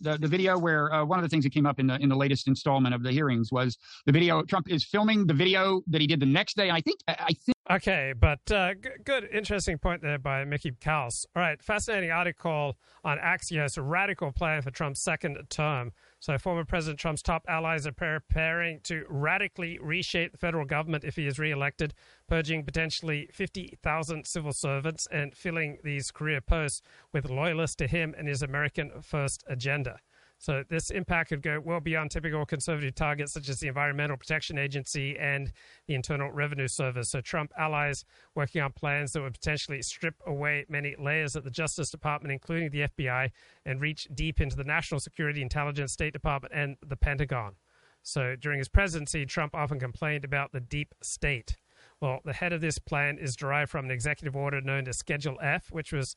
the, 0.00 0.18
the 0.18 0.28
video 0.28 0.58
where 0.58 0.92
uh, 0.92 1.04
one 1.04 1.18
of 1.18 1.22
the 1.22 1.28
things 1.28 1.44
that 1.44 1.52
came 1.52 1.66
up 1.66 1.78
in 1.78 1.86
the 1.86 1.96
in 1.96 2.08
the 2.08 2.16
latest 2.16 2.48
installment 2.48 2.94
of 2.94 3.02
the 3.02 3.12
hearings 3.12 3.52
was 3.52 3.78
the 4.06 4.12
video 4.12 4.42
Trump 4.42 4.70
is 4.70 4.84
filming 4.84 5.26
the 5.26 5.34
video 5.34 5.82
that 5.88 6.00
he 6.00 6.06
did 6.06 6.20
the 6.20 6.26
next 6.26 6.56
day. 6.56 6.70
I 6.70 6.80
think 6.80 7.00
I 7.08 7.32
think. 7.32 7.54
Okay, 7.70 8.12
but 8.18 8.50
uh, 8.50 8.74
g- 8.74 8.88
good, 9.04 9.28
interesting 9.32 9.78
point 9.78 10.02
there 10.02 10.18
by 10.18 10.44
Mickey 10.44 10.72
Kaus. 10.72 11.24
All 11.36 11.42
right, 11.42 11.62
fascinating 11.62 12.10
article 12.10 12.76
on 13.04 13.18
Axios, 13.18 13.78
radical 13.80 14.32
plan 14.32 14.62
for 14.62 14.70
Trump's 14.70 15.00
second 15.00 15.38
term. 15.50 15.92
So, 16.20 16.36
former 16.36 16.66
President 16.66 17.00
Trump's 17.00 17.22
top 17.22 17.46
allies 17.48 17.86
are 17.86 17.92
preparing 17.92 18.80
to 18.80 19.06
radically 19.08 19.78
reshape 19.80 20.32
the 20.32 20.38
federal 20.38 20.66
government 20.66 21.02
if 21.02 21.16
he 21.16 21.26
is 21.26 21.38
reelected, 21.38 21.94
purging 22.28 22.62
potentially 22.62 23.30
50,000 23.32 24.26
civil 24.26 24.52
servants 24.52 25.08
and 25.10 25.34
filling 25.34 25.78
these 25.82 26.10
career 26.10 26.42
posts 26.42 26.82
with 27.10 27.30
loyalists 27.30 27.76
to 27.76 27.86
him 27.86 28.14
and 28.18 28.28
his 28.28 28.42
American 28.42 29.00
First 29.00 29.44
agenda. 29.48 29.98
So 30.40 30.64
this 30.70 30.88
impact 30.90 31.28
could 31.28 31.42
go 31.42 31.60
well 31.62 31.80
beyond 31.80 32.10
typical 32.10 32.46
conservative 32.46 32.94
targets 32.94 33.34
such 33.34 33.50
as 33.50 33.60
the 33.60 33.68
Environmental 33.68 34.16
Protection 34.16 34.56
Agency 34.56 35.18
and 35.18 35.52
the 35.86 35.94
Internal 35.94 36.32
Revenue 36.32 36.66
Service. 36.66 37.10
So 37.10 37.20
Trump 37.20 37.52
allies 37.58 38.06
working 38.34 38.62
on 38.62 38.72
plans 38.72 39.12
that 39.12 39.20
would 39.20 39.34
potentially 39.34 39.82
strip 39.82 40.14
away 40.26 40.64
many 40.66 40.96
layers 40.98 41.36
at 41.36 41.44
the 41.44 41.50
Justice 41.50 41.90
Department, 41.90 42.32
including 42.32 42.70
the 42.70 42.88
FBI, 42.88 43.30
and 43.66 43.82
reach 43.82 44.08
deep 44.14 44.40
into 44.40 44.56
the 44.56 44.64
National 44.64 44.98
Security 44.98 45.42
Intelligence, 45.42 45.92
State 45.92 46.14
Department, 46.14 46.54
and 46.56 46.78
the 46.86 46.96
Pentagon. 46.96 47.56
So 48.02 48.34
during 48.34 48.60
his 48.60 48.68
presidency, 48.68 49.26
Trump 49.26 49.54
often 49.54 49.78
complained 49.78 50.24
about 50.24 50.52
the 50.52 50.60
deep 50.60 50.94
state. 51.02 51.58
Well, 52.00 52.20
the 52.24 52.32
head 52.32 52.54
of 52.54 52.62
this 52.62 52.78
plan 52.78 53.18
is 53.18 53.36
derived 53.36 53.70
from 53.70 53.84
an 53.84 53.90
executive 53.90 54.34
order 54.34 54.62
known 54.62 54.88
as 54.88 54.96
Schedule 54.96 55.36
F, 55.42 55.70
which 55.70 55.92
was 55.92 56.16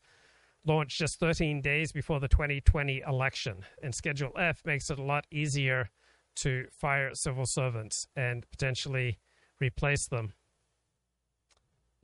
launched 0.66 0.98
just 0.98 1.18
13 1.20 1.60
days 1.60 1.92
before 1.92 2.20
the 2.20 2.28
2020 2.28 3.02
election. 3.06 3.56
And 3.82 3.94
Schedule 3.94 4.32
F 4.38 4.62
makes 4.64 4.90
it 4.90 4.98
a 4.98 5.02
lot 5.02 5.26
easier 5.30 5.90
to 6.36 6.66
fire 6.70 7.14
civil 7.14 7.46
servants 7.46 8.06
and 8.16 8.48
potentially 8.50 9.18
replace 9.60 10.06
them 10.06 10.32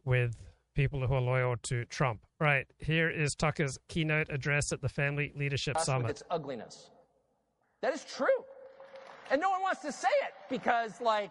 with 0.05 0.37
people 0.75 1.07
who 1.07 1.15
are 1.15 1.21
loyal 1.21 1.57
to 1.63 1.85
Trump. 1.87 2.21
Right, 2.39 2.67
here 2.79 3.11
is 3.11 3.35
Tucker's 3.35 3.79
keynote 3.89 4.29
address 4.31 4.73
at 4.73 4.81
the 4.81 4.89
Family 4.89 5.33
Leadership 5.37 5.79
Summit. 5.79 6.11
Its 6.11 6.23
ugliness. 6.31 6.91
That 7.83 7.93
is 7.93 8.05
true. 8.05 8.27
And 9.31 9.41
no 9.41 9.51
one 9.51 9.63
wants 9.63 9.83
to 9.83 9.93
say 9.93 10.09
it 10.23 10.33
because, 10.49 11.01
like, 11.01 11.31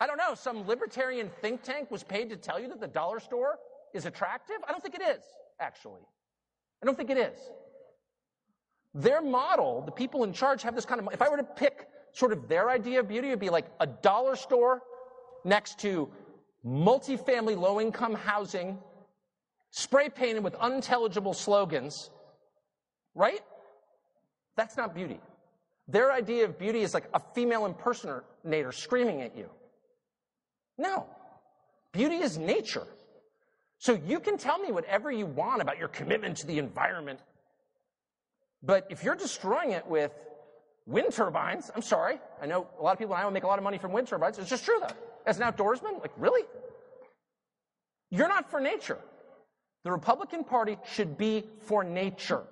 I 0.00 0.06
don't 0.06 0.18
know, 0.18 0.34
some 0.34 0.66
libertarian 0.66 1.30
think 1.40 1.62
tank 1.62 1.90
was 1.90 2.02
paid 2.02 2.28
to 2.30 2.36
tell 2.36 2.60
you 2.60 2.68
that 2.68 2.80
the 2.80 2.86
dollar 2.86 3.20
store 3.20 3.58
is 3.94 4.06
attractive? 4.06 4.56
I 4.66 4.72
don't 4.72 4.82
think 4.82 4.94
it 4.94 5.02
is, 5.02 5.22
actually. 5.60 6.02
I 6.82 6.86
don't 6.86 6.96
think 6.96 7.10
it 7.10 7.18
is. 7.18 7.38
Their 8.94 9.22
model, 9.22 9.82
the 9.82 9.92
people 9.92 10.24
in 10.24 10.32
charge 10.32 10.62
have 10.62 10.74
this 10.74 10.84
kind 10.84 11.00
of, 11.00 11.08
if 11.12 11.22
I 11.22 11.28
were 11.28 11.36
to 11.36 11.44
pick 11.44 11.88
sort 12.12 12.32
of 12.32 12.48
their 12.48 12.68
idea 12.68 13.00
of 13.00 13.08
beauty, 13.08 13.28
it'd 13.28 13.40
be 13.40 13.50
like 13.50 13.66
a 13.80 13.86
dollar 13.86 14.36
store 14.36 14.82
next 15.44 15.78
to 15.80 16.10
multifamily 16.66 17.56
low 17.56 17.80
income 17.80 18.14
housing, 18.14 18.78
spray 19.70 20.08
painted 20.08 20.44
with 20.44 20.54
unintelligible 20.56 21.34
slogans, 21.34 22.10
right? 23.14 23.40
That's 24.56 24.76
not 24.76 24.94
beauty. 24.94 25.20
Their 25.88 26.12
idea 26.12 26.44
of 26.44 26.58
beauty 26.58 26.82
is 26.82 26.94
like 26.94 27.08
a 27.14 27.20
female 27.34 27.66
impersonator 27.66 28.72
screaming 28.72 29.22
at 29.22 29.36
you. 29.36 29.48
No. 30.78 31.06
Beauty 31.92 32.16
is 32.16 32.38
nature. 32.38 32.86
So 33.82 33.94
you 34.06 34.20
can 34.20 34.38
tell 34.38 34.60
me 34.60 34.70
whatever 34.70 35.10
you 35.10 35.26
want 35.26 35.60
about 35.60 35.76
your 35.76 35.88
commitment 35.88 36.36
to 36.36 36.46
the 36.46 36.60
environment. 36.60 37.18
But 38.62 38.86
if 38.90 39.02
you're 39.02 39.16
destroying 39.16 39.72
it 39.72 39.84
with 39.88 40.12
wind 40.86 41.12
turbines, 41.12 41.68
I'm 41.74 41.82
sorry. 41.82 42.20
I 42.40 42.46
know 42.46 42.68
a 42.78 42.82
lot 42.82 42.92
of 42.92 43.00
people 43.00 43.16
in 43.16 43.20
Iowa 43.20 43.32
make 43.32 43.42
a 43.42 43.48
lot 43.48 43.58
of 43.58 43.64
money 43.64 43.78
from 43.78 43.90
wind 43.90 44.06
turbines. 44.06 44.38
It's 44.38 44.48
just 44.48 44.64
true 44.64 44.78
though. 44.80 44.94
As 45.26 45.40
an 45.40 45.42
outdoorsman, 45.42 46.00
like 46.00 46.12
really? 46.16 46.44
You're 48.12 48.28
not 48.28 48.52
for 48.52 48.60
nature. 48.60 48.98
The 49.82 49.90
Republican 49.90 50.44
Party 50.44 50.78
should 50.92 51.18
be 51.18 51.42
for 51.62 51.82
nature. 51.82 52.44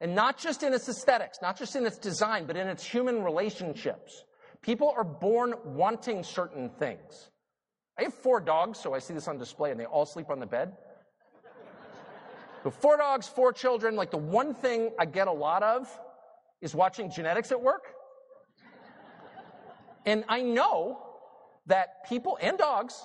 And 0.00 0.16
not 0.16 0.36
just 0.36 0.64
in 0.64 0.74
its 0.74 0.88
aesthetics, 0.88 1.38
not 1.40 1.58
just 1.58 1.76
in 1.76 1.86
its 1.86 1.98
design, 1.98 2.46
but 2.46 2.56
in 2.56 2.66
its 2.66 2.84
human 2.84 3.22
relationships. 3.22 4.24
People 4.62 4.92
are 4.96 5.04
born 5.04 5.54
wanting 5.64 6.24
certain 6.24 6.70
things. 6.70 7.30
I 8.00 8.04
have 8.04 8.14
four 8.14 8.40
dogs, 8.40 8.78
so 8.78 8.94
I 8.94 8.98
see 8.98 9.12
this 9.12 9.28
on 9.28 9.36
display, 9.36 9.70
and 9.70 9.78
they 9.78 9.84
all 9.84 10.06
sleep 10.06 10.30
on 10.30 10.40
the 10.40 10.46
bed. 10.46 10.72
So 12.62 12.70
four 12.70 12.96
dogs, 12.96 13.28
four 13.28 13.52
children. 13.52 13.94
Like 13.94 14.10
the 14.10 14.16
one 14.16 14.54
thing 14.54 14.90
I 14.98 15.04
get 15.04 15.28
a 15.28 15.32
lot 15.32 15.62
of 15.62 15.86
is 16.62 16.74
watching 16.74 17.10
genetics 17.10 17.52
at 17.52 17.60
work. 17.60 17.92
And 20.06 20.24
I 20.30 20.40
know 20.40 21.02
that 21.66 22.08
people 22.08 22.38
and 22.40 22.56
dogs 22.56 23.04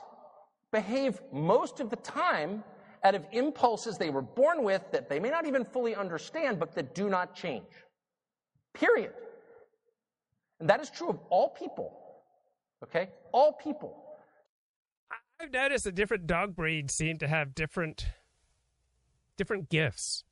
behave 0.72 1.22
most 1.34 1.82
of 1.82 1.90
the 1.90 1.98
time 1.98 2.64
out 3.04 3.16
of 3.16 3.26
impulses 3.34 3.98
they 3.98 4.10
were 4.10 4.22
born 4.22 4.64
with 4.64 4.82
that 4.94 5.10
they 5.10 5.20
may 5.20 5.30
not 5.30 5.46
even 5.46 5.66
fully 5.66 5.94
understand, 5.94 6.58
but 6.58 6.74
that 6.74 6.96
do 6.96 7.10
not 7.10 7.36
change. 7.36 7.68
Period. 8.74 9.12
And 10.62 10.70
that 10.70 10.80
is 10.80 10.90
true 10.90 11.10
of 11.10 11.20
all 11.30 11.50
people. 11.50 12.00
Okay? 12.82 13.10
All 13.34 13.52
people. 13.52 14.05
I've 15.40 15.52
noticed 15.52 15.84
that 15.84 15.96
different 15.96 16.28
dog 16.28 16.56
breeds 16.56 16.94
seem 16.94 17.18
to 17.18 17.28
have 17.28 17.56
different 17.56 18.08
different 19.38 19.70
gifts. 19.70 20.24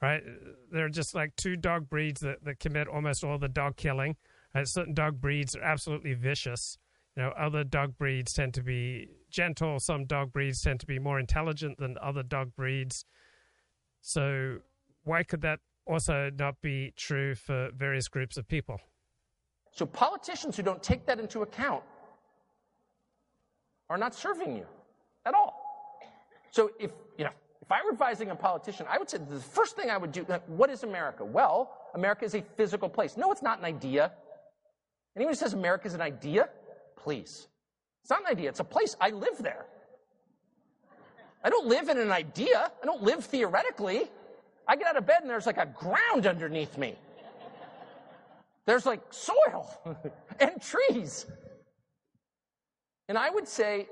Right? 0.00 0.22
There 0.70 0.84
are 0.84 0.90
just 0.90 1.14
like 1.14 1.36
two 1.36 1.56
dog 1.56 1.88
breeds 1.88 2.20
that, 2.20 2.44
that 2.44 2.60
commit 2.60 2.86
almost 2.86 3.24
all 3.24 3.38
the 3.38 3.48
dog 3.48 3.76
killing. 3.76 4.16
Right? 4.54 4.68
Certain 4.68 4.94
dog 4.94 5.20
breeds 5.20 5.56
are 5.56 5.62
absolutely 5.62 6.14
vicious. 6.14 6.78
You 7.16 7.22
know, 7.22 7.28
other 7.30 7.64
dog 7.64 7.96
breeds 7.96 8.34
tend 8.34 8.52
to 8.54 8.62
be 8.62 9.08
gentle. 9.30 9.80
Some 9.80 10.04
dog 10.04 10.32
breeds 10.32 10.60
tend 10.60 10.80
to 10.80 10.86
be 10.86 10.98
more 10.98 11.18
intelligent 11.18 11.78
than 11.78 11.96
other 12.02 12.22
dog 12.22 12.54
breeds. 12.54 13.06
So, 14.02 14.58
why 15.04 15.22
could 15.22 15.40
that 15.40 15.60
also 15.86 16.30
not 16.36 16.60
be 16.60 16.92
true 16.94 17.34
for 17.34 17.70
various 17.74 18.08
groups 18.08 18.36
of 18.36 18.46
people? 18.46 18.80
So, 19.72 19.86
politicians 19.86 20.56
who 20.56 20.62
don't 20.62 20.82
take 20.82 21.06
that 21.06 21.18
into 21.18 21.40
account 21.40 21.82
are 23.88 23.98
not 23.98 24.14
serving 24.14 24.56
you 24.56 24.66
at 25.24 25.34
all. 25.34 25.62
So, 26.50 26.70
if 26.78 26.90
you 27.18 27.24
know, 27.24 27.30
if 27.62 27.70
I 27.70 27.82
were 27.84 27.90
advising 27.92 28.30
a 28.30 28.36
politician, 28.36 28.86
I 28.88 28.98
would 28.98 29.10
say 29.10 29.18
the 29.18 29.40
first 29.40 29.76
thing 29.76 29.90
I 29.90 29.96
would 29.96 30.12
do. 30.12 30.22
What 30.46 30.70
is 30.70 30.82
America? 30.82 31.24
Well, 31.24 31.76
America 31.94 32.24
is 32.24 32.34
a 32.34 32.42
physical 32.56 32.88
place. 32.88 33.16
No, 33.16 33.32
it's 33.32 33.42
not 33.42 33.58
an 33.58 33.64
idea. 33.64 34.12
Anyone 35.16 35.32
who 35.32 35.38
says 35.38 35.54
America 35.54 35.86
is 35.86 35.94
an 35.94 36.02
idea 36.02 36.48
please. 37.06 37.46
It's 38.02 38.10
not 38.10 38.22
an 38.22 38.26
idea, 38.26 38.48
it's 38.48 38.58
a 38.58 38.64
place. 38.64 38.96
I 39.00 39.10
live 39.10 39.38
there. 39.38 39.66
I 41.44 41.50
don't 41.50 41.68
live 41.68 41.88
in 41.88 41.98
an 41.98 42.10
idea, 42.10 42.72
I 42.82 42.84
don't 42.84 43.02
live 43.02 43.24
theoretically. 43.24 44.10
I 44.66 44.74
get 44.74 44.88
out 44.88 44.96
of 44.96 45.06
bed 45.06 45.18
and 45.20 45.30
there's 45.30 45.46
like 45.46 45.58
a 45.58 45.66
ground 45.66 46.26
underneath 46.26 46.76
me. 46.76 46.96
There's 48.64 48.84
like 48.84 49.02
soil 49.10 49.70
and 50.40 50.60
trees. 50.60 51.26
And 53.08 53.16
I 53.16 53.30
would 53.30 53.46
say, 53.46 53.88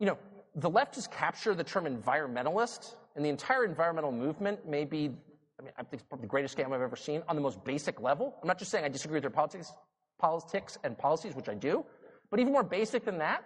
you 0.00 0.06
know, 0.06 0.18
the 0.56 0.70
left 0.70 0.94
has 0.96 1.06
captured 1.06 1.56
the 1.56 1.64
term 1.64 1.84
environmentalist, 1.84 2.94
and 3.14 3.24
the 3.24 3.28
entire 3.28 3.64
environmental 3.64 4.12
movement 4.12 4.68
may 4.68 4.84
be, 4.84 5.10
I 5.58 5.62
mean, 5.62 5.72
I 5.76 5.82
think 5.82 5.94
it's 5.94 6.02
probably 6.02 6.24
the 6.24 6.30
greatest 6.30 6.56
scam 6.56 6.72
I've 6.72 6.80
ever 6.80 6.96
seen 6.96 7.22
on 7.28 7.36
the 7.36 7.42
most 7.42 7.62
basic 7.64 8.00
level. 8.00 8.34
I'm 8.42 8.48
not 8.48 8.58
just 8.58 8.70
saying 8.70 8.84
I 8.84 8.88
disagree 8.88 9.16
with 9.16 9.22
their 9.22 9.30
politics, 9.30 9.72
politics 10.18 10.78
and 10.84 10.96
policies, 10.98 11.34
which 11.34 11.48
I 11.48 11.54
do, 11.54 11.84
but 12.30 12.40
even 12.40 12.52
more 12.52 12.62
basic 12.62 13.04
than 13.04 13.18
that, 13.18 13.44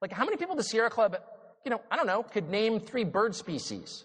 like 0.00 0.12
how 0.12 0.24
many 0.24 0.36
people 0.36 0.54
the 0.54 0.62
Sierra 0.62 0.90
Club, 0.90 1.16
you 1.64 1.70
know, 1.70 1.80
I 1.90 1.96
don't 1.96 2.06
know, 2.06 2.22
could 2.22 2.48
name 2.48 2.80
three 2.80 3.04
bird 3.04 3.34
species? 3.34 4.04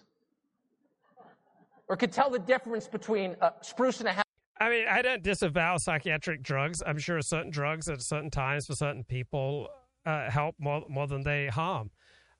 Or 1.88 1.96
could 1.96 2.12
tell 2.12 2.30
the 2.30 2.38
difference 2.38 2.88
between 2.88 3.36
a 3.40 3.52
spruce 3.60 3.98
and 4.00 4.08
a 4.08 4.12
half. 4.12 4.24
I 4.58 4.70
mean, 4.70 4.86
I 4.88 5.02
don't 5.02 5.22
disavow 5.22 5.76
psychiatric 5.76 6.42
drugs. 6.42 6.82
I'm 6.84 6.98
sure 6.98 7.20
certain 7.20 7.50
drugs 7.50 7.88
at 7.88 8.00
certain 8.00 8.30
times 8.30 8.66
for 8.66 8.74
certain 8.74 9.04
people 9.04 9.68
uh, 10.06 10.30
help 10.30 10.54
more, 10.58 10.84
more 10.88 11.06
than 11.06 11.22
they 11.22 11.46
harm. 11.46 11.90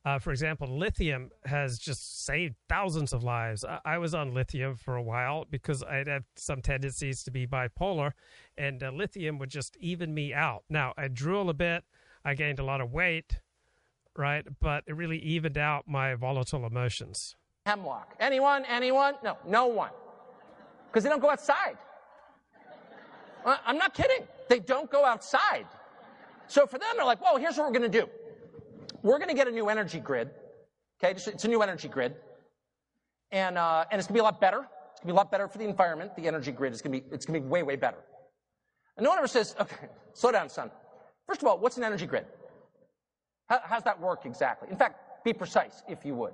Uh, 0.05 0.19
for 0.19 0.33
example, 0.33 0.69
lithium 0.69 1.31
has 1.47 1.79
just 1.79 2.27
saved 2.27 2.55
thousands 2.69 3.15
of 3.15 3.25
lives. 3.25 3.65
I, 3.65 3.81
I, 3.87 3.99
was 3.99 4.15
on 4.15 4.35
lithium 4.35 4.77
for 4.77 4.97
a 4.97 5.03
while 5.03 5.47
because 5.51 5.83
I 5.83 6.05
had 6.07 6.25
some 6.37 6.61
tendencies 6.61 7.23
to 7.23 7.31
be 7.31 7.47
bipolar, 7.47 8.13
and 8.59 8.83
uh, 8.83 8.91
lithium 8.91 9.39
would 9.39 9.49
just 9.49 9.79
even 9.79 10.13
me 10.13 10.35
out. 10.35 10.65
Now, 10.69 10.93
I 10.99 11.09
drool 11.09 11.49
a 11.49 11.55
bit, 11.55 11.85
I 12.23 12.35
gained 12.35 12.59
a 12.59 12.65
lot 12.65 12.83
of 12.83 12.93
weight, 12.93 13.41
right? 14.15 14.45
But 14.61 14.85
it 14.87 14.95
really 14.95 15.19
evened 15.19 15.57
out 15.57 15.89
my 15.89 16.15
volatile 16.17 16.67
emotions. 16.67 17.35
Hemlock. 17.65 18.15
Anyone? 18.21 18.67
Anyone? 18.67 19.15
No, 19.25 19.39
no 19.47 19.69
one. 19.69 19.91
Because 20.87 21.03
they 21.03 21.09
don't 21.09 21.23
go 21.23 21.31
outside. 21.31 21.79
I'm 23.47 23.79
not 23.79 23.95
kidding. 23.95 24.27
They 24.49 24.59
don't 24.59 24.91
go 24.91 25.05
outside. 25.05 25.67
So 26.49 26.67
for 26.67 26.79
them, 26.79 26.89
they're 26.97 27.05
like, 27.05 27.21
well, 27.21 27.37
here's 27.37 27.57
what 27.57 27.67
we're 27.67 27.79
going 27.79 27.91
to 27.91 28.01
do 28.01 28.09
we're 29.03 29.19
going 29.19 29.29
to 29.29 29.35
get 29.35 29.49
a 29.49 29.53
new 29.53 29.69
energy 29.69 30.01
grid. 30.01 30.31
Okay, 31.03 31.13
it's 31.13 31.45
a 31.45 31.49
new 31.49 31.63
energy 31.63 31.89
grid, 31.89 32.15
and 33.33 33.59
uh, 33.59 33.85
and 33.91 33.99
it's 33.99 34.07
going 34.07 34.15
to 34.15 34.19
be 34.19 34.21
a 34.21 34.25
lot 34.25 34.41
better. 34.41 34.67
It's 34.93 35.01
going 35.01 35.09
to 35.09 35.13
be 35.13 35.13
a 35.13 35.17
lot 35.17 35.31
better 35.31 35.49
for 35.49 35.59
the 35.59 35.65
environment. 35.65 36.17
The 36.17 36.27
energy 36.27 36.53
grid 36.53 36.73
is 36.73 36.81
going 36.81 36.93
to 36.95 37.01
be 37.01 37.15
it's 37.15 37.27
going 37.27 37.41
to 37.41 37.45
be 37.45 37.51
way 37.51 37.63
way 37.63 37.77
better. 37.77 37.99
And 38.97 39.05
no 39.05 39.11
one 39.11 39.19
ever 39.19 39.27
says, 39.27 39.57
okay, 39.61 39.89
slow 40.13 40.31
down, 40.31 40.49
son. 40.49 40.71
First 41.27 41.43
of 41.43 41.49
all, 41.49 41.59
what's 41.59 41.77
an 41.77 41.85
energy 41.85 42.07
grid? 42.07 42.27
How, 43.49 43.61
how's 43.65 43.83
that 43.83 44.01
work 44.01 44.25
exactly? 44.25 44.69
In 44.71 44.77
fact, 44.77 45.25
be 45.25 45.33
precise, 45.33 45.83
if 45.89 46.05
you 46.05 46.15
would. 46.15 46.33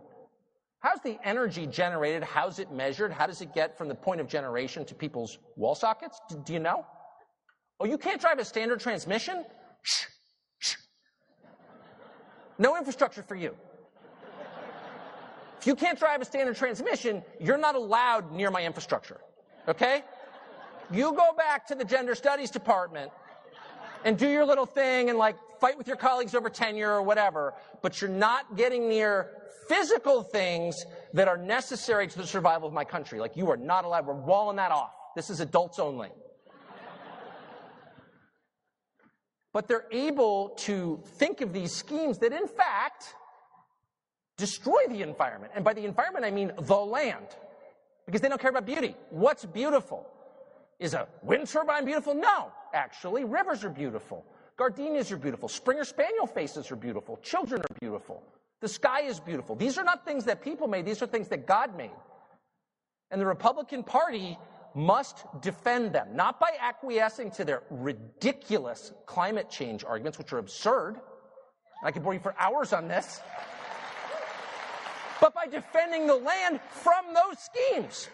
How's 0.81 1.01
the 1.01 1.19
energy 1.25 1.67
generated? 1.67 2.23
How's 2.23 2.59
it 2.59 2.73
measured? 2.73 3.13
How 3.13 3.27
does 3.27 3.41
it 3.41 3.55
get 3.55 3.77
from 3.77 3.89
the 3.89 3.95
point 3.95 4.21
of 4.21 4.29
generation 4.29 4.85
to 4.87 4.95
people's 4.95 5.39
wall 5.57 5.75
sockets? 5.75 6.21
Do, 6.29 6.43
do 6.45 6.53
you 6.53 6.59
know? 6.59 6.87
Oh, 7.79 7.87
you 7.87 7.99
can't 7.99 8.21
drive 8.21 8.39
a 8.39 8.45
standard 8.45 8.81
transmission? 8.81 9.45
No 12.59 12.77
infrastructure 12.77 13.23
for 13.23 13.35
you. 13.35 13.57
If 15.59 15.67
you 15.67 15.75
can't 15.75 15.99
drive 15.99 16.21
a 16.21 16.25
standard 16.25 16.57
transmission, 16.57 17.23
you're 17.41 17.59
not 17.59 17.75
allowed 17.75 18.33
near 18.33 18.51
my 18.51 18.63
infrastructure. 18.63 19.21
Okay? 19.69 20.03
You 20.91 21.13
go 21.13 21.33
back 21.37 21.67
to 21.69 21.75
the 21.75 21.85
gender 21.85 22.15
studies 22.15 22.51
department 22.51 23.11
and 24.05 24.19
do 24.19 24.29
your 24.29 24.45
little 24.45 24.67
thing 24.67 25.09
and 25.09 25.19
like 25.19 25.37
fight 25.61 25.77
with 25.79 25.87
your 25.87 25.97
colleagues 25.97 26.35
over 26.35 26.51
tenure 26.51 26.93
or 26.93 27.03
whatever, 27.03 27.55
but 27.83 28.01
you're 28.01 28.11
not 28.11 28.57
getting 28.57 28.89
near 28.89 29.31
physical 29.69 30.23
things 30.23 30.85
that 31.13 31.29
are 31.29 31.37
necessary 31.37 32.09
to 32.09 32.19
the 32.19 32.27
survival 32.27 32.69
of 32.69 32.75
my 32.75 32.85
country. 32.85 33.21
Like 33.21 33.37
you 33.37 33.51
are 33.51 33.57
not 33.57 33.85
allowed. 33.85 34.07
We're 34.07 34.15
walling 34.15 34.57
that 34.57 34.73
off. 34.73 34.93
This 35.15 35.31
is 35.31 35.41
adults 35.41 35.79
only. 35.79 36.09
But 39.53 39.67
they're 39.69 39.87
able 39.91 40.51
to 40.51 41.01
think 41.19 41.41
of 41.41 41.53
these 41.53 41.75
schemes 41.75 42.19
that, 42.19 42.33
in 42.33 42.47
fact, 42.47 43.15
destroy 44.37 44.87
the 44.89 45.03
environment. 45.03 45.53
And 45.55 45.65
by 45.65 45.75
the 45.75 45.85
environment, 45.85 46.25
I 46.25 46.31
mean 46.31 46.53
the 46.61 46.77
land, 46.77 47.27
because 48.07 48.21
they 48.21 48.29
don't 48.29 48.41
care 48.41 48.51
about 48.51 48.67
beauty. 48.67 48.95
What's 49.11 49.45
beautiful? 49.45 50.07
Is 50.79 50.95
a 50.95 51.07
wind 51.23 51.47
turbine 51.47 51.85
beautiful? 51.85 52.15
No, 52.15 52.51
actually. 52.73 53.25
Rivers 53.25 53.65
are 53.65 53.71
beautiful. 53.71 54.25
Gardenias 54.57 55.13
are 55.13 55.17
beautiful. 55.17 55.49
Springer 55.49 55.85
Spaniel 55.85 56.27
faces 56.27 56.71
are 56.71 56.77
beautiful. 56.77 57.19
Children 57.23 57.61
are 57.63 57.77
beautiful. 57.81 58.23
The 58.61 58.69
sky 58.69 59.03
is 59.03 59.21
beautiful. 59.21 59.57
These 59.57 59.79
are 59.79 59.85
not 59.85 60.05
things 60.05 60.25
that 60.25 60.43
people 60.43 60.69
made, 60.69 60.85
these 60.85 61.03
are 61.03 61.07
things 61.07 61.29
that 61.29 61.47
God 61.47 61.77
made. 61.77 61.91
And 63.11 63.21
the 63.21 63.27
Republican 63.27 63.83
Party 63.83 64.39
must 64.75 65.25
defend 65.41 65.93
them, 65.93 66.09
not 66.15 66.39
by 66.39 66.51
acquiescing 66.61 67.31
to 67.33 67.45
their 67.45 67.63
ridiculous 67.71 68.93
climate 69.07 69.51
change 69.51 69.85
arguments, 69.85 70.19
which 70.19 70.33
are 70.33 70.39
absurd. 70.39 71.01
I 71.83 71.91
could 71.91 72.03
bore 72.03 72.15
you 72.15 72.21
for 72.21 72.35
hours 72.39 72.73
on 72.73 72.89
this. 72.89 73.21
But 75.21 75.35
by 75.35 75.47
defending 75.47 76.07
the 76.07 76.17
land 76.17 76.61
from 76.71 77.15
those 77.15 77.39
schemes. 77.39 78.09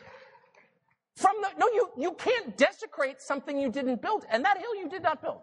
From 1.16 1.36
the, 1.40 1.48
no, 1.58 1.66
you, 1.72 1.88
you 1.96 2.12
can't 2.12 2.56
desecrate 2.56 3.22
something 3.22 3.58
you 3.58 3.70
didn't 3.70 4.02
build, 4.02 4.26
and 4.30 4.44
that 4.44 4.58
hill 4.58 4.74
you 4.76 4.88
did 4.88 5.02
not 5.02 5.22
build. 5.22 5.42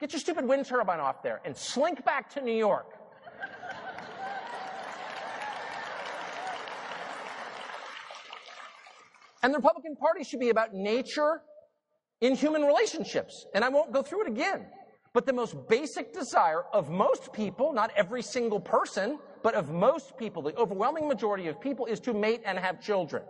Get 0.00 0.12
your 0.12 0.20
stupid 0.20 0.46
wind 0.46 0.66
turbine 0.66 1.00
off 1.00 1.22
there 1.22 1.40
and 1.44 1.56
slink 1.56 2.04
back 2.04 2.28
to 2.34 2.42
New 2.42 2.54
York. 2.54 2.86
And 9.44 9.52
the 9.52 9.58
Republican 9.58 9.94
Party 9.94 10.24
should 10.24 10.40
be 10.40 10.48
about 10.48 10.72
nature 10.72 11.42
in 12.22 12.34
human 12.34 12.62
relationships. 12.62 13.44
And 13.54 13.62
I 13.62 13.68
won't 13.68 13.92
go 13.92 14.00
through 14.00 14.22
it 14.22 14.28
again. 14.28 14.64
But 15.12 15.26
the 15.26 15.34
most 15.34 15.68
basic 15.68 16.14
desire 16.14 16.62
of 16.72 16.88
most 16.88 17.30
people, 17.30 17.74
not 17.74 17.90
every 17.94 18.22
single 18.22 18.58
person, 18.58 19.18
but 19.42 19.54
of 19.54 19.70
most 19.70 20.16
people, 20.16 20.40
the 20.40 20.56
overwhelming 20.56 21.06
majority 21.06 21.48
of 21.48 21.60
people, 21.60 21.84
is 21.84 22.00
to 22.00 22.14
mate 22.14 22.40
and 22.46 22.58
have 22.58 22.80
children 22.80 23.22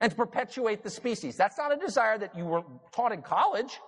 and 0.00 0.12
to 0.12 0.16
perpetuate 0.16 0.84
the 0.84 0.88
species. 0.88 1.36
That's 1.36 1.58
not 1.58 1.72
a 1.72 1.76
desire 1.76 2.16
that 2.16 2.36
you 2.36 2.44
were 2.44 2.62
taught 2.92 3.10
in 3.10 3.20
college. 3.20 3.80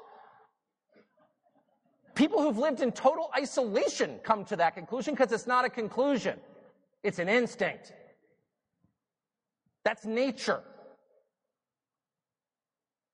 People 2.17 2.43
who've 2.43 2.59
lived 2.59 2.83
in 2.83 2.91
total 2.91 3.31
isolation 3.39 4.19
come 4.25 4.45
to 4.47 4.57
that 4.57 4.75
conclusion 4.75 5.15
because 5.15 5.31
it's 5.31 5.47
not 5.47 5.65
a 5.65 5.71
conclusion. 5.71 6.41
It's 7.05 7.21
an 7.21 7.29
instinct. 7.29 7.93
That's 9.85 10.05
nature. 10.05 10.65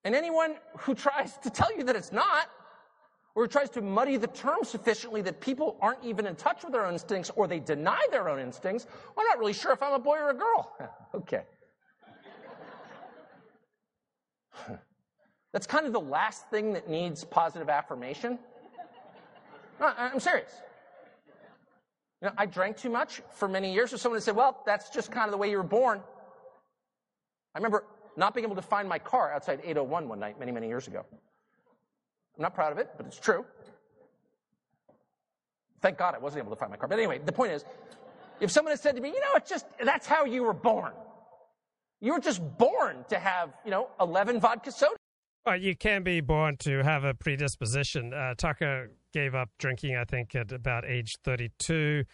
And 0.04 0.14
anyone 0.14 0.56
who 0.78 0.94
tries 0.94 1.36
to 1.38 1.50
tell 1.50 1.76
you 1.76 1.84
that 1.84 1.96
it's 1.96 2.12
not, 2.12 2.48
or 3.34 3.44
who 3.44 3.48
tries 3.48 3.70
to 3.70 3.80
muddy 3.80 4.16
the 4.16 4.26
term 4.26 4.58
sufficiently 4.64 5.22
that 5.22 5.40
people 5.40 5.76
aren't 5.80 6.04
even 6.04 6.26
in 6.26 6.34
touch 6.36 6.62
with 6.62 6.72
their 6.72 6.84
own 6.84 6.94
instincts 6.94 7.30
or 7.36 7.46
they 7.46 7.60
deny 7.60 8.04
their 8.10 8.28
own 8.28 8.38
instincts, 8.38 8.86
well, 9.16 9.24
I'm 9.24 9.26
not 9.26 9.38
really 9.38 9.52
sure 9.52 9.72
if 9.72 9.82
I'm 9.82 9.92
a 9.92 9.98
boy 9.98 10.16
or 10.18 10.30
a 10.30 10.34
girl. 10.34 10.76
okay. 11.14 11.42
That's 15.52 15.66
kind 15.66 15.86
of 15.86 15.92
the 15.92 16.00
last 16.00 16.48
thing 16.50 16.72
that 16.74 16.88
needs 16.88 17.24
positive 17.24 17.68
affirmation. 17.68 18.38
No, 19.80 19.92
I'm 19.96 20.20
serious. 20.20 20.52
You 22.20 22.28
know, 22.28 22.34
I 22.36 22.46
drank 22.46 22.76
too 22.76 22.90
much 22.90 23.22
for 23.30 23.48
many 23.48 23.72
years. 23.72 23.92
Or 23.92 23.98
someone 23.98 24.20
said, 24.20 24.34
well, 24.34 24.62
that's 24.66 24.90
just 24.90 25.12
kind 25.12 25.26
of 25.26 25.30
the 25.30 25.36
way 25.38 25.50
you 25.50 25.56
were 25.56 25.62
born. 25.62 26.00
I 27.54 27.58
remember 27.58 27.84
not 28.18 28.34
being 28.34 28.44
able 28.44 28.56
to 28.56 28.62
find 28.62 28.88
my 28.88 28.98
car 28.98 29.32
outside 29.32 29.60
801 29.62 30.08
one 30.08 30.20
night 30.20 30.38
many, 30.38 30.52
many 30.52 30.66
years 30.66 30.88
ago. 30.88 31.06
I'm 32.36 32.42
not 32.42 32.54
proud 32.54 32.72
of 32.72 32.78
it, 32.78 32.90
but 32.96 33.06
it's 33.06 33.18
true. 33.18 33.44
Thank 35.80 35.96
God 35.96 36.14
I 36.14 36.18
wasn't 36.18 36.42
able 36.42 36.54
to 36.54 36.58
find 36.58 36.70
my 36.70 36.76
car. 36.76 36.88
But 36.88 36.98
anyway, 36.98 37.20
the 37.24 37.32
point 37.32 37.52
is, 37.52 37.64
if 38.40 38.50
someone 38.50 38.72
had 38.72 38.80
said 38.80 38.96
to 38.96 39.02
me, 39.02 39.10
you 39.10 39.20
know, 39.20 39.34
it's 39.36 39.48
just, 39.48 39.66
that's 39.82 40.06
how 40.06 40.24
you 40.24 40.42
were 40.42 40.52
born. 40.52 40.92
You 42.00 42.12
were 42.12 42.20
just 42.20 42.40
born 42.58 43.04
to 43.08 43.18
have, 43.18 43.50
you 43.64 43.70
know, 43.70 43.88
11 44.00 44.40
vodka 44.40 44.72
soda. 44.72 44.96
Well, 45.46 45.56
you 45.56 45.76
can 45.76 46.02
be 46.02 46.20
born 46.20 46.56
to 46.58 46.82
have 46.82 47.04
a 47.04 47.14
predisposition. 47.14 48.12
Uh, 48.12 48.34
Tucker 48.36 48.90
gave 49.12 49.34
up 49.34 49.48
drinking, 49.58 49.96
I 49.96 50.04
think, 50.04 50.34
at 50.34 50.52
about 50.52 50.84
age 50.84 51.16
32. 51.24 52.04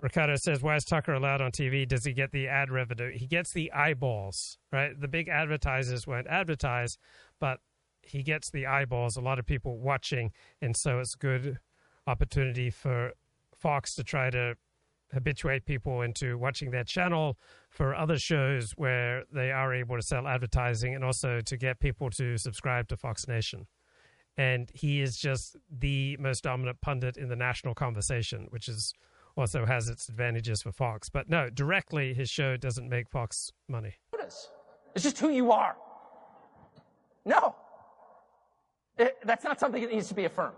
Ricardo 0.00 0.36
says, 0.36 0.62
why 0.62 0.76
is 0.76 0.84
Tucker 0.84 1.14
allowed 1.14 1.40
on 1.40 1.52
TV? 1.52 1.86
Does 1.86 2.04
he 2.04 2.12
get 2.12 2.32
the 2.32 2.48
ad 2.48 2.70
revenue? 2.70 3.12
He 3.16 3.26
gets 3.26 3.52
the 3.52 3.72
eyeballs, 3.72 4.58
right? 4.72 4.98
The 4.98 5.08
big 5.08 5.28
advertisers 5.28 6.06
won't 6.06 6.26
advertise, 6.26 6.98
but 7.40 7.60
he 8.02 8.22
gets 8.22 8.50
the 8.50 8.66
eyeballs, 8.66 9.16
a 9.16 9.20
lot 9.20 9.38
of 9.38 9.46
people 9.46 9.78
watching, 9.78 10.32
and 10.60 10.76
so 10.76 10.98
it's 10.98 11.14
a 11.14 11.18
good 11.18 11.58
opportunity 12.06 12.70
for 12.70 13.12
Fox 13.56 13.94
to 13.94 14.04
try 14.04 14.30
to 14.30 14.56
habituate 15.12 15.64
people 15.64 16.02
into 16.02 16.36
watching 16.36 16.70
their 16.70 16.84
channel 16.84 17.38
for 17.70 17.94
other 17.94 18.18
shows 18.18 18.72
where 18.72 19.22
they 19.32 19.50
are 19.52 19.72
able 19.72 19.96
to 19.96 20.02
sell 20.02 20.26
advertising 20.26 20.94
and 20.94 21.04
also 21.04 21.40
to 21.40 21.56
get 21.56 21.78
people 21.78 22.10
to 22.10 22.36
subscribe 22.36 22.88
to 22.88 22.96
Fox 22.96 23.28
Nation. 23.28 23.66
And 24.36 24.70
he 24.74 25.00
is 25.00 25.16
just 25.16 25.56
the 25.70 26.16
most 26.18 26.42
dominant 26.42 26.80
pundit 26.80 27.16
in 27.16 27.28
the 27.28 27.36
national 27.36 27.74
conversation, 27.74 28.48
which 28.50 28.68
is 28.68 28.92
also 29.36 29.66
has 29.66 29.88
its 29.88 30.08
advantages 30.08 30.62
for 30.62 30.72
Fox. 30.72 31.08
But 31.08 31.28
no, 31.28 31.50
directly, 31.50 32.14
his 32.14 32.30
show 32.30 32.56
doesn't 32.56 32.88
make 32.88 33.08
Fox 33.08 33.50
money. 33.68 33.94
It's 34.94 35.02
just 35.02 35.18
who 35.18 35.30
you 35.30 35.50
are. 35.52 35.76
No. 37.24 37.56
It, 38.96 39.16
that's 39.24 39.44
not 39.44 39.58
something 39.58 39.82
that 39.82 39.92
needs 39.92 40.08
to 40.08 40.14
be 40.14 40.24
affirmed. 40.24 40.54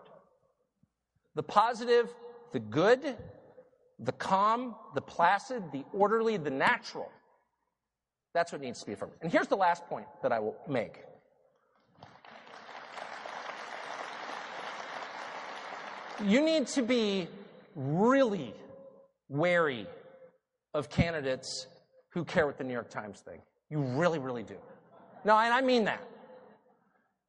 The 1.35 1.43
positive, 1.43 2.15
the 2.53 2.61
good, 2.61 3.17
the 3.99 4.13
calm, 4.13 4.75
the 4.95 5.01
placid, 5.01 5.63
the 5.73 5.85
orderly, 5.93 6.37
the 6.37 6.51
natural. 6.51 7.11
That's 8.35 8.53
what 8.53 8.61
needs 8.61 8.81
to 8.81 8.87
be 8.87 8.93
affirmed. 8.93 9.13
And 9.23 9.33
here's 9.33 9.49
the 9.49 9.57
last 9.57 9.87
point 9.87 10.07
that 10.23 10.33
I 10.33 10.39
will 10.39 10.57
make. 10.69 11.01
You 16.25 16.43
need 16.43 16.67
to 16.69 16.83
be 16.83 17.29
really 17.75 18.55
wary 19.29 19.87
of 20.75 20.89
candidates 20.89 21.67
who 22.11 22.25
care 22.25 22.47
what 22.47 22.59
the 22.59 22.65
New 22.65 22.73
York 22.73 22.91
Times 22.91 23.23
think. 23.29 23.43
You 23.71 23.81
really, 23.81 24.19
really 24.19 24.43
do. 24.43 24.57
No, 25.25 25.37
and 25.37 25.53
I 25.53 25.61
mean 25.61 25.85
that. 25.85 26.03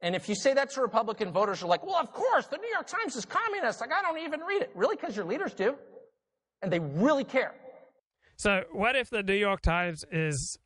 And 0.00 0.14
if 0.14 0.28
you 0.28 0.36
say 0.36 0.54
that 0.54 0.70
to 0.70 0.80
Republican 0.80 1.32
voters, 1.32 1.60
you're 1.60 1.68
like, 1.68 1.84
well, 1.84 1.96
of 1.96 2.12
course, 2.12 2.46
the 2.46 2.56
New 2.56 2.68
York 2.68 2.86
Times 2.86 3.16
is 3.16 3.24
communist. 3.24 3.80
Like, 3.80 3.90
I 3.92 4.00
don't 4.00 4.18
even 4.18 4.40
read 4.40 4.62
it. 4.62 4.70
Really? 4.74 4.94
Because 4.94 5.16
your 5.16 5.24
leaders 5.24 5.54
do. 5.54 5.74
And 6.62 6.72
they 6.72 6.78
really 6.78 7.24
care. 7.24 7.54
So, 8.36 8.62
what 8.70 8.94
if 8.94 9.10
the 9.10 9.22
New 9.22 9.34
York 9.34 9.60
Times 9.60 10.04
is 10.12 10.58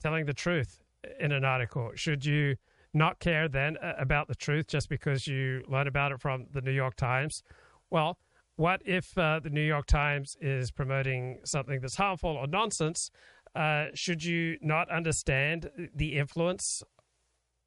telling 0.00 0.24
the 0.24 0.32
truth 0.32 0.80
in 1.20 1.32
an 1.32 1.44
article? 1.44 1.90
Should 1.94 2.24
you 2.24 2.56
not 2.94 3.18
care 3.20 3.48
then 3.48 3.76
uh, 3.76 3.92
about 3.98 4.28
the 4.28 4.34
truth 4.34 4.66
just 4.66 4.88
because 4.88 5.26
you 5.26 5.62
learn 5.68 5.86
about 5.86 6.12
it 6.12 6.20
from 6.20 6.46
the 6.52 6.62
New 6.62 6.72
York 6.72 6.96
Times? 6.96 7.42
Well, 7.90 8.18
what 8.58 8.82
if 8.84 9.16
uh, 9.16 9.38
the 9.38 9.50
New 9.50 9.62
York 9.62 9.86
Times 9.86 10.36
is 10.40 10.72
promoting 10.72 11.38
something 11.44 11.80
that's 11.80 11.94
harmful 11.94 12.30
or 12.30 12.48
nonsense? 12.48 13.08
Uh, 13.54 13.86
should 13.94 14.24
you 14.24 14.58
not 14.60 14.90
understand 14.90 15.70
the 15.94 16.18
influence 16.18 16.82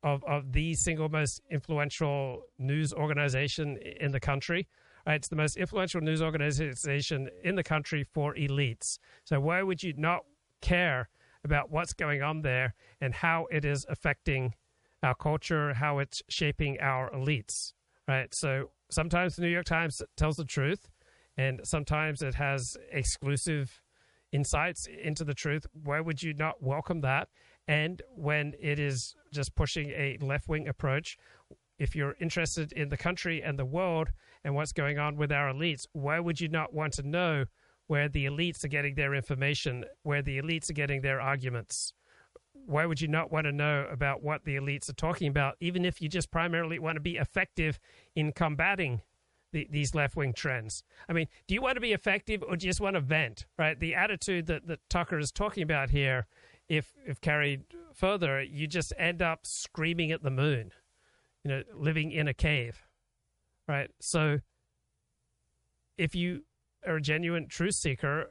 of, 0.03 0.21
of 0.25 0.51
the 0.51 0.73
single 0.73 1.07
most 1.07 1.41
influential 1.49 2.43
news 2.59 2.91
organization 2.93 3.77
in 4.01 4.11
the 4.11 4.19
country? 4.19 4.67
It's 5.07 5.29
the 5.29 5.37
most 5.37 5.55
influential 5.55 6.01
news 6.01 6.21
organization 6.21 7.29
in 7.41 7.55
the 7.55 7.63
country 7.63 8.03
for 8.03 8.35
elites. 8.35 8.99
So 9.23 9.39
why 9.39 9.63
would 9.63 9.81
you 9.81 9.93
not 9.95 10.25
care 10.59 11.07
about 11.45 11.71
what's 11.71 11.93
going 11.93 12.21
on 12.21 12.41
there 12.41 12.75
and 12.99 13.13
how 13.13 13.47
it 13.49 13.63
is 13.63 13.85
affecting 13.87 14.55
our 15.01 15.15
culture, 15.15 15.73
how 15.73 15.99
it's 15.99 16.21
shaping 16.27 16.81
our 16.81 17.09
elites? 17.11 17.71
Right. 18.11 18.35
So 18.35 18.71
sometimes 18.89 19.37
the 19.37 19.41
New 19.41 19.47
York 19.47 19.65
Times 19.65 20.01
tells 20.17 20.35
the 20.35 20.43
truth, 20.43 20.89
and 21.37 21.61
sometimes 21.63 22.21
it 22.21 22.35
has 22.35 22.75
exclusive 22.91 23.81
insights 24.33 24.85
into 24.85 25.23
the 25.23 25.33
truth. 25.33 25.65
Why 25.71 26.01
would 26.01 26.21
you 26.21 26.33
not 26.33 26.61
welcome 26.61 26.99
that? 27.01 27.29
And 27.69 28.01
when 28.13 28.51
it 28.59 28.79
is 28.79 29.15
just 29.31 29.55
pushing 29.55 29.91
a 29.91 30.17
left 30.19 30.49
wing 30.49 30.67
approach, 30.67 31.15
if 31.79 31.95
you're 31.95 32.17
interested 32.19 32.73
in 32.73 32.89
the 32.89 32.97
country 32.97 33.41
and 33.41 33.57
the 33.57 33.63
world 33.63 34.09
and 34.43 34.55
what's 34.55 34.73
going 34.73 34.99
on 34.99 35.15
with 35.15 35.31
our 35.31 35.53
elites, 35.53 35.87
why 35.93 36.19
would 36.19 36.41
you 36.41 36.49
not 36.49 36.73
want 36.73 36.91
to 36.95 37.03
know 37.03 37.45
where 37.87 38.09
the 38.09 38.25
elites 38.25 38.65
are 38.65 38.67
getting 38.67 38.95
their 38.95 39.15
information, 39.15 39.85
where 40.03 40.21
the 40.21 40.37
elites 40.37 40.69
are 40.69 40.73
getting 40.73 40.99
their 40.99 41.21
arguments? 41.21 41.93
Why 42.65 42.85
would 42.85 43.01
you 43.01 43.07
not 43.07 43.31
want 43.31 43.45
to 43.45 43.51
know 43.51 43.87
about 43.91 44.23
what 44.23 44.45
the 44.45 44.55
elites 44.55 44.89
are 44.89 44.93
talking 44.93 45.27
about, 45.27 45.55
even 45.59 45.85
if 45.85 46.01
you 46.01 46.09
just 46.09 46.31
primarily 46.31 46.79
want 46.79 46.95
to 46.95 47.01
be 47.01 47.17
effective 47.17 47.79
in 48.15 48.31
combating 48.31 49.01
the, 49.51 49.67
these 49.69 49.93
left 49.95 50.15
wing 50.15 50.33
trends? 50.33 50.83
I 51.09 51.13
mean, 51.13 51.27
do 51.47 51.53
you 51.53 51.61
want 51.61 51.75
to 51.75 51.81
be 51.81 51.93
effective 51.93 52.43
or 52.43 52.55
do 52.55 52.65
you 52.65 52.69
just 52.69 52.81
want 52.81 52.95
to 52.95 53.01
vent, 53.01 53.45
right? 53.57 53.79
The 53.79 53.95
attitude 53.95 54.45
that, 54.47 54.67
that 54.67 54.79
Tucker 54.89 55.19
is 55.19 55.31
talking 55.31 55.63
about 55.63 55.89
here, 55.89 56.27
if, 56.69 56.93
if 57.05 57.19
carried 57.19 57.63
further, 57.93 58.41
you 58.41 58.67
just 58.67 58.93
end 58.97 59.21
up 59.21 59.45
screaming 59.45 60.11
at 60.11 60.23
the 60.23 60.31
moon 60.31 60.71
you 61.43 61.49
know, 61.49 61.63
living 61.75 62.11
in 62.11 62.27
a 62.27 62.33
cave, 62.33 62.83
right? 63.67 63.89
So 63.99 64.39
if 65.97 66.15
you 66.15 66.43
are 66.85 66.95
a 66.95 67.01
genuine 67.01 67.47
truth 67.47 67.75
seeker, 67.75 68.27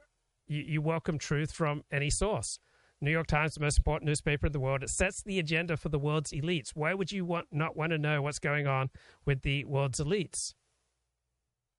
you, 0.47 0.61
you 0.61 0.81
welcome 0.81 1.17
truth 1.17 1.51
from 1.51 1.83
any 1.91 2.09
source. 2.09 2.59
New 3.01 3.11
York 3.11 3.27
Times, 3.27 3.55
the 3.55 3.61
most 3.61 3.77
important 3.77 4.07
newspaper 4.07 4.47
in 4.47 4.53
the 4.53 4.59
world, 4.59 4.83
it 4.83 4.89
sets 4.89 5.23
the 5.23 5.39
agenda 5.39 5.75
for 5.75 5.89
the 5.89 5.99
world's 5.99 6.31
elites. 6.31 6.69
Why 6.75 6.93
would 6.93 7.11
you 7.11 7.25
want, 7.25 7.47
not 7.51 7.75
want 7.75 7.91
to 7.91 7.97
know 7.97 8.21
what's 8.21 8.39
going 8.39 8.67
on 8.67 8.89
with 9.25 9.41
the 9.41 9.65
world's 9.65 9.99
elites? 9.99 10.53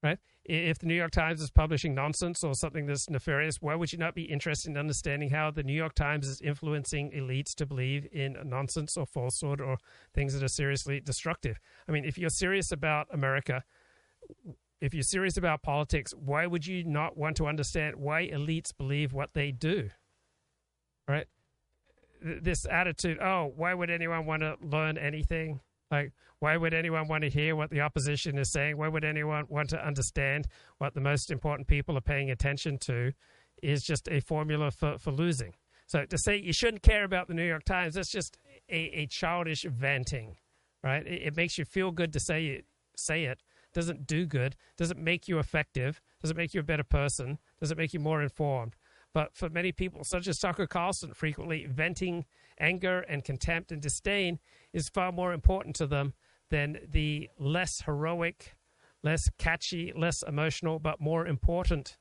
Right? 0.03 0.19
if 0.45 0.79
the 0.81 0.87
New 0.87 0.95
York 0.95 1.13
Times 1.13 1.41
is 1.41 1.51
publishing 1.51 1.95
nonsense 1.95 2.43
or 2.43 2.55
something 2.55 2.87
that's 2.87 3.09
nefarious, 3.09 3.63
why 3.63 3.77
would 3.77 3.93
you 3.93 3.99
not 3.99 4.15
be 4.15 4.25
interested 4.25 4.71
in 4.71 4.77
understanding 4.77 5.31
how 5.31 5.51
the 5.51 5.63
New 5.63 5.73
York 5.73 5.95
Times 5.95 6.27
is 6.27 6.41
influencing 6.41 7.13
elites 7.13 7.55
to 7.55 7.67
believe 7.67 8.09
in 8.13 8.37
nonsense 8.45 8.97
or 8.97 9.07
falsehood 9.07 9.61
or 9.61 9.79
things 10.15 10.35
that 10.35 10.43
are 10.43 10.49
seriously 10.49 10.99
destructive? 10.99 11.61
I 11.89 11.93
mean, 11.93 12.05
if 12.05 12.19
you're 12.19 12.31
serious 12.31 12.73
about 12.73 13.07
America, 13.13 13.63
if 14.81 14.93
you're 14.93 15.05
serious 15.05 15.37
about 15.37 15.63
politics, 15.63 16.13
why 16.13 16.47
would 16.47 16.67
you 16.67 16.83
not 16.83 17.17
want 17.17 17.37
to 17.37 17.47
understand 17.47 17.97
why 17.97 18.29
elites 18.29 18.77
believe 18.77 19.13
what 19.13 19.35
they 19.35 19.53
do? 19.53 19.91
Right? 21.09 21.27
This 22.23 22.67
attitude, 22.67 23.19
oh, 23.21 23.53
why 23.57 23.75
would 23.75 23.91
anyone 23.91 24.27
want 24.27 24.43
to 24.43 24.57
learn 24.63 24.97
anything? 24.97 25.61
Like, 25.91 26.13
why 26.39 26.57
would 26.57 26.73
anyone 26.75 27.07
want 27.09 27.23
to 27.23 27.31
hear 27.31 27.55
what 27.55 27.71
the 27.71 27.81
opposition 27.81 28.39
is 28.39 28.51
saying? 28.51 28.77
Why 28.77 28.89
would 28.89 29.05
anyone 29.05 29.45
want 29.49 29.71
to 29.71 29.87
understand 29.87 30.47
what 30.79 30.95
the 30.95 31.01
most 31.01 31.31
important 31.31 31.69
people 31.69 31.97
are 31.97 32.03
paying 32.03 32.31
attention 32.31 32.79
to? 32.79 33.13
Is 33.63 33.85
just 33.85 34.09
a 34.09 34.21
formula 34.21 34.71
for, 34.71 34.99
for 34.99 35.13
losing. 35.13 35.55
So 35.87 36.05
to 36.07 36.19
say 36.19 36.37
you 36.39 36.53
shouldn't 36.53 36.83
care 36.83 37.05
about 37.05 37.29
the 37.29 37.35
New 37.35 37.47
York 37.47 37.65
Times, 37.65 37.95
that's 37.95 38.11
just 38.11 38.39
a, 38.69 38.77
a 38.77 39.07
childish 39.07 39.63
venting, 39.63 40.37
right? 40.83 41.07
It, 41.07 41.23
it, 41.27 41.37
makes 41.37 41.59
you 41.59 41.65
feel 41.65 41.91
good 41.91 42.13
to 42.15 42.21
say 42.21 42.47
it, 42.47 42.65
say 42.97 43.25
it. 43.25 43.43
Doesn't 43.75 44.07
do 44.07 44.27
good. 44.27 44.57
Doesn't 44.77 44.99
make 44.99 45.29
you 45.29 45.39
effective. 45.39 46.01
Doesn't 46.21 46.37
make 46.37 46.55
you 46.55 46.61
a 46.61 46.65
better 46.65 46.85
person. 46.85 47.39
Doesn't 47.61 47.79
make 47.79 47.93
you 47.93 48.01
more 48.01 48.23
informed. 48.23 48.75
But 49.15 49.35
for 49.35 49.51
many 49.51 49.73
people, 49.73 50.05
such 50.05 50.27
as 50.27 50.39
Tucker 50.39 50.67
Carlson, 50.67 51.13
frequently 51.13 51.67
venting 51.67 52.25
anger 52.59 53.01
and 53.01 53.25
contempt 53.25 53.73
and 53.73 53.81
disdain 53.81 54.39
is 54.73 54.89
far 54.89 55.13
more 55.13 55.33
important 55.33 55.77
to 55.77 55.87
them 55.87 56.15
than 56.51 56.79
the 56.89 57.29
less 57.39 57.83
heroic, 57.83 58.55
less 59.03 59.29
catchy, 59.39 59.93
less 59.97 60.23
emotional, 60.23 60.79
but 60.79 61.01
more 61.01 61.27
important 61.27 61.99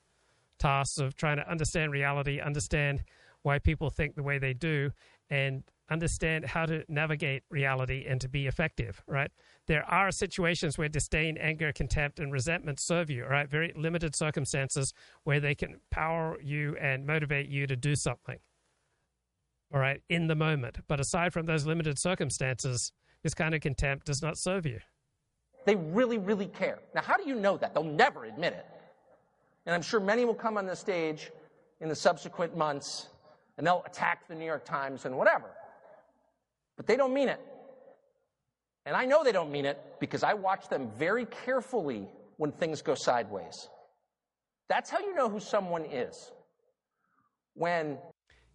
tasks 0.59 0.99
of 0.99 1.15
trying 1.15 1.37
to 1.37 1.49
understand 1.49 1.91
reality, 1.91 2.39
understand 2.39 3.03
why 3.41 3.57
people 3.59 3.89
think 3.89 4.15
the 4.15 4.23
way 4.23 4.37
they 4.37 4.53
do, 4.53 4.91
and 5.29 5.63
understand 5.89 6.45
how 6.45 6.65
to 6.65 6.83
navigate 6.87 7.43
reality 7.49 8.05
and 8.07 8.21
to 8.21 8.29
be 8.29 8.47
effective, 8.47 9.01
right? 9.07 9.31
There 9.71 9.89
are 9.89 10.11
situations 10.11 10.77
where 10.77 10.89
disdain, 10.89 11.37
anger, 11.37 11.71
contempt, 11.71 12.19
and 12.19 12.29
resentment 12.29 12.77
serve 12.77 13.09
you, 13.09 13.23
right? 13.23 13.49
Very 13.49 13.71
limited 13.73 14.13
circumstances 14.13 14.93
where 15.23 15.39
they 15.39 15.55
can 15.55 15.79
power 15.89 16.37
you 16.41 16.75
and 16.75 17.05
motivate 17.05 17.47
you 17.47 17.65
to 17.67 17.77
do 17.77 17.95
something 17.95 18.37
all 19.73 19.79
right, 19.79 20.01
in 20.09 20.27
the 20.27 20.35
moment. 20.35 20.79
But 20.89 20.99
aside 20.99 21.31
from 21.31 21.45
those 21.45 21.65
limited 21.65 21.97
circumstances, 21.97 22.91
this 23.23 23.33
kind 23.33 23.55
of 23.55 23.61
contempt 23.61 24.07
does 24.07 24.21
not 24.21 24.37
serve 24.37 24.65
you. 24.65 24.81
They 25.65 25.77
really, 25.77 26.17
really 26.17 26.47
care. 26.47 26.79
Now, 26.93 27.01
how 27.01 27.15
do 27.15 27.23
you 27.25 27.35
know 27.35 27.55
that? 27.55 27.73
They'll 27.73 27.85
never 27.85 28.25
admit 28.25 28.51
it. 28.51 28.65
And 29.65 29.73
I'm 29.73 29.81
sure 29.81 30.01
many 30.01 30.25
will 30.25 30.33
come 30.33 30.57
on 30.57 30.65
the 30.65 30.75
stage 30.75 31.31
in 31.79 31.87
the 31.87 31.95
subsequent 31.95 32.57
months 32.57 33.07
and 33.57 33.65
they'll 33.65 33.83
attack 33.85 34.27
the 34.27 34.35
New 34.35 34.43
York 34.43 34.65
Times 34.65 35.05
and 35.05 35.15
whatever. 35.17 35.51
But 36.75 36.87
they 36.87 36.97
don't 36.97 37.13
mean 37.13 37.29
it. 37.29 37.39
And 38.85 38.95
I 38.95 39.05
know 39.05 39.23
they 39.23 39.31
don't 39.31 39.51
mean 39.51 39.65
it 39.65 39.79
because 39.99 40.23
I 40.23 40.33
watch 40.33 40.67
them 40.69 40.89
very 40.97 41.25
carefully 41.25 42.07
when 42.37 42.51
things 42.51 42.81
go 42.81 42.95
sideways. 42.95 43.69
That's 44.69 44.89
how 44.89 44.99
you 44.99 45.13
know 45.13 45.29
who 45.29 45.39
someone 45.39 45.85
is. 45.85 46.31
When 47.53 47.97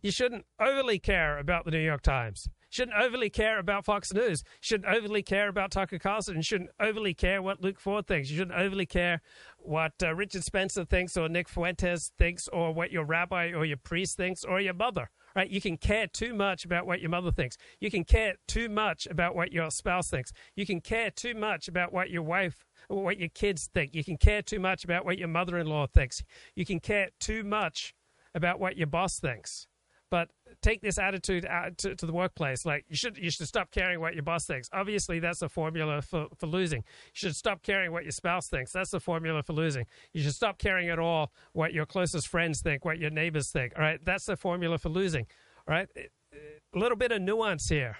you 0.02 0.10
shouldn't 0.10 0.46
overly 0.60 0.98
care 0.98 1.38
about 1.38 1.64
the 1.64 1.70
New 1.70 1.80
York 1.80 2.02
Times. 2.02 2.48
Shouldn't 2.70 2.96
overly 2.96 3.30
care 3.30 3.58
about 3.58 3.84
Fox 3.84 4.12
News. 4.12 4.42
Shouldn't 4.60 4.88
overly 4.88 5.22
care 5.22 5.48
about 5.48 5.70
Tucker 5.70 5.98
Carlson. 5.98 6.42
Shouldn't 6.42 6.70
overly 6.78 7.14
care 7.14 7.40
what 7.40 7.62
Luke 7.62 7.80
Ford 7.80 8.06
thinks. 8.06 8.30
You 8.30 8.36
shouldn't 8.36 8.58
overly 8.58 8.86
care 8.86 9.20
what 9.58 9.92
uh, 10.02 10.14
Richard 10.14 10.44
Spencer 10.44 10.84
thinks 10.84 11.16
or 11.16 11.28
Nick 11.28 11.48
Fuentes 11.48 12.12
thinks 12.18 12.48
or 12.48 12.72
what 12.74 12.90
your 12.90 13.04
rabbi 13.04 13.52
or 13.52 13.64
your 13.64 13.78
priest 13.78 14.16
thinks 14.16 14.44
or 14.44 14.60
your 14.60 14.74
mother. 14.74 15.10
Right? 15.36 15.50
You 15.50 15.60
can 15.60 15.76
care 15.76 16.06
too 16.06 16.32
much 16.32 16.64
about 16.64 16.86
what 16.86 17.02
your 17.02 17.10
mother 17.10 17.30
thinks. 17.30 17.58
You 17.78 17.90
can 17.90 18.04
care 18.04 18.36
too 18.48 18.70
much 18.70 19.06
about 19.06 19.36
what 19.36 19.52
your 19.52 19.70
spouse 19.70 20.08
thinks. 20.08 20.32
You 20.54 20.64
can 20.64 20.80
care 20.80 21.10
too 21.10 21.34
much 21.34 21.68
about 21.68 21.92
what 21.92 22.08
your 22.08 22.22
wife 22.22 22.64
or 22.88 23.04
what 23.04 23.18
your 23.18 23.28
kids 23.28 23.68
think. 23.74 23.94
You 23.94 24.02
can 24.02 24.16
care 24.16 24.40
too 24.40 24.58
much 24.58 24.82
about 24.82 25.04
what 25.04 25.18
your 25.18 25.28
mother-in-law 25.28 25.88
thinks. 25.88 26.24
You 26.54 26.64
can 26.64 26.80
care 26.80 27.10
too 27.20 27.44
much 27.44 27.92
about 28.34 28.58
what 28.58 28.78
your 28.78 28.86
boss 28.86 29.20
thinks 29.20 29.68
but 30.10 30.30
take 30.62 30.80
this 30.80 30.98
attitude 30.98 31.44
out 31.46 31.78
to, 31.78 31.94
to, 31.94 32.06
the 32.06 32.12
workplace. 32.12 32.64
Like 32.64 32.84
you 32.88 32.96
should 32.96 33.16
you 33.18 33.30
should 33.30 33.48
stop 33.48 33.70
caring 33.70 34.00
what 34.00 34.14
your 34.14 34.22
boss 34.22 34.46
thinks. 34.46 34.68
Obviously, 34.72 35.18
that's 35.18 35.42
a 35.42 35.48
formula 35.48 36.02
for, 36.02 36.26
for 36.36 36.46
losing. 36.46 36.78
You 36.78 37.14
should 37.14 37.36
stop 37.36 37.62
caring 37.62 37.92
what 37.92 38.04
your 38.04 38.12
spouse 38.12 38.48
thinks. 38.48 38.72
That's 38.72 38.92
a 38.92 39.00
formula 39.00 39.42
for 39.42 39.52
losing. 39.52 39.86
You 40.12 40.22
should 40.22 40.34
stop 40.34 40.58
caring 40.58 40.88
at 40.88 40.98
all 40.98 41.32
what 41.52 41.72
your 41.72 41.86
closest 41.86 42.28
friends 42.28 42.60
think, 42.60 42.84
what 42.84 42.98
your 42.98 43.10
neighbors 43.10 43.50
think. 43.50 43.72
All 43.76 43.82
right, 43.82 44.02
that's 44.04 44.26
the 44.26 44.36
formula 44.36 44.78
for 44.78 44.88
losing. 44.88 45.26
All 45.68 45.74
right, 45.74 45.88
a 45.96 46.78
little 46.78 46.96
bit 46.96 47.12
of 47.12 47.20
nuance 47.22 47.68
here. 47.68 47.96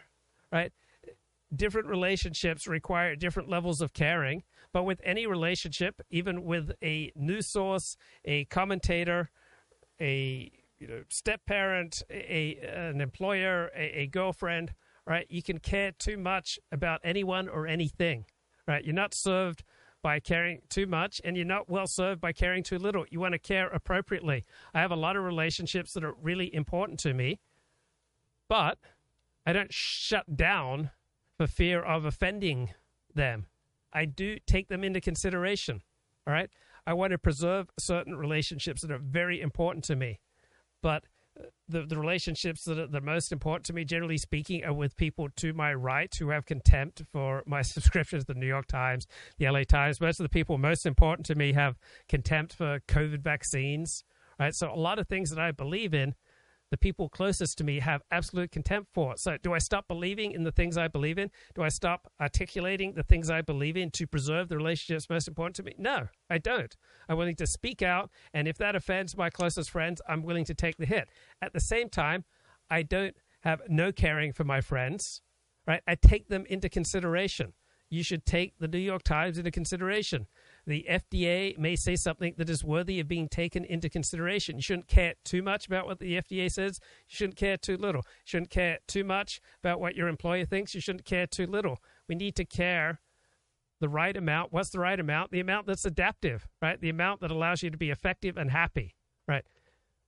Right, 0.52 0.72
different 1.54 1.88
relationships 1.88 2.66
require 2.66 3.16
different 3.16 3.48
levels 3.48 3.80
of 3.80 3.92
caring. 3.92 4.42
But 4.72 4.84
with 4.84 5.00
any 5.04 5.26
relationship, 5.26 6.00
even 6.10 6.44
with 6.44 6.72
a 6.82 7.12
news 7.16 7.46
source, 7.46 7.96
a 8.24 8.44
commentator, 8.46 9.30
a 10.00 10.50
you 10.78 10.86
know, 10.86 11.02
step 11.08 11.40
parent, 11.46 12.02
a, 12.10 12.56
an 12.56 13.00
employer, 13.00 13.70
a, 13.76 14.00
a 14.00 14.06
girlfriend, 14.06 14.74
right? 15.06 15.26
You 15.30 15.42
can 15.42 15.58
care 15.58 15.92
too 15.92 16.16
much 16.16 16.58
about 16.70 17.00
anyone 17.04 17.48
or 17.48 17.66
anything, 17.66 18.26
right? 18.66 18.84
You're 18.84 18.94
not 18.94 19.14
served 19.14 19.64
by 20.02 20.20
caring 20.20 20.60
too 20.68 20.86
much 20.86 21.20
and 21.24 21.36
you're 21.36 21.46
not 21.46 21.68
well 21.68 21.86
served 21.86 22.20
by 22.20 22.32
caring 22.32 22.62
too 22.62 22.78
little. 22.78 23.04
You 23.10 23.20
want 23.20 23.32
to 23.32 23.38
care 23.38 23.68
appropriately. 23.68 24.44
I 24.74 24.80
have 24.80 24.92
a 24.92 24.96
lot 24.96 25.16
of 25.16 25.24
relationships 25.24 25.92
that 25.94 26.04
are 26.04 26.14
really 26.20 26.54
important 26.54 27.00
to 27.00 27.14
me, 27.14 27.40
but 28.48 28.78
I 29.44 29.52
don't 29.52 29.72
shut 29.72 30.36
down 30.36 30.90
for 31.36 31.46
fear 31.46 31.82
of 31.82 32.04
offending 32.04 32.70
them. 33.14 33.46
I 33.92 34.04
do 34.04 34.36
take 34.46 34.68
them 34.68 34.84
into 34.84 35.00
consideration, 35.00 35.82
all 36.26 36.34
right? 36.34 36.50
I 36.86 36.92
want 36.92 37.12
to 37.12 37.18
preserve 37.18 37.70
certain 37.78 38.16
relationships 38.16 38.82
that 38.82 38.90
are 38.90 38.98
very 38.98 39.40
important 39.40 39.84
to 39.86 39.96
me 39.96 40.20
but 40.82 41.04
uh, 41.38 41.44
the, 41.68 41.82
the 41.82 41.98
relationships 41.98 42.64
that 42.64 42.78
are 42.78 42.86
the 42.86 43.00
most 43.00 43.32
important 43.32 43.64
to 43.66 43.72
me, 43.72 43.84
generally 43.84 44.18
speaking, 44.18 44.64
are 44.64 44.72
with 44.72 44.96
people 44.96 45.28
to 45.36 45.52
my 45.52 45.74
right 45.74 46.14
who 46.18 46.30
have 46.30 46.46
contempt 46.46 47.02
for 47.12 47.42
my 47.46 47.62
subscriptions 47.74 48.24
the 48.24 48.34
New 48.34 48.46
York 48.46 48.66
Times, 48.66 49.06
the 49.38 49.48
LA 49.48 49.64
Times. 49.64 50.00
Most 50.00 50.20
of 50.20 50.24
the 50.24 50.30
people 50.30 50.58
most 50.58 50.86
important 50.86 51.26
to 51.26 51.34
me 51.34 51.52
have 51.52 51.76
contempt 52.08 52.54
for 52.54 52.80
COVID 52.88 53.20
vaccines. 53.20 54.04
Right, 54.38 54.54
so 54.54 54.70
a 54.70 54.76
lot 54.76 54.98
of 54.98 55.08
things 55.08 55.30
that 55.30 55.38
I 55.38 55.50
believe 55.50 55.94
in 55.94 56.14
the 56.70 56.76
people 56.76 57.08
closest 57.08 57.58
to 57.58 57.64
me 57.64 57.80
have 57.80 58.02
absolute 58.10 58.50
contempt 58.50 58.90
for. 58.92 59.16
So, 59.16 59.36
do 59.42 59.52
I 59.52 59.58
stop 59.58 59.86
believing 59.88 60.32
in 60.32 60.44
the 60.44 60.52
things 60.52 60.76
I 60.76 60.88
believe 60.88 61.18
in? 61.18 61.30
Do 61.54 61.62
I 61.62 61.68
stop 61.68 62.10
articulating 62.20 62.94
the 62.94 63.02
things 63.02 63.30
I 63.30 63.42
believe 63.42 63.76
in 63.76 63.90
to 63.92 64.06
preserve 64.06 64.48
the 64.48 64.56
relationships 64.56 65.08
most 65.08 65.28
important 65.28 65.56
to 65.56 65.62
me? 65.62 65.74
No, 65.78 66.08
I 66.28 66.38
don't. 66.38 66.74
I'm 67.08 67.16
willing 67.16 67.36
to 67.36 67.46
speak 67.46 67.82
out, 67.82 68.10
and 68.34 68.48
if 68.48 68.58
that 68.58 68.74
offends 68.74 69.16
my 69.16 69.30
closest 69.30 69.70
friends, 69.70 70.00
I'm 70.08 70.22
willing 70.22 70.44
to 70.46 70.54
take 70.54 70.76
the 70.76 70.86
hit. 70.86 71.08
At 71.40 71.52
the 71.52 71.60
same 71.60 71.88
time, 71.88 72.24
I 72.70 72.82
don't 72.82 73.16
have 73.42 73.62
no 73.68 73.92
caring 73.92 74.32
for 74.32 74.44
my 74.44 74.60
friends, 74.60 75.22
right? 75.66 75.82
I 75.86 75.94
take 75.94 76.28
them 76.28 76.44
into 76.48 76.68
consideration. 76.68 77.52
You 77.88 78.02
should 78.02 78.26
take 78.26 78.58
the 78.58 78.66
New 78.66 78.78
York 78.78 79.04
Times 79.04 79.38
into 79.38 79.52
consideration 79.52 80.26
the 80.66 80.84
FDA 80.90 81.56
may 81.56 81.76
say 81.76 81.94
something 81.94 82.34
that 82.38 82.50
is 82.50 82.64
worthy 82.64 82.98
of 82.98 83.06
being 83.06 83.28
taken 83.28 83.64
into 83.64 83.88
consideration. 83.88 84.56
You 84.56 84.62
shouldn't 84.62 84.88
care 84.88 85.14
too 85.24 85.42
much 85.42 85.66
about 85.66 85.86
what 85.86 86.00
the 86.00 86.20
FDA 86.20 86.50
says. 86.50 86.80
You 87.08 87.14
shouldn't 87.14 87.36
care 87.36 87.56
too 87.56 87.76
little. 87.76 88.00
You 88.00 88.24
shouldn't 88.24 88.50
care 88.50 88.78
too 88.88 89.04
much 89.04 89.40
about 89.62 89.80
what 89.80 89.94
your 89.94 90.08
employer 90.08 90.44
thinks. 90.44 90.74
You 90.74 90.80
shouldn't 90.80 91.04
care 91.04 91.26
too 91.26 91.46
little. 91.46 91.78
We 92.08 92.16
need 92.16 92.34
to 92.36 92.44
care 92.44 93.00
the 93.80 93.88
right 93.88 94.16
amount. 94.16 94.52
What's 94.52 94.70
the 94.70 94.80
right 94.80 94.98
amount? 94.98 95.30
The 95.30 95.40
amount 95.40 95.66
that's 95.66 95.84
adaptive, 95.84 96.48
right? 96.60 96.80
The 96.80 96.90
amount 96.90 97.20
that 97.20 97.30
allows 97.30 97.62
you 97.62 97.70
to 97.70 97.76
be 97.76 97.90
effective 97.90 98.36
and 98.36 98.50
happy, 98.50 98.96
right? 99.28 99.44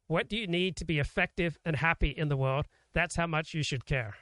What 0.09 0.29
do 0.29 0.37
you 0.37 0.47
need 0.47 0.75
to 0.77 0.85
be 0.85 0.99
effective 0.99 1.59
and 1.65 1.77
happy 1.77 2.09
in 2.09 2.29
the 2.29 2.37
world? 2.37 2.67
That's 2.95 3.15
how 3.15 3.27
much 3.27 3.55
you 3.55 3.63
should 3.63 3.87
care. 3.87 4.15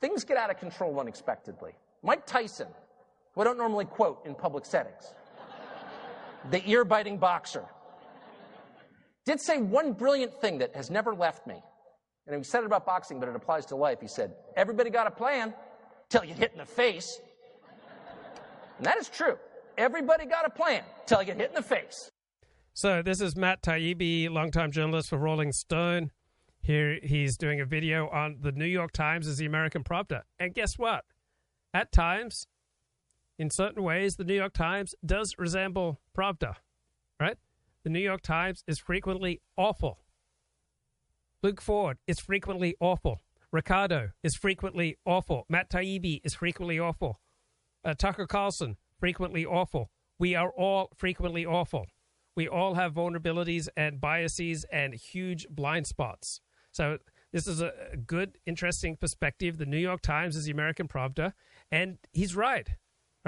Things 0.00 0.22
get 0.22 0.36
out 0.36 0.50
of 0.50 0.58
control 0.58 1.00
unexpectedly. 1.00 1.72
Mike 2.02 2.26
Tyson 2.26 2.68
I 3.40 3.44
don't 3.44 3.58
normally 3.58 3.84
quote 3.84 4.24
in 4.26 4.34
public 4.34 4.64
settings. 4.64 5.14
the 6.50 6.66
ear 6.68 6.84
biting 6.84 7.18
boxer. 7.18 7.64
Did 9.26 9.40
say 9.40 9.58
one 9.58 9.92
brilliant 9.92 10.40
thing 10.40 10.58
that 10.58 10.74
has 10.74 10.90
never 10.90 11.14
left 11.14 11.46
me. 11.46 11.62
And 12.26 12.36
he 12.36 12.42
said 12.42 12.62
it 12.62 12.66
about 12.66 12.84
boxing, 12.84 13.20
but 13.20 13.28
it 13.28 13.36
applies 13.36 13.66
to 13.66 13.76
life. 13.76 14.00
He 14.00 14.08
said, 14.08 14.34
Everybody 14.56 14.90
got 14.90 15.06
a 15.06 15.10
plan 15.10 15.54
till 16.08 16.24
you 16.24 16.34
hit 16.34 16.52
in 16.52 16.58
the 16.58 16.64
face. 16.64 17.20
And 18.78 18.86
that 18.86 18.98
is 18.98 19.08
true. 19.08 19.38
Everybody 19.76 20.26
got 20.26 20.46
a 20.46 20.50
plan 20.50 20.82
till 21.06 21.20
you 21.20 21.26
get 21.26 21.36
hit 21.36 21.48
in 21.50 21.54
the 21.54 21.62
face. 21.62 22.10
So 22.74 23.02
this 23.02 23.20
is 23.20 23.34
Matt 23.36 23.62
Taibbi, 23.62 24.30
longtime 24.30 24.72
journalist 24.72 25.08
for 25.08 25.18
Rolling 25.18 25.52
Stone. 25.52 26.10
Here 26.60 26.98
he's 27.02 27.36
doing 27.36 27.60
a 27.60 27.64
video 27.64 28.08
on 28.08 28.38
the 28.40 28.52
New 28.52 28.66
York 28.66 28.92
Times 28.92 29.26
as 29.26 29.38
the 29.38 29.46
American 29.46 29.82
Pravda. 29.82 30.22
And 30.38 30.54
guess 30.54 30.78
what? 30.78 31.04
At 31.72 31.92
times, 31.92 32.46
in 33.38 33.50
certain 33.50 33.82
ways, 33.82 34.16
the 34.16 34.24
New 34.24 34.34
York 34.34 34.52
Times 34.52 34.94
does 35.04 35.36
resemble 35.38 36.00
Pravda, 36.16 36.56
right? 37.20 37.38
The 37.84 37.90
New 37.90 38.00
York 38.00 38.22
Times 38.22 38.64
is 38.66 38.80
frequently 38.80 39.40
awful. 39.56 40.00
Luke 41.42 41.60
Ford 41.60 41.98
is 42.08 42.18
frequently 42.18 42.74
awful. 42.80 43.20
Ricardo 43.52 44.10
is 44.24 44.34
frequently 44.34 44.98
awful. 45.06 45.46
Matt 45.48 45.70
Taibbi 45.70 46.20
is 46.24 46.34
frequently 46.34 46.80
awful. 46.80 47.20
Uh, 47.84 47.94
Tucker 47.94 48.26
Carlson, 48.26 48.76
frequently 48.98 49.46
awful. 49.46 49.90
We 50.18 50.34
are 50.34 50.50
all 50.50 50.90
frequently 50.96 51.46
awful. 51.46 51.86
We 52.36 52.48
all 52.48 52.74
have 52.74 52.94
vulnerabilities 52.94 53.68
and 53.76 54.00
biases 54.00 54.64
and 54.70 54.94
huge 54.94 55.46
blind 55.48 55.86
spots. 55.86 56.40
So, 56.72 56.98
this 57.32 57.46
is 57.46 57.60
a 57.60 57.72
good, 58.06 58.38
interesting 58.46 58.96
perspective. 58.96 59.58
The 59.58 59.66
New 59.66 59.78
York 59.78 60.00
Times 60.00 60.34
is 60.34 60.46
the 60.46 60.50
American 60.50 60.88
Pravda, 60.88 61.34
and 61.70 61.98
he's 62.12 62.34
right 62.34 62.68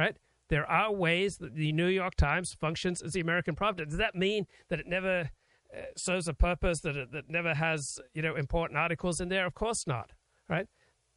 right? 0.01 0.17
There 0.49 0.69
are 0.69 0.93
ways 0.93 1.37
that 1.39 1.55
the 1.55 1.73
New 1.73 1.87
York 1.87 2.17
Times 2.17 2.55
functions 2.55 3.03
as 3.03 3.13
the 3.13 3.21
American 3.21 3.55
Pravda. 3.55 3.89
Does 3.89 3.99
that 3.99 4.15
mean 4.15 4.47
that 4.69 4.81
it 4.81 4.87
never 4.87 5.31
uh, 5.77 5.83
serves 5.97 6.27
a 6.27 6.35
purpose, 6.35 6.81
that 6.81 6.97
it 6.97 7.13
that 7.13 7.29
never 7.29 7.55
has 7.55 8.01
you 8.15 8.23
know 8.23 8.35
important 8.35 8.79
articles 8.79 9.21
in 9.21 9.29
there? 9.29 9.47
Of 9.47 9.55
course 9.55 9.87
not, 9.87 10.11
right? 10.49 10.67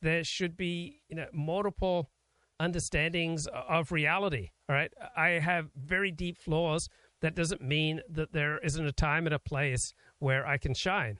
There 0.02 0.24
should 0.24 0.56
be 0.58 1.02
you 1.10 1.16
know 1.16 1.28
multiple 1.34 2.12
understandings 2.60 3.48
of 3.48 3.92
reality. 3.92 4.50
All 4.70 4.76
right, 4.76 4.94
I 5.18 5.30
have 5.50 5.70
very 5.76 6.12
deep 6.12 6.38
flaws. 6.38 6.90
That 7.22 7.36
doesn't 7.36 7.62
mean 7.62 8.02
that 8.10 8.34
there 8.34 8.60
isn't 8.60 8.86
a 8.86 8.92
time 8.92 9.26
and 9.26 9.34
a 9.34 9.40
place 9.40 9.94
where 10.20 10.46
I 10.46 10.58
can 10.58 10.74
shine. 10.74 11.20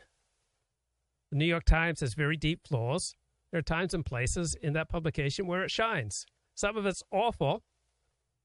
The 1.32 1.38
New 1.38 1.46
York 1.46 1.64
Times 1.64 2.02
has 2.02 2.14
very 2.14 2.38
deep 2.38 2.68
flaws. 2.68 3.16
There 3.52 3.60
are 3.60 3.64
times 3.64 3.94
and 3.94 4.06
places 4.06 4.54
in 4.56 4.74
that 4.74 4.90
publication 4.90 5.48
where 5.48 5.64
it 5.64 5.72
shines. 5.72 6.26
Some 6.56 6.78
of 6.78 6.86
it's 6.86 7.02
awful. 7.12 7.64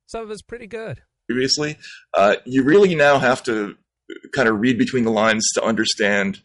Some 0.07 0.23
of 0.23 0.31
it's 0.31 0.43
pretty 0.43 0.67
good. 0.67 1.03
Previously, 1.29 1.77
uh, 2.15 2.37
you 2.47 2.63
really 2.63 2.95
now 2.95 3.19
have 3.19 3.43
to 3.45 3.77
kind 4.35 4.49
of 4.49 4.59
read 4.61 4.79
between 4.79 5.05
the 5.05 5.11
lines 5.11 5.47
to 5.55 5.63
understand 5.63 6.41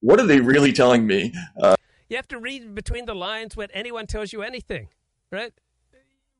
what 0.00 0.20
are 0.20 0.26
they 0.26 0.40
really 0.40 0.72
telling 0.72 1.06
me. 1.06 1.32
Uh, 1.60 1.76
you 2.08 2.16
have 2.16 2.28
to 2.28 2.38
read 2.38 2.74
between 2.74 3.06
the 3.06 3.14
lines 3.14 3.56
when 3.56 3.70
anyone 3.72 4.06
tells 4.06 4.32
you 4.32 4.42
anything, 4.42 4.88
right? 5.32 5.52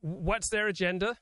What's 0.01 0.49
their 0.49 0.67
agenda? 0.67 1.17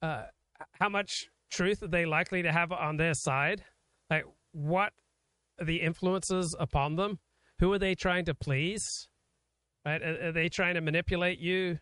Uh, 0.00 0.24
how 0.72 0.88
much 0.88 1.26
truth 1.50 1.82
are 1.82 1.88
they 1.88 2.06
likely 2.06 2.42
to 2.42 2.50
have 2.50 2.72
on 2.72 2.96
their 2.96 3.14
side? 3.14 3.62
Like, 4.10 4.24
what 4.52 4.92
are 5.60 5.66
the 5.66 5.82
influences 5.82 6.56
upon 6.58 6.96
them? 6.96 7.18
Who 7.60 7.72
are 7.72 7.78
they 7.78 7.94
trying 7.94 8.24
to 8.24 8.34
please? 8.34 9.08
Right? 9.84 10.02
Are, 10.02 10.28
are 10.28 10.32
they 10.32 10.48
trying 10.48 10.74
to 10.74 10.80
manipulate 10.80 11.38
you 11.38 11.78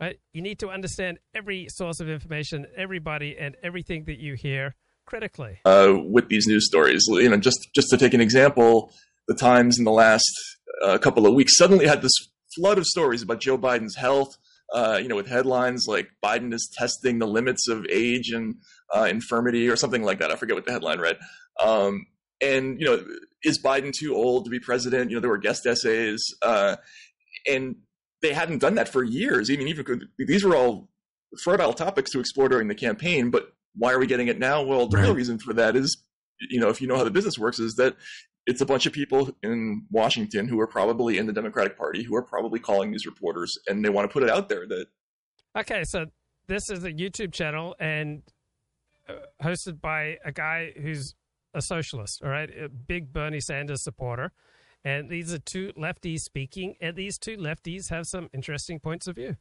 Right? 0.00 0.18
You 0.32 0.42
need 0.42 0.60
to 0.60 0.70
understand 0.70 1.18
every 1.34 1.66
source 1.70 2.00
of 2.00 2.08
information, 2.08 2.66
everybody, 2.76 3.36
and 3.38 3.56
everything 3.62 4.04
that 4.04 4.18
you 4.18 4.34
hear 4.34 4.76
critically. 5.06 5.58
Uh, 5.64 5.94
with 6.08 6.28
these 6.28 6.46
news 6.46 6.66
stories, 6.66 7.04
you 7.08 7.28
know, 7.28 7.36
just 7.36 7.68
just 7.74 7.88
to 7.90 7.96
take 7.96 8.14
an 8.14 8.20
example, 8.20 8.92
the 9.26 9.34
Times 9.34 9.78
in 9.78 9.84
the 9.84 9.90
last 9.90 10.30
uh, 10.84 10.98
couple 10.98 11.26
of 11.26 11.34
weeks 11.34 11.56
suddenly 11.56 11.86
had 11.86 12.02
this 12.02 12.12
flood 12.56 12.78
of 12.78 12.86
stories 12.86 13.22
about 13.22 13.40
Joe 13.40 13.58
Biden's 13.58 13.96
health. 13.96 14.36
Uh, 14.72 14.98
you 15.00 15.08
know, 15.08 15.16
with 15.16 15.26
headlines 15.26 15.86
like 15.88 16.10
Biden 16.22 16.52
is 16.52 16.70
testing 16.76 17.18
the 17.18 17.26
limits 17.26 17.68
of 17.68 17.86
age 17.90 18.30
and 18.30 18.56
uh, 18.94 19.04
infirmity 19.04 19.66
or 19.66 19.76
something 19.76 20.02
like 20.02 20.18
that. 20.18 20.30
I 20.30 20.36
forget 20.36 20.56
what 20.56 20.66
the 20.66 20.72
headline 20.72 21.00
read. 21.00 21.18
Um, 21.58 22.06
and 22.42 22.78
you 22.78 22.86
know, 22.86 23.02
is 23.42 23.60
Biden 23.62 23.92
too 23.92 24.14
old 24.14 24.44
to 24.44 24.50
be 24.50 24.60
president? 24.60 25.10
You 25.10 25.16
know, 25.16 25.20
there 25.20 25.30
were 25.30 25.38
guest 25.38 25.66
essays, 25.66 26.22
uh, 26.42 26.76
and 27.50 27.76
they 28.22 28.32
hadn't 28.32 28.58
done 28.58 28.74
that 28.76 28.88
for 28.88 29.02
years. 29.02 29.50
Even 29.50 29.68
even 29.68 30.08
these 30.18 30.44
were 30.44 30.56
all 30.56 30.88
fertile 31.42 31.72
topics 31.72 32.10
to 32.12 32.20
explore 32.20 32.48
during 32.48 32.68
the 32.68 32.74
campaign. 32.74 33.30
But 33.30 33.52
why 33.74 33.92
are 33.92 33.98
we 33.98 34.06
getting 34.06 34.28
it 34.28 34.38
now? 34.38 34.62
Well, 34.62 34.88
the 34.88 34.96
right. 34.96 35.04
real 35.04 35.14
reason 35.14 35.38
for 35.38 35.52
that 35.54 35.76
is, 35.76 35.96
you 36.40 36.60
know, 36.60 36.68
if 36.68 36.80
you 36.80 36.88
know 36.88 36.96
how 36.96 37.04
the 37.04 37.10
business 37.10 37.38
works, 37.38 37.58
is 37.58 37.74
that 37.76 37.96
it's 38.46 38.60
a 38.60 38.66
bunch 38.66 38.86
of 38.86 38.92
people 38.92 39.30
in 39.42 39.86
Washington 39.90 40.48
who 40.48 40.58
are 40.58 40.66
probably 40.66 41.18
in 41.18 41.26
the 41.26 41.32
Democratic 41.32 41.76
Party 41.76 42.02
who 42.02 42.16
are 42.16 42.22
probably 42.22 42.58
calling 42.58 42.90
these 42.90 43.06
reporters, 43.06 43.58
and 43.66 43.84
they 43.84 43.90
want 43.90 44.08
to 44.08 44.12
put 44.12 44.22
it 44.22 44.30
out 44.30 44.48
there 44.48 44.66
that. 44.66 44.86
Okay, 45.56 45.84
so 45.84 46.06
this 46.46 46.70
is 46.70 46.84
a 46.84 46.92
YouTube 46.92 47.32
channel 47.32 47.74
and 47.78 48.22
uh, 49.08 49.14
hosted 49.42 49.80
by 49.80 50.16
a 50.24 50.32
guy 50.32 50.72
who's 50.80 51.14
a 51.54 51.62
socialist, 51.62 52.22
all 52.22 52.30
right, 52.30 52.50
a 52.50 52.68
big 52.68 53.12
Bernie 53.12 53.40
Sanders 53.40 53.82
supporter. 53.82 54.32
And 54.84 55.08
these 55.08 55.32
are 55.32 55.38
two 55.38 55.72
lefties 55.76 56.20
speaking, 56.20 56.76
and 56.80 56.96
these 56.96 57.18
two 57.18 57.36
lefties 57.36 57.90
have 57.90 58.06
some 58.06 58.28
interesting 58.32 58.78
points 58.78 59.06
of 59.06 59.16
view. 59.16 59.36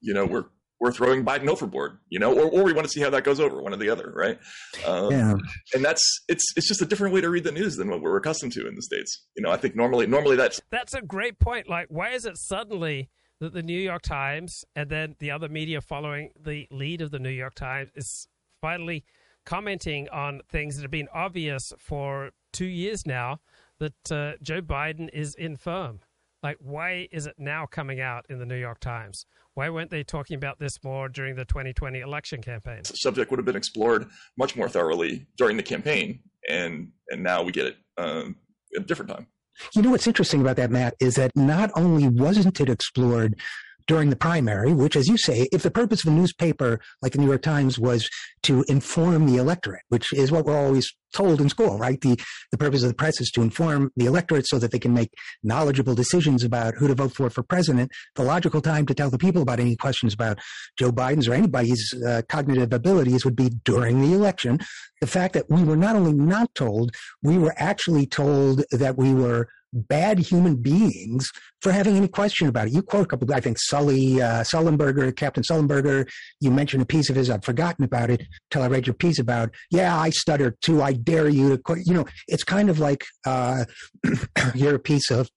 You 0.00 0.14
know, 0.14 0.26
we're 0.26 0.46
we're 0.80 0.92
throwing 0.92 1.24
Biden 1.24 1.48
overboard, 1.48 1.98
you 2.08 2.18
know, 2.18 2.32
or, 2.32 2.50
or 2.50 2.62
we 2.62 2.72
want 2.72 2.86
to 2.86 2.90
see 2.90 3.00
how 3.00 3.10
that 3.10 3.24
goes 3.24 3.40
over, 3.40 3.62
one 3.62 3.72
or 3.72 3.76
the 3.76 3.88
other, 3.88 4.12
right? 4.14 4.38
Um, 4.86 5.10
yeah. 5.10 5.34
And 5.74 5.84
that's 5.84 6.04
it's 6.28 6.44
it's 6.56 6.68
just 6.68 6.82
a 6.82 6.86
different 6.86 7.14
way 7.14 7.20
to 7.20 7.30
read 7.30 7.44
the 7.44 7.52
news 7.52 7.76
than 7.76 7.88
what 7.88 8.00
we're 8.00 8.16
accustomed 8.16 8.52
to 8.52 8.66
in 8.66 8.74
the 8.74 8.82
states. 8.82 9.26
You 9.36 9.42
know, 9.42 9.50
I 9.50 9.56
think 9.56 9.74
normally 9.74 10.06
normally 10.06 10.36
that's 10.36 10.60
that's 10.70 10.94
a 10.94 11.02
great 11.02 11.38
point. 11.38 11.68
Like, 11.68 11.86
why 11.88 12.10
is 12.10 12.26
it 12.26 12.36
suddenly 12.36 13.08
that 13.40 13.52
the 13.52 13.62
New 13.62 13.78
York 13.78 14.02
Times 14.02 14.64
and 14.74 14.90
then 14.90 15.16
the 15.18 15.30
other 15.30 15.48
media 15.48 15.80
following 15.80 16.30
the 16.38 16.66
lead 16.70 17.00
of 17.00 17.10
the 17.10 17.18
New 17.18 17.30
York 17.30 17.54
Times 17.54 17.90
is 17.94 18.28
finally 18.60 19.04
commenting 19.44 20.08
on 20.10 20.40
things 20.50 20.76
that 20.76 20.82
have 20.82 20.90
been 20.90 21.08
obvious 21.14 21.72
for 21.78 22.30
two 22.52 22.66
years 22.66 23.06
now 23.06 23.38
that 23.78 24.12
uh, 24.12 24.32
Joe 24.42 24.62
Biden 24.62 25.08
is 25.12 25.34
infirm. 25.34 26.00
Like, 26.42 26.58
why 26.60 27.08
is 27.10 27.26
it 27.26 27.34
now 27.38 27.66
coming 27.66 28.00
out 28.00 28.26
in 28.28 28.38
the 28.38 28.46
New 28.46 28.56
York 28.56 28.78
Times? 28.80 29.26
Why 29.54 29.70
weren't 29.70 29.90
they 29.90 30.04
talking 30.04 30.36
about 30.36 30.58
this 30.58 30.78
more 30.84 31.08
during 31.08 31.34
the 31.34 31.46
2020 31.46 32.00
election 32.00 32.42
campaign? 32.42 32.80
The 32.84 32.96
subject 32.96 33.30
would 33.30 33.38
have 33.38 33.46
been 33.46 33.56
explored 33.56 34.06
much 34.36 34.54
more 34.54 34.68
thoroughly 34.68 35.26
during 35.38 35.56
the 35.56 35.62
campaign, 35.62 36.20
and 36.48 36.88
and 37.08 37.22
now 37.22 37.42
we 37.42 37.52
get 37.52 37.66
it 37.66 37.76
um, 37.96 38.36
at 38.76 38.82
a 38.82 38.86
different 38.86 39.10
time. 39.10 39.26
You 39.74 39.80
know 39.80 39.90
what's 39.90 40.06
interesting 40.06 40.42
about 40.42 40.56
that, 40.56 40.70
Matt, 40.70 40.94
is 41.00 41.14
that 41.14 41.32
not 41.34 41.70
only 41.74 42.06
wasn't 42.06 42.60
it 42.60 42.68
explored 42.68 43.40
during 43.86 44.10
the 44.10 44.16
primary, 44.16 44.72
which, 44.72 44.96
as 44.96 45.08
you 45.08 45.16
say, 45.16 45.48
if 45.52 45.62
the 45.62 45.70
purpose 45.70 46.04
of 46.04 46.12
a 46.12 46.16
newspaper 46.16 46.80
like 47.02 47.12
the 47.12 47.18
New 47.18 47.26
York 47.26 47.42
Times 47.42 47.78
was 47.78 48.08
to 48.42 48.64
inform 48.68 49.26
the 49.26 49.36
electorate, 49.36 49.82
which 49.88 50.12
is 50.12 50.32
what 50.32 50.44
we're 50.44 50.58
always 50.58 50.92
told 51.14 51.40
in 51.40 51.48
school, 51.48 51.78
right? 51.78 52.00
The, 52.00 52.18
the 52.50 52.58
purpose 52.58 52.82
of 52.82 52.88
the 52.88 52.94
press 52.94 53.20
is 53.20 53.30
to 53.30 53.42
inform 53.42 53.90
the 53.96 54.06
electorate 54.06 54.46
so 54.46 54.58
that 54.58 54.70
they 54.70 54.78
can 54.78 54.92
make 54.92 55.10
knowledgeable 55.42 55.94
decisions 55.94 56.44
about 56.44 56.74
who 56.76 56.88
to 56.88 56.94
vote 56.94 57.14
for 57.14 57.30
for 57.30 57.42
president. 57.42 57.90
The 58.16 58.22
logical 58.22 58.60
time 58.60 58.86
to 58.86 58.94
tell 58.94 59.10
the 59.10 59.18
people 59.18 59.42
about 59.42 59.60
any 59.60 59.76
questions 59.76 60.12
about 60.14 60.38
Joe 60.78 60.92
Biden's 60.92 61.28
or 61.28 61.34
anybody's 61.34 61.94
uh, 62.06 62.22
cognitive 62.28 62.72
abilities 62.72 63.24
would 63.24 63.36
be 63.36 63.50
during 63.64 64.00
the 64.00 64.14
election. 64.14 64.58
The 65.00 65.06
fact 65.06 65.34
that 65.34 65.50
we 65.50 65.62
were 65.62 65.76
not 65.76 65.96
only 65.96 66.12
not 66.12 66.54
told, 66.54 66.94
we 67.22 67.38
were 67.38 67.54
actually 67.56 68.06
told 68.06 68.64
that 68.70 68.96
we 68.96 69.14
were 69.14 69.48
bad 69.76 70.18
human 70.18 70.56
beings 70.56 71.28
for 71.60 71.72
having 71.72 71.96
any 71.96 72.08
question 72.08 72.48
about 72.48 72.68
it. 72.68 72.72
You 72.72 72.82
quote 72.82 73.04
a 73.04 73.06
couple, 73.06 73.32
I 73.32 73.40
think 73.40 73.58
Sully, 73.58 74.20
uh, 74.20 74.42
Sullenberger, 74.42 75.14
Captain 75.14 75.42
Sullenberger, 75.42 76.08
you 76.40 76.50
mentioned 76.50 76.82
a 76.82 76.86
piece 76.86 77.10
of 77.10 77.16
his, 77.16 77.30
I've 77.30 77.44
forgotten 77.44 77.84
about 77.84 78.10
it 78.10 78.22
till 78.50 78.62
I 78.62 78.68
read 78.68 78.86
your 78.86 78.94
piece 78.94 79.18
about, 79.18 79.54
yeah, 79.70 79.96
I 79.96 80.10
stutter 80.10 80.56
too. 80.62 80.82
I 80.82 80.92
dare 80.92 81.28
you 81.28 81.56
to, 81.56 81.76
you 81.84 81.94
know, 81.94 82.06
it's 82.28 82.44
kind 82.44 82.70
of 82.70 82.78
like, 82.78 83.04
uh, 83.26 83.64
you're 84.54 84.74
a 84.74 84.80
piece 84.80 85.10
of, 85.10 85.28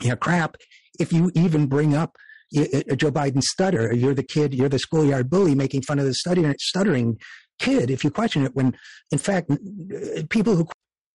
you 0.00 0.10
know, 0.10 0.16
crap. 0.16 0.56
If 0.98 1.12
you 1.12 1.30
even 1.34 1.66
bring 1.66 1.94
up 1.94 2.16
uh, 2.56 2.94
Joe 2.96 3.12
Biden 3.12 3.42
stutter, 3.42 3.92
you're 3.94 4.14
the 4.14 4.22
kid, 4.22 4.54
you're 4.54 4.68
the 4.68 4.78
schoolyard 4.78 5.30
bully 5.30 5.54
making 5.54 5.82
fun 5.82 5.98
of 5.98 6.06
the 6.06 6.14
stuttering, 6.14 6.54
stuttering 6.58 7.18
kid 7.58 7.90
if 7.90 8.04
you 8.04 8.10
question 8.10 8.44
it 8.44 8.54
when 8.54 8.72
in 9.10 9.18
fact 9.18 9.50
people 10.28 10.54
who 10.56 10.66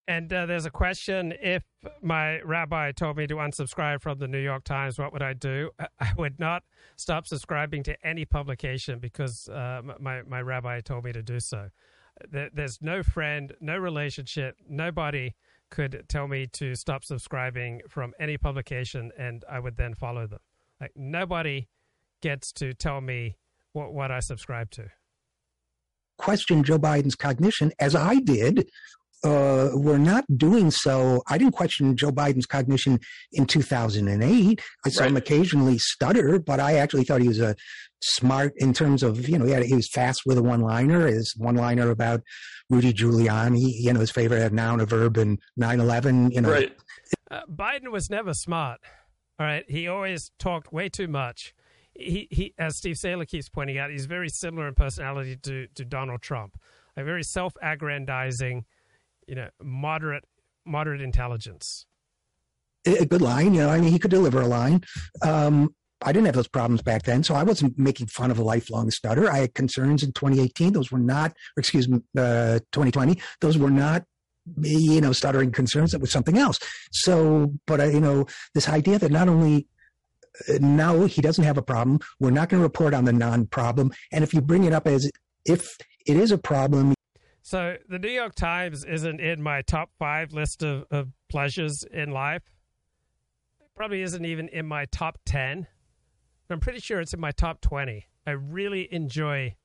and 0.07 0.31
uh, 0.33 0.45
there's 0.45 0.65
a 0.65 0.71
question 0.71 1.33
if 1.41 1.63
my 2.01 2.41
rabbi 2.41 2.91
told 2.91 3.17
me 3.17 3.27
to 3.27 3.35
unsubscribe 3.35 4.01
from 4.01 4.19
the 4.19 4.27
New 4.27 4.39
York 4.39 4.63
Times, 4.63 4.99
what 4.99 5.13
would 5.13 5.21
I 5.21 5.33
do? 5.33 5.69
I 5.99 6.11
would 6.17 6.39
not 6.39 6.63
stop 6.97 7.25
subscribing 7.25 7.83
to 7.83 8.05
any 8.05 8.25
publication 8.25 8.99
because 8.99 9.47
uh, 9.47 9.81
my, 9.99 10.21
my 10.23 10.41
rabbi 10.41 10.81
told 10.81 11.05
me 11.05 11.13
to 11.13 11.23
do 11.23 11.39
so. 11.39 11.69
There's 12.29 12.79
no 12.81 13.01
friend, 13.01 13.53
no 13.59 13.77
relationship, 13.77 14.57
nobody 14.69 15.33
could 15.71 16.03
tell 16.07 16.27
me 16.27 16.45
to 16.45 16.75
stop 16.75 17.03
subscribing 17.03 17.81
from 17.89 18.13
any 18.19 18.37
publication 18.37 19.11
and 19.17 19.43
I 19.49 19.59
would 19.59 19.77
then 19.77 19.95
follow 19.95 20.27
them. 20.27 20.39
Like 20.79 20.91
nobody 20.95 21.67
gets 22.21 22.51
to 22.53 22.73
tell 22.73 23.01
me 23.01 23.37
what, 23.71 23.93
what 23.93 24.11
I 24.11 24.19
subscribe 24.19 24.69
to. 24.71 24.91
Question 26.17 26.63
Joe 26.63 26.77
Biden's 26.77 27.15
cognition, 27.15 27.71
as 27.79 27.95
I 27.95 28.19
did 28.19 28.67
uh, 29.23 29.69
we're 29.73 29.97
not 29.97 30.25
doing 30.37 30.69
so. 30.69 31.23
I 31.27 31.37
didn't 31.37 31.53
question 31.53 31.95
Joe 31.95 32.11
Biden's 32.11 32.45
cognition 32.45 32.99
in 33.31 33.45
2008. 33.45 34.61
I 34.85 34.89
saw 34.89 35.01
right. 35.01 35.09
him 35.09 35.17
occasionally 35.17 35.77
stutter, 35.77 36.39
but 36.39 36.59
I 36.59 36.75
actually 36.75 37.05
thought 37.05 37.21
he 37.21 37.29
was 37.29 37.39
a 37.39 37.55
smart 38.01 38.53
in 38.57 38.73
terms 38.73 39.01
of, 39.01 39.29
you 39.29 39.39
know, 39.39 39.45
he, 39.45 39.51
had, 39.51 39.63
he 39.63 39.75
was 39.75 39.89
fast 39.89 40.23
with 40.25 40.37
a 40.37 40.43
one 40.43 40.59
liner. 40.59 41.07
His 41.07 41.33
one 41.37 41.55
liner 41.55 41.89
about 41.89 42.21
Rudy 42.69 42.93
Giuliani, 42.93 43.61
you 43.61 43.93
know, 43.93 44.01
his 44.01 44.11
favorite 44.11 44.51
noun, 44.51 44.81
a 44.81 44.85
verb, 44.85 45.17
and 45.17 45.39
9 45.55 45.79
11, 45.79 46.31
you 46.31 46.41
know. 46.41 46.51
Right. 46.51 46.75
Uh, 47.31 47.41
Biden 47.49 47.91
was 47.91 48.09
never 48.09 48.33
smart. 48.33 48.81
All 49.39 49.45
right. 49.45 49.63
He 49.69 49.87
always 49.87 50.31
talked 50.37 50.73
way 50.73 50.89
too 50.89 51.07
much. 51.07 51.55
He, 51.93 52.27
he, 52.31 52.53
as 52.57 52.75
Steve 52.75 52.97
Sailer 52.97 53.25
keeps 53.25 53.49
pointing 53.49 53.77
out, 53.77 53.91
he's 53.91 54.05
very 54.05 54.29
similar 54.29 54.67
in 54.67 54.73
personality 54.73 55.37
to, 55.43 55.67
to 55.75 55.85
Donald 55.85 56.21
Trump. 56.21 56.57
A 56.97 57.03
very 57.03 57.23
self 57.23 57.53
aggrandizing, 57.61 58.65
you 59.27 59.35
know, 59.35 59.49
moderate 59.61 60.23
moderate 60.65 61.01
intelligence. 61.01 61.85
A 62.85 63.05
good 63.05 63.21
line, 63.21 63.53
you 63.53 63.61
know. 63.61 63.69
I 63.69 63.79
mean, 63.79 63.91
he 63.91 63.99
could 63.99 64.11
deliver 64.11 64.41
a 64.41 64.47
line. 64.47 64.83
Um, 65.21 65.73
I 66.01 66.11
didn't 66.11 66.25
have 66.25 66.35
those 66.35 66.49
problems 66.49 66.81
back 66.81 67.03
then, 67.03 67.23
so 67.23 67.33
I 67.33 67.43
wasn't 67.43 67.79
making 67.79 68.07
fun 68.07 68.29
of 68.29 68.37
a 68.37 68.43
lifelong 68.43 68.91
stutter. 68.91 69.31
I 69.31 69.37
had 69.37 69.53
concerns 69.53 70.03
in 70.03 70.11
2018; 70.11 70.73
those 70.73 70.91
were 70.91 70.99
not, 70.99 71.33
excuse 71.57 71.87
me, 71.87 71.99
uh, 72.17 72.59
2020. 72.73 73.21
Those 73.39 73.57
were 73.57 73.71
not, 73.71 74.03
you 74.61 74.99
know, 74.99 75.13
stuttering 75.13 75.51
concerns. 75.51 75.91
That 75.91 76.01
was 76.01 76.11
something 76.11 76.37
else. 76.37 76.59
So, 76.91 77.53
but 77.67 77.79
I, 77.79 77.85
you 77.85 78.01
know, 78.01 78.25
this 78.53 78.67
idea 78.67 78.99
that 78.99 79.11
not 79.11 79.29
only 79.29 79.67
uh, 80.49 80.57
no, 80.59 81.05
he 81.05 81.21
doesn't 81.21 81.43
have 81.43 81.57
a 81.57 81.61
problem. 81.61 81.99
We're 82.19 82.31
not 82.31 82.49
going 82.49 82.59
to 82.59 82.65
report 82.65 82.93
on 82.93 83.05
the 83.05 83.13
non-problem, 83.13 83.91
and 84.11 84.23
if 84.23 84.33
you 84.33 84.41
bring 84.41 84.65
it 84.65 84.73
up 84.73 84.87
as 84.87 85.09
if 85.45 85.77
it 86.05 86.17
is 86.17 86.31
a 86.31 86.37
problem, 86.37 86.93
so 87.43 87.75
the 87.89 87.99
New 87.99 88.09
York 88.09 88.35
Times 88.35 88.85
isn't 88.85 89.19
in 89.19 89.41
my 89.41 89.61
top 89.61 89.89
five 89.99 90.31
list 90.31 90.63
of, 90.63 90.85
of 90.89 91.09
pleasures 91.29 91.83
in 91.83 92.09
life. 92.09 92.43
It 93.59 93.67
probably 93.75 94.01
isn't 94.01 94.23
even 94.23 94.47
in 94.47 94.65
my 94.65 94.85
top 94.85 95.19
10. 95.25 95.67
But 96.47 96.53
I'm 96.53 96.61
pretty 96.61 96.79
sure 96.79 97.01
it's 97.01 97.13
in 97.13 97.19
my 97.19 97.31
top 97.31 97.59
20. 97.59 98.05
I 98.25 98.31
really 98.31 98.87
enjoy 98.93 99.57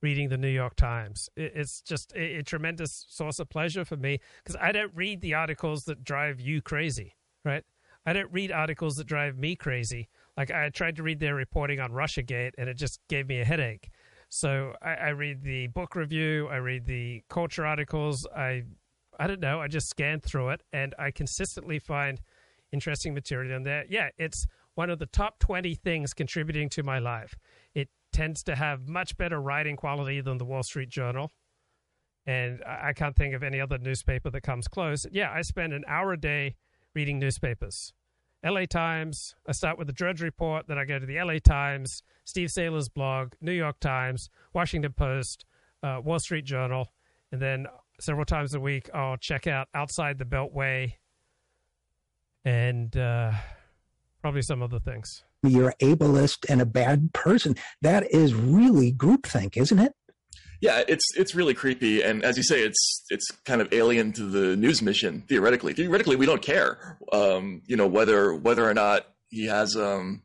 reading 0.00 0.28
the 0.28 0.38
New 0.38 0.48
York 0.48 0.76
Times. 0.76 1.28
It's 1.36 1.80
just 1.80 2.12
a, 2.14 2.36
a 2.38 2.42
tremendous 2.44 3.04
source 3.08 3.40
of 3.40 3.48
pleasure 3.48 3.84
for 3.84 3.96
me 3.96 4.20
because 4.44 4.56
I 4.60 4.70
don't 4.70 4.94
read 4.94 5.20
the 5.20 5.34
articles 5.34 5.86
that 5.86 6.04
drive 6.04 6.40
you 6.40 6.62
crazy, 6.62 7.16
right? 7.44 7.64
I 8.06 8.12
don't 8.12 8.32
read 8.32 8.52
articles 8.52 8.96
that 8.96 9.08
drive 9.08 9.36
me 9.38 9.56
crazy. 9.56 10.08
Like 10.36 10.52
I 10.52 10.68
tried 10.68 10.94
to 10.96 11.02
read 11.02 11.18
their 11.18 11.34
reporting 11.34 11.80
on 11.80 11.90
Russiagate 11.90 12.52
and 12.58 12.68
it 12.68 12.76
just 12.76 13.00
gave 13.08 13.26
me 13.26 13.40
a 13.40 13.44
headache. 13.44 13.90
So 14.34 14.74
I, 14.82 14.94
I 14.94 15.08
read 15.10 15.44
the 15.44 15.68
book 15.68 15.94
review, 15.94 16.48
I 16.48 16.56
read 16.56 16.86
the 16.86 17.22
culture 17.28 17.64
articles. 17.64 18.26
I 18.36 18.64
I 19.16 19.28
don't 19.28 19.38
know. 19.38 19.60
I 19.60 19.68
just 19.68 19.88
scan 19.88 20.18
through 20.18 20.48
it, 20.48 20.62
and 20.72 20.92
I 20.98 21.12
consistently 21.12 21.78
find 21.78 22.20
interesting 22.72 23.14
material 23.14 23.54
in 23.54 23.62
there. 23.62 23.84
Yeah, 23.88 24.08
it's 24.18 24.48
one 24.74 24.90
of 24.90 24.98
the 24.98 25.06
top 25.06 25.38
20 25.38 25.76
things 25.76 26.12
contributing 26.14 26.68
to 26.70 26.82
my 26.82 26.98
life. 26.98 27.36
It 27.76 27.90
tends 28.12 28.42
to 28.44 28.56
have 28.56 28.88
much 28.88 29.16
better 29.16 29.40
writing 29.40 29.76
quality 29.76 30.20
than 30.20 30.38
the 30.38 30.44
Wall 30.44 30.64
Street 30.64 30.88
Journal. 30.88 31.30
And 32.26 32.60
I 32.66 32.92
can't 32.92 33.14
think 33.14 33.34
of 33.34 33.44
any 33.44 33.60
other 33.60 33.78
newspaper 33.78 34.30
that 34.30 34.40
comes 34.40 34.66
close. 34.66 35.06
Yeah, 35.12 35.30
I 35.32 35.42
spend 35.42 35.72
an 35.72 35.84
hour 35.86 36.12
a 36.12 36.20
day 36.20 36.56
reading 36.92 37.20
newspapers. 37.20 37.92
LA 38.44 38.66
Times. 38.66 39.34
I 39.48 39.52
start 39.52 39.78
with 39.78 39.86
the 39.86 39.92
Drudge 39.92 40.20
Report, 40.20 40.66
then 40.66 40.78
I 40.78 40.84
go 40.84 40.98
to 40.98 41.06
the 41.06 41.18
LA 41.18 41.38
Times, 41.38 42.02
Steve 42.24 42.50
Sailer's 42.50 42.88
blog, 42.88 43.32
New 43.40 43.52
York 43.52 43.80
Times, 43.80 44.28
Washington 44.52 44.92
Post, 44.92 45.46
uh, 45.82 46.00
Wall 46.04 46.18
Street 46.18 46.44
Journal, 46.44 46.92
and 47.32 47.40
then 47.40 47.66
several 48.00 48.24
times 48.24 48.54
a 48.54 48.60
week 48.60 48.90
I'll 48.92 49.16
check 49.16 49.46
out 49.46 49.68
Outside 49.74 50.18
the 50.18 50.24
Beltway 50.24 50.94
and 52.44 52.94
uh, 52.96 53.32
probably 54.20 54.42
some 54.42 54.62
other 54.62 54.78
things. 54.78 55.24
You're 55.42 55.74
ableist 55.80 56.46
and 56.48 56.60
a 56.60 56.66
bad 56.66 57.12
person. 57.12 57.56
That 57.82 58.10
is 58.10 58.34
really 58.34 58.92
groupthink, 58.92 59.56
isn't 59.56 59.78
it? 59.78 59.92
Yeah, 60.64 60.82
it's 60.88 61.04
it's 61.14 61.34
really 61.34 61.52
creepy, 61.52 62.00
and 62.00 62.24
as 62.24 62.38
you 62.38 62.42
say, 62.42 62.62
it's 62.62 63.04
it's 63.10 63.30
kind 63.44 63.60
of 63.60 63.70
alien 63.70 64.14
to 64.14 64.22
the 64.22 64.56
news 64.56 64.80
mission. 64.80 65.22
Theoretically, 65.28 65.74
theoretically, 65.74 66.16
we 66.16 66.24
don't 66.24 66.40
care, 66.40 66.96
um, 67.12 67.60
you 67.66 67.76
know, 67.76 67.86
whether 67.86 68.34
whether 68.34 68.66
or 68.66 68.72
not 68.72 69.06
he 69.28 69.44
has 69.44 69.76
um, 69.76 70.22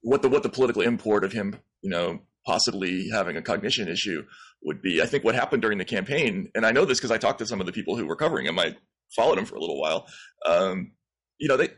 what 0.00 0.20
the 0.20 0.28
what 0.28 0.42
the 0.42 0.48
political 0.48 0.82
import 0.82 1.22
of 1.22 1.32
him, 1.32 1.54
you 1.80 1.90
know, 1.90 2.18
possibly 2.44 3.08
having 3.10 3.36
a 3.36 3.42
cognition 3.42 3.86
issue 3.86 4.24
would 4.64 4.82
be. 4.82 5.00
I 5.00 5.06
think 5.06 5.22
what 5.22 5.36
happened 5.36 5.62
during 5.62 5.78
the 5.78 5.84
campaign, 5.84 6.50
and 6.56 6.66
I 6.66 6.72
know 6.72 6.84
this 6.84 6.98
because 6.98 7.12
I 7.12 7.18
talked 7.18 7.38
to 7.38 7.46
some 7.46 7.60
of 7.60 7.66
the 7.66 7.72
people 7.72 7.96
who 7.96 8.04
were 8.04 8.16
covering 8.16 8.46
him. 8.46 8.58
I 8.58 8.74
followed 9.14 9.38
him 9.38 9.44
for 9.44 9.54
a 9.54 9.60
little 9.60 9.80
while. 9.80 10.08
Um, 10.44 10.90
you 11.38 11.46
know, 11.46 11.56
they 11.56 11.68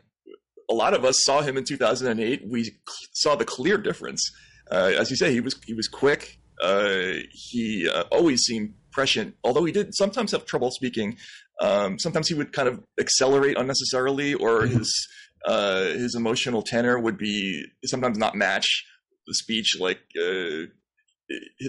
a 0.71 0.73
lot 0.73 0.95
of 0.95 1.05
us 1.05 1.23
saw 1.23 1.43
him 1.43 1.55
in 1.55 1.63
2008. 1.63 2.47
We 2.49 2.71
saw 3.13 3.35
the 3.35 3.45
clear 3.45 3.77
difference. 3.77 4.27
Uh, 4.71 4.93
as 4.97 5.11
you 5.11 5.17
say, 5.17 5.31
he 5.31 5.39
was 5.39 5.55
he 5.67 5.75
was 5.75 5.87
quick. 5.87 6.39
Uh, 6.61 7.19
he 7.31 7.89
uh, 7.89 8.03
always 8.11 8.41
seemed 8.41 8.73
prescient, 8.91 9.35
although 9.43 9.65
he 9.65 9.71
did 9.71 9.93
sometimes 9.93 10.31
have 10.31 10.45
trouble 10.45 10.71
speaking. 10.71 11.17
Um, 11.61 11.99
sometimes 11.99 12.27
he 12.27 12.33
would 12.33 12.53
kind 12.53 12.67
of 12.67 12.83
accelerate 12.99 13.57
unnecessarily, 13.57 14.33
or 14.33 14.61
mm-hmm. 14.61 14.77
his 14.77 15.07
uh, 15.45 15.83
his 15.85 16.15
emotional 16.15 16.61
tenor 16.61 16.99
would 16.99 17.17
be 17.17 17.65
sometimes 17.85 18.17
not 18.17 18.35
match 18.35 18.85
the 19.27 19.33
speech. 19.33 19.77
Like 19.79 19.99
uh, 20.19 20.67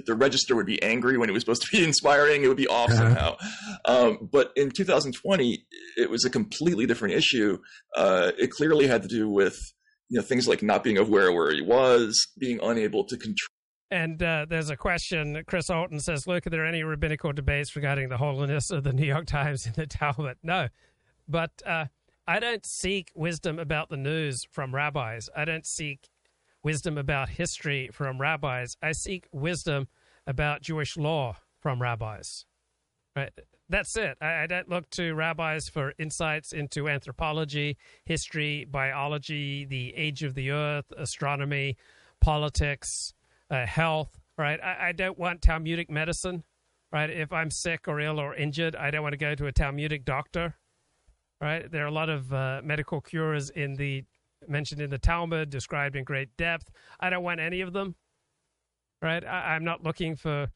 the 0.06 0.14
register 0.14 0.54
would 0.54 0.66
be 0.66 0.82
angry 0.82 1.18
when 1.18 1.28
it 1.28 1.32
was 1.32 1.42
supposed 1.42 1.62
to 1.62 1.76
be 1.76 1.84
inspiring. 1.90 2.42
It 2.42 2.48
would 2.48 2.56
be 2.56 2.68
off 2.68 2.90
uh-huh. 2.90 2.98
somehow. 2.98 3.36
Um, 3.84 4.28
but 4.30 4.52
in 4.56 4.70
2020, 4.70 5.66
it 5.96 6.10
was 6.10 6.24
a 6.24 6.30
completely 6.30 6.86
different 6.86 7.14
issue. 7.14 7.58
Uh, 7.96 8.32
it 8.38 8.50
clearly 8.50 8.86
had 8.86 9.02
to 9.02 9.08
do 9.08 9.28
with 9.28 9.56
you 10.08 10.18
know 10.18 10.22
things 10.24 10.46
like 10.46 10.62
not 10.62 10.84
being 10.84 10.98
aware 10.98 11.32
where 11.32 11.52
he 11.52 11.62
was, 11.62 12.28
being 12.38 12.60
unable 12.62 13.04
to 13.04 13.16
control. 13.16 13.55
And 13.90 14.20
uh, 14.20 14.46
there's 14.48 14.70
a 14.70 14.76
question. 14.76 15.42
Chris 15.46 15.70
Alton 15.70 16.00
says, 16.00 16.26
"Look, 16.26 16.46
are 16.46 16.50
there 16.50 16.66
any 16.66 16.82
rabbinical 16.82 17.32
debates 17.32 17.76
regarding 17.76 18.08
the 18.08 18.16
holiness 18.16 18.70
of 18.70 18.82
the 18.82 18.92
New 18.92 19.06
York 19.06 19.26
Times 19.26 19.66
and 19.66 19.74
the 19.76 19.86
Talmud?" 19.86 20.38
No, 20.42 20.68
but 21.28 21.62
uh, 21.64 21.86
I 22.26 22.40
don't 22.40 22.66
seek 22.66 23.12
wisdom 23.14 23.58
about 23.58 23.88
the 23.88 23.96
news 23.96 24.44
from 24.50 24.74
rabbis. 24.74 25.28
I 25.36 25.44
don't 25.44 25.64
seek 25.64 26.08
wisdom 26.64 26.98
about 26.98 27.28
history 27.28 27.88
from 27.92 28.20
rabbis. 28.20 28.76
I 28.82 28.90
seek 28.90 29.28
wisdom 29.30 29.86
about 30.26 30.62
Jewish 30.62 30.96
law 30.96 31.36
from 31.60 31.80
rabbis. 31.80 32.44
Right? 33.14 33.30
That's 33.68 33.96
it. 33.96 34.18
I, 34.20 34.42
I 34.42 34.46
don't 34.46 34.68
look 34.68 34.90
to 34.90 35.14
rabbis 35.14 35.68
for 35.68 35.94
insights 35.98 36.52
into 36.52 36.88
anthropology, 36.88 37.76
history, 38.04 38.64
biology, 38.64 39.64
the 39.64 39.94
age 39.94 40.24
of 40.24 40.34
the 40.34 40.50
earth, 40.50 40.92
astronomy, 40.96 41.76
politics, 42.20 43.14
uh, 43.50 43.66
health. 43.66 44.18
Right? 44.38 44.60
I, 44.62 44.88
I 44.88 44.92
don't 44.92 45.18
want 45.18 45.42
Talmudic 45.42 45.90
medicine. 45.90 46.44
Right? 46.92 47.10
If 47.10 47.32
I'm 47.32 47.50
sick 47.50 47.88
or 47.88 48.00
ill 48.00 48.20
or 48.20 48.34
injured, 48.34 48.76
I 48.76 48.90
don't 48.90 49.02
want 49.02 49.12
to 49.14 49.18
go 49.18 49.34
to 49.34 49.46
a 49.46 49.52
Talmudic 49.52 50.04
doctor 50.04 50.54
right? 51.40 51.70
There 51.70 51.84
are 51.84 51.88
a 51.88 51.92
lot 51.92 52.08
of 52.08 52.32
uh, 52.32 52.60
medical 52.64 53.00
cures 53.00 53.50
in 53.50 53.74
the 53.74 54.04
mentioned 54.48 54.80
in 54.80 54.90
the 54.90 54.98
Talmud, 54.98 55.50
described 55.50 55.96
in 55.96 56.04
great 56.04 56.36
depth. 56.36 56.70
I 57.00 57.10
don't 57.10 57.24
want 57.24 57.40
any 57.40 57.62
of 57.62 57.72
them, 57.72 57.96
right? 59.02 59.24
I, 59.24 59.56
am 59.56 59.64
not 59.64 59.82
looking 59.82 60.14
for 60.14 60.48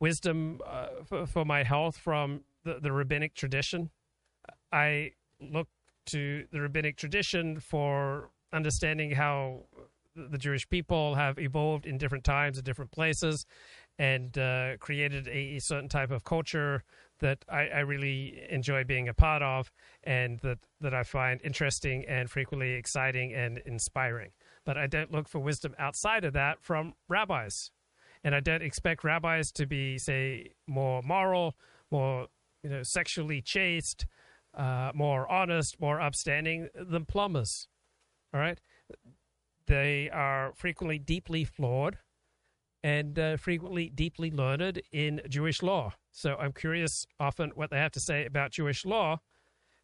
wisdom 0.00 0.60
uh, 0.66 0.86
for, 1.04 1.26
for, 1.26 1.44
my 1.44 1.62
health 1.62 1.96
from 1.96 2.40
the, 2.64 2.78
the 2.80 2.90
rabbinic 2.90 3.34
tradition. 3.34 3.90
I 4.72 5.12
look 5.40 5.68
to 6.06 6.46
the 6.50 6.60
rabbinic 6.60 6.96
tradition 6.96 7.60
for 7.60 8.30
understanding 8.52 9.12
how 9.12 9.66
the 10.16 10.38
Jewish 10.38 10.68
people 10.68 11.14
have 11.14 11.38
evolved 11.38 11.86
in 11.86 11.98
different 11.98 12.24
times 12.24 12.56
and 12.56 12.64
different 12.64 12.90
places 12.90 13.46
and 13.98 14.36
uh, 14.36 14.76
created 14.78 15.28
a, 15.28 15.58
certain 15.58 15.88
type 15.88 16.10
of 16.10 16.24
culture 16.24 16.82
that 17.20 17.44
I, 17.48 17.68
I, 17.68 17.80
really 17.80 18.42
enjoy 18.50 18.84
being 18.84 19.08
a 19.08 19.14
part 19.14 19.42
of 19.42 19.72
and 20.04 20.38
that, 20.40 20.58
that 20.82 20.92
I 20.92 21.02
find 21.02 21.40
interesting 21.42 22.04
and 22.06 22.30
frequently 22.30 22.72
exciting 22.72 23.32
and 23.32 23.58
inspiring. 23.64 24.32
But 24.66 24.76
I 24.76 24.86
don't 24.86 25.12
look 25.12 25.28
for 25.28 25.38
wisdom 25.38 25.74
outside 25.78 26.24
of 26.24 26.34
that 26.34 26.60
from 26.60 26.94
rabbis. 27.08 27.70
And 28.22 28.34
I 28.34 28.40
don't 28.40 28.62
expect 28.62 29.02
rabbis 29.02 29.50
to 29.52 29.66
be, 29.66 29.96
say, 29.98 30.52
more 30.66 31.00
moral, 31.02 31.56
more 31.90 32.26
you 32.62 32.68
know, 32.68 32.82
sexually 32.82 33.40
chaste, 33.40 34.06
uh, 34.54 34.90
more 34.94 35.30
honest, 35.30 35.80
more 35.80 36.00
upstanding 36.00 36.68
than 36.74 37.04
plumbers. 37.04 37.68
All 38.34 38.40
right? 38.40 38.58
They 39.66 40.08
are 40.10 40.52
frequently 40.54 40.98
deeply 40.98 41.44
flawed 41.44 41.98
and 42.82 43.18
uh, 43.18 43.36
frequently 43.36 43.88
deeply 43.88 44.30
learned 44.30 44.80
in 44.92 45.20
Jewish 45.28 45.62
law. 45.62 45.94
So 46.12 46.36
I'm 46.36 46.52
curious 46.52 47.04
often 47.18 47.50
what 47.54 47.70
they 47.70 47.78
have 47.78 47.92
to 47.92 48.00
say 48.00 48.24
about 48.24 48.52
Jewish 48.52 48.84
law 48.84 49.20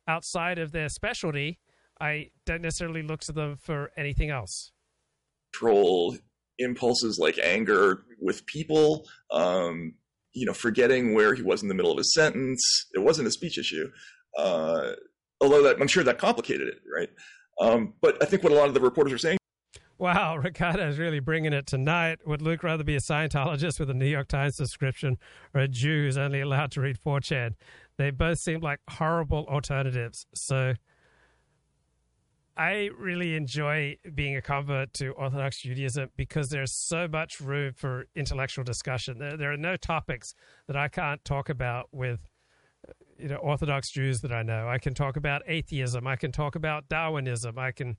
outside 0.07 0.59
of 0.59 0.73
their 0.73 0.89
specialty. 0.89 1.59
I 2.01 2.31
don't 2.47 2.63
necessarily 2.63 3.03
look 3.03 3.21
to 3.23 3.33
them 3.33 3.57
for 3.57 3.91
anything 3.97 4.31
else. 4.31 4.71
Control 5.53 6.17
impulses 6.59 7.19
like 7.19 7.39
anger 7.43 8.05
with 8.21 8.47
people, 8.47 9.07
um, 9.33 9.95
you 10.33 10.47
know, 10.47 10.53
forgetting 10.53 11.15
where 11.15 11.35
he 11.35 11.43
was 11.43 11.63
in 11.63 11.69
the 11.69 11.75
middle 11.75 11.93
of 11.93 11.99
a 11.99 12.05
sentence. 12.05 12.63
It 12.95 13.01
wasn't 13.01 13.29
a 13.29 13.33
speech 13.33 13.59
issue, 13.59 13.91
uh, 14.39 14.93
although 15.41 15.63
that, 15.65 15.81
I'm 15.81 15.89
sure 15.89 16.05
that 16.05 16.19
complicated 16.19 16.69
it, 16.69 16.79
right? 16.95 17.11
Um, 17.61 17.95
but 18.01 18.23
I 18.23 18.27
think 18.27 18.43
what 18.43 18.53
a 18.53 18.57
lot 18.57 18.69
of 18.69 18.75
the 18.75 18.81
reporters 18.81 19.13
are 19.13 19.19
saying 19.19 19.39
Wow, 20.03 20.37
Ricardo 20.43 20.89
is 20.89 20.99
really 20.99 21.21
bringing 21.21 21.53
it 21.53 21.65
tonight. 21.65 22.27
Would 22.27 22.43
Luke 22.43 22.65
rather 22.65 22.83
be 22.83 22.97
a 22.97 23.01
Scientologist 23.01 23.79
with 23.79 23.89
a 23.89 23.95
New 23.95 24.07
York 24.07 24.27
Times 24.27 24.57
subscription 24.57 25.17
or 25.55 25.61
a 25.61 25.69
Jew 25.69 26.07
who's 26.07 26.19
only 26.19 26.41
allowed 26.41 26.73
to 26.73 26.81
read 26.81 26.99
4chan? 26.99 27.55
They 27.99 28.11
both 28.11 28.41
seem 28.41 28.63
like 28.63 28.81
horrible 28.91 29.47
alternatives. 29.49 30.27
So 30.35 30.75
I 32.57 32.91
really 32.99 33.37
enjoy 33.37 33.97
being 34.13 34.35
a 34.35 34.43
convert 34.43 34.93
to 34.95 35.11
Orthodox 35.11 35.61
Judaism 35.61 36.09
because 36.17 36.49
there's 36.49 36.73
so 36.73 37.07
much 37.07 37.41
room 37.41 37.73
for 37.73 38.07
intellectual 38.17 38.65
discussion. 38.65 39.21
There, 39.21 39.37
there 39.37 39.53
are 39.53 39.57
no 39.57 39.77
topics 39.77 40.35
that 40.67 40.77
I 40.77 40.89
can't 40.89 41.25
talk 41.25 41.49
about 41.49 41.87
with 41.93 42.27
you 43.21 43.29
know 43.29 43.37
Orthodox 43.37 43.93
Jews 43.93 44.21
that 44.23 44.33
I 44.33 44.43
know. 44.43 44.69
I 44.69 44.79
can 44.79 44.95
talk 44.95 45.17
about 45.17 45.43
atheism. 45.47 46.09
I 46.09 46.17
can 46.17 46.33
talk 46.33 46.57
about 46.57 46.89
Darwinism. 46.89 47.57
I 47.57 47.71
can 47.71 47.99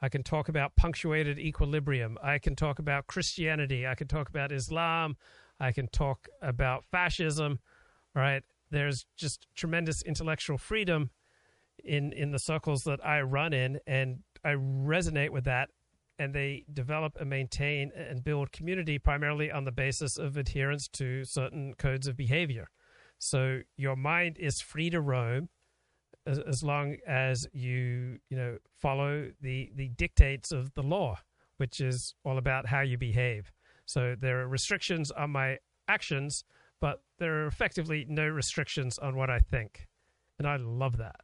I 0.00 0.08
can 0.08 0.22
talk 0.22 0.48
about 0.48 0.76
punctuated 0.76 1.38
equilibrium. 1.38 2.18
I 2.22 2.38
can 2.38 2.54
talk 2.54 2.78
about 2.78 3.06
Christianity. 3.06 3.86
I 3.86 3.94
can 3.94 4.08
talk 4.08 4.28
about 4.28 4.52
Islam. 4.52 5.16
I 5.58 5.72
can 5.72 5.88
talk 5.88 6.28
about 6.42 6.84
fascism. 6.84 7.60
Right? 8.14 8.42
There's 8.70 9.06
just 9.16 9.46
tremendous 9.54 10.02
intellectual 10.02 10.58
freedom 10.58 11.10
in 11.84 12.12
in 12.12 12.30
the 12.30 12.38
circles 12.38 12.82
that 12.82 13.04
I 13.04 13.20
run 13.20 13.52
in, 13.52 13.78
and 13.86 14.18
I 14.44 14.50
resonate 14.50 15.30
with 15.30 15.44
that. 15.44 15.68
And 16.18 16.34
they 16.34 16.64
develop 16.72 17.16
and 17.20 17.28
maintain 17.28 17.92
and 17.94 18.24
build 18.24 18.50
community 18.50 18.98
primarily 18.98 19.50
on 19.50 19.64
the 19.64 19.72
basis 19.72 20.16
of 20.16 20.38
adherence 20.38 20.88
to 20.94 21.24
certain 21.24 21.74
codes 21.74 22.06
of 22.06 22.16
behavior. 22.16 22.68
So 23.18 23.60
your 23.76 23.96
mind 23.96 24.38
is 24.38 24.62
free 24.62 24.88
to 24.90 25.00
roam 25.00 25.50
as, 26.26 26.38
as 26.40 26.62
long 26.62 26.96
as 27.06 27.46
you 27.52 28.18
you 28.28 28.36
know 28.36 28.58
follow 28.80 29.30
the 29.40 29.70
the 29.74 29.88
dictates 29.88 30.52
of 30.52 30.74
the 30.74 30.82
law, 30.82 31.18
which 31.56 31.80
is 31.80 32.14
all 32.24 32.38
about 32.38 32.66
how 32.66 32.80
you 32.80 32.98
behave. 32.98 33.52
So 33.86 34.16
there 34.18 34.40
are 34.40 34.48
restrictions 34.48 35.10
on 35.10 35.30
my 35.30 35.58
actions, 35.88 36.44
but 36.80 37.02
there 37.18 37.44
are 37.44 37.46
effectively 37.46 38.04
no 38.08 38.26
restrictions 38.26 38.98
on 38.98 39.16
what 39.16 39.30
I 39.30 39.38
think, 39.38 39.86
and 40.38 40.46
I 40.46 40.56
love 40.56 40.98
that. 40.98 41.20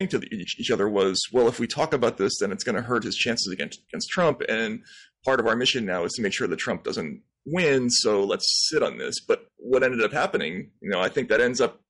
To 0.00 0.20
each 0.30 0.70
other 0.70 0.86
was 0.88 1.18
well, 1.32 1.48
if 1.48 1.58
we 1.58 1.66
talk 1.66 1.94
about 1.94 2.18
this, 2.18 2.38
then 2.40 2.52
it's 2.52 2.64
going 2.64 2.76
to 2.76 2.82
hurt 2.82 3.04
his 3.04 3.16
chances 3.16 3.50
against 3.52 3.80
against 3.88 4.10
Trump, 4.10 4.42
and 4.48 4.82
part 5.24 5.40
of 5.40 5.46
our 5.46 5.56
mission 5.56 5.86
now 5.86 6.04
is 6.04 6.12
to 6.14 6.22
make 6.22 6.34
sure 6.34 6.46
that 6.46 6.58
Trump 6.58 6.84
doesn't 6.84 7.22
win. 7.46 7.90
So 7.90 8.24
let's 8.24 8.68
sit 8.68 8.82
on 8.82 8.98
this. 8.98 9.20
But 9.20 9.46
what 9.56 9.82
ended 9.82 10.02
up 10.02 10.12
happening, 10.12 10.70
you 10.80 10.90
know, 10.90 11.00
I 11.00 11.08
think 11.08 11.28
that 11.28 11.40
ends 11.40 11.60
up 11.60 11.80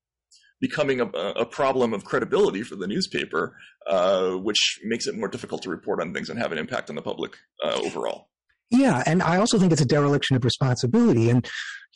becoming 0.64 0.98
a, 0.98 1.04
a 1.04 1.44
problem 1.44 1.92
of 1.92 2.06
credibility 2.06 2.62
for 2.62 2.74
the 2.74 2.86
newspaper, 2.86 3.54
uh, 3.86 4.30
which 4.30 4.80
makes 4.82 5.06
it 5.06 5.14
more 5.14 5.28
difficult 5.28 5.60
to 5.62 5.68
report 5.68 6.00
on 6.00 6.14
things 6.14 6.30
and 6.30 6.38
have 6.38 6.52
an 6.52 6.58
impact 6.58 6.88
on 6.88 6.96
the 6.96 7.02
public 7.02 7.36
uh, 7.62 7.78
overall. 7.84 8.28
Yeah, 8.70 9.02
and 9.04 9.22
I 9.22 9.36
also 9.36 9.58
think 9.58 9.72
it's 9.72 9.82
a 9.82 9.86
dereliction 9.86 10.36
of 10.36 10.42
responsibility. 10.42 11.28
And 11.28 11.46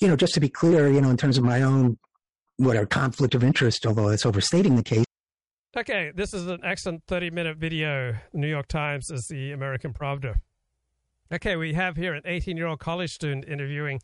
you 0.03 0.07
know, 0.07 0.17
just 0.17 0.35
to 0.35 0.41
be 0.41 0.51
clear, 0.51 0.93
you 0.93 1.01
know, 1.01 1.09
in 1.09 1.17
terms 1.17 1.39
of 1.39 1.45
my 1.45 1.63
own 1.63 1.99
whatever 2.59 2.85
conflict 2.85 3.35
of 3.35 3.43
interest, 3.43 3.87
although 3.87 4.11
it's 4.11 4.27
overstating 4.27 4.77
the 4.77 4.83
case. 4.83 5.07
Okay, 5.75 6.13
this 6.15 6.35
is 6.35 6.47
an 6.47 6.61
excellent 6.63 7.05
30 7.09 7.31
minute 7.31 7.57
video. 7.57 8.17
The 8.33 8.39
New 8.39 8.49
York 8.49 8.69
Times 8.69 9.11
is 9.11 9.27
the 9.31 9.53
American 9.53 9.95
Pravda. 9.95 10.35
Okay, 11.33 11.57
we 11.57 11.73
have 11.73 11.97
here 11.97 12.13
an 12.13 12.23
18 12.27 12.59
year 12.59 12.67
old 12.67 12.81
college 12.81 13.13
student 13.13 13.47
interviewing 13.49 14.01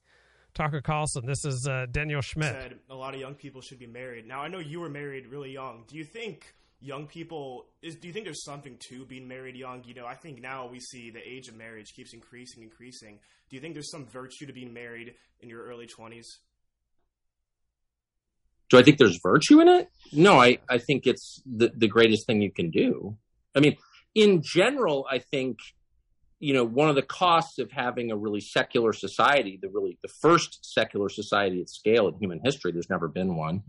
Tucker 0.54 0.80
Carlson. 0.80 1.26
This 1.26 1.44
is 1.44 1.66
uh, 1.66 1.86
Daniel 1.90 2.20
Schmidt. 2.20 2.52
Said 2.52 2.78
a 2.88 2.94
lot 2.94 3.14
of 3.14 3.20
young 3.20 3.34
people 3.34 3.60
should 3.60 3.78
be 3.78 3.86
married. 3.86 4.26
Now, 4.26 4.40
I 4.40 4.48
know 4.48 4.58
you 4.58 4.80
were 4.80 4.88
married 4.88 5.26
really 5.26 5.52
young. 5.52 5.84
Do 5.88 5.96
you 5.96 6.04
think 6.04 6.54
young 6.80 7.06
people 7.06 7.66
is? 7.82 7.96
Do 7.96 8.06
you 8.06 8.14
think 8.14 8.24
there's 8.24 8.44
something 8.44 8.78
to 8.88 9.04
being 9.04 9.26
married 9.26 9.56
young? 9.56 9.82
You 9.84 9.94
know, 9.94 10.06
I 10.06 10.14
think 10.14 10.40
now 10.40 10.68
we 10.68 10.78
see 10.80 11.10
the 11.10 11.20
age 11.20 11.48
of 11.48 11.56
marriage 11.56 11.92
keeps 11.94 12.14
increasing, 12.14 12.62
increasing. 12.62 13.18
Do 13.50 13.56
you 13.56 13.60
think 13.60 13.74
there's 13.74 13.90
some 13.90 14.06
virtue 14.06 14.46
to 14.46 14.52
being 14.52 14.72
married 14.72 15.14
in 15.40 15.48
your 15.48 15.64
early 15.64 15.86
20s? 15.86 16.26
Do 18.70 18.78
I 18.78 18.82
think 18.82 18.98
there's 18.98 19.20
virtue 19.22 19.60
in 19.60 19.68
it? 19.68 19.88
No, 20.12 20.40
I, 20.40 20.58
I 20.68 20.78
think 20.78 21.06
it's 21.06 21.42
the, 21.44 21.70
the 21.76 21.86
greatest 21.88 22.26
thing 22.26 22.40
you 22.40 22.50
can 22.50 22.70
do. 22.70 23.16
I 23.54 23.60
mean, 23.60 23.76
in 24.14 24.42
general, 24.42 25.06
I 25.10 25.18
think, 25.18 25.58
you 26.44 26.54
know, 26.54 26.64
one 26.64 26.88
of 26.88 26.94
the 26.94 27.02
costs 27.02 27.58
of 27.58 27.70
having 27.70 28.10
a 28.10 28.16
really 28.16 28.40
secular 28.40 28.92
society, 28.92 29.58
the 29.60 29.68
really 29.68 29.98
the 30.02 30.08
first 30.08 30.58
secular 30.62 31.08
society 31.08 31.60
at 31.60 31.70
scale 31.70 32.08
in 32.08 32.14
human 32.18 32.40
history, 32.44 32.72
there's 32.72 32.90
never 32.90 33.08
been 33.08 33.36
one 33.36 33.62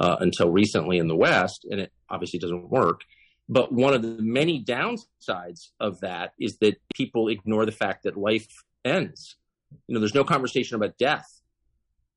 uh, 0.00 0.16
until 0.20 0.50
recently 0.50 0.98
in 0.98 1.08
the 1.08 1.16
West, 1.16 1.66
and 1.70 1.80
it 1.80 1.92
obviously 2.08 2.38
doesn't 2.38 2.70
work. 2.70 3.00
But 3.48 3.72
one 3.72 3.94
of 3.94 4.02
the 4.02 4.16
many 4.20 4.64
downsides 4.64 5.68
of 5.78 6.00
that 6.00 6.32
is 6.40 6.56
that 6.58 6.76
people 6.94 7.28
ignore 7.28 7.66
the 7.66 7.72
fact 7.72 8.04
that 8.04 8.16
life 8.16 8.48
ends. 8.84 9.36
You 9.86 9.94
know, 9.94 10.00
there's 10.00 10.14
no 10.14 10.24
conversation 10.24 10.76
about 10.76 10.96
death 10.96 11.26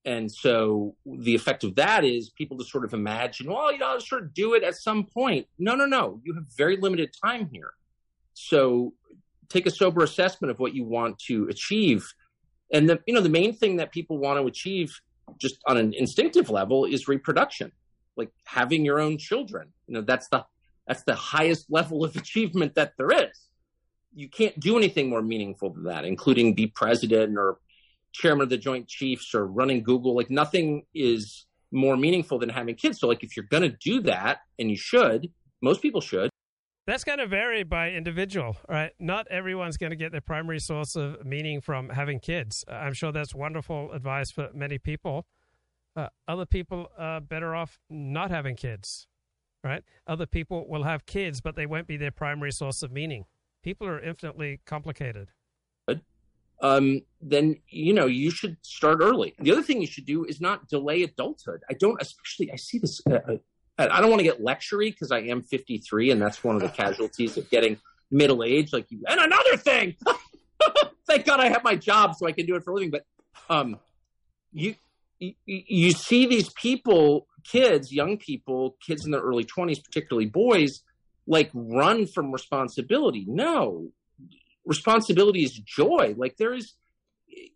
and 0.08 0.32
so 0.32 0.96
the 1.06 1.36
effect 1.36 1.66
of 1.66 1.76
that 1.76 2.06
is 2.06 2.30
people 2.30 2.58
just 2.58 2.72
sort 2.72 2.86
of 2.86 2.94
imagine, 2.94 3.52
well, 3.52 3.74
you 3.74 3.80
know, 3.80 3.88
I'll 3.88 4.00
sort 4.00 4.24
of 4.24 4.34
do 4.34 4.54
it 4.54 4.64
at 4.64 4.76
some 4.76 5.04
point. 5.04 5.48
No, 5.60 5.76
no, 5.76 5.86
no. 5.86 6.22
You 6.24 6.34
have 6.36 6.46
very 6.56 6.78
limited 6.78 7.14
time 7.22 7.50
here. 7.52 7.72
So 8.34 8.94
take 9.50 9.66
a 9.66 9.72
sober 9.72 10.04
assessment 10.04 10.52
of 10.52 10.60
what 10.60 10.74
you 10.74 10.84
want 10.84 11.20
to 11.20 11.48
achieve. 11.50 12.08
And 12.72 12.90
the 12.90 13.00
you 13.08 13.14
know, 13.14 13.22
the 13.22 13.30
main 13.30 13.54
thing 13.54 13.78
that 13.78 13.92
people 13.92 14.18
want 14.18 14.40
to 14.40 14.48
achieve 14.48 15.00
just 15.40 15.58
on 15.66 15.78
an 15.78 15.94
instinctive 15.94 16.50
level 16.50 16.86
is 16.86 17.08
reproduction. 17.08 17.72
Like 18.16 18.32
having 18.46 18.84
your 18.84 19.00
own 19.00 19.18
children. 19.18 19.70
You 19.88 19.96
know, 19.96 20.02
that's 20.02 20.28
the 20.30 20.46
that's 20.88 21.04
the 21.04 21.16
highest 21.16 21.68
level 21.70 22.04
of 22.04 22.16
achievement 22.16 22.76
that 22.76 22.94
there 22.98 23.12
is. 23.12 23.48
You 24.16 24.30
can't 24.30 24.60
do 24.60 24.78
anything 24.78 25.10
more 25.10 25.22
meaningful 25.22 25.72
than 25.72 25.84
that, 25.84 26.06
including 26.06 26.56
be 26.56 26.68
president 26.68 27.38
or 27.38 27.60
chairman 28.14 28.44
of 28.44 28.50
the 28.50 28.58
Joint 28.58 28.88
Chiefs 28.88 29.36
or 29.36 29.46
running 29.46 29.84
Google. 29.84 30.16
Like 30.16 30.32
nothing 30.32 30.84
is 30.96 31.46
more 31.72 31.98
meaningful 31.98 32.40
than 32.40 32.50
having 32.50 32.76
kids. 32.76 33.00
So 33.00 33.08
like 33.08 33.24
if 33.24 33.36
you're 33.36 33.46
going 33.46 33.64
to 33.64 33.78
do 33.80 34.02
that, 34.02 34.40
and 34.58 34.72
you 34.72 34.78
should, 34.78 35.30
most 35.62 35.82
people 35.82 36.02
should. 36.02 36.30
That's 36.88 37.04
going 37.04 37.20
to 37.20 37.28
vary 37.28 37.64
by 37.64 37.92
individual, 37.92 38.58
right? 38.68 38.92
Not 38.98 39.28
everyone's 39.28 39.78
going 39.78 39.90
to 39.92 39.96
get 39.96 40.12
their 40.12 40.22
primary 40.22 40.60
source 40.60 40.96
of 40.96 41.26
meaning 41.26 41.62
from 41.62 41.90
having 41.90 42.20
kids. 42.20 42.66
I'm 42.68 42.94
sure 42.94 43.12
that's 43.12 43.36
wonderful 43.36 43.92
advice 43.92 44.32
for 44.32 44.50
many 44.54 44.80
people. 44.80 45.28
Uh, 45.96 46.08
other 46.28 46.46
people 46.46 46.88
are 46.98 47.20
better 47.22 47.54
off 47.54 47.78
not 47.90 48.32
having 48.32 48.56
kids, 48.56 49.06
right? 49.64 49.84
Other 50.08 50.26
people 50.26 50.68
will 50.68 50.84
have 50.84 51.06
kids, 51.06 51.42
but 51.42 51.56
they 51.56 51.66
won't 51.66 51.88
be 51.88 51.98
their 51.98 52.12
primary 52.12 52.52
source 52.52 52.82
of 52.82 52.92
meaning. 52.92 53.26
People 53.64 53.86
are 53.88 54.00
infinitely 54.00 54.62
complicated 54.66 55.30
um, 56.62 57.02
then 57.22 57.58
you 57.70 57.94
know 57.94 58.06
you 58.06 58.32
should 58.32 58.58
start 58.62 59.00
early. 59.02 59.36
The 59.40 59.52
other 59.52 59.62
thing 59.62 59.82
you 59.82 59.88
should 59.88 60.06
do 60.06 60.26
is 60.26 60.42
not 60.42 60.68
delay 60.68 61.04
adulthood. 61.04 61.62
I 61.70 61.74
don't, 61.74 62.02
especially 62.02 62.52
I 62.52 62.56
see 62.56 62.80
this. 62.80 63.02
Uh, 63.10 63.16
uh 63.16 63.38
I 63.78 64.02
don't 64.02 64.10
want 64.10 64.20
to 64.20 64.24
get 64.24 64.42
lectury 64.42 64.90
because 64.92 65.12
I 65.12 65.20
am 65.20 65.44
53, 65.44 66.12
and 66.12 66.22
that's 66.22 66.44
one 66.44 66.56
of 66.56 66.62
the 66.62 66.70
casualties 66.84 67.38
of 67.38 67.50
getting 67.50 67.78
middle 68.10 68.44
age. 68.44 68.74
Like 68.74 68.88
you, 68.90 69.04
and 69.08 69.20
another 69.20 69.58
thing. 69.58 69.96
Thank 71.08 71.26
God 71.26 71.40
I 71.40 71.50
have 71.50 71.64
my 71.64 71.76
job 71.76 72.16
so 72.16 72.28
I 72.28 72.32
can 72.32 72.46
do 72.46 72.56
it 72.56 72.64
for 72.64 72.72
a 72.72 72.74
living. 72.74 72.92
But 72.92 73.06
um, 73.50 73.80
you, 74.52 74.76
you 75.20 75.34
you 75.46 75.92
see 75.92 76.26
these 76.26 76.50
people, 76.54 77.28
kids, 77.44 77.92
young 77.92 78.18
people, 78.18 78.76
kids 78.86 79.06
in 79.06 79.12
their 79.12 79.22
early 79.22 79.46
20s, 79.46 79.84
particularly 79.84 80.28
boys, 80.28 80.82
like 81.28 81.50
run 81.54 82.08
from 82.08 82.32
responsibility. 82.32 83.26
No, 83.28 83.92
responsibility 84.66 85.44
is 85.44 85.52
joy. 85.52 86.16
Like 86.18 86.38
there 86.38 86.54
is, 86.54 86.74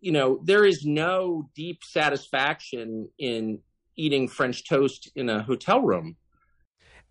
you 0.00 0.12
know, 0.12 0.40
there 0.44 0.64
is 0.64 0.84
no 0.84 1.48
deep 1.54 1.82
satisfaction 1.84 3.08
in 3.18 3.60
eating 3.96 4.28
French 4.28 4.68
toast 4.68 5.10
in 5.14 5.28
a 5.28 5.42
hotel 5.42 5.80
room. 5.80 6.16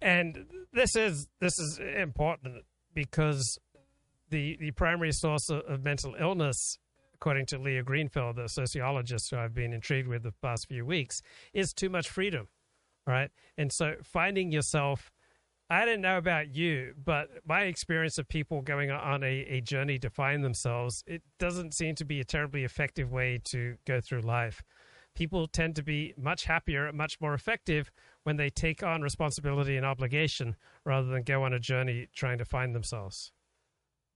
And 0.01 0.45
this 0.73 0.95
is 0.95 1.27
this 1.39 1.59
is 1.59 1.79
important 1.79 2.63
because 2.93 3.59
the 4.29 4.57
the 4.59 4.71
primary 4.71 5.11
source 5.11 5.49
of, 5.49 5.83
mental 5.83 6.15
illness, 6.19 6.79
according 7.13 7.45
to 7.47 7.59
Liah 7.59 7.83
Greenfeld, 7.83 8.35
the 8.35 8.47
sociologist 8.47 9.29
who 9.29 9.37
I've 9.37 9.53
been 9.53 9.73
intrigued 9.73 10.07
with 10.07 10.23
the 10.23 10.33
past 10.41 10.67
few 10.67 10.85
weeks, 10.85 11.21
is 11.53 11.73
too 11.73 11.89
much 11.89 12.09
freedom. 12.09 12.47
Right. 13.05 13.29
And 13.57 13.71
so 13.71 13.95
finding 14.03 14.51
yourself 14.51 15.11
I 15.71 15.85
didn't 15.85 16.01
know 16.01 16.17
about 16.17 16.53
you, 16.53 16.95
but 17.01 17.29
my 17.47 17.61
experience 17.61 18.17
of 18.17 18.27
people 18.27 18.61
going 18.61 18.91
on 18.91 19.23
a, 19.23 19.45
a 19.47 19.61
journey 19.61 19.97
to 19.99 20.09
find 20.09 20.43
themselves, 20.43 21.01
it 21.07 21.21
doesn't 21.39 21.73
seem 21.73 21.95
to 21.95 22.03
be 22.03 22.19
a 22.19 22.25
terribly 22.25 22.65
effective 22.65 23.09
way 23.09 23.39
to 23.51 23.77
go 23.87 24.01
through 24.01 24.19
life. 24.19 24.63
People 25.15 25.47
tend 25.47 25.75
to 25.75 25.83
be 25.83 26.13
much 26.17 26.45
happier, 26.45 26.91
much 26.93 27.19
more 27.19 27.33
effective 27.33 27.91
when 28.23 28.37
they 28.37 28.49
take 28.49 28.83
on 28.83 29.01
responsibility 29.01 29.77
and 29.77 29.85
obligation 29.85 30.55
rather 30.85 31.07
than 31.07 31.23
go 31.23 31.43
on 31.43 31.53
a 31.53 31.59
journey 31.59 32.07
trying 32.15 32.37
to 32.37 32.45
find 32.45 32.73
themselves. 32.73 33.31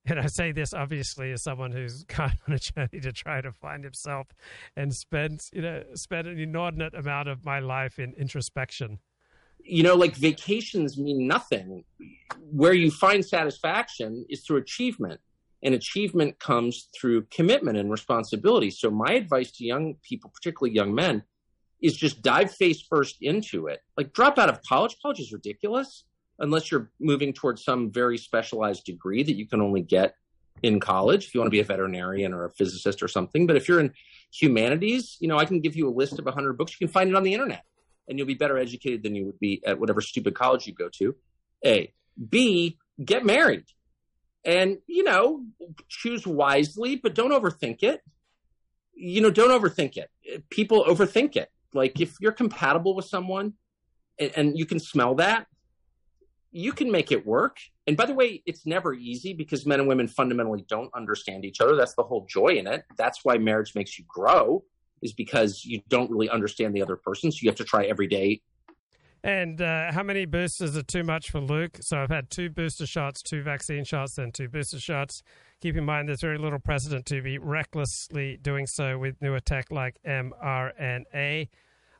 And 0.07 0.19
I 0.19 0.27
say 0.27 0.51
this 0.51 0.73
obviously 0.73 1.31
as 1.31 1.43
someone 1.43 1.71
who's 1.71 2.03
gone 2.17 2.33
on 2.47 2.53
a 2.53 2.59
journey 2.59 2.99
to 3.01 3.11
try 3.11 3.41
to 3.41 3.51
find 3.51 3.83
himself 3.83 4.27
and 4.75 4.93
spent, 4.93 5.49
you 5.51 5.61
know, 5.61 5.83
spent 5.95 6.27
an 6.27 6.39
inordinate 6.39 6.93
amount 6.93 7.27
of 7.27 7.43
my 7.43 7.59
life 7.59 7.99
in 7.99 8.13
introspection 8.13 8.99
you 9.65 9.83
know, 9.83 9.95
like 9.95 10.15
vacations 10.15 10.97
mean 10.97 11.27
nothing. 11.27 11.83
Where 12.51 12.73
you 12.73 12.91
find 12.91 13.25
satisfaction 13.25 14.25
is 14.29 14.41
through 14.41 14.57
achievement, 14.57 15.19
and 15.65 15.73
achievement 15.73 16.39
comes 16.39 16.89
through 16.95 17.23
commitment 17.23 17.77
and 17.77 17.89
responsibility. 17.91 18.69
So, 18.69 18.91
my 18.91 19.13
advice 19.13 19.51
to 19.53 19.65
young 19.65 19.95
people, 20.07 20.31
particularly 20.33 20.75
young 20.75 20.93
men, 20.93 21.23
is 21.81 21.97
just 21.97 22.21
dive 22.21 22.53
face 22.53 22.83
first 22.87 23.17
into 23.19 23.65
it. 23.67 23.81
Like, 23.97 24.13
drop 24.13 24.37
out 24.37 24.47
of 24.47 24.61
college. 24.61 24.95
College 25.01 25.19
is 25.19 25.33
ridiculous 25.33 26.05
unless 26.37 26.71
you're 26.71 26.91
moving 26.99 27.33
towards 27.33 27.63
some 27.63 27.91
very 27.91 28.17
specialized 28.17 28.85
degree 28.85 29.23
that 29.23 29.35
you 29.35 29.47
can 29.47 29.59
only 29.59 29.81
get 29.81 30.13
in 30.61 30.79
college 30.79 31.25
if 31.25 31.33
you 31.33 31.39
want 31.39 31.47
to 31.47 31.51
be 31.51 31.59
a 31.59 31.65
veterinarian 31.65 32.31
or 32.31 32.45
a 32.45 32.51
physicist 32.51 33.01
or 33.01 33.07
something. 33.07 33.47
But 33.47 33.55
if 33.55 33.67
you're 33.67 33.79
in 33.79 33.91
humanities, 34.31 35.17
you 35.19 35.27
know, 35.27 35.37
I 35.37 35.45
can 35.45 35.61
give 35.61 35.75
you 35.75 35.89
a 35.89 35.93
list 35.93 36.19
of 36.19 36.25
100 36.25 36.57
books. 36.57 36.73
You 36.79 36.87
can 36.87 36.93
find 36.93 37.09
it 37.09 37.15
on 37.15 37.23
the 37.23 37.33
internet 37.33 37.63
and 38.07 38.19
you'll 38.19 38.27
be 38.27 38.35
better 38.35 38.57
educated 38.57 39.01
than 39.01 39.15
you 39.15 39.25
would 39.25 39.39
be 39.39 39.63
at 39.65 39.79
whatever 39.79 39.99
stupid 39.99 40.35
college 40.35 40.67
you 40.67 40.73
go 40.73 40.89
to. 40.97 41.15
A. 41.65 41.91
B. 42.29 42.77
Get 43.03 43.25
married. 43.25 43.65
And, 44.45 44.77
you 44.87 45.03
know, 45.03 45.43
choose 45.89 46.27
wisely, 46.27 46.95
but 46.95 47.15
don't 47.15 47.31
overthink 47.31 47.81
it. 47.81 48.01
You 48.93 49.21
know, 49.21 49.31
don't 49.31 49.49
overthink 49.49 49.97
it. 49.97 50.09
People 50.49 50.85
overthink 50.85 51.35
it. 51.35 51.49
Like 51.73 51.99
if 51.99 52.15
you're 52.21 52.31
compatible 52.31 52.95
with 52.95 53.05
someone 53.05 53.53
and, 54.19 54.31
and 54.35 54.57
you 54.57 54.65
can 54.65 54.79
smell 54.79 55.15
that, 55.15 55.47
you 56.51 56.71
can 56.71 56.89
make 56.89 57.11
it 57.11 57.25
work. 57.25 57.57
And 57.87 57.97
by 57.97 58.05
the 58.05 58.13
way, 58.13 58.41
it's 58.45 58.65
never 58.65 58.93
easy 58.93 59.33
because 59.33 59.65
men 59.65 59.79
and 59.79 59.89
women 59.89 60.07
fundamentally 60.07 60.63
don't 60.69 60.89
understand 60.95 61.43
each 61.43 61.59
other. 61.59 61.75
That's 61.75 61.95
the 61.95 62.03
whole 62.03 62.25
joy 62.29 62.55
in 62.55 62.65
it. 62.67 62.85
That's 62.97 63.25
why 63.25 63.37
marriage 63.37 63.75
makes 63.75 63.99
you 63.99 64.05
grow 64.07 64.63
is 65.01 65.11
because 65.11 65.65
you 65.65 65.81
don't 65.89 66.09
really 66.09 66.29
understand 66.29 66.73
the 66.73 66.81
other 66.81 66.95
person. 66.95 67.31
So 67.31 67.39
you 67.41 67.49
have 67.49 67.57
to 67.57 67.65
try 67.65 67.85
every 67.85 68.07
day. 68.07 68.41
And 69.25 69.59
uh, 69.59 69.91
how 69.91 70.03
many 70.03 70.25
boosters 70.25 70.77
are 70.77 70.83
too 70.83 71.03
much 71.03 71.31
for 71.31 71.39
Luke? 71.39 71.79
So 71.81 71.97
I've 71.97 72.11
had 72.11 72.29
two 72.29 72.47
booster 72.47 72.85
shots, 72.85 73.23
two 73.23 73.41
vaccine 73.41 73.83
shots, 73.83 74.13
then 74.13 74.31
two 74.31 74.47
booster 74.47 74.79
shots. 74.79 75.23
Keep 75.61 75.77
in 75.77 75.83
mind, 75.83 76.07
there's 76.07 76.21
very 76.21 76.37
little 76.37 76.59
precedent 76.59 77.07
to 77.07 77.23
be 77.23 77.39
recklessly 77.39 78.37
doing 78.37 78.67
so 78.67 78.99
with 78.99 79.19
new 79.23 79.39
tech 79.39 79.71
like 79.71 79.97
mRNA. 80.07 81.49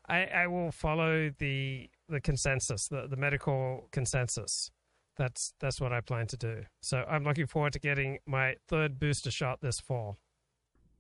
I, 0.07 0.25
I 0.25 0.45
will 0.45 0.71
follow 0.71 1.31
the 1.39 1.89
the 2.07 2.21
consensus, 2.21 2.89
the, 2.89 3.07
the 3.09 3.17
medical 3.17 3.89
consensus. 3.91 4.69
That's 5.17 5.51
that's 5.59 5.81
what 5.81 5.91
I 5.91 6.01
plan 6.01 6.27
to 6.27 6.37
do. 6.37 6.61
So 6.81 7.05
I'm 7.09 7.23
looking 7.23 7.47
forward 7.47 7.73
to 7.73 7.79
getting 7.79 8.19
my 8.27 8.53
third 8.67 8.99
booster 8.99 9.31
shot 9.31 9.61
this 9.61 9.79
fall. 9.79 10.19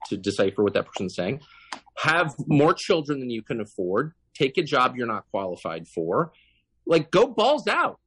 To 0.07 0.17
decipher 0.17 0.63
what 0.63 0.73
that 0.73 0.87
person's 0.87 1.13
saying, 1.13 1.41
have 1.97 2.33
more 2.47 2.73
children 2.73 3.19
than 3.19 3.29
you 3.29 3.43
can 3.43 3.61
afford, 3.61 4.13
take 4.35 4.57
a 4.57 4.63
job 4.63 4.95
you're 4.95 5.07
not 5.07 5.25
qualified 5.31 5.87
for, 5.87 6.31
like 6.85 7.11
go 7.11 7.27
balls 7.27 7.67
out. 7.67 7.99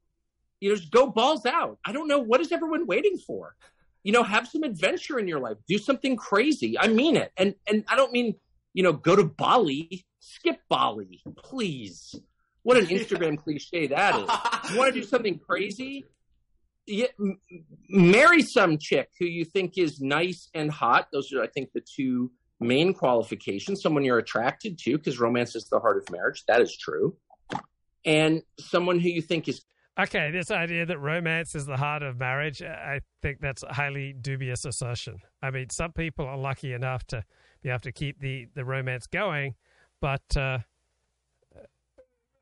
You 0.60 0.70
know, 0.70 0.76
just 0.76 0.90
go 0.90 1.08
balls 1.08 1.46
out. 1.46 1.78
I 1.84 1.92
don't 1.92 2.08
know 2.08 2.18
what 2.18 2.40
is 2.40 2.52
everyone 2.52 2.86
waiting 2.86 3.18
for. 3.18 3.54
You 4.02 4.12
know, 4.12 4.22
have 4.22 4.48
some 4.48 4.62
adventure 4.62 5.18
in 5.18 5.28
your 5.28 5.40
life. 5.40 5.56
Do 5.68 5.78
something 5.78 6.16
crazy. 6.16 6.78
I 6.78 6.88
mean 6.88 7.16
it. 7.16 7.32
And 7.36 7.54
and 7.66 7.84
I 7.88 7.96
don't 7.96 8.12
mean, 8.12 8.34
you 8.72 8.82
know, 8.82 8.92
go 8.92 9.16
to 9.16 9.24
Bali, 9.24 10.06
skip 10.20 10.60
Bali, 10.68 11.20
please. 11.36 12.14
What 12.62 12.76
an 12.76 12.86
Instagram 12.86 13.38
cliche 13.42 13.86
that 13.88 14.14
is. 14.14 14.70
You 14.70 14.78
want 14.78 14.94
to 14.94 15.00
do 15.00 15.06
something 15.06 15.38
crazy? 15.38 16.04
Yeah, 16.86 17.06
m- 17.18 17.38
marry 17.88 18.42
some 18.42 18.78
chick 18.78 19.10
who 19.18 19.26
you 19.26 19.44
think 19.44 19.78
is 19.78 20.00
nice 20.00 20.48
and 20.54 20.70
hot. 20.70 21.08
Those 21.12 21.32
are, 21.32 21.42
I 21.42 21.46
think, 21.46 21.70
the 21.72 21.82
two 21.82 22.32
main 22.60 22.94
qualifications. 22.94 23.82
Someone 23.82 24.04
you're 24.04 24.18
attracted 24.18 24.78
to, 24.78 24.98
because 24.98 25.18
romance 25.18 25.54
is 25.54 25.68
the 25.68 25.78
heart 25.78 25.98
of 25.98 26.10
marriage. 26.10 26.44
That 26.46 26.60
is 26.60 26.76
true. 26.76 27.16
And 28.04 28.42
someone 28.58 28.98
who 29.00 29.08
you 29.08 29.22
think 29.22 29.48
is 29.48 29.62
Okay, 29.98 30.30
this 30.30 30.52
idea 30.52 30.86
that 30.86 30.98
romance 31.00 31.56
is 31.56 31.66
the 31.66 31.76
heart 31.76 32.04
of 32.04 32.20
marriage, 32.20 32.62
I 32.62 33.00
think 33.20 33.40
that's 33.40 33.64
a 33.64 33.72
highly 33.72 34.12
dubious 34.12 34.64
assertion. 34.64 35.16
I 35.42 35.50
mean, 35.50 35.70
some 35.70 35.90
people 35.90 36.24
are 36.24 36.38
lucky 36.38 36.72
enough 36.72 37.04
to 37.08 37.24
be 37.62 37.68
able 37.68 37.80
to 37.80 37.90
keep 37.90 38.20
the, 38.20 38.46
the 38.54 38.64
romance 38.64 39.08
going, 39.08 39.56
but 40.00 40.22
uh, 40.36 40.58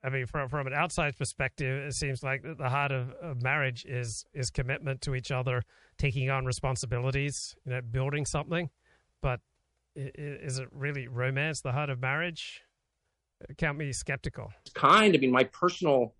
I 0.04 0.10
mean, 0.10 0.26
from 0.26 0.48
from 0.48 0.66
an 0.66 0.74
outside 0.74 1.16
perspective, 1.16 1.84
it 1.86 1.94
seems 1.94 2.22
like 2.22 2.42
the 2.42 2.68
heart 2.68 2.92
of, 2.92 3.10
of 3.22 3.42
marriage 3.42 3.84
is 3.86 4.24
is 4.34 4.50
commitment 4.50 5.00
to 5.02 5.14
each 5.14 5.32
other, 5.32 5.62
taking 5.98 6.30
on 6.30 6.44
responsibilities, 6.44 7.56
you 7.64 7.72
know, 7.72 7.80
building 7.80 8.26
something. 8.26 8.68
But 9.20 9.40
is 9.96 10.58
it 10.58 10.68
really 10.72 11.08
romance, 11.08 11.60
the 11.60 11.72
heart 11.72 11.90
of 11.90 12.00
marriage? 12.00 12.62
Count 13.58 13.78
me 13.78 13.92
skeptical. 13.92 14.52
kind. 14.74 15.14
I 15.14 15.18
mean, 15.18 15.30
my 15.30 15.44
personal, 15.44 16.14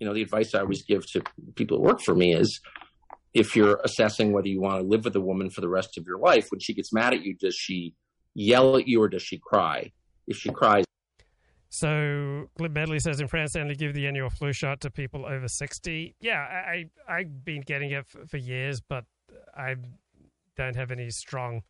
you 0.00 0.06
know, 0.06 0.14
the 0.14 0.22
advice 0.22 0.54
I 0.54 0.60
always 0.60 0.82
give 0.82 1.06
to 1.12 1.22
people 1.54 1.78
who 1.78 1.84
work 1.84 2.00
for 2.00 2.14
me 2.14 2.34
is 2.34 2.60
if 3.34 3.54
you're 3.54 3.80
assessing 3.84 4.32
whether 4.32 4.48
you 4.48 4.60
want 4.60 4.80
to 4.80 4.86
live 4.86 5.04
with 5.04 5.14
a 5.14 5.20
woman 5.20 5.50
for 5.50 5.60
the 5.60 5.68
rest 5.68 5.98
of 5.98 6.06
your 6.06 6.18
life, 6.18 6.48
when 6.50 6.60
she 6.60 6.74
gets 6.74 6.92
mad 6.92 7.14
at 7.14 7.22
you, 7.22 7.34
does 7.34 7.54
she 7.54 7.94
yell 8.34 8.76
at 8.76 8.88
you 8.88 9.02
or 9.02 9.08
does 9.08 9.22
she 9.22 9.38
cry? 9.38 9.92
If 10.26 10.38
she 10.38 10.50
cries, 10.50 10.84
so 11.68 12.48
Glib 12.56 12.72
Medley 12.72 12.98
says 12.98 13.20
in 13.20 13.28
France 13.28 13.52
they 13.52 13.60
only 13.60 13.74
give 13.74 13.92
the 13.92 14.06
annual 14.06 14.30
flu 14.30 14.52
shot 14.52 14.80
to 14.80 14.90
people 14.90 15.26
over 15.26 15.46
60. 15.46 16.14
Yeah, 16.20 16.38
I, 16.40 16.86
I, 17.06 17.18
have 17.18 17.44
been 17.44 17.60
getting 17.60 17.90
it 17.90 18.06
for, 18.06 18.26
for, 18.26 18.38
years, 18.38 18.80
but 18.80 19.04
I 19.54 19.74
don't 20.56 20.74
have 20.74 20.90
any 20.90 21.10
strong 21.10 21.62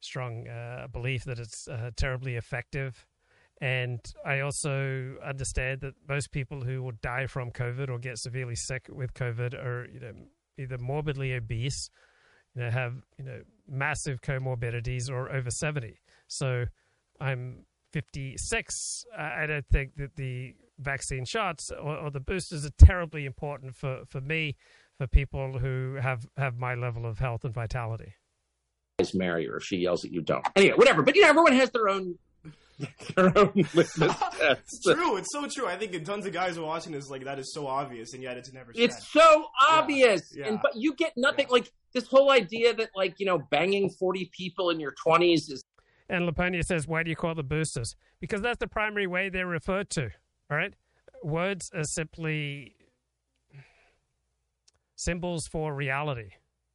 strong 0.00 0.48
uh, 0.48 0.86
belief 0.92 1.24
that 1.24 1.38
it's 1.38 1.68
uh, 1.68 1.90
terribly 1.96 2.36
effective. 2.36 3.06
And 3.60 4.00
I 4.24 4.40
also 4.40 5.16
understand 5.24 5.82
that 5.82 5.94
most 6.08 6.30
people 6.30 6.62
who 6.62 6.82
will 6.82 6.94
die 7.02 7.26
from 7.26 7.50
COVID 7.50 7.90
or 7.90 7.98
get 7.98 8.18
severely 8.18 8.56
sick 8.56 8.86
with 8.88 9.12
COVID 9.12 9.54
are 9.54 9.86
you 9.92 10.00
know 10.00 10.12
either 10.58 10.78
morbidly 10.78 11.34
obese, 11.34 11.90
you 12.54 12.62
know 12.62 12.70
have 12.70 12.94
you 13.18 13.24
know 13.24 13.42
massive 13.68 14.22
comorbidities 14.22 15.10
or 15.10 15.30
over 15.30 15.50
70. 15.50 16.00
So 16.26 16.66
I'm 17.20 17.66
56, 17.92 19.04
I 19.16 19.46
don't 19.46 19.66
think 19.66 19.96
that 19.96 20.16
the 20.16 20.54
vaccine 20.78 21.24
shots 21.24 21.70
or, 21.70 21.96
or, 21.96 22.10
the 22.10 22.20
boosters 22.20 22.64
are 22.64 22.70
terribly 22.78 23.26
important 23.26 23.76
for, 23.76 24.02
for 24.06 24.20
me, 24.20 24.56
for 24.96 25.06
people 25.06 25.58
who 25.58 25.96
have, 26.00 26.26
have 26.36 26.56
my 26.56 26.74
level 26.74 27.04
of 27.04 27.18
health 27.18 27.44
and 27.44 27.52
vitality. 27.52 28.14
Marry 29.14 29.46
her 29.46 29.56
if 29.56 29.64
she 29.64 29.76
yells 29.76 30.04
at 30.04 30.12
you, 30.12 30.22
don't. 30.22 30.46
Anyway, 30.56 30.74
whatever. 30.76 31.02
But 31.02 31.16
you 31.16 31.22
know, 31.22 31.28
everyone 31.28 31.52
has 31.54 31.70
their 31.70 31.88
own 31.88 32.18
their 33.16 33.38
own 33.38 33.52
litmus 33.54 33.94
test. 33.94 34.82
true, 34.84 35.16
it's 35.16 35.32
so 35.32 35.46
true. 35.46 35.66
I 35.66 35.76
think 35.76 36.04
tons 36.04 36.26
of 36.26 36.32
guys 36.32 36.56
are 36.56 36.62
watching 36.62 36.92
this 36.92 37.10
like 37.10 37.24
that 37.24 37.38
is 37.38 37.52
so 37.52 37.66
obvious, 37.66 38.14
and 38.14 38.22
yet 38.22 38.36
it's 38.36 38.52
never. 38.52 38.72
Said. 38.72 38.82
It's 38.82 39.12
so 39.12 39.46
obvious, 39.68 40.22
yeah. 40.34 40.48
and 40.48 40.60
but 40.62 40.72
you 40.74 40.94
get 40.94 41.12
nothing. 41.16 41.46
Yeah. 41.48 41.52
Like 41.52 41.72
this 41.92 42.06
whole 42.06 42.30
idea 42.30 42.74
that 42.74 42.90
like 42.94 43.14
you 43.18 43.26
know 43.26 43.38
banging 43.38 43.90
forty 43.98 44.30
people 44.36 44.70
in 44.70 44.80
your 44.80 44.92
twenties 44.92 45.48
is 45.48 45.64
and 46.10 46.26
Laponia 46.26 46.64
says, 46.64 46.88
why 46.88 47.04
do 47.04 47.10
you 47.10 47.16
call 47.16 47.36
the 47.36 47.44
boosters? 47.44 47.94
Because 48.20 48.42
that's 48.42 48.58
the 48.58 48.66
primary 48.66 49.06
way 49.06 49.28
they're 49.28 49.46
referred 49.46 49.90
to. 49.90 50.10
All 50.50 50.56
right. 50.56 50.74
Words 51.22 51.70
are 51.72 51.84
simply 51.84 52.74
symbols 54.96 55.46
for 55.46 55.72
reality. 55.72 56.30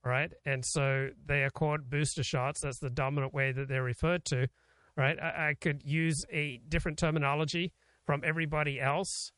Right. 0.06 0.32
And 0.46 0.64
so 0.64 1.10
they 1.26 1.42
are 1.44 1.50
called 1.50 1.90
booster 1.90 2.22
shots. 2.22 2.62
That's 2.62 2.78
the 2.78 2.92
dominant 2.92 3.34
way 3.34 3.52
that 3.52 3.68
they're 3.68 3.84
referred 3.84 4.24
to. 4.26 4.48
Right. 4.96 5.18
I, 5.20 5.50
I 5.50 5.56
could 5.60 5.82
use 5.84 6.26
a 6.32 6.62
different 6.70 7.00
terminology 7.00 7.74
from 8.06 8.22
everybody 8.24 8.80
else. 8.80 9.32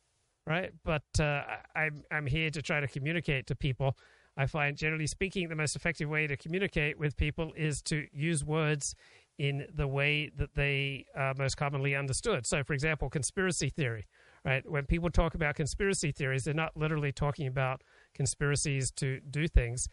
Right. 0.45 0.71
But 0.83 1.03
uh, 1.19 1.43
I'm, 1.73 2.03
I'm 2.11 2.27
here 2.27 2.49
to 2.49 2.61
try 2.61 2.81
to 2.81 2.87
communicate 2.87 3.47
to 3.47 3.55
people. 3.55 3.97
I 4.35 4.45
find, 4.45 4.77
generally 4.77 5.07
speaking, 5.07 5.47
the 5.49 5.55
most 5.55 5.75
effective 5.75 6.09
way 6.09 6.27
to 6.27 6.37
communicate 6.37 6.99
with 6.99 7.17
people 7.17 7.53
is 7.55 7.81
to 7.83 8.05
use 8.11 8.43
words 8.43 8.93
in 9.39 9.67
the 9.73 9.87
way 9.87 10.29
that 10.35 10.53
they 10.55 11.05
are 11.15 11.33
most 11.37 11.55
commonly 11.57 11.95
understood. 11.95 12.45
So, 12.45 12.63
for 12.63 12.73
example, 12.73 13.09
conspiracy 13.09 13.69
theory, 13.69 14.05
right? 14.43 14.69
When 14.69 14.85
people 14.85 15.09
talk 15.09 15.33
about 15.33 15.55
conspiracy 15.55 16.11
theories, 16.11 16.43
they're 16.43 16.53
not 16.53 16.75
literally 16.75 17.11
talking 17.11 17.47
about 17.47 17.83
conspiracies 18.13 18.91
to 18.91 19.19
do 19.21 19.47
things 19.47 19.87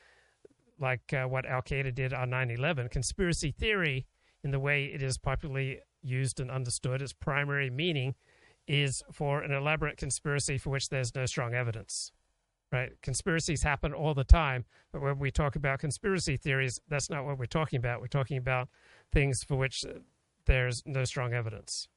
like 0.80 1.12
uh, 1.12 1.24
what 1.24 1.46
Al 1.46 1.62
Qaeda 1.62 1.94
did 1.94 2.12
on 2.12 2.30
9 2.30 2.50
11. 2.50 2.88
Conspiracy 2.88 3.50
theory, 3.50 4.06
in 4.42 4.50
the 4.50 4.60
way 4.60 4.84
it 4.84 5.02
is 5.02 5.18
popularly 5.18 5.80
used 6.02 6.40
and 6.40 6.50
understood, 6.50 7.00
its 7.00 7.12
primary 7.12 7.70
meaning 7.70 8.14
is 8.66 9.02
for 9.12 9.42
an 9.42 9.52
elaborate 9.52 9.96
conspiracy 9.96 10.58
for 10.58 10.70
which 10.70 10.88
there's 10.88 11.14
no 11.14 11.26
strong 11.26 11.54
evidence 11.54 12.12
right? 12.74 12.90
Conspiracies 13.02 13.62
happen 13.62 13.92
all 13.92 14.14
the 14.14 14.24
time, 14.24 14.64
but 14.92 15.00
when 15.00 15.18
we 15.18 15.30
talk 15.30 15.54
about 15.54 15.78
conspiracy 15.78 16.36
theories, 16.36 16.80
that's 16.88 17.08
not 17.08 17.24
what 17.24 17.38
we're 17.38 17.46
talking 17.46 17.76
about. 17.76 18.00
We're 18.00 18.08
talking 18.08 18.36
about 18.36 18.68
things 19.12 19.44
for 19.44 19.56
which 19.56 19.84
there's 20.46 20.82
no 20.84 21.04
strong 21.04 21.32
evidence. 21.32 21.88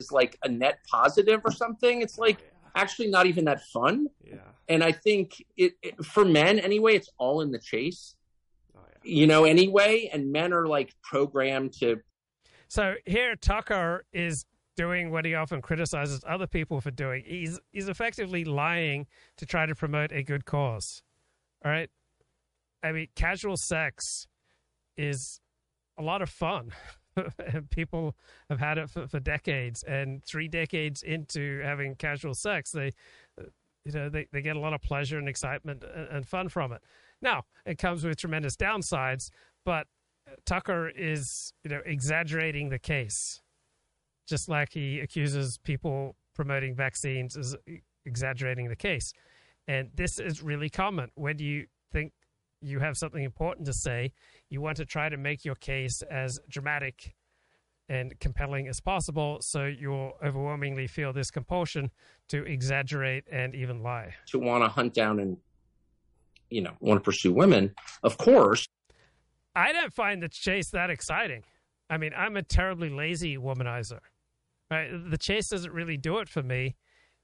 It's 0.00 0.10
like 0.10 0.36
a 0.42 0.48
net 0.48 0.80
positive 0.90 1.40
or 1.44 1.52
something. 1.52 2.02
It's 2.02 2.18
like 2.18 2.38
actually 2.74 3.08
not 3.08 3.26
even 3.26 3.44
that 3.46 3.62
fun. 3.62 4.08
Yeah. 4.22 4.38
And 4.68 4.82
I 4.82 4.92
think 4.92 5.44
it, 5.56 5.74
it 5.80 6.04
for 6.04 6.24
men 6.24 6.58
anyway, 6.58 6.96
it's 6.96 7.08
all 7.18 7.40
in 7.40 7.52
the 7.52 7.60
chase. 7.60 8.15
You 9.06 9.26
know, 9.26 9.44
anyway, 9.44 10.10
and 10.12 10.32
men 10.32 10.52
are 10.52 10.66
like 10.66 10.94
programmed 11.02 11.72
to. 11.80 12.00
So 12.68 12.94
here, 13.04 13.36
Tucker 13.36 14.04
is 14.12 14.44
doing 14.76 15.10
what 15.10 15.24
he 15.24 15.34
often 15.34 15.62
criticizes 15.62 16.22
other 16.26 16.46
people 16.46 16.80
for 16.80 16.90
doing. 16.90 17.22
He's 17.26 17.58
he's 17.72 17.88
effectively 17.88 18.44
lying 18.44 19.06
to 19.38 19.46
try 19.46 19.66
to 19.66 19.74
promote 19.74 20.12
a 20.12 20.22
good 20.22 20.44
cause. 20.44 21.02
All 21.64 21.70
right? 21.70 21.88
I 22.82 22.92
mean, 22.92 23.08
casual 23.16 23.56
sex 23.56 24.26
is 24.96 25.40
a 25.98 26.02
lot 26.02 26.22
of 26.22 26.28
fun. 26.28 26.72
people 27.70 28.14
have 28.50 28.60
had 28.60 28.78
it 28.78 28.90
for, 28.90 29.08
for, 29.08 29.18
decades 29.18 29.82
and 29.82 30.22
three 30.24 30.48
decades 30.48 31.02
into 31.02 31.60
having 31.62 31.94
casual 31.94 32.34
sex 32.34 32.70
they 32.72 32.92
you 33.86 33.92
know 33.92 34.10
they, 34.10 34.26
they 34.32 34.42
get 34.42 34.54
a 34.54 34.60
lot 34.60 34.74
of 34.74 34.82
pleasure 34.82 35.18
and 35.18 35.26
excitement 35.26 35.82
and, 35.82 36.08
and 36.08 36.28
fun 36.28 36.50
from 36.50 36.72
it 36.72 36.82
now 37.22 37.42
it 37.64 37.78
comes 37.78 38.04
with 38.04 38.16
tremendous 38.16 38.56
downsides 38.56 39.30
but 39.64 39.86
tucker 40.44 40.88
is 40.88 41.52
you 41.64 41.70
know 41.70 41.80
exaggerating 41.86 42.68
the 42.68 42.78
case 42.78 43.40
just 44.26 44.48
like 44.48 44.72
he 44.72 45.00
accuses 45.00 45.58
people 45.58 46.16
promoting 46.34 46.74
vaccines 46.74 47.36
as 47.36 47.56
exaggerating 48.04 48.68
the 48.68 48.76
case. 48.76 49.12
And 49.68 49.90
this 49.94 50.18
is 50.18 50.42
really 50.42 50.68
common. 50.68 51.10
When 51.14 51.38
you 51.38 51.66
think 51.92 52.12
you 52.60 52.78
have 52.78 52.96
something 52.96 53.22
important 53.22 53.66
to 53.66 53.72
say, 53.72 54.12
you 54.48 54.60
want 54.60 54.76
to 54.76 54.84
try 54.84 55.08
to 55.08 55.16
make 55.16 55.44
your 55.44 55.56
case 55.56 56.02
as 56.02 56.38
dramatic 56.48 57.14
and 57.88 58.18
compelling 58.20 58.66
as 58.68 58.80
possible, 58.80 59.38
so 59.40 59.66
you'll 59.66 60.12
overwhelmingly 60.24 60.86
feel 60.88 61.12
this 61.12 61.30
compulsion 61.30 61.90
to 62.28 62.44
exaggerate 62.44 63.24
and 63.30 63.54
even 63.54 63.82
lie. 63.82 64.12
To 64.28 64.38
want 64.38 64.64
to 64.64 64.68
hunt 64.68 64.92
down 64.92 65.20
and, 65.20 65.36
you 66.50 66.62
know, 66.62 66.72
want 66.80 67.00
to 67.00 67.04
pursue 67.04 67.32
women, 67.32 67.74
of 68.02 68.18
course. 68.18 68.66
I 69.54 69.72
didn't 69.72 69.94
find 69.94 70.22
the 70.22 70.28
chase 70.28 70.70
that 70.70 70.90
exciting. 70.90 71.44
I 71.88 71.96
mean, 71.96 72.12
I'm 72.16 72.36
a 72.36 72.42
terribly 72.42 72.90
lazy 72.90 73.36
womanizer. 73.36 74.00
Right? 74.70 74.90
The 74.90 75.18
chase 75.18 75.48
doesn't 75.48 75.72
really 75.72 75.96
do 75.96 76.18
it 76.18 76.28
for 76.28 76.42
me. 76.42 76.74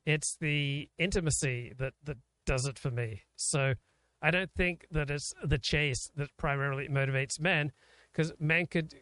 It's 0.06 0.36
the 0.40 0.88
intimacy 0.98 1.72
that 1.78 1.94
that 2.04 2.18
does 2.46 2.66
it 2.66 2.78
for 2.78 2.90
me. 2.90 3.22
So 3.36 3.74
I 4.20 4.30
don't 4.30 4.50
think 4.56 4.86
that 4.90 5.10
it's 5.10 5.32
the 5.44 5.58
chase 5.58 6.10
that 6.16 6.28
primarily 6.36 6.88
motivates 6.88 7.40
men, 7.40 7.72
because 8.12 8.32
men 8.38 8.66
could, 8.66 8.94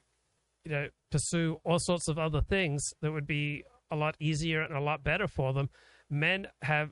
you 0.65 0.73
know, 0.73 0.89
pursue 1.11 1.61
all 1.65 1.79
sorts 1.79 2.09
of 2.09 2.19
other 2.19 2.41
things 2.41 2.95
that 3.03 3.13
would 3.13 3.27
be 3.27 3.65
a 3.91 3.97
lot 3.97 4.17
easier 4.19 4.63
and 4.63 4.77
a 4.77 4.81
lot 4.81 5.05
better 5.05 5.29
for 5.29 5.53
them. 5.53 5.69
Men 6.09 6.49
have, 6.63 6.91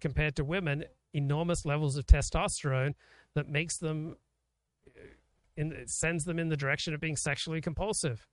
compared 0.00 0.36
to 0.36 0.44
women, 0.44 0.84
enormous 1.12 1.64
levels 1.64 1.96
of 1.96 2.06
testosterone 2.06 2.94
that 3.34 3.48
makes 3.48 3.78
them, 3.78 4.16
uh, 4.86 5.00
in, 5.56 5.84
sends 5.86 6.24
them 6.24 6.38
in 6.38 6.48
the 6.48 6.56
direction 6.56 6.94
of 6.94 7.00
being 7.00 7.16
sexually 7.16 7.60
compulsive 7.60 8.26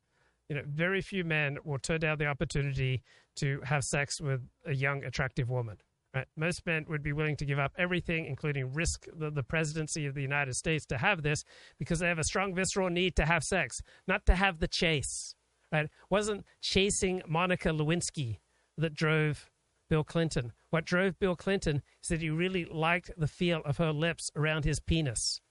you 0.50 0.56
know, 0.56 0.62
very 0.68 1.02
few 1.02 1.24
men 1.24 1.58
will 1.64 1.80
turn 1.80 2.00
down 2.00 2.18
the 2.18 2.28
opportunity 2.28 3.04
to 3.38 3.60
have 3.64 3.84
sex 3.84 4.22
with 4.22 4.42
a 4.66 4.74
young, 4.74 5.04
attractive 5.04 5.50
woman. 5.50 5.78
Right? 6.14 6.28
Most 6.38 6.66
men 6.66 6.86
would 6.88 7.04
be 7.04 7.12
willing 7.12 7.36
to 7.38 7.46
give 7.46 7.60
up 7.60 7.74
everything, 7.78 8.26
including 8.26 8.74
risk 8.74 9.06
the, 9.14 9.30
the 9.30 9.44
presidency 9.44 10.06
of 10.06 10.14
the 10.14 10.22
United 10.22 10.56
States, 10.56 10.86
to 10.88 10.98
have 10.98 11.24
this 11.24 11.44
because 11.78 12.00
they 12.00 12.08
have 12.08 12.20
a 12.20 12.24
strong 12.24 12.56
visceral 12.56 12.90
need 12.90 13.16
to 13.18 13.26
have 13.26 13.44
sex, 13.44 13.82
not 14.08 14.26
to 14.28 14.36
have 14.36 14.60
the 14.60 14.68
chase. 14.68 15.36
Right? 15.72 15.86
It 15.86 15.92
wasn't 16.10 16.46
chasing 16.62 17.22
Monica 17.28 17.70
Lewinsky 17.70 18.40
that 18.78 18.94
drove 18.94 19.50
Bill 19.90 20.04
Clinton. 20.04 20.54
What 20.70 20.86
drove 20.86 21.20
Bill 21.20 21.36
Clinton 21.36 21.82
is 22.02 22.10
that 22.10 22.22
he 22.22 22.30
really 22.30 22.66
liked 22.66 23.12
the 23.18 23.28
feel 23.28 23.62
of 23.66 23.78
her 23.78 23.92
lips 23.92 24.32
around 24.36 24.66
his 24.66 24.80
penis. 24.80 25.42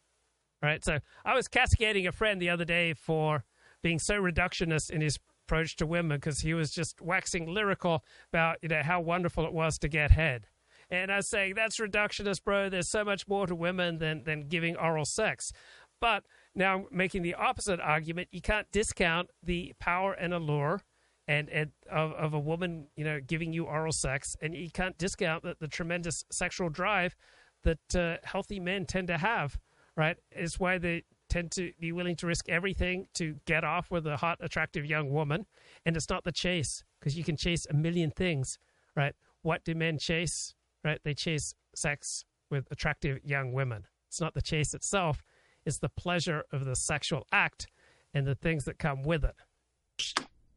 Right? 0.62 0.84
So 0.84 1.00
I 1.24 1.34
was 1.34 1.48
castigating 1.48 2.06
a 2.06 2.12
friend 2.12 2.40
the 2.40 2.50
other 2.50 2.64
day 2.64 2.94
for 2.94 3.44
being 3.82 3.98
so 3.98 4.14
reductionist 4.14 4.90
in 4.90 5.02
his 5.02 5.18
approach 5.46 5.76
to 5.76 5.86
women 5.86 6.16
because 6.16 6.40
he 6.40 6.54
was 6.54 6.70
just 6.70 7.00
waxing 7.02 7.46
lyrical 7.46 8.02
about 8.32 8.56
you 8.62 8.68
know 8.68 8.82
how 8.82 9.00
wonderful 9.00 9.44
it 9.44 9.52
was 9.52 9.78
to 9.78 9.88
get 9.88 10.10
head. 10.10 10.46
And 10.90 11.12
I 11.12 11.16
was 11.16 11.28
saying 11.28 11.54
that's 11.54 11.78
reductionist, 11.78 12.44
bro. 12.44 12.68
There's 12.70 12.88
so 12.88 13.04
much 13.04 13.28
more 13.28 13.46
to 13.46 13.54
women 13.54 13.98
than 13.98 14.24
than 14.24 14.48
giving 14.48 14.76
oral 14.76 15.04
sex. 15.04 15.52
But 16.00 16.24
now 16.54 16.74
I'm 16.74 16.86
making 16.90 17.22
the 17.22 17.34
opposite 17.34 17.80
argument, 17.80 18.28
you 18.30 18.40
can't 18.40 18.70
discount 18.72 19.30
the 19.42 19.72
power 19.78 20.12
and 20.12 20.34
allure 20.34 20.80
and, 21.26 21.48
and 21.50 21.70
of, 21.90 22.12
of 22.12 22.34
a 22.34 22.38
woman, 22.38 22.86
you 22.96 23.04
know, 23.04 23.20
giving 23.20 23.52
you 23.52 23.64
oral 23.64 23.92
sex, 23.92 24.36
and 24.40 24.54
you 24.54 24.70
can't 24.70 24.96
discount 24.98 25.42
the, 25.42 25.56
the 25.58 25.68
tremendous 25.68 26.24
sexual 26.30 26.68
drive 26.68 27.16
that 27.62 27.96
uh, 27.96 28.16
healthy 28.24 28.60
men 28.60 28.84
tend 28.84 29.08
to 29.08 29.18
have. 29.18 29.58
Right? 29.96 30.16
It's 30.32 30.58
why 30.58 30.78
they 30.78 31.04
tend 31.28 31.52
to 31.52 31.72
be 31.80 31.92
willing 31.92 32.16
to 32.16 32.26
risk 32.26 32.48
everything 32.48 33.06
to 33.14 33.36
get 33.46 33.62
off 33.62 33.90
with 33.90 34.06
a 34.06 34.16
hot, 34.16 34.38
attractive 34.40 34.84
young 34.84 35.10
woman. 35.10 35.46
And 35.86 35.96
it's 35.96 36.10
not 36.10 36.24
the 36.24 36.32
chase 36.32 36.82
because 36.98 37.16
you 37.16 37.22
can 37.22 37.36
chase 37.36 37.66
a 37.70 37.74
million 37.74 38.10
things. 38.10 38.58
Right? 38.96 39.14
What 39.42 39.64
do 39.64 39.74
men 39.74 39.98
chase? 39.98 40.54
Right? 40.82 40.98
They 41.04 41.14
chase 41.14 41.54
sex 41.74 42.24
with 42.50 42.66
attractive 42.72 43.20
young 43.24 43.52
women. 43.52 43.84
It's 44.08 44.20
not 44.20 44.34
the 44.34 44.42
chase 44.42 44.74
itself 44.74 45.22
it's 45.64 45.78
the 45.78 45.88
pleasure 45.88 46.44
of 46.52 46.64
the 46.64 46.76
sexual 46.76 47.26
act 47.32 47.66
and 48.12 48.26
the 48.26 48.34
things 48.34 48.64
that 48.64 48.78
come 48.78 49.02
with 49.02 49.24
it. 49.24 49.34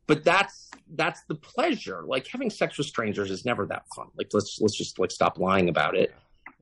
But 0.07 0.23
that's 0.23 0.69
that's 0.95 1.23
the 1.27 1.35
pleasure. 1.35 2.03
Like 2.05 2.27
having 2.27 2.49
sex 2.49 2.77
with 2.77 2.87
strangers 2.87 3.29
is 3.29 3.45
never 3.45 3.65
that 3.67 3.83
fun. 3.95 4.07
Like 4.17 4.29
let's 4.33 4.59
let's 4.61 4.75
just 4.75 4.99
like 4.99 5.11
stop 5.11 5.37
lying 5.37 5.69
about 5.69 5.95
it. 5.95 6.13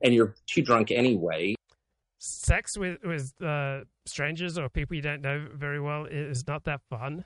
And 0.02 0.12
you're 0.12 0.34
too 0.46 0.62
drunk 0.62 0.90
anyway. 0.90 1.54
Sex 2.18 2.76
with 2.76 2.98
with 3.04 3.32
uh, 3.42 3.80
strangers 4.04 4.58
or 4.58 4.68
people 4.68 4.96
you 4.96 5.02
don't 5.02 5.22
know 5.22 5.46
very 5.54 5.80
well 5.80 6.06
is 6.06 6.46
not 6.46 6.64
that 6.64 6.80
fun. 6.90 7.24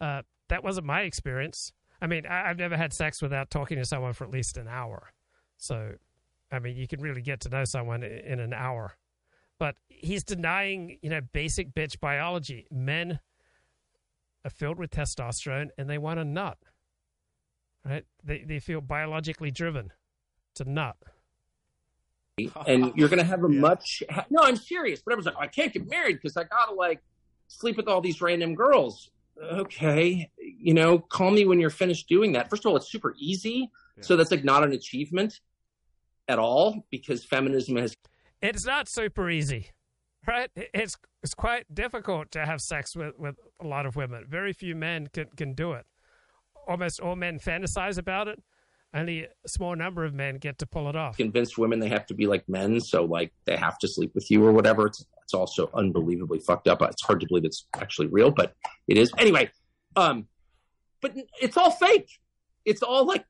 Uh, 0.00 0.22
that 0.48 0.62
wasn't 0.62 0.86
my 0.86 1.02
experience. 1.02 1.72
I 2.00 2.06
mean, 2.06 2.24
I, 2.26 2.46
have 2.46 2.58
never 2.58 2.76
had 2.76 2.92
sex 2.92 3.20
without 3.20 3.50
talking 3.50 3.76
to 3.78 3.84
someone 3.84 4.12
for 4.12 4.22
at 4.22 4.30
least 4.30 4.56
an 4.56 4.68
hour. 4.68 5.12
So, 5.56 5.94
I 6.52 6.60
mean, 6.60 6.76
you 6.76 6.86
can 6.86 7.00
really 7.00 7.22
get 7.22 7.40
to 7.40 7.48
know 7.48 7.64
someone 7.64 8.04
in 8.04 8.38
an 8.38 8.52
hour 8.52 8.96
but 9.58 9.74
he's 9.88 10.24
denying, 10.24 10.98
you 11.02 11.10
know, 11.10 11.20
basic 11.32 11.74
bitch 11.74 11.98
biology. 12.00 12.66
Men 12.70 13.20
are 14.44 14.50
filled 14.50 14.78
with 14.78 14.90
testosterone 14.90 15.68
and 15.76 15.88
they 15.88 15.98
want 15.98 16.18
to 16.18 16.24
nut. 16.24 16.58
Right? 17.84 18.04
They 18.24 18.44
they 18.46 18.58
feel 18.58 18.80
biologically 18.80 19.50
driven 19.50 19.92
to 20.56 20.70
nut. 20.70 20.96
And 22.66 22.92
you're 22.96 23.08
going 23.08 23.18
to 23.18 23.24
have 23.24 23.44
a 23.44 23.52
yeah. 23.52 23.60
much 23.60 24.02
no. 24.30 24.42
I'm 24.42 24.56
serious. 24.56 25.02
But 25.04 25.14
I 25.14 25.16
was 25.16 25.26
like, 25.26 25.34
oh, 25.36 25.42
I 25.42 25.46
can't 25.46 25.72
get 25.72 25.88
married 25.88 26.18
because 26.20 26.36
I 26.36 26.44
gotta 26.44 26.74
like 26.74 27.00
sleep 27.48 27.76
with 27.76 27.88
all 27.88 28.00
these 28.00 28.20
random 28.20 28.54
girls. 28.54 29.10
Okay, 29.40 30.30
you 30.36 30.74
know, 30.74 30.98
call 30.98 31.30
me 31.30 31.46
when 31.46 31.60
you're 31.60 31.70
finished 31.70 32.08
doing 32.08 32.32
that. 32.32 32.50
First 32.50 32.64
of 32.64 32.70
all, 32.70 32.76
it's 32.76 32.90
super 32.90 33.14
easy, 33.18 33.70
yeah. 33.96 34.02
so 34.02 34.16
that's 34.16 34.32
like 34.32 34.44
not 34.44 34.64
an 34.64 34.72
achievement 34.72 35.40
at 36.26 36.38
all 36.38 36.86
because 36.90 37.24
feminism 37.24 37.76
has 37.76 37.94
it's 38.42 38.66
not 38.66 38.88
super 38.88 39.30
easy, 39.30 39.56
right? 39.56 39.72
It's 40.56 40.96
it's 41.22 41.34
quite 41.34 41.72
difficult 41.74 42.30
to 42.32 42.44
have 42.44 42.60
sex 42.60 42.94
with, 42.94 43.18
with 43.18 43.36
a 43.60 43.66
lot 43.66 43.86
of 43.86 43.96
women. 43.96 44.24
Very 44.28 44.52
few 44.52 44.74
men 44.74 45.08
can, 45.12 45.26
can 45.36 45.54
do 45.54 45.72
it. 45.72 45.84
Almost 46.66 47.00
all 47.00 47.16
men 47.16 47.38
fantasize 47.38 47.98
about 47.98 48.28
it. 48.28 48.40
Only 48.94 49.24
a 49.24 49.48
small 49.48 49.76
number 49.76 50.04
of 50.04 50.14
men 50.14 50.36
get 50.36 50.58
to 50.58 50.66
pull 50.66 50.88
it 50.88 50.96
off. 50.96 51.16
Convinced 51.16 51.58
women 51.58 51.78
they 51.78 51.88
have 51.88 52.06
to 52.06 52.14
be 52.14 52.26
like 52.26 52.48
men, 52.48 52.80
so 52.80 53.04
like 53.04 53.32
they 53.44 53.56
have 53.56 53.78
to 53.80 53.88
sleep 53.88 54.14
with 54.14 54.30
you 54.30 54.44
or 54.44 54.52
whatever. 54.52 54.86
It's, 54.86 55.04
it's 55.22 55.34
also 55.34 55.70
unbelievably 55.74 56.40
fucked 56.40 56.68
up. 56.68 56.80
It's 56.82 57.02
hard 57.02 57.20
to 57.20 57.26
believe 57.26 57.44
it's 57.44 57.66
actually 57.74 58.06
real, 58.06 58.30
but 58.30 58.54
it 58.86 58.96
is. 58.96 59.12
Anyway, 59.18 59.50
um, 59.96 60.26
but 61.02 61.14
it's 61.40 61.56
all 61.56 61.70
fake. 61.70 62.08
It's 62.64 62.82
all 62.82 63.04
like. 63.04 63.24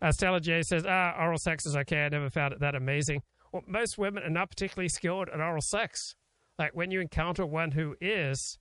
Uh, 0.00 0.12
Stella 0.12 0.40
J 0.40 0.62
says, 0.62 0.84
ah, 0.86 1.14
oral 1.18 1.38
sex 1.38 1.64
is 1.64 1.76
okay. 1.76 2.04
I 2.04 2.08
never 2.08 2.28
found 2.28 2.52
it 2.52 2.60
that 2.60 2.74
amazing 2.74 3.22
well, 3.54 3.62
most 3.68 3.96
women 3.96 4.24
are 4.24 4.30
not 4.30 4.50
particularly 4.50 4.88
skilled 4.88 5.28
at 5.28 5.40
oral 5.40 5.62
sex. 5.62 6.16
Like 6.58 6.72
when 6.74 6.90
you 6.90 7.00
encounter 7.00 7.44
one 7.46 7.72
who 7.72 7.96
is, 8.00 8.58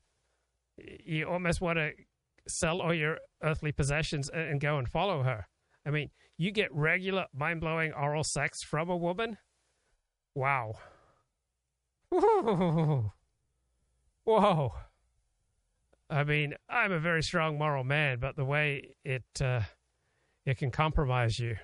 you 0.77 1.27
almost 1.27 1.61
want 1.61 1.77
to 1.77 1.91
sell 2.47 2.81
all 2.81 2.93
your 2.93 3.19
earthly 3.41 3.71
possessions 3.71 4.29
and 4.29 4.59
go 4.59 4.77
and 4.77 4.89
follow 4.89 5.23
her. 5.23 5.47
I 5.85 5.91
mean, 5.91 6.09
you 6.37 6.51
get 6.51 6.73
regular 6.73 7.25
mind 7.33 7.61
blowing 7.61 7.93
oral 7.93 8.23
sex 8.23 8.63
from 8.63 8.89
a 8.89 8.97
woman. 8.97 9.37
Wow. 10.35 10.73
Whoa. 12.09 13.11
Whoa. 14.23 14.73
I 16.09 16.23
mean, 16.23 16.55
I'm 16.69 16.91
a 16.91 16.99
very 16.99 17.23
strong 17.23 17.57
moral 17.57 17.83
man, 17.83 18.19
but 18.19 18.35
the 18.35 18.45
way 18.45 18.95
it 19.03 19.23
uh, 19.41 19.61
it 20.45 20.57
can 20.57 20.71
compromise 20.71 21.39
you 21.39 21.55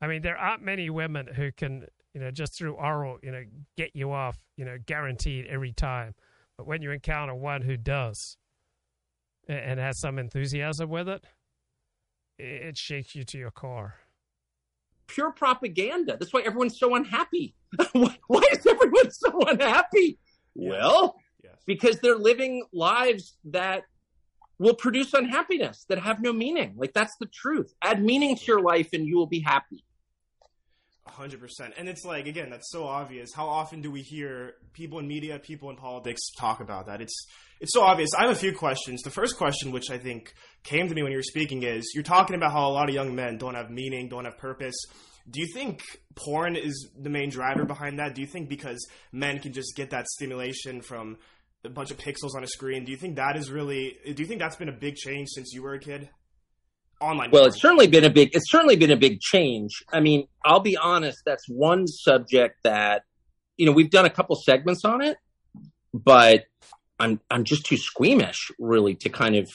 I 0.00 0.06
mean, 0.08 0.22
there 0.22 0.36
aren't 0.36 0.62
many 0.62 0.90
women 0.90 1.26
who 1.26 1.52
can, 1.52 1.86
you 2.16 2.22
know, 2.22 2.30
just 2.30 2.54
through 2.54 2.72
oral, 2.72 3.18
you 3.22 3.30
know, 3.30 3.44
get 3.76 3.90
you 3.92 4.10
off, 4.10 4.38
you 4.56 4.64
know, 4.64 4.78
guaranteed 4.86 5.44
every 5.48 5.72
time. 5.72 6.14
But 6.56 6.66
when 6.66 6.80
you 6.80 6.90
encounter 6.90 7.34
one 7.34 7.60
who 7.60 7.76
does 7.76 8.38
and 9.46 9.78
has 9.78 9.98
some 9.98 10.18
enthusiasm 10.18 10.88
with 10.88 11.10
it, 11.10 11.22
it 12.38 12.78
shakes 12.78 13.14
you 13.14 13.22
to 13.24 13.36
your 13.36 13.50
core. 13.50 13.96
Pure 15.08 15.32
propaganda. 15.32 16.16
That's 16.18 16.32
why 16.32 16.40
everyone's 16.40 16.78
so 16.78 16.94
unhappy. 16.94 17.54
why 17.92 18.44
is 18.50 18.66
everyone 18.66 19.10
so 19.10 19.38
unhappy? 19.42 20.18
Yes. 20.54 20.70
Well, 20.70 21.16
yes. 21.44 21.56
because 21.66 22.00
they're 22.00 22.16
living 22.16 22.64
lives 22.72 23.36
that 23.44 23.82
will 24.58 24.74
produce 24.74 25.12
unhappiness 25.12 25.84
that 25.90 25.98
have 25.98 26.22
no 26.22 26.32
meaning. 26.32 26.76
Like 26.78 26.94
that's 26.94 27.16
the 27.16 27.26
truth. 27.26 27.74
Add 27.82 28.02
meaning 28.02 28.36
to 28.36 28.44
your 28.46 28.62
life 28.62 28.88
and 28.94 29.06
you 29.06 29.18
will 29.18 29.26
be 29.26 29.40
happy. 29.40 29.84
100%. 31.08 31.72
And 31.76 31.88
it's 31.88 32.04
like, 32.04 32.26
again, 32.26 32.50
that's 32.50 32.70
so 32.70 32.84
obvious. 32.84 33.32
How 33.34 33.48
often 33.48 33.80
do 33.80 33.90
we 33.90 34.02
hear 34.02 34.54
people 34.72 34.98
in 34.98 35.06
media, 35.06 35.38
people 35.38 35.70
in 35.70 35.76
politics 35.76 36.20
talk 36.38 36.60
about 36.60 36.86
that? 36.86 37.00
It's 37.00 37.26
it's 37.58 37.72
so 37.72 37.80
obvious. 37.80 38.10
I 38.14 38.22
have 38.22 38.32
a 38.32 38.38
few 38.38 38.52
questions. 38.52 39.00
The 39.00 39.10
first 39.10 39.38
question, 39.38 39.70
which 39.70 39.90
I 39.90 39.96
think 39.96 40.34
came 40.62 40.88
to 40.88 40.94
me 40.94 41.02
when 41.02 41.10
you 41.10 41.16
were 41.16 41.22
speaking, 41.22 41.62
is 41.62 41.90
you're 41.94 42.04
talking 42.04 42.36
about 42.36 42.52
how 42.52 42.68
a 42.68 42.72
lot 42.72 42.90
of 42.90 42.94
young 42.94 43.14
men 43.14 43.38
don't 43.38 43.54
have 43.54 43.70
meaning, 43.70 44.08
don't 44.08 44.26
have 44.26 44.36
purpose. 44.36 44.76
Do 45.28 45.40
you 45.40 45.46
think 45.54 45.80
porn 46.14 46.54
is 46.54 46.90
the 47.00 47.08
main 47.08 47.30
driver 47.30 47.64
behind 47.64 47.98
that? 47.98 48.14
Do 48.14 48.20
you 48.20 48.26
think 48.26 48.50
because 48.50 48.86
men 49.10 49.38
can 49.38 49.54
just 49.54 49.74
get 49.74 49.90
that 49.90 50.06
stimulation 50.06 50.82
from 50.82 51.16
a 51.66 51.70
bunch 51.70 51.90
of 51.90 51.98
pixels 51.98 52.34
on 52.34 52.44
a 52.44 52.46
screen, 52.46 52.84
do 52.84 52.92
you 52.92 52.96
think 52.96 53.16
that 53.16 53.36
is 53.36 53.50
really, 53.50 53.98
do 54.04 54.22
you 54.22 54.26
think 54.26 54.40
that's 54.40 54.56
been 54.56 54.68
a 54.68 54.72
big 54.72 54.94
change 54.94 55.28
since 55.30 55.52
you 55.52 55.62
were 55.62 55.74
a 55.74 55.80
kid? 55.80 56.08
Online 57.00 57.30
well 57.30 57.44
it's 57.44 57.60
certainly 57.60 57.86
been 57.86 58.04
a 58.04 58.10
big 58.10 58.30
it's 58.34 58.50
certainly 58.50 58.76
been 58.76 58.90
a 58.90 58.96
big 58.96 59.20
change. 59.20 59.82
I 59.92 60.00
mean 60.00 60.26
i'll 60.44 60.60
be 60.60 60.76
honest 60.76 61.22
that's 61.26 61.46
one 61.48 61.86
subject 61.86 62.56
that 62.64 63.02
you 63.56 63.66
know 63.66 63.72
we've 63.72 63.90
done 63.90 64.06
a 64.06 64.10
couple 64.10 64.36
segments 64.36 64.84
on 64.84 65.02
it 65.02 65.18
but 65.92 66.44
i'm 66.98 67.20
i'm 67.30 67.44
just 67.44 67.66
too 67.66 67.76
squeamish 67.76 68.50
really 68.58 68.94
to 68.94 69.08
kind 69.08 69.36
of 69.36 69.50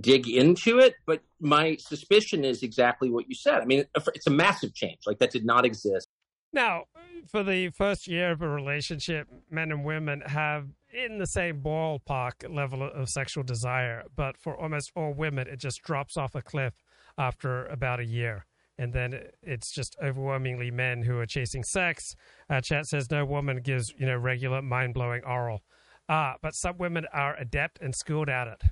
dig 0.00 0.28
into 0.28 0.78
it. 0.78 0.94
But 1.06 1.20
my 1.40 1.76
suspicion 1.76 2.44
is 2.44 2.62
exactly 2.62 3.10
what 3.10 3.28
you 3.28 3.34
said. 3.34 3.60
I 3.60 3.64
mean 3.64 3.84
it's 4.14 4.26
a 4.26 4.30
massive 4.30 4.74
change. 4.74 5.00
Like 5.06 5.18
that 5.18 5.30
did 5.30 5.44
not 5.44 5.64
exist 5.64 6.08
now 6.52 6.84
for 7.28 7.42
the 7.42 7.68
first 7.70 8.06
year 8.06 8.32
of 8.32 8.42
a 8.42 8.48
relationship 8.48 9.28
men 9.50 9.70
and 9.70 9.84
women 9.84 10.22
have 10.26 10.68
in 10.92 11.18
the 11.18 11.26
same 11.26 11.60
ballpark 11.62 12.54
level 12.54 12.82
of 12.82 13.08
sexual 13.08 13.42
desire, 13.42 14.04
but 14.14 14.36
for 14.36 14.56
almost 14.56 14.92
all 14.94 15.12
women, 15.12 15.48
it 15.48 15.58
just 15.58 15.82
drops 15.82 16.16
off 16.16 16.34
a 16.34 16.42
cliff 16.42 16.74
after 17.16 17.66
about 17.66 18.00
a 18.00 18.04
year. 18.04 18.46
And 18.78 18.92
then 18.92 19.20
it's 19.42 19.70
just 19.70 19.96
overwhelmingly 20.02 20.70
men 20.70 21.02
who 21.02 21.18
are 21.18 21.26
chasing 21.26 21.62
sex. 21.62 22.16
Uh, 22.48 22.60
chat 22.60 22.86
says 22.86 23.10
no 23.10 23.24
woman 23.24 23.58
gives 23.58 23.92
you 23.98 24.06
know 24.06 24.16
regular 24.16 24.62
mind 24.62 24.94
blowing 24.94 25.22
oral, 25.24 25.62
uh, 26.08 26.34
but 26.42 26.54
some 26.54 26.78
women 26.78 27.06
are 27.12 27.36
adept 27.36 27.78
and 27.80 27.94
skilled 27.94 28.28
at 28.28 28.48
it. 28.48 28.62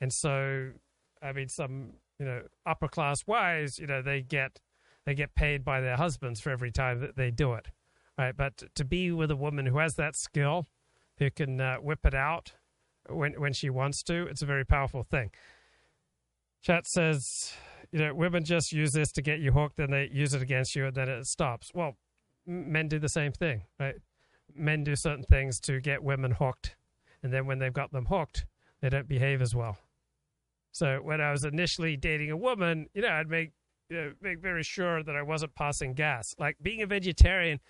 And 0.00 0.12
so, 0.12 0.70
I 1.22 1.32
mean, 1.32 1.48
some 1.48 1.92
you 2.18 2.24
know 2.24 2.42
upper 2.66 2.88
class 2.88 3.26
wives, 3.26 3.78
you 3.78 3.86
know, 3.86 4.02
they 4.02 4.22
get 4.22 4.60
they 5.06 5.14
get 5.14 5.34
paid 5.34 5.64
by 5.64 5.80
their 5.80 5.96
husbands 5.96 6.40
for 6.40 6.50
every 6.50 6.70
time 6.70 7.00
that 7.00 7.16
they 7.16 7.30
do 7.30 7.54
it, 7.54 7.68
right? 8.18 8.36
But 8.36 8.62
to 8.74 8.84
be 8.84 9.10
with 9.10 9.30
a 9.30 9.36
woman 9.36 9.66
who 9.66 9.78
has 9.78 9.94
that 9.94 10.16
skill, 10.16 10.66
who 11.18 11.30
can 11.30 11.60
uh, 11.60 11.76
whip 11.76 12.00
it 12.04 12.14
out 12.14 12.52
when 13.08 13.34
when 13.34 13.52
she 13.52 13.70
wants 13.70 14.02
to. 14.04 14.26
It's 14.26 14.42
a 14.42 14.46
very 14.46 14.64
powerful 14.64 15.04
thing. 15.04 15.30
Chat 16.62 16.86
says, 16.86 17.52
you 17.92 18.00
know, 18.00 18.14
women 18.14 18.44
just 18.44 18.72
use 18.72 18.92
this 18.92 19.12
to 19.12 19.22
get 19.22 19.38
you 19.38 19.52
hooked, 19.52 19.78
and 19.78 19.92
they 19.92 20.08
use 20.12 20.34
it 20.34 20.42
against 20.42 20.74
you, 20.74 20.86
and 20.86 20.94
then 20.94 21.08
it 21.08 21.26
stops. 21.26 21.70
Well, 21.74 21.96
men 22.46 22.88
do 22.88 22.98
the 22.98 23.08
same 23.08 23.32
thing, 23.32 23.62
right? 23.78 23.94
Men 24.54 24.84
do 24.84 24.96
certain 24.96 25.24
things 25.24 25.60
to 25.60 25.80
get 25.80 26.02
women 26.02 26.32
hooked, 26.32 26.76
and 27.22 27.32
then 27.32 27.46
when 27.46 27.58
they've 27.58 27.72
got 27.72 27.92
them 27.92 28.06
hooked, 28.06 28.46
they 28.80 28.88
don't 28.88 29.08
behave 29.08 29.40
as 29.40 29.54
well. 29.54 29.78
So 30.72 31.00
when 31.02 31.20
I 31.20 31.32
was 31.32 31.44
initially 31.44 31.96
dating 31.96 32.30
a 32.30 32.36
woman, 32.36 32.86
you 32.94 33.02
know, 33.02 33.08
I'd 33.08 33.28
make 33.28 33.52
know, 33.96 34.12
make 34.20 34.38
very 34.40 34.62
sure 34.62 35.02
that 35.02 35.16
I 35.16 35.22
wasn't 35.22 35.54
passing 35.54 35.94
gas. 35.94 36.34
Like 36.38 36.56
being 36.62 36.82
a 36.82 36.86
vegetarian 36.86 37.60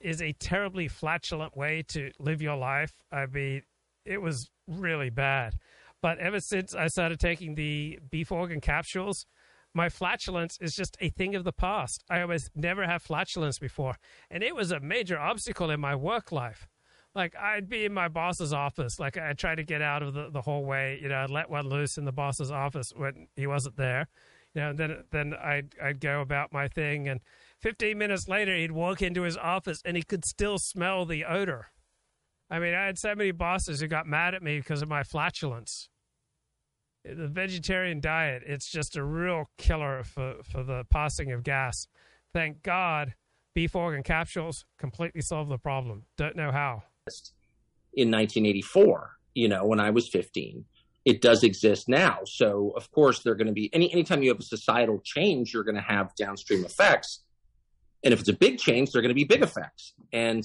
is 0.00 0.22
a 0.22 0.32
terribly 0.32 0.88
flatulent 0.88 1.56
way 1.56 1.84
to 1.88 2.10
live 2.18 2.40
your 2.40 2.56
life. 2.56 2.92
I 3.12 3.26
mean, 3.26 3.62
it 4.04 4.22
was 4.22 4.50
really 4.66 5.10
bad. 5.10 5.54
But 6.02 6.18
ever 6.18 6.40
since 6.40 6.74
I 6.74 6.88
started 6.88 7.20
taking 7.20 7.54
the 7.54 7.98
beef 8.10 8.32
organ 8.32 8.60
capsules, 8.60 9.26
my 9.74 9.88
flatulence 9.88 10.58
is 10.60 10.74
just 10.74 10.96
a 11.00 11.10
thing 11.10 11.34
of 11.34 11.44
the 11.44 11.52
past. 11.52 12.04
I 12.10 12.22
almost 12.22 12.50
never 12.54 12.86
had 12.86 13.02
flatulence 13.02 13.58
before. 13.58 13.96
And 14.30 14.42
it 14.42 14.54
was 14.54 14.72
a 14.72 14.80
major 14.80 15.18
obstacle 15.18 15.70
in 15.70 15.80
my 15.80 15.94
work 15.94 16.32
life. 16.32 16.68
Like 17.14 17.34
I'd 17.36 17.68
be 17.68 17.84
in 17.84 17.92
my 17.92 18.08
boss's 18.08 18.52
office, 18.52 19.00
like 19.00 19.16
I'd 19.16 19.38
try 19.38 19.54
to 19.54 19.64
get 19.64 19.82
out 19.82 20.02
of 20.02 20.14
the, 20.14 20.30
the 20.30 20.42
hallway, 20.42 21.00
you 21.02 21.08
know, 21.08 21.16
I'd 21.16 21.30
let 21.30 21.50
one 21.50 21.68
loose 21.68 21.98
in 21.98 22.04
the 22.04 22.12
boss's 22.12 22.52
office 22.52 22.92
when 22.94 23.26
he 23.34 23.46
wasn't 23.48 23.76
there. 23.76 24.06
You 24.54 24.62
know, 24.62 24.72
then 24.72 25.04
then 25.10 25.34
I'd 25.34 25.74
I'd 25.82 26.00
go 26.00 26.20
about 26.20 26.52
my 26.52 26.68
thing. 26.68 27.08
And 27.08 27.20
15 27.60 27.96
minutes 27.96 28.28
later 28.28 28.56
he'd 28.56 28.72
walk 28.72 29.02
into 29.02 29.22
his 29.22 29.36
office 29.36 29.80
and 29.84 29.96
he 29.96 30.02
could 30.02 30.24
still 30.24 30.58
smell 30.58 31.04
the 31.04 31.24
odor. 31.24 31.68
I 32.50 32.58
mean, 32.58 32.74
I 32.74 32.86
had 32.86 32.98
so 32.98 33.14
many 33.14 33.30
bosses 33.30 33.80
who 33.80 33.86
got 33.86 34.06
mad 34.06 34.34
at 34.34 34.42
me 34.42 34.58
because 34.58 34.82
of 34.82 34.88
my 34.88 35.04
flatulence. 35.04 35.88
The 37.04 37.28
vegetarian 37.28 38.00
diet 38.00 38.42
it's 38.44 38.68
just 38.68 38.96
a 38.96 39.04
real 39.04 39.50
killer 39.56 40.02
for, 40.04 40.34
for 40.42 40.62
the 40.62 40.84
passing 40.90 41.32
of 41.32 41.42
gas. 41.42 41.86
Thank 42.32 42.62
god 42.62 43.14
beef 43.54 43.74
organ 43.74 44.02
capsules 44.02 44.64
completely 44.78 45.20
solve 45.20 45.48
the 45.48 45.58
problem. 45.58 46.04
Don't 46.16 46.36
know 46.36 46.52
how. 46.52 46.82
In 47.94 48.10
1984 48.10 49.20
you 49.34 49.48
know 49.48 49.64
when 49.64 49.80
i 49.80 49.90
was 49.90 50.08
15 50.08 50.64
it 51.04 51.20
does 51.20 51.42
exist 51.44 51.88
now 51.88 52.18
so 52.24 52.72
of 52.76 52.90
course 52.92 53.20
they're 53.20 53.34
going 53.34 53.46
to 53.46 53.52
be 53.52 53.72
any 53.74 53.92
anytime 53.92 54.22
you 54.22 54.30
have 54.30 54.40
a 54.40 54.42
societal 54.42 55.00
change 55.04 55.52
you're 55.52 55.64
going 55.64 55.74
to 55.74 55.80
have 55.80 56.14
downstream 56.14 56.64
effects 56.64 57.24
and 58.04 58.12
if 58.12 58.20
it's 58.20 58.28
a 58.28 58.34
big 58.34 58.58
change 58.58 58.90
they're 58.90 59.02
going 59.02 59.10
to 59.10 59.14
be 59.14 59.24
big 59.24 59.42
effects 59.42 59.94
and 60.12 60.44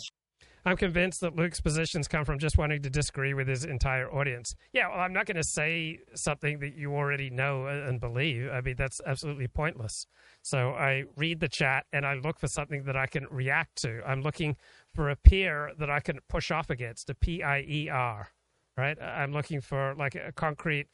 I'm 0.67 0.77
convinced 0.77 1.21
that 1.21 1.35
Luke's 1.35 1.61
positions 1.61 2.07
come 2.07 2.25
from 2.25 2.39
just 2.39 2.57
wanting 2.57 2.81
to 2.81 2.89
disagree 2.89 3.35
with 3.35 3.47
his 3.47 3.65
entire 3.65 4.11
audience. 4.11 4.55
Yeah, 4.73 4.89
well, 4.89 4.99
I'm 4.99 5.13
not 5.13 5.27
going 5.27 5.37
to 5.37 5.43
say 5.43 5.99
something 6.15 6.57
that 6.59 6.75
you 6.75 6.95
already 6.95 7.29
know 7.29 7.67
and 7.67 7.99
believe. 7.99 8.49
I 8.51 8.61
mean, 8.61 8.73
that's 8.75 8.99
absolutely 9.05 9.47
pointless. 9.47 10.07
So 10.41 10.69
I 10.69 11.03
read 11.17 11.39
the 11.39 11.49
chat 11.49 11.85
and 11.93 12.03
I 12.03 12.15
look 12.15 12.39
for 12.39 12.47
something 12.47 12.83
that 12.85 12.97
I 12.97 13.05
can 13.05 13.27
react 13.29 13.79
to. 13.83 14.01
I'm 14.07 14.21
looking 14.21 14.55
for 14.95 15.11
a 15.11 15.15
peer 15.15 15.71
that 15.77 15.91
I 15.91 15.99
can 15.99 16.17
push 16.29 16.49
off 16.49 16.71
against, 16.71 17.11
a 17.11 17.13
P 17.13 17.43
I 17.43 17.59
E 17.59 17.87
R, 17.89 18.29
right? 18.77 19.01
I'm 19.01 19.33
looking 19.33 19.61
for 19.61 19.95
like 19.97 20.15
a 20.15 20.31
concrete, 20.31 20.87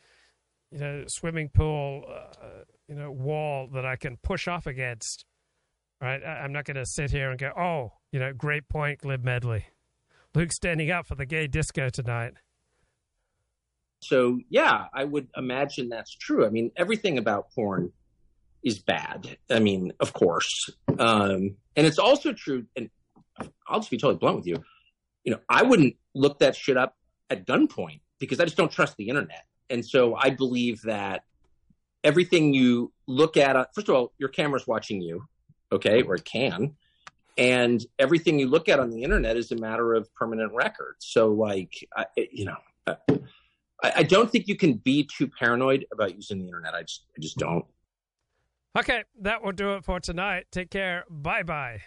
you 0.72 0.80
know, 0.80 1.04
swimming 1.08 1.50
pool, 1.50 2.04
uh, 2.10 2.64
you 2.88 2.96
know, 2.96 3.12
wall 3.12 3.68
that 3.74 3.86
I 3.86 3.96
can 3.96 4.18
push 4.18 4.48
off 4.48 4.68
against 4.68 5.26
right? 6.02 6.22
I'm 6.26 6.52
not 6.52 6.66
going 6.66 6.76
to 6.76 6.86
sit 6.86 7.12
here 7.12 7.30
and 7.30 7.40
go, 7.40 7.52
oh, 7.56 7.94
you 8.12 8.20
know, 8.20 8.34
great 8.34 8.68
point, 8.68 9.00
Glib 9.00 9.24
Medley. 9.24 9.68
Luke 10.34 10.52
standing 10.52 10.90
up 10.92 11.06
for 11.06 11.16
the 11.16 11.26
gay 11.26 11.48
disco 11.48 11.90
tonight. 11.90 12.34
So, 14.02 14.40
yeah, 14.50 14.86
I 14.94 15.04
would 15.04 15.28
imagine 15.38 15.90
that's 15.90 16.16
true. 16.16 16.46
I 16.46 16.50
mean, 16.50 16.72
everything 16.76 17.20
about 17.20 17.52
porn 17.52 17.92
is 18.64 18.80
bad. 18.80 19.38
I 19.50 19.60
mean, 19.60 19.94
of 20.00 20.14
course. 20.14 20.70
Um, 20.98 21.56
and 21.76 21.86
it's 21.86 22.00
also 22.00 22.34
true, 22.34 22.66
and 22.76 22.90
I'll 23.68 23.80
just 23.80 23.92
be 23.92 23.98
totally 23.98 24.18
blunt 24.18 24.38
with 24.38 24.48
you. 24.48 24.64
You 25.24 25.34
know, 25.34 25.40
I 25.48 25.62
wouldn't 25.62 25.96
look 26.16 26.40
that 26.40 26.56
shit 26.56 26.78
up 26.78 26.96
at 27.32 27.48
gunpoint 27.48 28.02
because 28.20 28.40
I 28.40 28.46
just 28.46 28.58
don't 28.58 28.72
trust 28.72 28.98
the 28.98 29.10
internet. 29.10 29.46
And 29.70 29.86
so 29.86 30.16
I 30.16 30.30
believe 30.30 30.82
that 30.84 31.24
everything 32.04 32.54
you 32.54 32.92
look 33.08 33.38
at, 33.38 33.56
uh, 33.56 33.66
first 33.74 33.90
of 33.90 33.96
all, 33.96 34.14
your 34.20 34.30
camera's 34.30 34.68
watching 34.68 35.02
you 35.02 35.24
okay, 35.72 36.02
or 36.02 36.16
it 36.16 36.26
can. 36.26 36.76
And 37.38 37.84
everything 37.98 38.40
you 38.40 38.48
look 38.48 38.68
at 38.70 38.80
on 38.80 38.90
the 38.90 39.04
internet 39.04 39.38
is 39.38 39.52
a 39.52 39.56
matter 39.56 39.94
of 39.94 40.14
permanent 40.14 40.54
record. 40.54 40.96
So, 41.00 41.30
like, 41.30 41.74
I, 41.96 42.06
you 42.16 42.46
know, 42.46 42.58
I, 42.88 42.96
I 43.82 44.04
don't 44.04 44.30
think 44.30 44.48
you 44.48 44.56
can 44.56 44.74
be 44.74 45.08
too 45.18 45.28
paranoid 45.28 45.86
about 45.92 46.16
using 46.16 46.40
the 46.40 46.46
internet. 46.46 46.74
I 46.74 46.82
just, 46.82 47.06
I 47.18 47.22
just 47.22 47.38
don't. 47.38 47.66
Okay, 48.78 49.04
that 49.22 49.44
will 49.44 49.54
do 49.54 49.74
it 49.76 49.84
for 49.84 50.00
tonight. 50.00 50.48
Take 50.52 50.70
care. 50.70 51.06
Bye 51.10 51.44
bye. 51.44 51.82